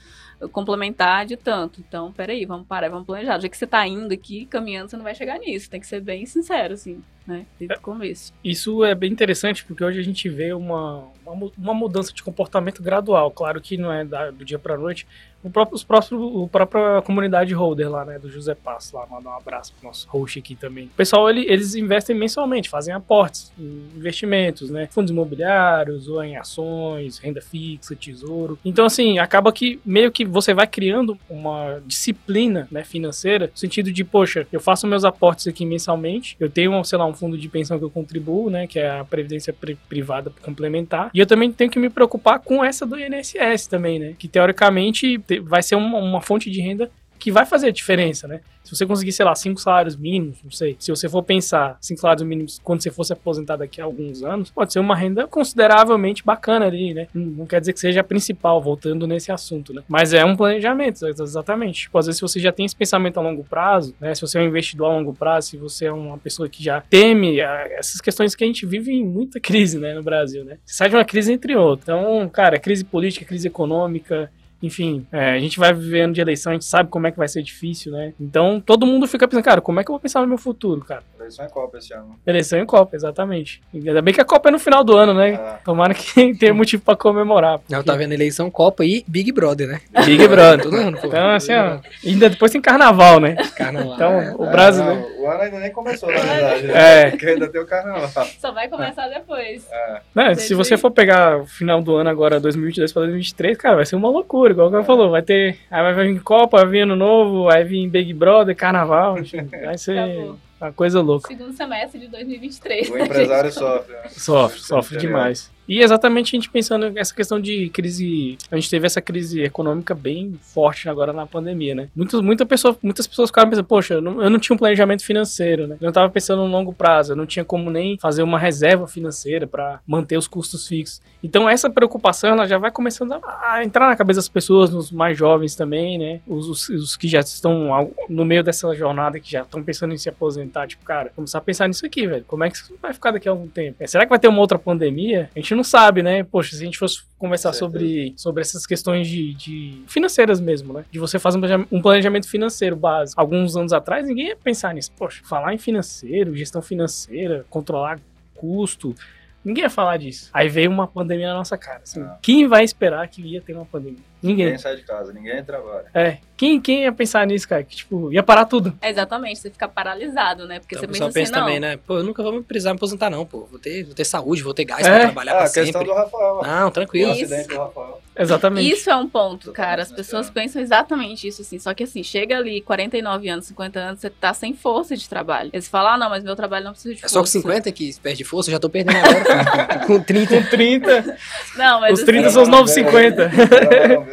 complementar 0.52 1.26
de 1.26 1.38
tanto. 1.38 1.82
Então, 1.82 2.12
peraí, 2.12 2.46
vamos 2.46 2.68
parar, 2.68 2.90
vamos 2.90 3.06
planejar. 3.06 3.40
Jeito 3.40 3.52
que 3.52 3.58
você 3.58 3.68
tá 3.68 3.86
indo 3.88 4.14
aqui, 4.14 4.46
caminhando, 4.46 4.90
você 4.90 4.98
não 4.98 5.04
vai 5.04 5.16
chegar 5.16 5.38
nisso. 5.40 5.70
Tem 5.70 5.80
que 5.80 5.88
ser 5.88 6.02
bem 6.02 6.26
sincero, 6.26 6.74
assim, 6.74 7.04
né? 7.28 7.46
Desde 7.60 7.76
o 7.76 7.82
começo. 7.82 8.34
Isso 8.44 8.84
é 8.84 8.94
bem 8.96 9.12
interessante 9.12 9.64
porque 9.66 9.84
hoje 9.84 10.00
a 10.00 10.04
gente 10.04 10.28
vê 10.30 10.54
uma, 10.54 11.04
uma, 11.26 11.52
uma 11.58 11.74
mudança 11.74 12.12
de 12.14 12.24
comportamento 12.24 12.82
gradual. 12.82 13.30
Claro 13.32 13.62
que 13.62 13.78
não 13.78 13.92
é 13.92 14.04
da- 14.04 14.32
do 14.32 14.44
dia 14.44 14.60
para 14.60 14.78
noite. 14.78 15.06
O 15.44 15.50
próprio, 15.50 15.76
os 15.76 15.84
próprios, 15.84 16.12
o 16.22 16.48
própria 16.48 17.02
comunidade 17.02 17.52
holder 17.52 17.90
lá, 17.90 18.06
né, 18.06 18.20
do 18.20 18.30
José 18.30 18.54
Passo, 18.54 18.96
lá, 18.96 19.08
mandar 19.10 19.32
um 19.32 19.38
abraço 19.38 19.74
pro 19.74 19.88
nosso 19.88 20.08
host 20.08 20.38
aqui 20.38 20.54
também. 20.56 20.86
O 20.86 20.90
pessoal, 20.90 21.28
ele- 21.32 21.48
eles 21.52 21.74
investem 21.74 22.16
mensalmente, 22.16 22.70
fazem 22.70 22.94
aportes 22.94 23.52
investimentos, 23.96 24.70
né, 24.70 24.88
fundos 24.92 25.12
imobiliários, 25.12 26.08
ou 26.08 26.24
em 26.24 26.38
ações, 26.38 27.18
renda 27.18 27.42
fixa, 27.42 27.96
tesouro. 27.96 28.60
Então, 28.64 28.86
assim, 28.86 29.18
acaba 29.18 29.52
que 29.52 29.80
meio 29.86 30.12
que 30.12 30.24
você 30.26 30.54
vai 30.54 30.68
criando 30.68 31.18
uma 31.30 31.82
disciplina, 31.88 32.68
né, 32.72 32.84
financeira, 32.84 33.48
no 33.48 33.58
sentido 33.58 33.92
de, 33.92 34.04
poxa, 34.04 34.48
eu 34.52 34.60
faço 34.60 34.86
meus 34.88 35.04
aportes 35.04 35.48
aqui 35.48 35.66
mensalmente, 35.66 36.36
eu 36.40 36.50
tenho, 36.52 36.84
sei 36.84 36.98
lá, 37.00 37.11
um 37.12 37.14
fundo 37.14 37.38
de 37.38 37.48
pensão 37.48 37.78
que 37.78 37.86
eu 37.86 37.90
contribuo, 37.90 38.50
né, 38.50 38.66
que 38.68 38.80
é 38.80 38.90
a 39.00 39.04
previdência 39.06 39.54
pri- 39.54 39.78
privada 39.88 40.32
complementar, 40.42 41.10
e 41.14 41.20
eu 41.20 41.26
também 41.28 41.52
tenho 41.52 41.70
que 41.70 41.80
me 41.80 41.90
preocupar 41.90 42.40
com 42.40 42.64
essa 42.64 42.86
do 42.86 42.98
INSS 43.00 43.68
também, 43.68 44.00
né, 44.00 44.14
que 44.18 44.28
teoricamente 44.28 45.18
te- 45.20 45.40
vai 45.40 45.62
ser 45.62 45.76
uma, 45.76 45.98
uma 46.00 46.22
fonte 46.22 46.50
de 46.50 46.62
renda 46.62 46.90
que 47.22 47.32
vai 47.32 47.46
fazer 47.46 47.68
a 47.68 47.72
diferença, 47.72 48.28
né? 48.28 48.42
Se 48.64 48.76
você 48.76 48.86
conseguir, 48.86 49.12
sei 49.12 49.26
lá, 49.26 49.34
cinco 49.36 49.60
salários 49.60 49.96
mínimos, 49.96 50.38
não 50.44 50.52
sei. 50.52 50.76
Se 50.80 50.92
você 50.92 51.08
for 51.10 51.22
pensar 51.24 51.78
cinco 51.82 52.00
salários 52.02 52.26
mínimos 52.26 52.60
quando 52.64 52.82
você 52.82 52.90
fosse 52.92 53.14
aposentar 53.14 53.56
daqui 53.58 53.80
a 53.82 53.84
alguns 53.86 54.24
anos, 54.24 54.50
pode 54.52 54.72
ser 54.74 54.80
uma 54.80 54.96
renda 54.96 55.28
consideravelmente 55.28 56.24
bacana 56.24 56.66
ali, 56.66 56.94
né? 56.94 57.08
Não 57.14 57.46
quer 57.46 57.60
dizer 57.60 57.74
que 57.74 57.80
seja 57.80 58.02
a 58.02 58.04
principal, 58.04 58.62
voltando 58.62 59.06
nesse 59.06 59.32
assunto, 59.32 59.74
né? 59.74 59.84
Mas 59.88 60.14
é 60.14 60.24
um 60.26 60.36
planejamento, 60.36 61.06
ex- 61.06 61.20
exatamente. 61.20 61.82
Tipo, 61.82 61.98
às 61.98 62.06
vezes 62.08 62.18
se 62.18 62.22
você 62.22 62.40
já 62.40 62.52
tem 62.52 62.66
esse 62.66 62.76
pensamento 62.76 63.20
a 63.20 63.22
longo 63.22 63.44
prazo, 63.44 63.94
né? 64.00 64.14
Se 64.16 64.22
você 64.22 64.38
é 64.38 64.42
um 64.42 64.46
investidor 64.48 64.92
a 64.92 64.96
longo 64.96 65.14
prazo, 65.14 65.50
se 65.50 65.58
você 65.58 65.86
é 65.86 65.92
uma 65.92 66.18
pessoa 66.18 66.50
que 66.50 66.64
já 66.64 66.82
teme 66.82 67.42
ah, 67.42 67.68
essas 67.72 68.02
questões 68.02 68.36
que 68.36 68.44
a 68.44 68.48
gente 68.48 68.66
vive 68.66 68.92
em 68.92 69.06
muita 69.06 69.40
crise, 69.42 69.78
né, 69.80 69.94
no 69.94 70.04
Brasil, 70.04 70.44
né? 70.44 70.58
Você 70.66 70.76
sai 70.76 70.90
de 70.90 70.96
uma 70.96 71.06
crise 71.06 71.32
entre 71.32 71.56
outras. 71.56 71.84
Então, 71.84 72.30
cara, 72.30 72.60
crise 72.60 72.84
política, 72.84 73.26
crise 73.26 73.48
econômica, 73.48 74.32
enfim, 74.62 75.06
é, 75.12 75.32
a 75.32 75.40
gente 75.40 75.58
vai 75.60 75.74
vivendo 75.74 76.14
de 76.14 76.22
eleição, 76.22 76.52
a 76.52 76.56
gente 76.56 76.66
sabe 76.66 76.90
como 76.90 77.08
é 77.08 77.12
que 77.12 77.18
vai 77.18 77.28
ser 77.28 77.42
difícil, 77.42 77.92
né? 77.92 78.14
Então 78.20 78.62
todo 78.64 78.86
mundo 78.86 79.08
fica 79.08 79.28
pensando, 79.28 79.44
cara, 79.44 79.62
como 79.62 79.80
é 79.80 79.84
que 79.84 79.90
eu 79.90 79.94
vou 79.94 80.00
pensar 80.00 80.22
no 80.22 80.28
meu 80.28 80.38
futuro, 80.38 80.82
cara? 80.82 81.04
Eleição 81.20 81.46
é 81.46 81.50
Copa 81.50 81.78
esse 81.78 81.94
ano. 81.94 82.20
Eleição 82.26 82.60
em 82.60 82.66
Copa, 82.66 82.96
exatamente. 82.96 83.62
Ainda 83.74 84.02
bem 84.02 84.14
que 84.14 84.20
a 84.22 84.26
Copa 84.26 84.50
é 84.50 84.52
no 84.52 84.58
final 84.60 84.84
do 84.84 84.98
ano, 84.98 85.14
né? 85.14 85.36
Ah, 85.36 85.60
Tomara 85.64 85.94
que 85.94 86.34
tenha 86.36 86.54
motivo 86.54 86.82
pra 86.84 86.96
comemorar. 86.96 87.54
Eu 87.56 87.60
porque- 87.60 87.84
tava 87.84 87.98
vendo 88.00 88.14
eleição, 88.14 88.50
Copa 88.50 88.84
e 88.84 89.04
Big 89.08 89.32
Brother, 89.32 89.68
né? 89.68 89.82
Big 90.06 90.28
Brother. 90.28 90.64
Todo 90.64 90.76
ano, 90.78 90.98
pô. 91.00 91.08
Então, 91.08 91.30
assim, 91.32 91.54
ó, 91.54 91.80
ainda 92.06 92.30
depois 92.30 92.52
tem 92.52 92.60
carnaval, 92.60 93.20
né? 93.20 93.36
Carnaval. 93.56 93.94
Então, 93.96 94.36
o 94.38 94.46
é, 94.46 94.52
brasileiro. 94.52 95.00
não, 95.00 95.22
o 95.24 95.28
ano 95.30 95.42
ainda 95.42 95.60
nem 95.60 95.72
começou, 95.72 96.12
na 96.12 96.20
verdade. 96.20 96.72
É. 96.72 97.10
Porque 97.12 97.26
ainda 97.28 97.48
tem 97.48 97.62
o 97.62 97.66
carnaval. 97.68 98.10
Só 98.40 98.52
vai 98.52 98.68
começar 98.68 99.08
depois. 99.08 99.68
É. 99.72 100.02
Né, 100.16 100.36
se 100.36 100.54
você 100.56 100.76
for 100.76 100.90
pegar 100.92 101.38
o 101.42 101.46
final 101.46 101.82
do 101.82 101.96
ano 101.96 102.10
agora, 102.10 102.40
2022 102.40 102.92
pra 102.92 103.02
2023, 103.04 103.58
cara, 103.58 103.76
vai 103.76 103.86
ser 103.86 103.96
uma 103.96 104.10
loucura, 104.10 104.51
igual 104.52 104.68
o 104.68 104.72
cara 104.72 104.84
falou. 104.84 105.10
Vai 105.10 105.22
ter. 105.22 105.58
Aí 105.70 105.94
vai 105.94 106.08
vir 106.08 106.22
Copa, 106.22 106.58
vai 106.58 106.68
vir 106.68 106.82
Ano 106.82 106.96
Novo, 106.96 107.46
vai 107.46 107.64
vir 107.64 107.88
Big 107.88 108.14
Brother, 108.14 108.56
Carnaval, 108.56 109.20
enfim, 109.20 109.44
vai 109.66 109.78
ser 109.78 109.98
Acabou. 109.98 110.38
uma 110.62 110.72
coisa 110.72 111.02
louca. 111.02 111.28
Segundo 111.28 111.54
semestre 111.54 112.00
de 112.00 112.08
2023. 112.08 112.90
O 112.90 112.98
empresário 112.98 113.52
sofre. 113.54 113.94
Né? 113.94 114.02
Sofre, 114.10 114.60
sofre 114.60 114.98
demais. 114.98 115.52
E 115.72 115.82
exatamente 115.82 116.36
a 116.36 116.38
gente 116.38 116.50
pensando 116.50 116.90
nessa 116.90 117.16
questão 117.16 117.40
de 117.40 117.70
crise. 117.70 118.38
A 118.52 118.58
gente 118.58 118.70
teve 118.70 118.86
essa 118.86 119.02
crise 119.02 119.42
econômica 119.42 119.96
bem 119.96 120.38
forte 120.42 120.90
agora 120.90 121.14
na 121.14 121.26
pandemia, 121.26 121.74
né? 121.74 121.88
Muitas, 121.96 122.20
muita 122.20 122.46
pessoa, 122.46 122.78
muitas 122.84 123.08
pessoas 123.08 123.30
ficaram 123.30 123.50
pensando, 123.50 123.66
poxa, 123.66 123.94
eu 123.94 124.02
não, 124.02 124.22
eu 124.22 124.30
não 124.30 124.38
tinha 124.38 124.54
um 124.54 124.58
planejamento 124.58 125.06
financeiro, 125.06 125.68
né? 125.68 125.78
Eu 125.80 125.86
não 125.86 125.94
tava 125.94 126.10
pensando 126.10 126.42
no 126.42 126.52
longo 126.52 126.74
prazo, 126.74 127.14
eu 127.14 127.16
não 127.16 127.26
tinha 127.26 127.46
como 127.46 127.72
nem 127.72 127.98
fazer 127.98 128.22
uma 128.22 128.38
reserva 128.38 128.86
financeira 128.86 129.48
para 129.48 129.80
manter 129.88 130.18
os 130.18 130.28
custos 130.28 130.68
fixos. 130.68 131.02
Então 131.24 131.50
essa 131.50 131.70
preocupação 131.70 132.32
ela 132.32 132.46
já 132.46 132.58
vai 132.58 132.70
começando 132.70 133.14
a, 133.14 133.54
a 133.54 133.64
entrar 133.64 133.88
na 133.88 133.96
cabeça 133.96 134.18
das 134.18 134.28
pessoas, 134.28 134.72
nos 134.72 134.92
mais 134.92 135.18
jovens 135.18 135.56
também, 135.56 135.98
né? 135.98 136.20
Os, 136.28 136.50
os, 136.50 136.68
os 136.68 136.98
que 136.98 137.08
já 137.08 137.22
estão 137.22 137.94
no 138.10 138.26
meio 138.26 138.44
dessa 138.44 138.76
jornada, 138.76 139.22
que 139.22 139.32
já 139.32 139.44
estão 139.44 139.64
pensando 139.64 139.94
em 139.94 139.98
se 139.98 140.10
aposentar, 140.10 140.68
tipo, 140.68 140.84
cara, 140.84 141.14
começar 141.16 141.38
a 141.38 141.42
pensar 141.42 141.70
nisso 141.70 141.86
aqui, 141.86 142.06
velho. 142.06 142.26
Como 142.28 142.44
é 142.44 142.50
que 142.50 142.58
isso 142.58 142.78
vai 142.82 142.92
ficar 142.92 143.12
daqui 143.12 143.30
a 143.30 143.32
algum 143.32 143.48
tempo? 143.48 143.78
Será 143.88 144.04
que 144.04 144.10
vai 144.10 144.20
ter 144.20 144.28
uma 144.28 144.42
outra 144.42 144.60
pandemia? 144.60 145.30
A 145.34 145.40
gente 145.40 145.56
não 145.56 145.61
sabe, 145.64 146.02
né? 146.04 146.24
Poxa, 146.24 146.56
se 146.56 146.62
a 146.62 146.66
gente 146.66 146.78
fosse 146.78 147.02
conversar 147.18 147.54
sobre, 147.54 148.14
sobre 148.18 148.42
essas 148.42 148.66
questões 148.66 149.08
de, 149.08 149.34
de 149.36 149.84
financeiras 149.88 150.40
mesmo, 150.40 150.74
né? 150.74 150.86
De 150.92 151.00
você 151.00 151.20
fazer 151.20 151.38
um 151.38 151.42
planejamento- 151.42 151.76
um 151.76 151.82
planejamento 151.82 152.28
financeiro 152.30 152.76
básico. 152.76 153.20
Alguns 153.20 153.56
anos 153.56 153.74
atrás, 153.74 154.08
ninguém 154.08 154.28
ia 154.28 154.36
pensar 154.36 154.74
nisso. 154.74 154.92
Poxa, 154.98 155.22
falar 155.24 155.54
em 155.54 155.58
financeiro, 155.58 156.36
gestão 156.36 156.62
financeira, 156.62 157.46
controlar 157.50 158.00
custo. 158.36 158.96
Ninguém 159.44 159.64
ia 159.64 159.70
falar 159.70 159.98
disso. 159.98 160.30
Aí 160.34 160.48
veio 160.50 160.70
uma 160.70 160.88
pandemia 160.88 161.28
na 161.30 161.36
nossa 161.36 161.58
cara. 161.58 161.82
assim. 161.84 162.02
Ah. 162.02 162.18
Quem 162.22 162.48
vai 162.48 162.64
esperar 162.64 163.08
que 163.08 163.22
ia 163.22 163.42
ter 163.42 163.54
uma 163.54 163.66
pandemia? 163.66 164.11
Ninguém. 164.22 164.46
Ninguém 164.46 164.60
sai 164.60 164.76
de 164.76 164.84
casa, 164.84 165.12
ninguém 165.14 165.44
trabalha. 165.44 165.86
É. 165.94 166.18
Quem, 166.38 166.60
quem 166.60 166.84
ia 166.84 166.92
pensar 166.92 167.26
nisso, 167.28 167.48
cara? 167.48 167.64
Que, 167.64 167.76
tipo, 167.76 168.12
ia 168.12 168.24
parar 168.24 168.46
tudo. 168.46 168.76
É, 168.82 168.90
exatamente, 168.90 169.40
você 169.40 169.50
fica 169.52 169.68
paralisado, 169.68 170.48
né? 170.48 170.60
Porque 170.60 170.74
Então, 170.76 170.88
você 170.88 170.92
pensa 170.94 171.06
assim, 171.06 171.14
pensa 171.14 171.32
não. 171.34 171.40
também, 171.42 171.60
né? 171.60 171.78
Pô, 171.86 171.98
eu 171.98 172.04
nunca 172.04 172.24
vou 172.24 172.42
precisar 172.42 172.72
me 172.72 172.78
aposentar, 172.78 173.10
não, 173.12 173.26
pô. 173.28 173.46
Vou 173.50 173.60
ter, 173.60 173.84
vou 173.84 173.94
ter 173.94 174.06
saúde, 174.06 174.42
vou 174.42 174.54
ter 174.54 174.66
gás 174.66 174.86
É. 174.86 174.90
pra 174.90 175.00
trabalhar 175.02 175.32
Ah, 175.34 175.36
pra 175.36 175.44
a 175.46 175.50
questão 175.52 175.66
sempre. 175.66 175.86
do 175.86 175.94
Rafael. 175.94 176.42
Não, 176.44 176.72
tranquilo. 176.72 177.12
Isso. 177.12 177.26
acidente 177.26 177.48
do 177.48 177.58
Rafael. 177.60 178.02
Exatamente. 178.18 178.72
Isso 178.72 178.90
é 178.90 178.96
um 178.96 179.08
ponto, 179.08 179.52
cara. 179.52 179.84
As 179.84 179.92
pessoas 179.92 180.30
pensam 180.32 180.62
exatamente 180.62 181.28
isso, 181.28 181.42
assim. 181.44 181.60
Só 181.60 181.74
que 181.76 181.84
assim, 181.84 182.04
chega 182.04 182.38
ali 182.38 182.60
49 182.62 183.30
anos, 183.30 183.46
50 183.46 183.80
anos, 183.80 184.00
você 184.02 184.10
tá 184.10 184.34
sem 184.34 184.54
força 184.54 184.98
de 184.98 185.08
trabalho. 185.08 185.50
Eles 185.54 185.68
falam, 185.68 185.94
ah, 185.94 185.98
não, 185.98 186.10
mas 186.10 186.24
meu 186.24 186.36
trabalho 186.36 186.66
não 186.66 186.72
precisa 186.74 186.94
de 186.96 187.00
É 187.00 187.02
força. 187.02 187.14
só 187.14 187.20
com 187.22 187.28
50 187.28 187.72
que 187.72 187.94
perde 188.02 188.24
força, 188.24 188.50
eu 188.50 188.54
já 188.54 188.60
tô 188.60 188.70
perdendo 188.70 188.98
agora. 188.98 189.24
cara. 189.24 189.86
com 189.86 190.00
30. 190.02 190.36
Com 190.42 190.50
30, 190.50 191.18
Não, 191.56 191.80
mas 191.82 192.00
os 192.00 192.06
30 192.06 192.26
assim, 192.28 192.34
são 192.34 192.44
os 192.44 192.50
novos 192.50 192.72
50. 192.72 193.30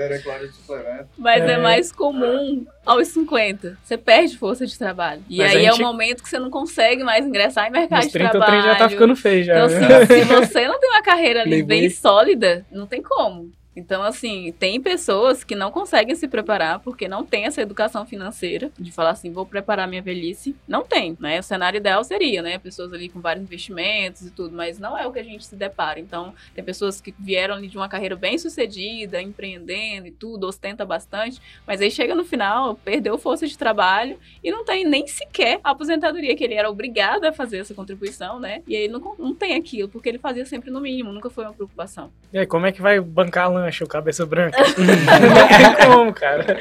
É 0.01 0.19
claro, 0.19 0.47
de 0.49 0.55
suplemento. 0.55 1.09
Mas 1.19 1.43
é. 1.43 1.53
É. 1.53 1.59
mais 1.59 1.91
comum 1.93 2.67
aos 2.87 3.09
50. 3.09 3.77
Você 3.83 3.97
perde 3.97 4.37
força 4.39 4.67
de 4.67 4.79
trabalho. 4.79 5.23
E 5.29 5.39
Mas 5.39 5.51
aí 5.55 5.65
a 5.67 5.69
é 5.69 5.73
o 5.73 5.75
gente- 5.77 5.83
momento 5.85 6.23
que 6.23 6.29
você 6.29 6.39
não 6.39 6.51
consegue 6.51 7.03
mais 7.05 7.27
ingressar 7.27 7.67
em 7.69 7.71
mercado 7.71 7.99
Nos 7.99 8.07
de 8.07 8.13
30 8.13 8.29
o 8.29 8.31
trabalho. 8.33 8.63
trem 8.63 8.73
já 8.73 8.79
tá 8.79 8.89
ficando 8.89 9.17
feio 9.17 9.45
já. 9.45 9.65
Então, 9.67 9.81
né? 9.81 9.97
assim, 9.97 10.15
se 10.25 10.25
você 10.25 10.69
não 10.69 10.79
tem 10.81 10.91
uma 10.91 11.03
carreira 11.03 11.43
ali 11.43 11.63
bem 11.63 11.91
sólida, 11.91 12.65
não 12.71 12.87
tem 12.87 13.03
como. 13.03 13.51
Então, 13.79 14.03
assim, 14.03 14.53
tem 14.59 14.81
pessoas 14.81 15.45
que 15.45 15.55
não 15.55 15.71
conseguem 15.71 16.17
se 16.17 16.27
preparar 16.27 16.81
porque 16.81 17.07
não 17.07 17.25
tem 17.25 17.45
essa 17.45 17.63
educação 17.63 18.05
financeira 18.05 18.73
de 18.77 18.91
falar 18.91 19.11
assim, 19.11 19.33
vou 19.33 19.47
preparar 19.47 19.87
minha 19.87 20.03
velhice. 20.03 20.57
Não 20.67 20.85
tem, 20.85 21.17
né? 21.21 21.39
O 21.39 21.43
cenário 21.45 21.77
ideal 21.77 22.03
seria, 22.03 22.43
né? 22.43 22.59
Pessoas 22.59 22.93
ali 22.93 23.09
com 23.09 23.21
vários 23.21 23.45
investimentos 23.45 24.23
e 24.23 24.31
tudo, 24.33 24.57
mas 24.57 24.81
não 24.81 24.99
é 24.99 25.07
o 25.07 25.13
que 25.13 25.21
a 25.21 25.23
gente 25.23 25.47
se 25.47 25.55
depara. 25.55 26.01
Então, 26.01 26.35
tem 26.57 26.65
pessoas 26.65 27.01
que 27.01 27.15
vieram 27.17 27.55
ali 27.55 27.69
de 27.69 27.77
uma 27.77 27.89
carreira 27.89 28.17
bem 28.17 28.37
sucedida, 28.37 29.23
empreendendo 29.23 30.09
e 30.09 30.11
tudo, 30.11 30.49
ostenta 30.49 30.85
bastante, 30.85 31.41
mas 31.65 31.81
aí 31.81 31.91
chega 31.91 32.17
no 32.17 32.25
final, 32.25 32.75
perdeu 32.75 33.17
força 33.17 33.47
de 33.47 33.57
trabalho 33.57 34.19
e 34.43 34.51
não 34.51 34.65
tem 34.65 34.85
nem 34.85 35.07
sequer 35.07 35.61
a 35.63 35.71
aposentadoria, 35.71 36.35
que 36.35 36.43
ele 36.43 36.55
era 36.55 36.69
obrigado 36.69 37.25
a 37.27 37.33
fazer 37.33 37.59
essa 37.59 37.75
contribuição, 37.75 38.41
né? 38.41 38.61
E 38.67 38.75
aí 38.75 38.89
não, 38.89 39.15
não 39.17 39.35
tem 39.35 39.55
aquilo, 39.55 39.89
porque 39.89 40.09
ele 40.09 40.19
fazia 40.19 40.45
sempre 40.45 40.69
no 40.69 40.81
mínimo, 40.81 41.13
nunca 41.13 41.31
foi 41.31 41.45
uma 41.45 41.53
preocupação. 41.53 42.11
E 42.33 42.39
aí, 42.39 42.47
como 42.47 42.67
é 42.67 42.73
que 42.73 42.83
vai 42.83 42.99
bancar 43.01 43.49
lanche, 43.69 43.85
o 43.85 43.87
cabeça 43.87 44.25
branca? 44.27 44.59
não 44.77 45.77
tem 45.77 45.87
como, 45.87 46.13
cara. 46.13 46.59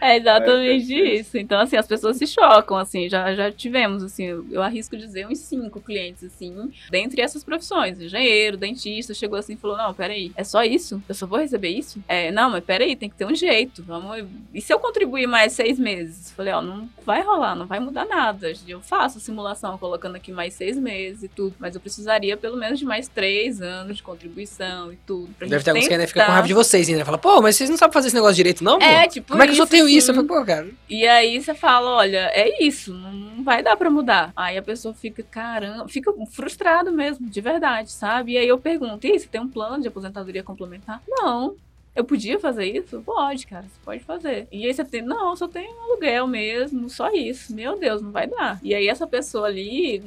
É 0.00 0.16
exatamente 0.16 0.94
É, 0.94 1.14
isso. 1.16 1.38
Então, 1.38 1.58
assim, 1.58 1.76
as 1.76 1.86
pessoas 1.86 2.16
se 2.16 2.26
chocam, 2.26 2.76
assim, 2.76 3.08
já, 3.08 3.34
já 3.34 3.50
tivemos, 3.50 4.02
assim, 4.02 4.24
eu, 4.50 4.62
arrisco 4.62 4.96
dizer 4.96 5.26
uns 5.26 5.38
cinco 5.38 5.80
clientes, 5.80 6.22
assim, 6.22 6.70
dentre 6.90 7.20
essas 7.20 7.42
profissões, 7.42 8.00
engenheiro, 8.00 8.56
dentista, 8.56 9.14
chegou 9.14 9.38
assim 9.38 9.54
e 9.54 9.56
falou, 9.56 9.76
não, 9.76 9.92
peraí, 9.94 10.30
é 10.36 10.44
só 10.44 10.62
isso? 10.62 11.02
Eu 11.08 11.14
só 11.14 11.26
vou 11.26 11.38
receber 11.38 11.70
isso? 11.70 12.00
É, 12.06 12.30
não, 12.30 12.50
mas 12.50 12.64
peraí, 12.64 12.94
tem 12.94 13.08
que 13.08 13.16
ter 13.16 13.24
um 13.24 13.34
jeito, 13.34 13.82
vamos... 13.82 14.24
E 14.52 14.60
se 14.60 14.72
eu 14.72 14.78
contribuir 14.78 15.26
mais 15.26 15.52
seis 15.52 15.78
meses? 15.78 16.30
Falei, 16.32 16.52
ó, 16.52 16.60
não 16.60 16.88
vai 17.04 17.22
rolar, 17.22 17.54
não 17.54 17.66
vai 17.66 17.80
mudar 17.80 18.04
nada, 18.04 18.52
eu 18.68 18.80
faço 18.80 19.18
a 19.18 19.20
simulação 19.20 19.78
colocando 19.78 20.16
aqui 20.16 20.30
mais 20.30 20.54
seis 20.54 20.78
meses 20.78 21.24
e 21.24 21.28
tudo, 21.28 21.54
mas 21.58 21.74
eu 21.74 21.80
precisaria 21.80 22.36
pelo 22.36 22.56
menos 22.56 22.78
de 22.78 22.84
mais 22.84 23.08
três 23.08 23.60
anos 23.62 23.96
de 23.96 24.02
contribuição 24.02 24.92
e 24.92 24.96
tudo, 25.06 25.32
pra 25.38 25.46
Deve 25.46 25.64
gente 25.64 25.64
ter 25.64 25.72
que 25.88 25.94
ainda 25.94 26.06
ficam 26.06 26.24
com 26.24 26.32
raiva 26.32 26.46
de 26.46 26.54
vocês 26.54 26.88
ainda. 26.88 27.04
Fala, 27.04 27.18
pô, 27.18 27.40
mas 27.40 27.56
vocês 27.56 27.70
não 27.70 27.76
sabem 27.76 27.92
fazer 27.92 28.08
esse 28.08 28.16
negócio 28.16 28.36
direito, 28.36 28.62
não? 28.62 28.78
pô? 28.78 28.84
É, 28.84 29.08
tipo 29.08 29.32
Como 29.32 29.42
é 29.42 29.46
que 29.46 29.52
eu 29.52 29.56
só 29.56 29.66
tenho 29.66 29.88
isso? 29.88 30.10
Eu 30.10 30.14
falo, 30.14 30.26
pô, 30.26 30.44
cara. 30.44 30.68
E 30.88 31.06
aí 31.06 31.40
você 31.40 31.54
fala, 31.54 31.90
olha, 31.90 32.30
é 32.32 32.64
isso, 32.64 32.92
não 32.92 33.42
vai 33.42 33.62
dar 33.62 33.76
pra 33.76 33.90
mudar. 33.90 34.32
Aí 34.36 34.56
a 34.56 34.62
pessoa 34.62 34.94
fica, 34.94 35.22
caramba, 35.22 35.88
fica 35.88 36.12
frustrado 36.30 36.92
mesmo, 36.92 37.28
de 37.28 37.40
verdade, 37.40 37.90
sabe? 37.90 38.32
E 38.32 38.38
aí 38.38 38.48
eu 38.48 38.58
pergunto, 38.58 39.06
e 39.06 39.18
você 39.18 39.26
tem 39.26 39.40
um 39.40 39.48
plano 39.48 39.80
de 39.82 39.88
aposentadoria 39.88 40.42
complementar? 40.42 41.02
Não. 41.08 41.54
Eu 41.94 42.04
podia 42.04 42.38
fazer 42.38 42.66
isso? 42.66 43.00
Pode, 43.00 43.46
cara, 43.46 43.62
você 43.62 43.80
pode 43.82 44.04
fazer. 44.04 44.46
E 44.52 44.66
aí 44.66 44.74
você 44.74 44.84
tem, 44.84 45.00
não, 45.00 45.34
só 45.34 45.48
tenho 45.48 45.74
um 45.74 45.82
aluguel 45.84 46.26
mesmo, 46.26 46.90
só 46.90 47.10
isso. 47.10 47.54
Meu 47.54 47.78
Deus, 47.78 48.02
não 48.02 48.10
vai 48.10 48.26
dar. 48.26 48.60
E 48.62 48.74
aí 48.74 48.86
essa 48.86 49.06
pessoa 49.06 49.46
ali 49.46 50.02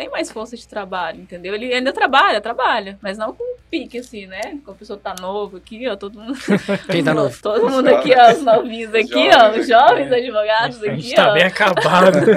tem 0.00 0.08
mais 0.08 0.30
força 0.30 0.56
de 0.56 0.66
trabalho, 0.66 1.20
entendeu? 1.20 1.54
Ele 1.54 1.74
ainda 1.74 1.92
trabalha, 1.92 2.40
trabalha, 2.40 2.98
mas 3.02 3.18
não 3.18 3.34
com 3.34 3.44
pique 3.70 3.98
assim, 3.98 4.26
né? 4.26 4.58
Com 4.64 4.70
a 4.70 4.74
pessoa 4.74 4.98
tá 4.98 5.14
novo 5.20 5.58
aqui, 5.58 5.86
ó, 5.86 5.94
todo 5.94 6.18
mundo 6.18 6.38
Quem 6.90 7.04
tá 7.04 7.12
novo? 7.12 7.36
Todo 7.42 7.68
mundo 7.68 7.86
aqui, 7.88 8.14
ó, 8.16 8.32
os 8.32 8.42
novinhos 8.42 8.94
aqui, 8.94 9.28
ó, 9.28 9.50
os 9.50 9.68
jovens 9.68 10.10
advogados 10.10 10.82
A 10.82 10.86
aqui, 10.86 11.02
gente 11.02 11.14
tá 11.14 11.30
ó. 11.30 11.34
bem 11.34 11.42
acabado. 11.42 12.18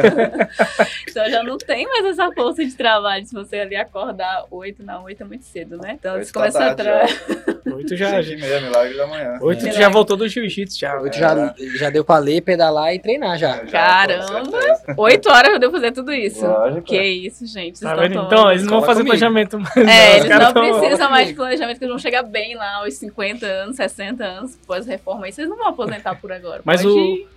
Então 1.09 1.29
já 1.29 1.43
não 1.43 1.57
tem 1.57 1.85
mais 1.85 2.05
essa 2.05 2.31
força 2.31 2.65
de 2.65 2.73
trabalho 2.75 3.25
se 3.25 3.33
você 3.33 3.59
ali 3.59 3.75
acordar 3.75 4.45
oito, 4.49 4.83
não, 4.83 5.03
oito 5.03 5.21
é 5.21 5.25
muito 5.25 5.45
cedo, 5.45 5.77
né? 5.77 5.93
Então 5.93 6.17
você 6.17 6.33
tá 6.33 6.39
começa 6.39 6.65
a 6.65 6.75
tarde, 6.75 7.15
tra... 7.15 7.53
Oito 7.75 7.95
já. 7.95 8.21
Cinco 8.21 8.33
e 8.33 8.41
meia, 8.41 8.61
milagre 8.61 8.97
da 8.97 9.07
manhã. 9.07 9.37
Oito 9.41 9.59
Milagre. 9.59 9.81
já 9.81 9.89
voltou 9.89 10.17
do 10.17 10.27
jiu-jitsu 10.27 10.77
já. 10.77 10.99
Oito 10.99 11.17
já, 11.17 11.55
já 11.75 11.89
deu 11.89 12.03
pra 12.03 12.17
ler, 12.17 12.41
pedalar 12.41 12.93
e 12.93 12.99
treinar 12.99 13.37
já. 13.37 13.53
Já, 13.53 13.59
com 13.59 13.71
Caramba! 13.71 14.51
certeza. 14.61 14.95
Oito 14.97 15.29
horas 15.29 15.53
eu 15.53 15.59
devo 15.59 15.71
fazer 15.71 15.91
tudo 15.91 16.11
isso. 16.11 16.45
Lógico. 16.45 16.83
Que 16.83 17.01
isso, 17.01 17.45
gente. 17.45 17.52
Vocês 17.53 17.79
Tá 17.79 17.95
vendo? 17.95 18.13
tomando- 18.13 18.25
Então, 18.33 18.51
eles 18.51 18.63
não 18.63 18.69
vão 18.71 18.81
fazer 18.81 19.01
comigo. 19.01 19.17
planejamento 19.17 19.59
mais. 19.59 19.75
É, 19.77 19.81
os 19.81 20.15
eles 20.17 20.27
caras 20.27 20.53
não 20.53 20.79
precisam 20.79 21.09
mais 21.11 21.27
de 21.27 21.33
planejamento, 21.33 21.77
que 21.77 21.83
eles 21.85 21.91
vão 21.93 21.99
chegar 21.99 22.23
bem 22.23 22.55
lá 22.55 22.75
aos 22.77 22.93
50 22.95 23.45
anos, 23.45 23.75
60 23.75 24.23
anos, 24.23 24.55
pós-reforma. 24.67 25.25
Aí 25.25 25.31
vocês 25.31 25.47
não 25.47 25.57
vão 25.57 25.67
aposentar 25.67 26.15
por 26.15 26.31
agora. 26.31 26.61
Mas 26.65 26.81
Pode 26.81 26.93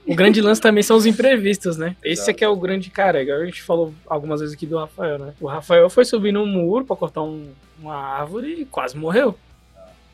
o, 0.06 0.12
o 0.12 0.14
grande 0.16 0.40
lance 0.40 0.60
também 0.60 0.82
são 0.82 0.96
os 0.96 1.06
imprevistos, 1.06 1.76
né? 1.76 1.94
Esse 2.02 2.22
Exato. 2.22 2.30
aqui 2.30 2.44
é 2.44 2.48
o 2.48 2.56
grande 2.56 2.90
cara. 2.90 3.18
A 3.20 3.44
gente 3.46 3.62
falou 3.62 3.92
algumas 4.06 4.40
vezes 4.40 4.54
aqui 4.54 4.66
do 4.66 4.78
Rafael, 4.78 5.18
né? 5.18 5.32
O 5.40 5.46
Rafael 5.46 5.88
foi 5.90 6.04
subir 6.04 6.32
num 6.32 6.46
muro 6.46 6.84
pra 6.84 6.96
cortar 6.96 7.22
um- 7.22 7.50
uma 7.80 7.94
árvore 7.96 8.62
e 8.62 8.64
quase 8.64 8.96
morreu. 8.96 9.36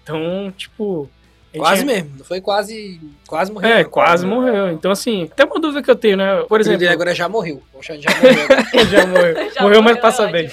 Então, 0.02 0.52
tipo, 0.56 1.08
Quase 1.58 1.84
mesmo. 1.84 2.10
Não 2.18 2.24
foi 2.24 2.40
quase. 2.40 3.00
Quase 3.26 3.52
morreu. 3.52 3.70
É, 3.70 3.84
quase 3.84 4.26
morreu. 4.26 4.70
Então, 4.70 4.90
assim, 4.90 5.30
tem 5.36 5.46
uma 5.46 5.60
dúvida 5.60 5.82
que 5.82 5.90
eu 5.90 5.96
tenho, 5.96 6.16
né? 6.16 6.42
Por 6.48 6.60
exemplo, 6.60 6.78
dele 6.78 6.92
agora 6.92 7.14
já 7.14 7.28
morreu. 7.28 7.62
Já 7.80 7.94
morreu 7.94 8.32
ele 8.72 8.86
já 8.90 9.06
morreu. 9.06 9.34
Já 9.52 9.62
morreu, 9.62 9.82
mas 9.82 9.92
morreu, 9.92 10.00
passa 10.00 10.22
é 10.28 10.32
bem. 10.32 10.50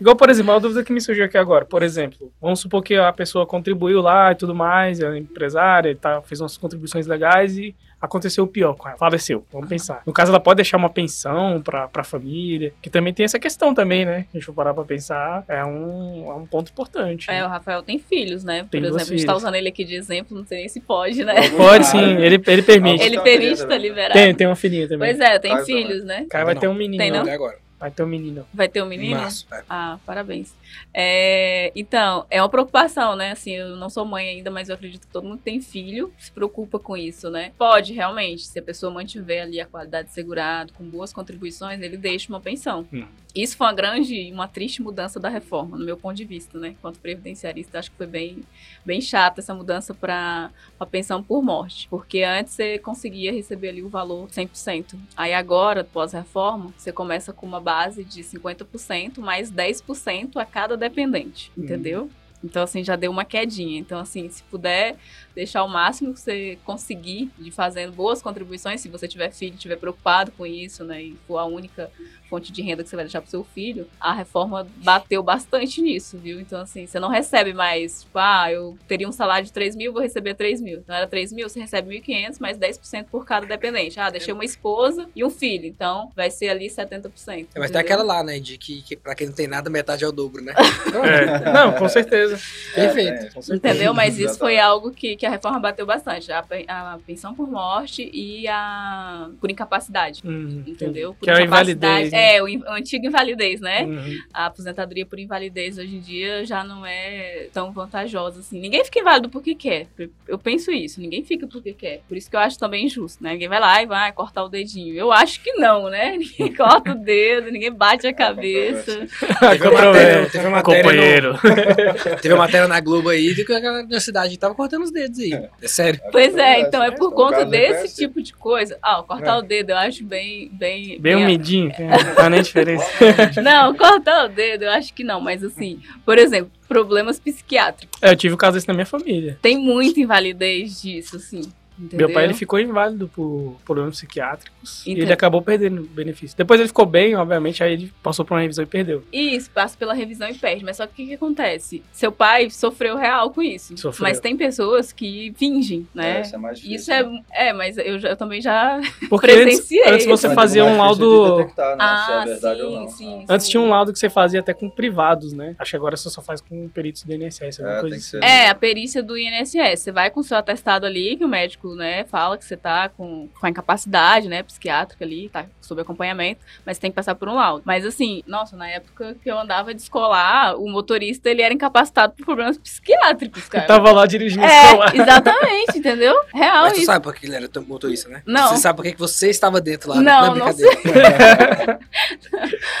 Igual, 0.00 0.14
por 0.14 0.30
exemplo, 0.30 0.52
uma 0.52 0.60
dúvida 0.60 0.84
que 0.84 0.92
me 0.92 1.00
surgiu 1.00 1.24
aqui 1.24 1.38
agora. 1.38 1.64
Por 1.64 1.82
exemplo, 1.82 2.30
vamos 2.40 2.60
supor 2.60 2.82
que 2.82 2.94
a 2.94 3.12
pessoa 3.12 3.46
contribuiu 3.46 4.00
lá 4.00 4.32
e 4.32 4.34
tudo 4.34 4.54
mais, 4.54 5.00
é 5.00 5.16
empresária, 5.16 5.90
e 5.90 5.94
tá, 5.94 6.20
fez 6.22 6.40
umas 6.40 6.56
contribuições 6.56 7.06
legais 7.06 7.56
e 7.56 7.74
aconteceu 8.00 8.44
o 8.44 8.46
pior 8.46 8.74
com 8.74 8.88
ela, 8.88 8.96
faleceu. 8.96 9.44
Vamos 9.52 9.68
pensar. 9.68 10.02
No 10.06 10.12
caso, 10.12 10.30
ela 10.30 10.40
pode 10.40 10.56
deixar 10.56 10.76
uma 10.76 10.88
pensão 10.90 11.60
pra, 11.62 11.86
pra 11.88 12.02
família, 12.02 12.72
que 12.80 12.88
também 12.88 13.12
tem 13.12 13.24
essa 13.24 13.38
questão 13.38 13.74
também, 13.74 14.04
né? 14.04 14.26
A 14.32 14.36
gente 14.36 14.46
for 14.46 14.54
parar 14.54 14.72
pra 14.74 14.84
pensar, 14.84 15.44
é 15.48 15.64
um, 15.64 16.30
é 16.30 16.34
um 16.34 16.46
ponto 16.46 16.70
importante. 16.70 17.30
É, 17.30 17.34
né? 17.34 17.46
o 17.46 17.48
Rafael 17.48 17.82
tem 17.82 17.98
filhos, 17.98 18.44
né? 18.44 18.62
Por 18.62 18.70
Tem 18.70 18.80
duas 18.80 18.94
exemplo, 18.96 19.14
a 19.14 19.16
gente 19.16 19.26
tá 19.26 19.36
usando 19.36 19.54
ele 19.54 19.68
aqui 19.68 19.84
de 19.84 19.94
exemplo, 19.94 20.36
não 20.36 20.44
sei 20.44 20.58
nem 20.58 20.68
se 20.68 20.80
pode, 20.80 21.24
né? 21.24 21.34
Pode 21.56 21.86
sim, 21.86 21.98
ele, 21.98 22.42
ele 22.46 22.62
permite. 22.62 23.04
Ele 23.04 23.20
permite, 23.20 23.58
tá 23.58 23.62
também. 23.64 23.78
liberado. 23.78 24.14
Tem, 24.14 24.34
tem 24.34 24.46
uma 24.46 24.56
filhinha 24.56 24.88
também. 24.88 25.14
Pois 25.14 25.20
é, 25.20 25.38
tem 25.38 25.64
filhos, 25.64 26.04
né? 26.04 26.22
O 26.24 26.28
cara 26.28 26.44
vai 26.44 26.54
Não. 26.54 26.60
ter 26.60 26.68
um 26.68 26.74
menino. 26.74 27.02
Tem, 27.02 27.10
não? 27.10 27.22
Até 27.22 27.32
agora. 27.32 27.58
Vai 27.80 27.90
ter 27.90 28.02
um 28.02 28.06
menino. 28.06 28.46
Vai 28.52 28.68
ter 28.68 28.82
um 28.82 28.86
menino? 28.86 29.18
março. 29.18 29.46
é. 29.50 29.64
Ah, 29.66 29.98
parabéns. 30.04 30.54
É, 30.92 31.72
então, 31.74 32.26
é 32.28 32.42
uma 32.42 32.48
preocupação, 32.48 33.16
né? 33.16 33.32
Assim, 33.32 33.52
eu 33.52 33.74
não 33.76 33.88
sou 33.88 34.04
mãe 34.04 34.28
ainda, 34.28 34.50
mas 34.50 34.68
eu 34.68 34.74
acredito 34.74 35.06
que 35.06 35.12
todo 35.12 35.24
mundo 35.24 35.38
que 35.38 35.44
tem 35.44 35.62
filho 35.62 36.12
se 36.18 36.30
preocupa 36.30 36.78
com 36.78 36.94
isso, 36.94 37.30
né? 37.30 37.52
Pode, 37.56 37.94
realmente, 37.94 38.46
se 38.46 38.58
a 38.58 38.62
pessoa 38.62 38.92
mantiver 38.92 39.44
ali 39.44 39.58
a 39.58 39.66
qualidade 39.66 40.12
segurada, 40.12 40.70
com 40.74 40.84
boas 40.84 41.10
contribuições, 41.10 41.80
ele 41.80 41.96
deixa 41.96 42.30
uma 42.30 42.40
pensão. 42.40 42.86
Hum. 42.92 43.06
Isso 43.34 43.56
foi 43.56 43.68
uma 43.68 43.72
grande, 43.72 44.30
uma 44.32 44.48
triste 44.48 44.82
mudança 44.82 45.20
da 45.20 45.28
reforma, 45.28 45.78
no 45.78 45.84
meu 45.84 45.96
ponto 45.96 46.16
de 46.16 46.24
vista, 46.24 46.58
né? 46.58 46.68
Enquanto 46.68 46.98
previdenciarista, 46.98 47.78
acho 47.78 47.90
que 47.90 47.96
foi 47.96 48.06
bem, 48.06 48.42
bem 48.84 49.00
chata 49.00 49.40
essa 49.40 49.54
mudança 49.54 49.94
para 49.94 50.50
a 50.78 50.86
pensão 50.86 51.22
por 51.22 51.42
morte. 51.42 51.86
Porque 51.88 52.22
antes 52.22 52.54
você 52.54 52.78
conseguia 52.78 53.32
receber 53.32 53.68
ali 53.68 53.82
o 53.82 53.88
valor 53.88 54.28
100%. 54.28 54.96
Aí 55.16 55.32
agora, 55.32 55.84
pós-reforma, 55.84 56.74
você 56.76 56.92
começa 56.92 57.32
com 57.32 57.46
uma 57.46 57.60
base 57.70 58.02
de 58.02 58.24
50% 58.24 59.20
mais 59.20 59.48
10% 59.52 60.36
a 60.36 60.44
cada 60.44 60.76
dependente, 60.76 61.52
entendeu? 61.56 62.10
Então, 62.42 62.64
assim, 62.64 62.82
já 62.82 62.96
deu 62.96 63.12
uma 63.12 63.24
quedinha. 63.24 63.78
Então, 63.78 64.00
assim, 64.00 64.28
se 64.28 64.42
puder 64.44 64.96
deixar 65.34 65.64
o 65.64 65.68
máximo 65.68 66.12
que 66.12 66.20
você 66.20 66.58
conseguir 66.64 67.30
de 67.38 67.50
fazendo 67.50 67.92
boas 67.92 68.22
contribuições, 68.22 68.80
se 68.80 68.88
você 68.88 69.06
tiver 69.06 69.30
filho, 69.32 69.54
estiver 69.54 69.76
preocupado 69.76 70.32
com 70.32 70.46
isso, 70.46 70.84
né, 70.84 71.02
e 71.02 71.16
for 71.26 71.38
a 71.38 71.44
única 71.44 71.90
fonte 72.30 72.52
de 72.52 72.62
renda 72.62 72.84
que 72.84 72.88
você 72.88 72.94
vai 72.94 73.04
deixar 73.04 73.20
pro 73.20 73.30
seu 73.30 73.42
filho, 73.42 73.88
a 73.98 74.14
reforma 74.14 74.66
bateu 74.76 75.20
bastante 75.20 75.82
nisso, 75.82 76.16
viu? 76.16 76.38
Então, 76.40 76.60
assim, 76.60 76.86
você 76.86 77.00
não 77.00 77.08
recebe 77.08 77.52
mais, 77.52 78.02
tipo, 78.02 78.16
ah, 78.18 78.50
eu 78.52 78.78
teria 78.86 79.08
um 79.08 79.12
salário 79.12 79.44
de 79.44 79.52
3 79.52 79.74
mil, 79.74 79.92
vou 79.92 80.00
receber 80.00 80.34
3 80.34 80.60
mil. 80.60 80.78
Então, 80.78 80.94
era 80.94 81.08
3 81.08 81.32
mil, 81.32 81.48
você 81.48 81.58
recebe 81.58 82.00
1.500, 82.00 82.40
mais 82.40 82.56
10% 82.56 83.06
por 83.10 83.26
cada 83.26 83.44
dependente. 83.46 83.98
Ah, 83.98 84.10
deixei 84.10 84.32
uma 84.32 84.44
esposa 84.44 85.08
e 85.14 85.24
um 85.24 85.30
filho, 85.30 85.66
então 85.66 86.12
vai 86.14 86.30
ser 86.30 86.50
ali 86.50 86.68
70%. 86.68 86.78
É, 86.86 87.10
mas 87.10 87.26
tem 87.26 87.56
entendeu? 87.56 87.80
aquela 87.80 88.02
lá, 88.04 88.22
né? 88.22 88.38
De 88.38 88.56
que, 88.56 88.80
que 88.82 88.96
pra 88.96 89.16
quem 89.16 89.26
não 89.26 89.34
tem 89.34 89.48
nada, 89.48 89.68
metade 89.68 90.04
é 90.04 90.08
o 90.08 90.12
dobro, 90.12 90.42
né? 90.42 90.54
É. 91.00 91.52
Não, 91.52 91.72
com 91.72 91.88
certeza. 91.88 92.38
Perfeito. 92.74 93.38
É, 93.38 93.40
tem. 93.40 93.56
Entendeu? 93.56 93.94
Mas 93.94 94.18
isso 94.18 94.38
foi 94.38 94.58
algo 94.58 94.90
que, 94.90 95.16
que 95.16 95.24
a 95.24 95.29
reforma 95.30 95.58
bateu 95.58 95.86
bastante. 95.86 96.30
A, 96.32 96.44
a 96.68 96.98
pensão 97.06 97.34
por 97.34 97.48
morte 97.50 98.10
e 98.12 98.46
a 98.48 99.28
por 99.40 99.50
incapacidade. 99.50 100.20
Hum, 100.24 100.62
Entendeu? 100.66 101.14
Por 101.14 101.24
Que 101.24 101.30
é 101.30 101.34
a 101.34 101.40
incapacidade- 101.42 102.06
invalidez. 102.06 102.12
né? 102.12 102.36
É, 102.36 102.42
o, 102.42 102.48
in- 102.48 102.62
o 102.62 102.72
antigo 102.72 103.06
invalidez, 103.06 103.60
né? 103.60 103.84
Uhum. 103.84 104.18
A 104.32 104.46
aposentadoria 104.46 105.06
por 105.06 105.18
invalidez 105.18 105.78
hoje 105.78 105.96
em 105.96 106.00
dia 106.00 106.44
já 106.44 106.62
não 106.64 106.84
é 106.84 107.48
tão 107.52 107.72
vantajosa 107.72 108.40
assim. 108.40 108.60
Ninguém 108.60 108.84
fica 108.84 109.00
inválido 109.00 109.28
porque 109.28 109.54
quer. 109.54 109.86
Eu 110.28 110.38
penso 110.38 110.70
isso. 110.70 111.00
Ninguém 111.00 111.24
fica 111.24 111.46
porque 111.46 111.72
quer. 111.72 112.00
Por 112.08 112.16
isso 112.16 112.28
que 112.28 112.36
eu 112.36 112.40
acho 112.40 112.58
também 112.58 112.86
injusto, 112.86 113.22
né? 113.22 113.32
Ninguém 113.32 113.48
vai 113.48 113.60
lá 113.60 113.82
e 113.82 113.86
vai 113.86 114.12
cortar 114.12 114.44
o 114.44 114.48
dedinho. 114.48 114.94
Eu 114.94 115.12
acho 115.12 115.42
que 115.42 115.52
não, 115.54 115.88
né? 115.88 116.16
Ninguém 116.40 116.54
corta 116.54 116.92
o 116.92 116.94
dedo, 116.94 117.50
ninguém 117.50 117.72
bate 117.72 118.06
a 118.06 118.12
cabeça. 118.12 119.06
Teve 119.40 119.68
uma 119.68 119.82
matéria, 119.84 120.30
teve 120.30 120.46
uma 120.46 120.56
matéria, 120.56 120.82
Companheiro. 120.82 121.32
no, 121.32 121.40
teve 122.20 122.34
uma 122.34 122.44
matéria 122.44 122.68
na 122.68 122.80
Globo 122.80 123.08
aí 123.08 123.34
de 123.34 123.44
que 123.44 123.52
a 123.52 123.60
galera 123.60 123.86
da 123.86 124.00
cidade 124.00 124.38
tava 124.38 124.54
cortando 124.54 124.82
os 124.82 124.90
dedos 124.90 125.09
aí. 125.18 125.48
É 125.62 125.68
sério. 125.68 126.00
Pois 126.12 126.36
é, 126.36 126.60
então 126.60 126.82
é 126.82 126.90
por 126.90 127.08
Um 127.08 127.14
conta 127.14 127.44
desse 127.44 127.96
tipo 127.96 128.22
de 128.22 128.32
coisa. 128.34 128.78
Ah, 128.82 129.02
cortar 129.02 129.36
É. 129.36 129.38
o 129.38 129.42
dedo 129.42 129.70
eu 129.70 129.76
acho 129.78 130.04
bem. 130.04 130.48
Bem, 130.52 130.98
Bem 131.00 131.16
bem- 131.16 131.24
umidinho, 131.24 131.72
não 131.78 132.14
faz 132.14 132.30
nem 132.30 132.42
diferença. 132.42 132.86
Não, 133.42 133.74
cortar 133.74 134.26
o 134.26 134.28
dedo 134.28 134.64
eu 134.64 134.70
acho 134.70 134.92
que 134.94 135.02
não, 135.02 135.20
mas 135.20 135.42
assim, 135.42 135.80
por 136.04 136.18
exemplo, 136.18 136.50
problemas 136.68 137.18
psiquiátricos. 137.18 138.00
É, 138.02 138.10
eu 138.12 138.16
tive 138.16 138.34
um 138.34 138.36
caso 138.36 138.54
desse 138.54 138.68
na 138.68 138.74
minha 138.74 138.86
família. 138.86 139.38
Tem 139.42 139.58
muita 139.58 139.98
invalidez 140.00 140.80
disso, 140.82 141.16
assim. 141.16 141.42
Entendeu? 141.80 142.06
Meu 142.08 142.14
pai 142.14 142.24
ele 142.24 142.34
ficou 142.34 142.58
inválido 142.60 143.08
por 143.08 143.56
problemas 143.64 143.96
psiquiátricos 143.96 144.86
e 144.86 144.92
ele 144.92 145.12
acabou 145.12 145.40
perdendo 145.42 145.82
o 145.82 145.84
benefício. 145.86 146.36
Depois 146.36 146.60
ele 146.60 146.68
ficou 146.68 146.84
bem, 146.86 147.14
obviamente, 147.16 147.62
aí 147.62 147.72
ele 147.72 147.92
passou 148.02 148.24
por 148.24 148.34
uma 148.34 148.40
revisão 148.40 148.62
e 148.64 148.66
perdeu. 148.66 149.02
Isso, 149.12 149.50
passa 149.50 149.76
pela 149.76 149.94
revisão 149.94 150.28
e 150.28 150.34
perde. 150.34 150.64
Mas 150.64 150.76
só 150.76 150.86
que 150.86 150.92
o 150.92 150.96
que, 150.96 151.06
que 151.06 151.14
acontece? 151.14 151.82
Seu 151.92 152.12
pai 152.12 152.50
sofreu 152.50 152.96
real 152.96 153.30
com 153.30 153.42
isso. 153.42 153.76
Sofreu. 153.78 154.08
Mas 154.08 154.20
tem 154.20 154.36
pessoas 154.36 154.92
que 154.92 155.32
fingem, 155.36 155.86
né? 155.94 156.18
É, 156.18 156.20
isso 156.22 156.34
é 156.34 156.38
mais 156.38 156.56
difícil. 156.58 156.76
Isso 156.76 156.92
é, 157.32 157.48
é, 157.48 157.52
mas 157.52 157.78
eu, 157.78 157.98
eu 157.98 158.16
também 158.16 158.40
já. 158.40 158.80
Porque 159.08 159.30
antes, 159.30 159.44
Presenciei. 159.44 159.88
antes 159.88 160.06
você 160.06 160.26
Mas 160.28 160.32
é 160.32 160.34
fazia 160.34 160.64
um 160.64 160.72
de 160.72 160.78
laudo. 160.78 161.36
detectar, 161.36 161.76
né, 161.76 161.84
se 161.84 162.10
é 162.12 162.14
Ah, 162.14 162.24
verdade 162.26 162.62
ou 162.62 162.70
sim, 162.70 162.76
não. 162.80 162.88
sim. 162.90 163.24
Antes 163.28 163.48
tinha 163.48 163.60
um 163.60 163.68
laudo 163.70 163.92
que 163.92 163.98
você 163.98 164.10
fazia 164.10 164.40
até 164.40 164.52
com 164.52 164.68
privados, 164.68 165.32
né? 165.32 165.54
Acho 165.58 165.70
que 165.70 165.76
agora 165.76 165.96
você 165.96 166.10
só 166.10 166.20
faz 166.20 166.40
com 166.40 166.68
peritos 166.68 167.02
do 167.04 167.12
INSS, 167.14 167.60
alguma 167.60 167.78
É, 167.78 167.80
coisa 167.80 167.96
tem 167.96 168.20
que 168.20 168.26
assim. 168.26 168.34
É, 168.34 168.48
a 168.48 168.54
perícia 168.54 169.02
do 169.02 169.16
INSS. 169.16 169.80
Você 169.80 169.92
vai 169.92 170.10
com 170.10 170.20
o 170.20 170.24
seu 170.24 170.36
atestado 170.36 170.86
ali, 170.86 171.16
que 171.16 171.24
o 171.24 171.28
médico, 171.28 171.69
né, 171.74 172.04
fala 172.04 172.36
que 172.36 172.44
você 172.44 172.56
tá 172.56 172.88
com, 172.88 173.28
com 173.38 173.46
a 173.46 173.50
incapacidade, 173.50 174.28
né, 174.28 174.42
psiquiátrica 174.42 175.04
ali, 175.04 175.28
tá 175.28 175.46
sob 175.60 175.80
acompanhamento, 175.80 176.40
mas 176.66 176.78
tem 176.78 176.90
que 176.90 176.96
passar 176.96 177.14
por 177.14 177.28
um 177.28 177.34
laudo. 177.34 177.62
Mas 177.64 177.86
assim, 177.86 178.22
nossa, 178.26 178.56
na 178.56 178.68
época 178.68 179.16
que 179.22 179.30
eu 179.30 179.38
andava 179.38 179.72
de 179.72 179.80
escolar, 179.80 180.56
o 180.56 180.68
motorista, 180.68 181.30
ele 181.30 181.42
era 181.42 181.54
incapacitado 181.54 182.12
por 182.14 182.24
problemas 182.24 182.58
psiquiátricos, 182.58 183.48
cara. 183.48 183.66
Tava 183.66 183.92
lá 183.92 184.06
dirigindo 184.06 184.44
escolar. 184.44 184.94
É, 184.94 184.98
exatamente, 184.98 185.78
entendeu? 185.78 186.14
Real 186.34 186.64
Mas 186.64 186.72
tu 186.72 186.78
isso. 186.78 186.86
sabe 186.86 187.04
por 187.04 187.14
que 187.14 187.26
ele 187.26 187.36
era 187.36 187.48
teu 187.48 187.62
motorista, 187.62 188.08
né? 188.08 188.22
Não. 188.26 188.48
Você 188.48 188.56
sabe 188.56 188.76
por 188.76 188.84
que 188.84 188.98
você 188.98 189.30
estava 189.30 189.60
dentro 189.60 189.90
lá, 189.90 189.96
né? 189.96 190.02
Não, 190.02 190.18
é 190.18 190.26
não 190.26 190.32
brincadeira. 190.32 191.78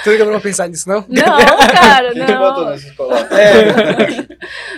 tu 0.02 0.10
nunca 0.10 0.26
pra 0.26 0.40
pensar 0.40 0.68
nisso, 0.68 0.88
não? 0.88 1.04
Não, 1.08 1.24
cara, 1.72 2.12
Quem 2.12 2.26
te 2.26 2.34
botou 2.34 2.64
não. 2.64 2.70
nessa 2.70 2.88
escola? 2.88 3.28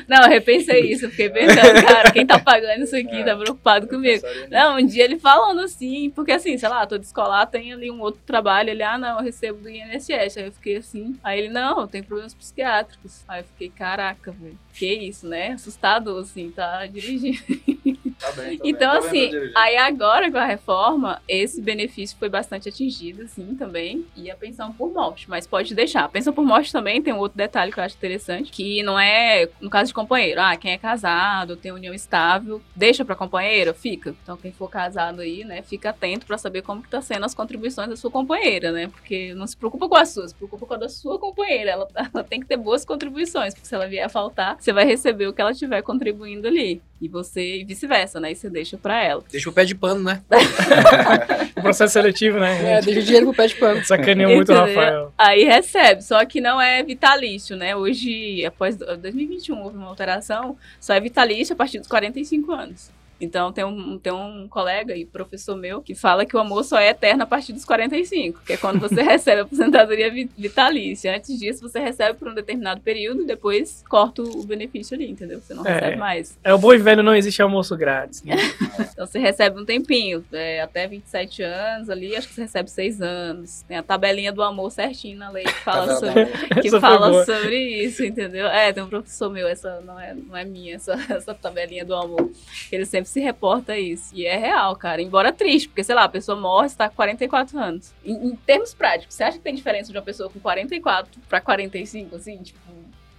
Não, 0.09 0.23
eu 0.25 0.29
repensei 0.29 0.81
isso, 0.93 1.07
eu 1.07 1.11
fiquei 1.11 1.31
pensando, 1.31 1.87
cara, 1.87 2.11
quem 2.11 2.27
tá 2.27 2.39
pagando 2.39 2.83
isso 2.83 2.95
aqui 2.97 3.25
tá 3.25 3.37
preocupado 3.37 3.87
comigo. 3.87 4.02
Não, 4.51 4.79
um 4.79 4.87
dia 4.87 5.05
ele 5.05 5.19
falando 5.19 5.61
assim, 5.61 6.11
porque 6.11 6.33
assim, 6.33 6.57
sei 6.59 6.69
lá, 6.69 6.87
tô 6.87 6.99
de 6.99 7.07
escolar, 7.07 7.47
tem 7.47 7.73
ali 7.73 7.91
um 7.91 8.01
outro 8.01 8.21
trabalho, 8.27 8.71
ele, 8.71 8.83
ah, 8.83 8.99
não, 8.99 9.19
eu 9.19 9.25
recebo 9.25 9.61
do 9.61 9.69
INSS. 9.69 10.37
Aí 10.37 10.47
eu 10.47 10.53
fiquei 10.53 10.77
assim, 10.77 11.19
aí 11.23 11.39
ele, 11.39 11.49
não, 11.49 11.87
tenho 11.87 12.05
problemas 12.05 12.35
psiquiátricos. 12.35 13.23
Aí 13.29 13.41
eu 13.41 13.45
fiquei, 13.45 13.71
caraca, 13.71 14.33
velho, 14.33 14.59
que 14.75 14.93
isso, 14.93 15.27
né? 15.29 15.53
Assustador, 15.53 16.23
assim, 16.23 16.51
tá 16.51 16.87
dirigindo. 16.87 17.39
Tá 18.23 18.31
bem, 18.33 18.57
tá 18.57 18.63
Então, 18.69 19.11
bem. 19.11 19.29
Assim, 19.29 19.51
aí 19.57 19.77
agora 19.77 20.31
com 20.31 20.39
a 20.39 20.45
reforma, 20.45 21.21
esse 21.27 21.61
benefício 21.61 22.17
foi 22.17 22.29
bastante 22.29 22.69
atingido, 22.69 23.23
assim, 23.23 23.57
também. 23.57 24.07
E 24.17 24.31
a 24.31 24.37
pensão 24.37 24.73
por 24.73 24.93
morte, 24.93 25.29
mas 25.29 25.45
pode 25.45 25.75
deixar. 25.75 26.05
A 26.05 26.09
pensão 26.09 26.33
por 26.33 26.45
morte 26.45 26.71
também 26.71 27.03
tem 27.03 27.13
um 27.13 27.19
outro 27.19 27.37
detalhe 27.37 27.73
que 27.73 27.81
eu 27.81 27.85
acho 27.85 27.97
interessante, 27.97 28.53
que 28.53 28.81
não 28.85 28.99
é, 28.99 29.49
no 29.61 29.69
caso 29.69 29.89
de 29.89 29.95
companheiro, 29.95 30.41
ah, 30.41 30.57
quem 30.57 30.73
é 30.73 30.79
casado, 30.79 31.57
tem 31.57 31.73
união 31.73 31.93
estável, 31.93 32.63
deixa 32.77 33.05
pra 33.05 33.17
companheira, 33.17 33.75
fica. 33.75 34.15
Então, 34.23 34.37
quem 34.37 34.53
for 34.53 34.71
casado 34.71 35.21
aí, 35.21 35.43
né, 35.43 35.63
fica 35.63 35.91
atento 35.91 36.25
pra 36.25 36.39
saber 36.39 36.63
como 36.63 36.81
que 36.83 36.89
tá 36.89 37.03
sendo 37.03 37.25
as 37.25 37.35
contribuições 37.35 37.89
da 37.89 37.97
sua 37.97 38.11
companheira, 38.11 38.71
né? 38.71 38.87
Porque 38.87 39.35
não 39.35 39.47
se 39.49 39.57
preocupa 39.57 39.89
com 39.89 39.97
a 39.97 40.05
sua, 40.07 40.29
se 40.29 40.35
preocupa 40.35 40.65
com 40.65 40.75
a 40.75 40.77
da 40.77 40.89
sua 40.89 41.19
companheira. 41.19 41.71
Ela, 41.73 41.89
ela 42.15 42.23
tem 42.23 42.39
que 42.41 42.47
ter 42.47 42.57
boas 42.57 42.85
contribuições, 42.85 43.53
porque 43.53 43.67
se 43.67 43.75
ela 43.75 43.89
vier 43.89 44.05
a 44.07 44.09
faltar, 44.09 44.57
você 44.61 44.73
vai 44.73 44.85
receber 44.85 45.27
o 45.27 45.33
que 45.33 45.41
ela 45.41 45.51
estiver 45.51 45.83
contribuindo 45.83 46.47
ali. 46.47 46.81
E 47.03 47.09
você, 47.09 47.57
e 47.57 47.65
vice-versa, 47.65 48.21
né? 48.21 48.31
E 48.31 48.37
você 48.37 48.49
deixa 48.49 48.79
pra 48.79 49.03
ela. 49.03 49.25
Deixa 49.29 49.51
o 49.51 49.53
pé 49.53 49.65
de 49.65 49.75
pano, 49.75 50.05
né? 50.05 50.23
O 51.57 51.63
processo 51.63 51.93
seletivo, 51.93 52.41
né? 52.41 52.79
É, 52.79 52.81
deixa 52.81 53.01
o 53.01 53.03
dinheiro 53.05 53.27
pro 53.27 53.37
pé 53.37 53.47
de 53.47 53.55
pano. 53.55 53.85
Sacaneou 53.85 54.35
muito 54.35 54.53
o? 54.53 54.55
Rafael. 54.55 55.13
Aí 55.17 55.45
recebe, 55.45 56.03
só 56.03 56.25
que 56.25 56.41
não 56.41 56.61
é 56.61 56.83
vitalício, 56.83 57.57
né? 57.57 57.77
Hoje, 57.77 58.45
após 58.45 58.77
2021, 58.77 59.63
houve 59.63 59.77
uma 59.77 59.87
alteração, 59.87 60.57
só 60.81 60.95
é 60.95 61.01
vitalício 61.01 61.53
a 61.53 61.57
partir 61.57 61.79
dos 61.79 61.87
45 61.87 62.53
anos. 62.53 62.91
Então 63.25 63.53
tem 63.53 63.65
um, 63.65 63.99
tem 63.99 64.13
um 64.13 64.47
colega 64.49 64.95
e 64.97 65.05
professor 65.05 65.57
meu 65.57 65.81
que 65.81 65.95
fala 65.95 66.25
que 66.27 66.37
o 66.37 66.41
amor 66.41 66.65
só 66.65 66.79
é 66.79 66.89
eterno 66.91 67.23
a 67.23 67.27
partir 67.27 67.53
dos 67.53 67.65
45, 67.65 68.41
que 68.45 68.53
é 68.55 68.57
quando 68.57 68.81
você 68.81 69.01
recebe 69.03 69.41
a 69.41 69.45
aposentadoria 69.45 70.11
vi- 70.11 70.31
vitalícia. 70.37 71.15
Antes 71.17 71.39
disso, 71.39 71.61
você 71.63 71.79
recebe 71.79 72.19
por 72.19 72.29
um 72.29 72.35
determinado 72.35 72.81
período 72.81 73.23
e 73.23 73.27
depois 73.27 73.83
corta 73.89 74.23
o 74.23 74.45
benefício 74.45 74.95
ali, 74.97 75.11
entendeu? 75.11 75.41
Você 75.41 75.55
não 75.55 75.67
É. 75.67 75.75
recebe 75.75 75.97
mais. 75.97 76.39
É 76.45 76.53
o 76.53 76.59
bom 76.59 76.73
e 76.75 76.79
velho, 76.79 77.03
não 77.03 77.15
existe 77.15 77.41
almoço 77.43 77.77
grátis. 77.77 78.23
né? 78.23 78.35
Então 78.93 79.07
você 79.07 79.19
recebe 79.19 79.59
um 79.61 79.65
tempinho, 79.65 80.25
é, 80.33 80.61
até 80.61 80.87
27 80.87 81.43
anos 81.43 81.89
ali, 81.91 82.15
acho 82.17 82.29
que 82.29 82.35
você 82.35 82.43
recebe 82.43 82.71
6 82.71 83.01
anos. 83.01 83.63
Tem 83.69 83.77
a 83.77 83.83
tabelinha 83.83 84.33
do 84.33 84.43
amor 84.43 84.71
certinho 84.71 85.19
na 85.19 85.31
lei 85.31 85.45
que 85.45 85.53
fala 85.53 85.95
Tabela 85.95 86.01
sobre 86.01 86.33
que 86.63 86.71
fala 86.81 87.25
sobre 87.25 87.85
isso, 87.85 88.05
entendeu? 88.05 88.47
É, 88.47 88.73
tem 88.73 88.83
um 88.83 88.89
professor 88.89 89.31
meu, 89.31 89.47
essa 89.49 89.81
não 89.81 89.99
é, 89.99 90.15
não 90.15 90.37
é 90.37 90.45
minha, 90.45 90.75
essa, 90.77 90.95
essa 91.11 91.35
tabelinha 91.35 91.85
do 91.85 91.95
amor. 91.95 92.31
Ele 92.71 92.85
sempre 92.85 93.09
se 93.13 93.21
reporta 93.21 93.79
isso. 93.79 94.15
E 94.15 94.25
é 94.27 94.37
real, 94.37 94.75
cara. 94.75 95.03
Embora 95.03 95.33
triste, 95.33 95.69
porque, 95.69 95.85
sei 95.85 95.95
lá, 95.95 96.05
a 96.05 96.09
pessoa 96.09 96.41
morre, 96.41 96.67
está 96.67 96.89
com 96.89 96.97
44 96.97 97.59
anos. 97.59 97.93
Em, 98.05 98.29
em 98.29 98.37
termos 98.37 98.73
práticos, 98.73 99.15
você 99.15 99.25
acha 99.25 99.37
que 99.39 99.45
tem 99.45 99.55
diferença 99.55 99.93
de 99.93 99.99
uma 99.99 100.03
pessoa 100.05 100.31
com 100.31 100.41
44 100.41 101.21
pra 101.29 101.41
45, 101.41 102.17
assim? 102.17 102.39
Tipo, 102.39 102.59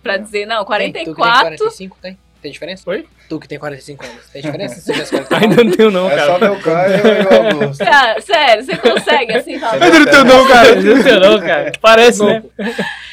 pra 0.01 0.17
Não. 0.17 0.23
dizer, 0.23 0.45
não, 0.45 0.65
Tem, 0.65 0.91
tu 0.91 0.99
que 0.99 1.05
tem 1.05 1.13
44. 1.13 1.57
45, 1.57 1.97
tem? 2.01 2.17
Tem 2.43 2.51
diferença? 2.51 2.83
Oi? 2.87 3.07
Tu 3.29 3.39
que 3.39 3.47
tem 3.47 3.57
45 3.57 4.05
anos. 4.05 4.29
Tem 4.31 4.41
diferença? 4.43 4.75
Se 4.75 4.91
tivesse 4.91 5.11
45 5.11 5.43
Ainda 5.43 5.63
não 5.63 5.71
tenho 5.71 5.89
não, 5.91 6.11
É 6.11 6.19
só 6.19 6.37
cara. 6.37 6.39
ver 6.39 6.51
o 6.51 6.61
Caio 6.61 6.93
e 6.93 7.55
o 7.55 7.61
Augusto. 7.63 7.83
Cara, 7.85 8.21
sério, 8.21 8.63
você 8.65 8.77
consegue 8.77 9.33
assim 9.33 9.57
falar? 9.59 9.81
Ainda 9.83 9.99
não 9.99 10.05
tenho 10.05 10.23
não, 10.25 10.47
cara. 10.47 10.67
Ainda 10.75 10.95
não 10.95 11.03
tenho 11.03 11.19
não, 11.21 11.39
cara. 11.39 11.71
Parece, 11.81 12.19
Não, 12.19 12.27
né? 12.27 12.43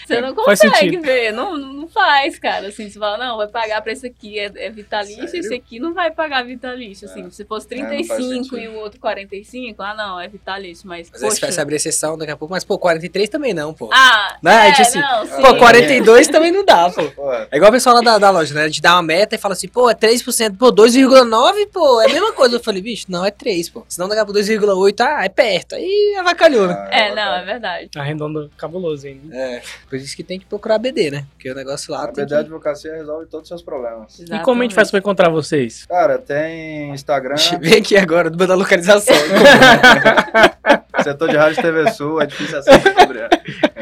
Você 0.07 0.21
não 0.21 0.35
consegue 0.35 0.97
ver, 0.99 1.33
não, 1.33 1.57
não 1.57 1.87
faz, 1.89 2.37
cara. 2.37 2.67
Assim, 2.67 2.91
você 2.91 2.99
fala, 2.99 3.17
não, 3.17 3.37
vai 3.37 3.47
pagar 3.47 3.81
pra 3.81 3.93
esse 3.93 4.05
aqui, 4.09 4.41
é, 4.41 4.51
é 4.57 4.69
vitalício, 4.69 5.23
Sério? 5.29 5.39
esse 5.39 5.55
aqui 5.55 5.79
não 5.79 5.95
vai 5.95 6.11
pagar 6.11 6.45
vitalício. 6.45 7.09
Assim, 7.09 7.29
É. 7.29 7.31
se 7.31 7.45
fosse 7.45 7.69
É, 7.73 7.77
não 7.79 7.87
faz 7.89 8.09
35 8.09 8.45
sentido. 8.45 8.59
e 8.59 8.67
o 8.69 8.75
outro 8.81 8.99
45, 8.99 9.81
ah, 9.81 9.95
não, 9.95 10.19
é 10.19 10.27
vitalício, 10.27 10.89
mas. 10.89 11.09
Às 11.15 11.21
vezes 11.21 11.39
poxa. 11.39 11.53
vai 11.55 11.63
abrir 11.63 11.77
exceção 11.77 12.19
daqui 12.19 12.33
a 12.33 12.37
pouco, 12.37 12.53
mas 12.53 12.65
pô, 12.65 12.77
43 12.77 13.29
também 13.29 13.55
não, 13.55 13.73
pô. 13.73 13.89
Ah, 13.93 14.37
Não, 14.43 14.51
é, 14.51 14.71
é, 14.71 14.73
tipo 14.73 14.83
assim, 14.83 14.99
não, 15.01 15.27
sim. 15.27 15.43
Pô, 15.43 15.57
42 15.57 16.27
também 16.27 16.51
não 16.51 16.65
dá, 16.65 16.91
pô. 16.91 17.05
Pô, 17.13 17.33
É 17.33 17.57
igual 17.57 17.69
o 17.71 17.73
pessoal 17.73 17.95
lá 17.95 18.01
da, 18.03 18.19
da 18.19 18.31
loja, 18.31 18.53
né? 18.53 18.63
A 18.65 18.67
gente 18.67 18.83
dá 18.83 18.95
uma 18.97 19.03
meta 19.21 19.35
e 19.35 19.39
fala 19.39 19.53
assim, 19.53 19.69
pô, 19.69 19.91
é 19.91 19.95
3%, 19.95 20.57
pô, 20.57 20.73
2,9%, 20.73 21.69
pô, 21.73 22.01
é 22.01 22.07
a 22.07 22.09
mesma 22.09 22.33
coisa. 22.33 22.57
Eu 22.57 22.61
falei, 22.61 22.81
bicho, 22.81 23.07
não, 23.09 23.25
é 23.25 23.31
3, 23.31 23.69
pô. 23.69 23.85
Senão 23.89 24.09
daqui 24.09 24.21
a 24.21 24.25
pouco 24.25 24.41
2,8%, 24.41 25.01
ah, 25.01 25.25
é 25.25 25.29
perto. 25.29 25.75
Aí 25.75 26.17
avacalhou, 26.19 26.67
né? 26.67 26.75
ah, 26.77 26.89
É, 26.91 27.15
não, 27.15 27.35
é 27.35 27.45
verdade. 27.45 27.91
Arredondando 27.97 28.51
cabuloso 28.57 29.07
ainda. 29.07 29.35
É, 29.35 29.63
por 29.89 29.97
isso 29.97 30.17
que 30.17 30.23
tem 30.23 30.39
que 30.39 30.47
procurar 30.47 30.79
BD, 30.79 31.11
né? 31.11 31.27
Porque 31.33 31.51
o 31.51 31.55
negócio 31.55 31.93
lá 31.93 32.05
A 32.05 32.07
tem 32.09 32.25
BD 32.25 32.29
que... 32.29 32.41
Advocacia 32.41 32.93
resolve 32.93 33.27
todos 33.27 33.45
os 33.45 33.49
seus 33.49 33.63
problemas. 33.63 34.19
E 34.19 34.39
como 34.41 34.63
a 34.63 34.65
gente 34.65 34.75
faz 34.75 34.91
pra 34.91 34.99
encontrar 34.99 35.29
vocês? 35.29 35.85
Cara, 35.87 36.19
tem 36.19 36.91
Instagram, 36.93 37.37
Vem 37.61 37.75
aqui 37.79 37.97
agora, 37.97 38.31
do 38.31 38.47
da 38.47 38.55
localização. 38.55 39.15
setor 41.03 41.29
de 41.29 41.37
rádio 41.37 41.63
TV 41.63 41.91
Sul, 41.93 42.21
é 42.21 42.27
difícil 42.27 42.59
acesso 42.59 42.83
sobre 42.99 43.21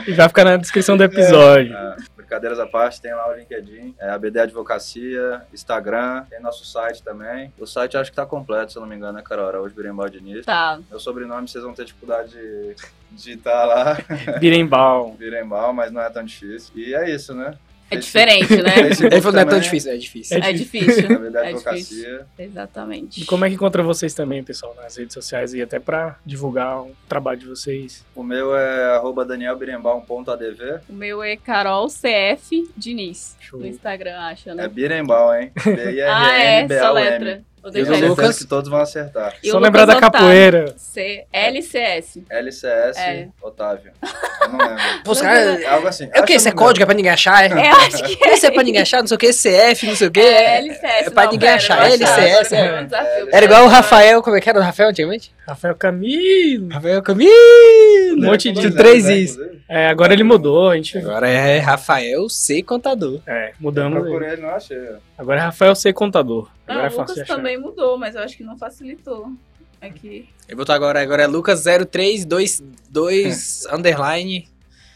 E 0.06 0.12
vai 0.12 0.28
ficar 0.28 0.44
na 0.44 0.56
descrição 0.56 0.96
do 0.96 1.04
episódio. 1.04 1.74
É, 1.74 1.96
brincadeiras 2.28 2.60
à 2.60 2.66
parte, 2.66 3.00
tem 3.00 3.14
lá 3.14 3.26
o 3.26 3.32
LinkedIn, 3.32 3.94
é 3.98 4.10
a 4.10 4.18
BD 4.18 4.38
Advocacia, 4.38 5.42
Instagram, 5.52 6.24
tem 6.28 6.40
nosso 6.40 6.64
site 6.66 7.02
também. 7.02 7.50
O 7.58 7.66
site 7.66 7.96
acho 7.96 8.10
que 8.10 8.16
tá 8.16 8.26
completo, 8.26 8.72
se 8.72 8.78
eu 8.78 8.82
não 8.82 8.88
me 8.88 8.94
engano, 8.94 9.14
né, 9.14 9.22
Carol? 9.24 9.48
Araújo 9.48 9.74
Birembal 9.74 10.10
Diniz. 10.10 10.44
Tá. 10.44 10.78
Meu 10.90 11.00
sobrenome 11.00 11.48
vocês 11.48 11.64
vão 11.64 11.72
ter 11.72 11.86
dificuldade 11.86 12.32
de 12.32 12.76
digitar 13.10 13.66
lá, 13.66 13.96
Birembal. 14.38 15.12
Birembal, 15.18 15.72
mas 15.72 15.90
não 15.90 16.02
é 16.02 16.10
tão 16.10 16.22
difícil. 16.22 16.70
E 16.76 16.94
é 16.94 17.10
isso, 17.10 17.34
né? 17.34 17.56
É 17.90 17.96
diferente, 17.96 18.56
né? 18.62 18.74
Ele 19.00 19.20
falou, 19.20 19.32
não 19.32 19.40
é 19.40 19.44
tão 19.44 19.44
também, 19.44 19.60
difícil, 19.60 19.92
é 19.92 19.96
difícil. 19.96 20.36
É 20.36 20.40
É 20.40 20.52
difícil. 20.52 20.88
É 20.88 20.92
difícil. 20.92 21.38
Advocacia. 21.38 22.26
Exatamente. 22.38 23.22
E 23.22 23.24
como 23.24 23.44
é 23.44 23.48
que 23.48 23.54
encontra 23.54 23.82
vocês 23.82 24.12
também, 24.14 24.42
pessoal, 24.44 24.74
nas 24.74 24.96
redes 24.96 25.14
sociais 25.14 25.54
e 25.54 25.62
até 25.62 25.78
pra 25.78 26.18
divulgar 26.24 26.82
o 26.82 26.90
trabalho 27.08 27.38
de 27.38 27.46
vocês? 27.46 28.04
O 28.14 28.22
meu 28.22 28.54
é 28.56 28.96
arroba 28.96 29.24
danielbirembal.adv. 29.24 30.80
O 30.88 30.92
meu 30.92 31.22
é 31.22 31.36
Carol 31.36 31.88
CF 31.88 32.70
Diniz. 32.76 33.36
Show. 33.40 33.60
No 33.60 33.66
Instagram, 33.66 34.18
acha, 34.18 34.54
né? 34.54 34.64
É 34.64 34.68
Birembal, 34.68 35.34
hein? 35.34 35.52
ah, 36.08 36.38
é, 36.38 36.68
só 36.68 36.92
letra. 36.92 37.42
Vou 37.62 37.70
E 37.74 37.82
o 37.82 37.84
do 37.84 37.90
Lucas? 37.92 38.16
certeza 38.16 38.38
que 38.38 38.46
todos 38.46 38.70
vão 38.70 38.80
acertar. 38.80 39.34
E 39.42 39.48
o 39.48 39.52
Só 39.52 39.58
lembrar 39.58 39.84
da 39.84 39.94
Lucas 39.94 40.08
Otávio. 40.08 40.26
capoeira. 40.28 40.74
C 40.76 41.24
LCS. 41.32 42.22
LCS 42.30 42.96
É. 42.98 43.28
Otávio. 43.42 43.92
Eu 44.42 44.48
não 44.48 44.58
lembro. 44.58 44.82
Os 45.06 45.20
caras... 45.20 45.64
Algo 45.66 45.88
assim. 45.88 46.04
É 46.12 46.20
o 46.20 46.24
que? 46.24 46.32
Acho 46.32 46.40
Isso 46.40 46.48
é 46.48 46.52
código? 46.52 46.82
É 46.82 46.86
pra 46.86 46.94
ninguém 46.94 47.12
achar? 47.12 47.44
É? 47.44 47.48
É, 47.68 47.70
acho 47.70 48.02
que 48.04 48.24
é. 48.24 48.32
Esse 48.34 48.46
é 48.46 48.50
pra 48.50 48.62
ninguém 48.62 48.82
achar, 48.82 49.00
não 49.00 49.06
sei 49.06 49.14
o 49.16 49.18
que, 49.18 49.30
CF, 49.30 49.86
não 49.86 49.96
sei 49.96 50.08
o 50.08 50.10
que. 50.10 50.20
É 50.20 50.58
LCS. 50.58 51.06
é 51.06 51.10
pra 51.10 51.24
não, 51.24 51.32
ninguém 51.32 51.48
pera, 51.48 51.56
achar, 51.56 51.84
LCS, 51.90 52.52
agora 52.52 52.80
é. 52.80 52.84
desafio. 52.84 53.28
Era 53.32 53.44
igual 53.44 53.64
o 53.64 53.68
Rafael, 53.68 54.22
como 54.22 54.36
é 54.36 54.40
que 54.40 54.48
era 54.48 54.58
o 54.58 54.62
Rafael 54.62 54.88
antigamente? 54.90 55.32
Rafael 55.46 55.74
Camilo. 55.74 56.68
Rafael 56.70 57.02
Camilo. 57.02 57.32
Um 58.18 58.22
monte 58.26 58.52
de 58.52 58.60
Dois 58.68 58.74
três 58.74 59.04
né, 59.04 59.14
is. 59.16 59.38
É, 59.68 59.86
agora 59.88 60.12
ele 60.12 60.24
mudou, 60.24 60.70
a 60.70 60.76
gente. 60.76 60.96
Agora 60.98 61.28
é 61.28 61.58
Rafael 61.58 62.28
C. 62.28 62.62
Contador. 62.62 63.20
É, 63.26 63.48
Eu 63.50 63.54
mudamos. 63.60 64.00
procurei 64.02 64.30
ele, 64.32 64.42
não 64.42 64.50
achei. 64.50 64.78
Agora 65.16 65.40
é 65.40 65.42
Rafael 65.42 65.74
C. 65.74 65.92
Contador. 65.92 66.48
Não, 66.68 66.74
Agora 66.74 66.92
é 66.92 66.96
Lucas 66.96 67.18
achar. 67.18 67.36
também 67.36 67.58
mudou, 67.58 67.96
mas 67.98 68.14
eu 68.14 68.22
acho 68.22 68.36
que 68.36 68.44
não 68.44 68.58
facilitou. 68.58 69.32
Aqui. 69.80 70.28
Ele 70.48 70.56
botou 70.56 70.74
agora, 70.74 71.00
agora 71.00 71.22
é 71.22 71.26
Lucas 71.26 71.64
0322 71.64 73.66
underline. 73.72 74.48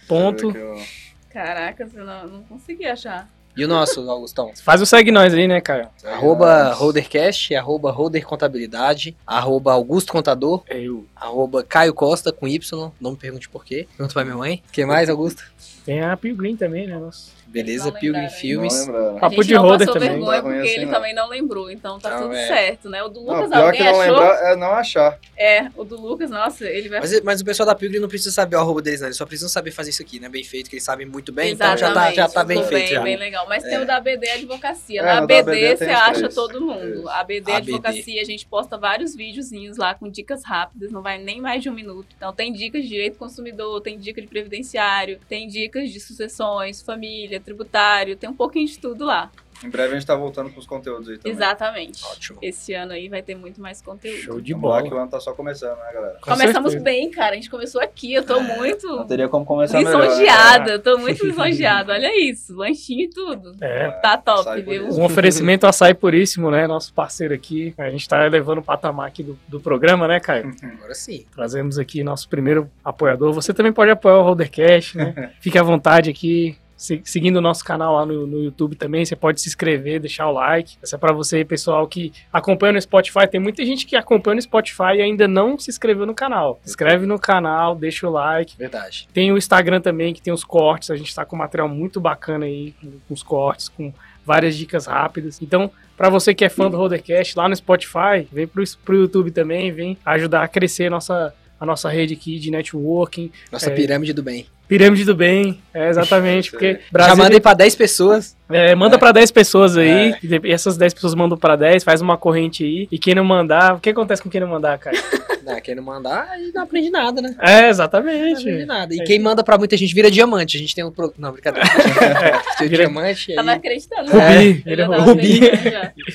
Ponto. 0.08 0.50
Eu 0.56 0.82
Caracas, 1.30 1.94
eu 1.94 2.04
não, 2.04 2.26
não 2.26 2.42
consegui 2.42 2.84
achar. 2.84 3.28
E 3.56 3.64
o 3.64 3.68
nosso, 3.68 4.00
Augustão? 4.10 4.52
Faz 4.62 4.82
o 4.82 4.86
segue 4.86 5.10
nós 5.10 5.32
aí, 5.32 5.46
né, 5.48 5.60
Caio? 5.60 5.88
ó. 6.04 6.08
Arroba 6.08 6.72
Holdercast, 6.74 7.54
arroba 7.54 7.90
Holder 7.90 8.26
Contabilidade, 8.26 9.16
arroba 9.26 9.72
Augusto 9.72 10.12
Contador, 10.12 10.62
É 10.68 10.78
eu. 10.80 11.06
arroba 11.16 11.62
Caio 11.62 11.94
Costa 11.94 12.32
com 12.32 12.46
Y, 12.48 12.90
não 13.00 13.12
me 13.12 13.16
pergunte 13.16 13.48
por 13.48 13.64
quê. 13.64 13.86
Pergunta 13.96 14.12
pra 14.14 14.24
minha 14.24 14.36
mãe. 14.36 14.62
O 14.68 14.72
que 14.72 14.84
mais, 14.84 15.08
Augusto? 15.08 15.42
Tem 15.86 16.02
a 16.02 16.16
Pilgrim 16.16 16.56
também, 16.56 16.86
né? 16.86 16.98
Nossa. 16.98 17.30
Beleza, 17.52 17.84
Não 17.84 17.92
Pilgrim 17.92 18.20
lembraram, 18.22 18.40
Filmes. 18.40 18.86
Não 18.86 19.18
Papo 19.18 19.44
de 19.44 19.54
não 19.54 19.62
roder 19.62 19.86
passou 19.86 19.94
também. 19.94 20.08
vergonha 20.16 20.36
Não 20.38 20.42
tá 20.42 20.42
porque 20.42 20.58
assim, 20.68 20.70
ele 20.76 20.86
não. 20.86 20.92
também 20.92 21.14
não 21.14 21.28
lembrou, 21.28 21.70
então 21.70 21.98
tá 21.98 22.10
Não, 22.10 22.22
tudo 22.22 22.34
é. 22.34 22.46
certo, 22.46 22.88
né? 22.88 23.02
O 23.02 23.08
do 23.08 23.20
Não, 23.22 23.34
Lucas, 23.34 23.50
pior 23.50 23.62
alguém 23.64 23.78
que 23.80 23.84
não 23.84 24.00
achou? 24.00 24.12
lembrar 24.14 24.52
é 24.52 24.56
não 24.56 24.72
achar. 24.72 25.18
É, 25.36 25.68
o 25.76 25.84
do 25.84 26.00
Lucas, 26.00 26.30
nossa, 26.30 26.64
ele 26.64 26.88
vai... 26.88 27.00
Mas, 27.00 27.20
mas 27.22 27.40
o 27.40 27.44
pessoal 27.44 27.66
da 27.66 27.74
Pilgrim 27.74 27.98
não 28.00 28.08
precisa 28.08 28.30
saber 28.30 28.56
o 28.56 28.60
arroba 28.60 28.80
deles, 28.80 29.00
não. 29.00 29.08
Eles 29.08 29.16
só 29.16 29.26
precisam 29.26 29.48
saber 29.48 29.70
fazer 29.70 29.90
isso 29.90 30.00
aqui, 30.02 30.18
né? 30.18 30.28
Bem 30.28 30.42
feito, 30.44 30.70
que 30.70 30.76
eles 30.76 30.84
sabem 30.84 31.06
muito 31.06 31.32
bem. 31.32 31.52
Então 31.52 31.76
já 31.76 31.92
tá, 31.92 32.12
já 32.12 32.28
tá 32.28 32.42
bem 32.44 32.58
feito. 32.64 32.70
Bem, 32.70 32.86
já. 32.88 33.02
bem 33.02 33.16
legal. 33.16 33.46
Mas 33.48 33.62
tem 33.62 33.74
É. 33.74 33.80
o 33.80 33.86
da 33.86 33.96
ABD 33.96 34.28
Advocacia. 34.30 35.00
É, 35.00 35.04
Na 35.04 35.18
ABD 35.18 35.34
ABD 35.34 35.76
você 35.76 35.84
tem 35.86 35.94
acha 35.94 36.12
três. 36.14 36.34
todo 36.34 36.60
mundo. 36.60 36.94
Isso. 37.00 37.08
A 37.08 37.20
ABD 37.20 37.52
ABD. 37.52 37.52
Advocacia, 37.72 38.20
a 38.22 38.24
gente 38.24 38.46
posta 38.46 38.78
vários 38.78 39.14
videozinhos 39.14 39.76
lá 39.76 39.94
com 39.94 40.08
dicas 40.08 40.44
rápidas, 40.44 40.90
não 40.90 41.02
vai 41.02 41.18
nem 41.18 41.40
mais 41.40 41.62
de 41.62 41.68
um 41.68 41.74
minuto. 41.74 42.06
Então 42.16 42.32
tem 42.32 42.52
dicas 42.52 42.82
de 42.82 42.88
direito 42.88 43.14
do 43.14 43.18
consumidor, 43.18 43.80
tem 43.80 43.98
dica 43.98 44.20
de 44.20 44.26
previdenciário, 44.28 45.18
tem 45.28 45.48
dicas 45.48 45.90
de 45.90 45.98
sucessões, 46.00 46.80
família, 46.82 47.40
tributário, 47.42 48.16
tem 48.16 48.28
um 48.30 48.34
pouquinho 48.34 48.66
de 48.66 48.78
tudo 48.78 49.04
lá. 49.04 49.30
Em 49.64 49.70
breve 49.70 49.92
a 49.92 49.94
gente 49.94 50.04
tá 50.06 50.16
voltando 50.16 50.50
com 50.50 50.58
os 50.58 50.66
conteúdos 50.66 51.08
aí 51.08 51.18
também. 51.18 51.32
Exatamente. 51.32 52.04
Ótimo. 52.04 52.36
Esse 52.42 52.74
ano 52.74 52.90
aí 52.90 53.08
vai 53.08 53.22
ter 53.22 53.36
muito 53.36 53.60
mais 53.60 53.80
conteúdo. 53.80 54.18
Show 54.18 54.40
de 54.40 54.54
Vamos 54.54 54.68
lá 54.68 54.76
bola. 54.78 54.88
que 54.88 54.94
o 54.96 54.98
ano 54.98 55.08
tá 55.08 55.20
só 55.20 55.32
começando, 55.34 55.78
né, 55.78 55.92
galera? 55.94 56.14
Com 56.20 56.32
Começamos 56.32 56.72
certeza. 56.72 56.84
bem, 56.84 57.10
cara. 57.12 57.30
A 57.30 57.34
gente 57.36 57.48
começou 57.48 57.80
aqui. 57.80 58.12
Eu 58.12 58.24
tô 58.26 58.40
muito 58.40 58.88
Não 58.88 59.06
teria 59.06 59.28
como 59.28 59.44
começar 59.44 59.78
melhor. 59.78 60.00
né? 60.00 60.06
lisonjeada. 60.08 60.70
Eu 60.72 60.82
tô 60.82 60.98
muito 60.98 61.24
lisonjeada. 61.24 61.92
Olha 61.92 62.28
isso. 62.28 62.56
Lanchinho 62.56 63.02
e 63.02 63.08
tudo. 63.08 63.54
É. 63.60 63.88
Tá 64.02 64.16
top, 64.16 64.60
viu? 64.62 64.88
Um 64.88 65.04
oferecimento 65.04 65.64
açaí 65.64 65.94
puríssimo, 65.94 66.50
né? 66.50 66.66
Nosso 66.66 66.92
parceiro 66.92 67.32
aqui. 67.32 67.72
A 67.78 67.88
gente 67.88 68.08
tá 68.08 68.26
elevando 68.26 68.62
o 68.62 68.64
patamar 68.64 69.06
aqui 69.06 69.22
do, 69.22 69.38
do 69.46 69.60
programa, 69.60 70.08
né, 70.08 70.18
Caio? 70.18 70.52
Agora 70.60 70.92
sim. 70.92 71.24
Trazemos 71.36 71.78
aqui 71.78 72.02
nosso 72.02 72.28
primeiro 72.28 72.68
apoiador. 72.84 73.32
Você 73.32 73.54
também 73.54 73.72
pode 73.72 73.92
apoiar 73.92 74.18
o 74.18 74.22
Holdercast, 74.24 74.96
né? 74.98 75.30
Fique 75.38 75.56
à 75.56 75.62
vontade 75.62 76.10
aqui. 76.10 76.56
Se- 76.76 77.00
Seguindo 77.04 77.36
o 77.36 77.40
nosso 77.40 77.64
canal 77.64 77.94
lá 77.94 78.06
no, 78.06 78.26
no 78.26 78.42
YouTube 78.42 78.76
também, 78.76 79.04
você 79.04 79.14
pode 79.16 79.40
se 79.40 79.48
inscrever, 79.48 80.00
deixar 80.00 80.28
o 80.28 80.32
like. 80.32 80.76
Essa 80.82 80.96
é 80.96 80.98
pra 80.98 81.12
você, 81.12 81.44
pessoal, 81.44 81.86
que 81.86 82.12
acompanha 82.32 82.72
no 82.72 82.80
Spotify. 82.82 83.26
Tem 83.30 83.40
muita 83.40 83.64
gente 83.64 83.86
que 83.86 83.94
acompanha 83.96 84.36
no 84.36 84.42
Spotify 84.42 84.96
e 84.96 85.02
ainda 85.02 85.26
não 85.28 85.58
se 85.58 85.70
inscreveu 85.70 86.06
no 86.06 86.14
canal. 86.14 86.60
Se 86.64 86.70
inscreve 86.70 87.06
no 87.06 87.18
canal, 87.18 87.74
deixa 87.76 88.06
o 88.08 88.10
like. 88.10 88.56
Verdade. 88.58 89.08
Tem 89.12 89.30
o 89.32 89.38
Instagram 89.38 89.80
também, 89.80 90.12
que 90.12 90.20
tem 90.22 90.32
os 90.32 90.44
cortes. 90.44 90.90
A 90.90 90.96
gente 90.96 91.14
tá 91.14 91.24
com 91.24 91.36
material 91.36 91.68
muito 91.68 92.00
bacana 92.00 92.46
aí, 92.46 92.72
com, 92.80 92.90
com 93.08 93.14
os 93.14 93.22
cortes, 93.22 93.68
com 93.68 93.92
várias 94.24 94.56
dicas 94.56 94.86
rápidas. 94.86 95.40
Então, 95.42 95.70
pra 95.96 96.08
você 96.08 96.32
que 96.34 96.44
é 96.44 96.48
fã 96.48 96.70
do 96.70 96.76
Rodercast, 96.76 97.36
lá 97.36 97.48
no 97.48 97.56
Spotify, 97.56 98.26
vem 98.32 98.46
pro, 98.46 98.62
pro 98.84 98.96
YouTube 98.96 99.30
também, 99.30 99.72
vem 99.72 99.98
ajudar 100.04 100.42
a 100.44 100.48
crescer 100.48 100.86
a 100.86 100.90
nossa, 100.90 101.34
a 101.58 101.66
nossa 101.66 101.88
rede 101.88 102.14
aqui 102.14 102.38
de 102.38 102.50
networking. 102.50 103.30
Nossa 103.50 103.70
É. 103.70 103.74
pirâmide 103.74 104.12
do 104.12 104.22
bem. 104.22 104.46
Pirâmide 104.68 105.04
do 105.04 105.14
bem, 105.14 105.60
é 105.74 105.88
exatamente, 105.90 106.50
porque 106.50 106.80
Já 106.98 107.14
mandei 107.14 107.40
pra 107.40 107.52
10 107.52 107.74
pessoas. 107.74 108.34
é, 108.50 108.74
manda 108.74 108.98
pra 108.98 109.12
10 109.12 109.30
pessoas 109.30 109.76
aí, 109.76 110.12
É. 110.12 110.18
e 110.44 110.50
essas 110.52 110.76
10 110.78 110.94
pessoas 110.94 111.14
mandam 111.14 111.36
pra 111.36 111.56
10, 111.56 111.84
faz 111.84 112.00
uma 112.00 112.16
corrente 112.16 112.64
aí, 112.64 112.88
e 112.90 112.98
quem 112.98 113.14
não 113.14 113.24
mandar, 113.24 113.74
o 113.74 113.80
que 113.80 113.90
acontece 113.90 114.22
com 114.22 114.30
quem 114.30 114.40
não 114.40 114.48
mandar, 114.48 114.78
cara? 114.78 114.96
Não, 115.42 115.60
quem 115.60 115.74
não 115.74 115.82
mandar, 115.82 116.28
aí 116.30 116.52
não 116.54 116.62
aprende 116.62 116.88
nada, 116.88 117.20
né? 117.20 117.34
É, 117.40 117.62
Não 117.62 117.68
exatamente. 117.70 118.42
aprende 118.42 118.64
nada. 118.64 118.94
E 118.94 119.00
É. 119.00 119.04
quem 119.04 119.18
manda 119.18 119.42
pra 119.42 119.58
muita 119.58 119.76
gente 119.76 119.92
vira 119.92 120.08
diamante. 120.08 120.56
A 120.56 120.60
gente 120.60 120.72
tem 120.72 120.84
um. 120.84 120.92
Pro... 120.92 121.12
Não, 121.18 121.32
brincadeira. 121.32 121.66
o 122.60 122.62
Vira- 122.62 122.76
diamante. 122.84 123.34
Tava 123.34 123.50
Aí... 123.50 123.56
acreditando. 123.56 124.08
Rubi, 124.12 124.62
né? 124.64 124.76
Tava 124.76 124.96
Rubi. 124.98 125.40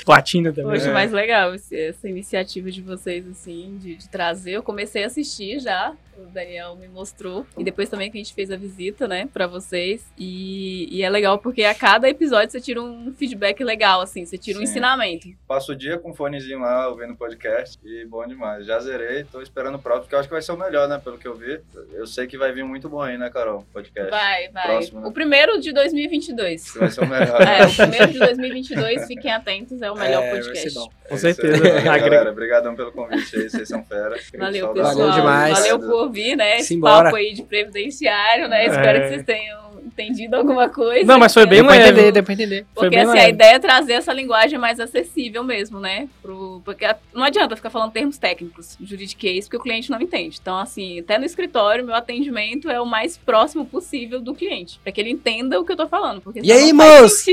Platina 0.06 0.54
também. 0.54 0.72
Poxa, 0.80 0.90
É. 0.90 0.94
mais 0.94 1.12
legal 1.12 1.54
esse- 1.54 1.78
essa 1.78 2.08
iniciativa 2.08 2.72
de 2.72 2.82
vocês, 2.82 3.28
assim, 3.28 3.78
de, 3.82 3.96
de 3.96 4.08
trazer. 4.08 4.52
Eu 4.52 4.64
comecei 4.64 5.04
a 5.04 5.08
assistir 5.08 5.60
já, 5.60 5.92
o 6.22 6.26
Daniel 6.26 6.76
me 6.76 6.88
mostrou. 6.88 7.46
E 7.58 7.64
depois 7.64 7.90
também 7.90 8.10
que 8.12 8.18
a 8.18 8.22
gente 8.22 8.34
fez 8.34 8.52
a 8.52 8.58
visita, 8.58 9.08
né, 9.08 9.28
pra 9.34 9.48
vocês. 9.48 10.06
E, 10.18 10.88
e 10.96 11.04
é 11.04 11.10
legal 11.10 11.38
porque 11.40 11.64
a 11.64 11.74
cada 11.76 12.10
episódio 12.10 12.52
você 12.52 12.62
tira 12.62 12.82
um 12.82 13.14
feedback 13.14 13.64
legal, 13.64 14.02
assim, 14.02 14.26
você 14.26 14.38
tira 14.38 14.58
um 14.58 14.62
Sim. 14.62 14.70
ensinamento. 14.72 15.28
Passo 15.48 15.72
o 15.72 15.76
dia 15.76 15.98
com 15.98 16.12
um 16.12 16.14
fonezinho 16.14 16.60
lá, 16.60 16.88
ouvindo 16.90 17.16
podcast, 17.16 17.78
e 17.84 18.06
bom 18.06 18.26
demais. 18.28 18.66
Já 18.66 18.80
zerei, 18.80 19.24
tô 19.24 19.42
esperando 19.42 19.76
o 19.76 19.80
próximo, 19.80 20.04
porque 20.04 20.16
eu 20.16 20.20
acho 20.20 20.28
que 20.28 20.34
vai 20.34 20.42
ser 20.42 20.52
o 20.52 20.58
melhor, 20.58 20.88
né? 20.88 21.00
Pelo 21.04 21.18
que 21.18 21.28
eu 21.28 21.36
vi. 21.36 21.60
Eu 21.94 22.06
sei 22.08 22.28
que 22.28 22.38
vai 22.38 22.52
vir 22.52 22.64
muito 22.64 22.90
bom 22.90 23.02
aí, 23.02 23.18
né, 23.18 23.30
Carol? 23.30 23.66
Podcast. 23.74 24.10
Vai, 24.10 24.50
vai. 24.50 24.64
Próximo, 24.64 25.02
né? 25.02 25.08
O 25.08 25.12
primeiro 25.12 25.60
de 25.60 25.72
2022. 25.74 26.72
Que 26.72 26.80
vai 26.80 26.90
ser 26.92 27.02
o 27.04 27.08
melhor. 27.08 27.42
É, 27.42 27.66
o 27.66 27.76
primeiro 27.76 28.08
de 28.12 28.20
2022, 28.20 29.08
fiquem 29.08 29.32
atentos, 29.32 29.82
é 29.82 29.92
o 29.92 29.96
melhor 29.96 30.24
É, 30.24 30.32
vai 30.32 30.42
ser 30.42 30.48
podcast. 30.50 30.74
bom. 30.80 30.90
Com 31.08 31.16
É 31.16 31.18
certeza. 31.18 31.82
galera. 31.82 32.32
Obrigadão 32.32 32.76
pelo 32.76 32.92
convite 32.92 33.36
aí, 33.36 33.50
vocês 33.50 33.68
são 33.68 33.84
fera. 33.84 34.16
Valeu, 34.38 34.74
pessoal. 34.74 34.96
Valeu 34.96 35.12
demais. 35.12 35.58
Valeu 35.58 35.80
por 35.80 36.07
ouvir, 36.08 36.36
né? 36.36 36.58
Esse 36.60 36.70
Simbora. 36.70 37.06
papo 37.06 37.16
aí 37.18 37.34
de 37.34 37.44
previdenciário, 37.44 38.48
né? 38.48 38.66
Espero 38.66 38.98
É. 38.98 39.02
que 39.02 39.08
vocês 39.10 39.24
tenham 39.26 39.68
entendido 39.86 40.36
alguma 40.36 40.70
coisa. 40.70 41.06
Não, 41.06 41.18
mas 41.18 41.34
foi 41.34 41.46
bem 41.46 41.62
leve. 41.62 41.84
entender, 41.90 42.12
deu 42.12 42.24
pra 42.24 42.34
entender. 42.34 42.66
Foi 42.76 42.84
Porque 42.84 42.90
bem 42.98 43.00
assim, 43.06 43.14
leve. 43.14 43.26
a 43.26 43.30
ideia 43.30 43.56
é 43.56 43.60
trazer 43.60 43.94
essa 43.94 44.12
linguagem 44.14 44.60
mais 44.60 44.80
acessível 44.80 45.44
mesmo, 45.44 45.80
né? 45.80 46.08
Pro, 46.22 46.62
porque 46.66 46.84
a- 46.86 46.96
não 47.14 47.24
adianta 47.24 47.56
ficar 47.56 47.70
falando 47.70 47.92
termos 47.94 48.18
técnicos, 48.18 48.78
juridiquês, 48.82 49.46
porque 49.46 49.58
o 49.58 49.60
cliente 49.62 49.90
não 49.90 50.00
entende. 50.02 50.38
Então, 50.42 50.58
assim, 50.58 51.00
até 51.00 51.18
no 51.18 51.26
escritório, 51.26 51.86
meu 51.86 51.96
atendimento 51.96 52.70
é 52.70 52.80
o 52.82 52.86
mais 52.86 53.18
próximo 53.18 53.66
possível 53.66 54.20
do 54.20 54.36
cliente, 54.36 54.80
para 54.84 54.92
que 54.92 55.00
ele 55.02 55.10
entenda 55.10 55.60
o 55.60 55.66
que 55.66 55.72
eu 55.72 55.78
tô 55.78 55.88
falando. 55.88 56.22
Porque 56.22 56.42
E 56.44 56.52
aí, 56.52 56.72
moço? 56.74 57.32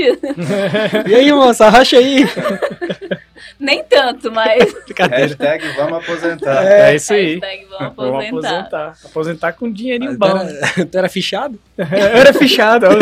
E 1.07 1.13
aí, 1.13 1.31
moça, 1.33 1.65
arrocha 1.67 1.97
aí. 1.97 2.23
Nem 3.59 3.83
tanto, 3.83 4.31
mas. 4.31 4.73
Hashtag 5.11 5.67
vamos 5.75 5.99
aposentar. 6.03 6.63
É 6.65 6.95
isso 6.95 7.13
aí. 7.13 7.33
Hashtag 7.39 7.65
vamos 7.69 7.95
Vamos 7.95 8.25
aposentar. 8.25 8.59
aposentar. 8.59 8.97
Aposentar 9.05 9.53
com 9.53 9.65
um 9.67 9.71
dinheirinho 9.71 10.15
Mas 10.17 10.19
bom. 10.19 10.39
tu 10.39 10.45
era- 10.47 10.85
Tu 10.91 10.97
era 10.97 11.09
fichado? 11.09 11.59
Era 11.77 12.33
fichado, 12.33 12.85
é 12.85 12.99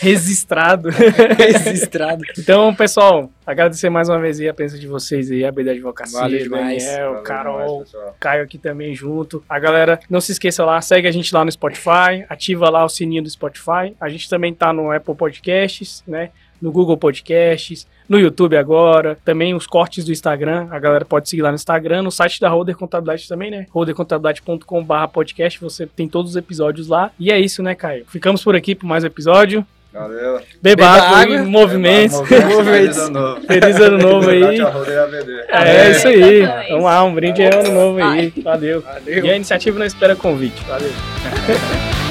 registrado. 0.00 0.88
Registrado. 1.36 2.22
Então, 2.38 2.74
pessoal, 2.74 3.30
agradecer 3.46 3.90
mais 3.90 4.08
uma 4.08 4.18
vez 4.18 4.40
aí 4.40 4.48
a 4.48 4.54
presença 4.54 4.80
de 4.80 4.86
vocês 4.86 5.30
aí, 5.30 5.44
a 5.44 5.52
BD 5.52 5.70
Advocacia, 5.70 6.18
Valeu 6.18 6.40
o 6.40 6.42
demais. 6.44 6.84
Daniel, 6.84 7.08
Valeu 7.10 7.22
Carol, 7.22 7.84
demais. 7.84 8.14
Caio 8.18 8.44
aqui 8.44 8.58
também 8.58 8.94
junto. 8.94 9.44
A 9.48 9.58
galera, 9.58 10.00
não 10.08 10.20
se 10.20 10.32
esqueça 10.32 10.64
lá, 10.64 10.80
segue 10.80 11.06
a 11.06 11.10
gente 11.10 11.34
lá 11.34 11.44
no 11.44 11.52
Spotify, 11.52 12.24
ativa 12.28 12.70
lá 12.70 12.84
o 12.84 12.88
sininho 12.88 13.22
do 13.22 13.30
Spotify. 13.30 13.94
A 14.00 14.08
gente 14.08 14.28
também 14.28 14.54
tá 14.54 14.72
no 14.72 14.90
Apple 14.90 15.14
Podcasts, 15.14 16.02
né? 16.06 16.30
No 16.62 16.70
Google 16.70 16.96
Podcasts, 16.96 17.86
no 18.08 18.18
YouTube 18.18 18.56
agora, 18.56 19.18
também 19.24 19.52
os 19.52 19.66
cortes 19.66 20.04
do 20.04 20.12
Instagram. 20.12 20.68
A 20.70 20.78
galera 20.78 21.04
pode 21.04 21.28
seguir 21.28 21.42
lá 21.42 21.48
no 21.50 21.56
Instagram, 21.56 22.02
no 22.02 22.10
site 22.10 22.40
da 22.40 22.48
Holder 22.48 22.76
Contabilidade 22.76 23.26
também, 23.28 23.50
né? 23.50 23.66
holdercontabilidade.com.br 23.70 25.08
podcast, 25.12 25.60
você 25.60 25.86
tem 25.86 26.08
todos 26.08 26.30
os 26.30 26.36
episódios 26.36 26.86
lá. 26.86 27.10
E 27.18 27.32
é 27.32 27.38
isso, 27.40 27.62
né, 27.62 27.74
Caio? 27.74 28.04
Ficamos 28.06 28.44
por 28.44 28.54
aqui 28.54 28.76
por 28.76 28.86
mais 28.86 29.02
um 29.02 29.08
episódio. 29.08 29.66
Valeu. 29.92 30.34
Beba, 30.34 30.42
Beba 30.62 30.86
água, 30.86 31.18
água. 31.18 31.36
em 31.36 31.46
movimentos. 31.46 32.18
Movimentos. 32.18 32.66
Feliz 32.66 32.98
ano 32.98 33.10
novo. 33.10 33.40
Feliz 33.42 33.80
ano 33.80 33.98
novo 33.98 34.30
aí. 34.30 34.60
AVD. 34.60 35.44
É 35.50 35.90
isso 35.90 36.08
aí. 36.08 36.46
Vamos 36.70 36.84
lá, 36.84 37.04
um 37.04 37.14
brinde 37.14 37.42
aí, 37.42 37.54
ano 37.54 37.72
novo 37.72 38.02
aí. 38.02 38.32
Valeu. 38.42 38.80
Valeu. 38.80 39.24
E 39.24 39.30
a 39.30 39.36
iniciativa 39.36 39.78
não 39.78 39.84
espera 39.84 40.16
convite. 40.16 40.62
Valeu. 40.64 40.90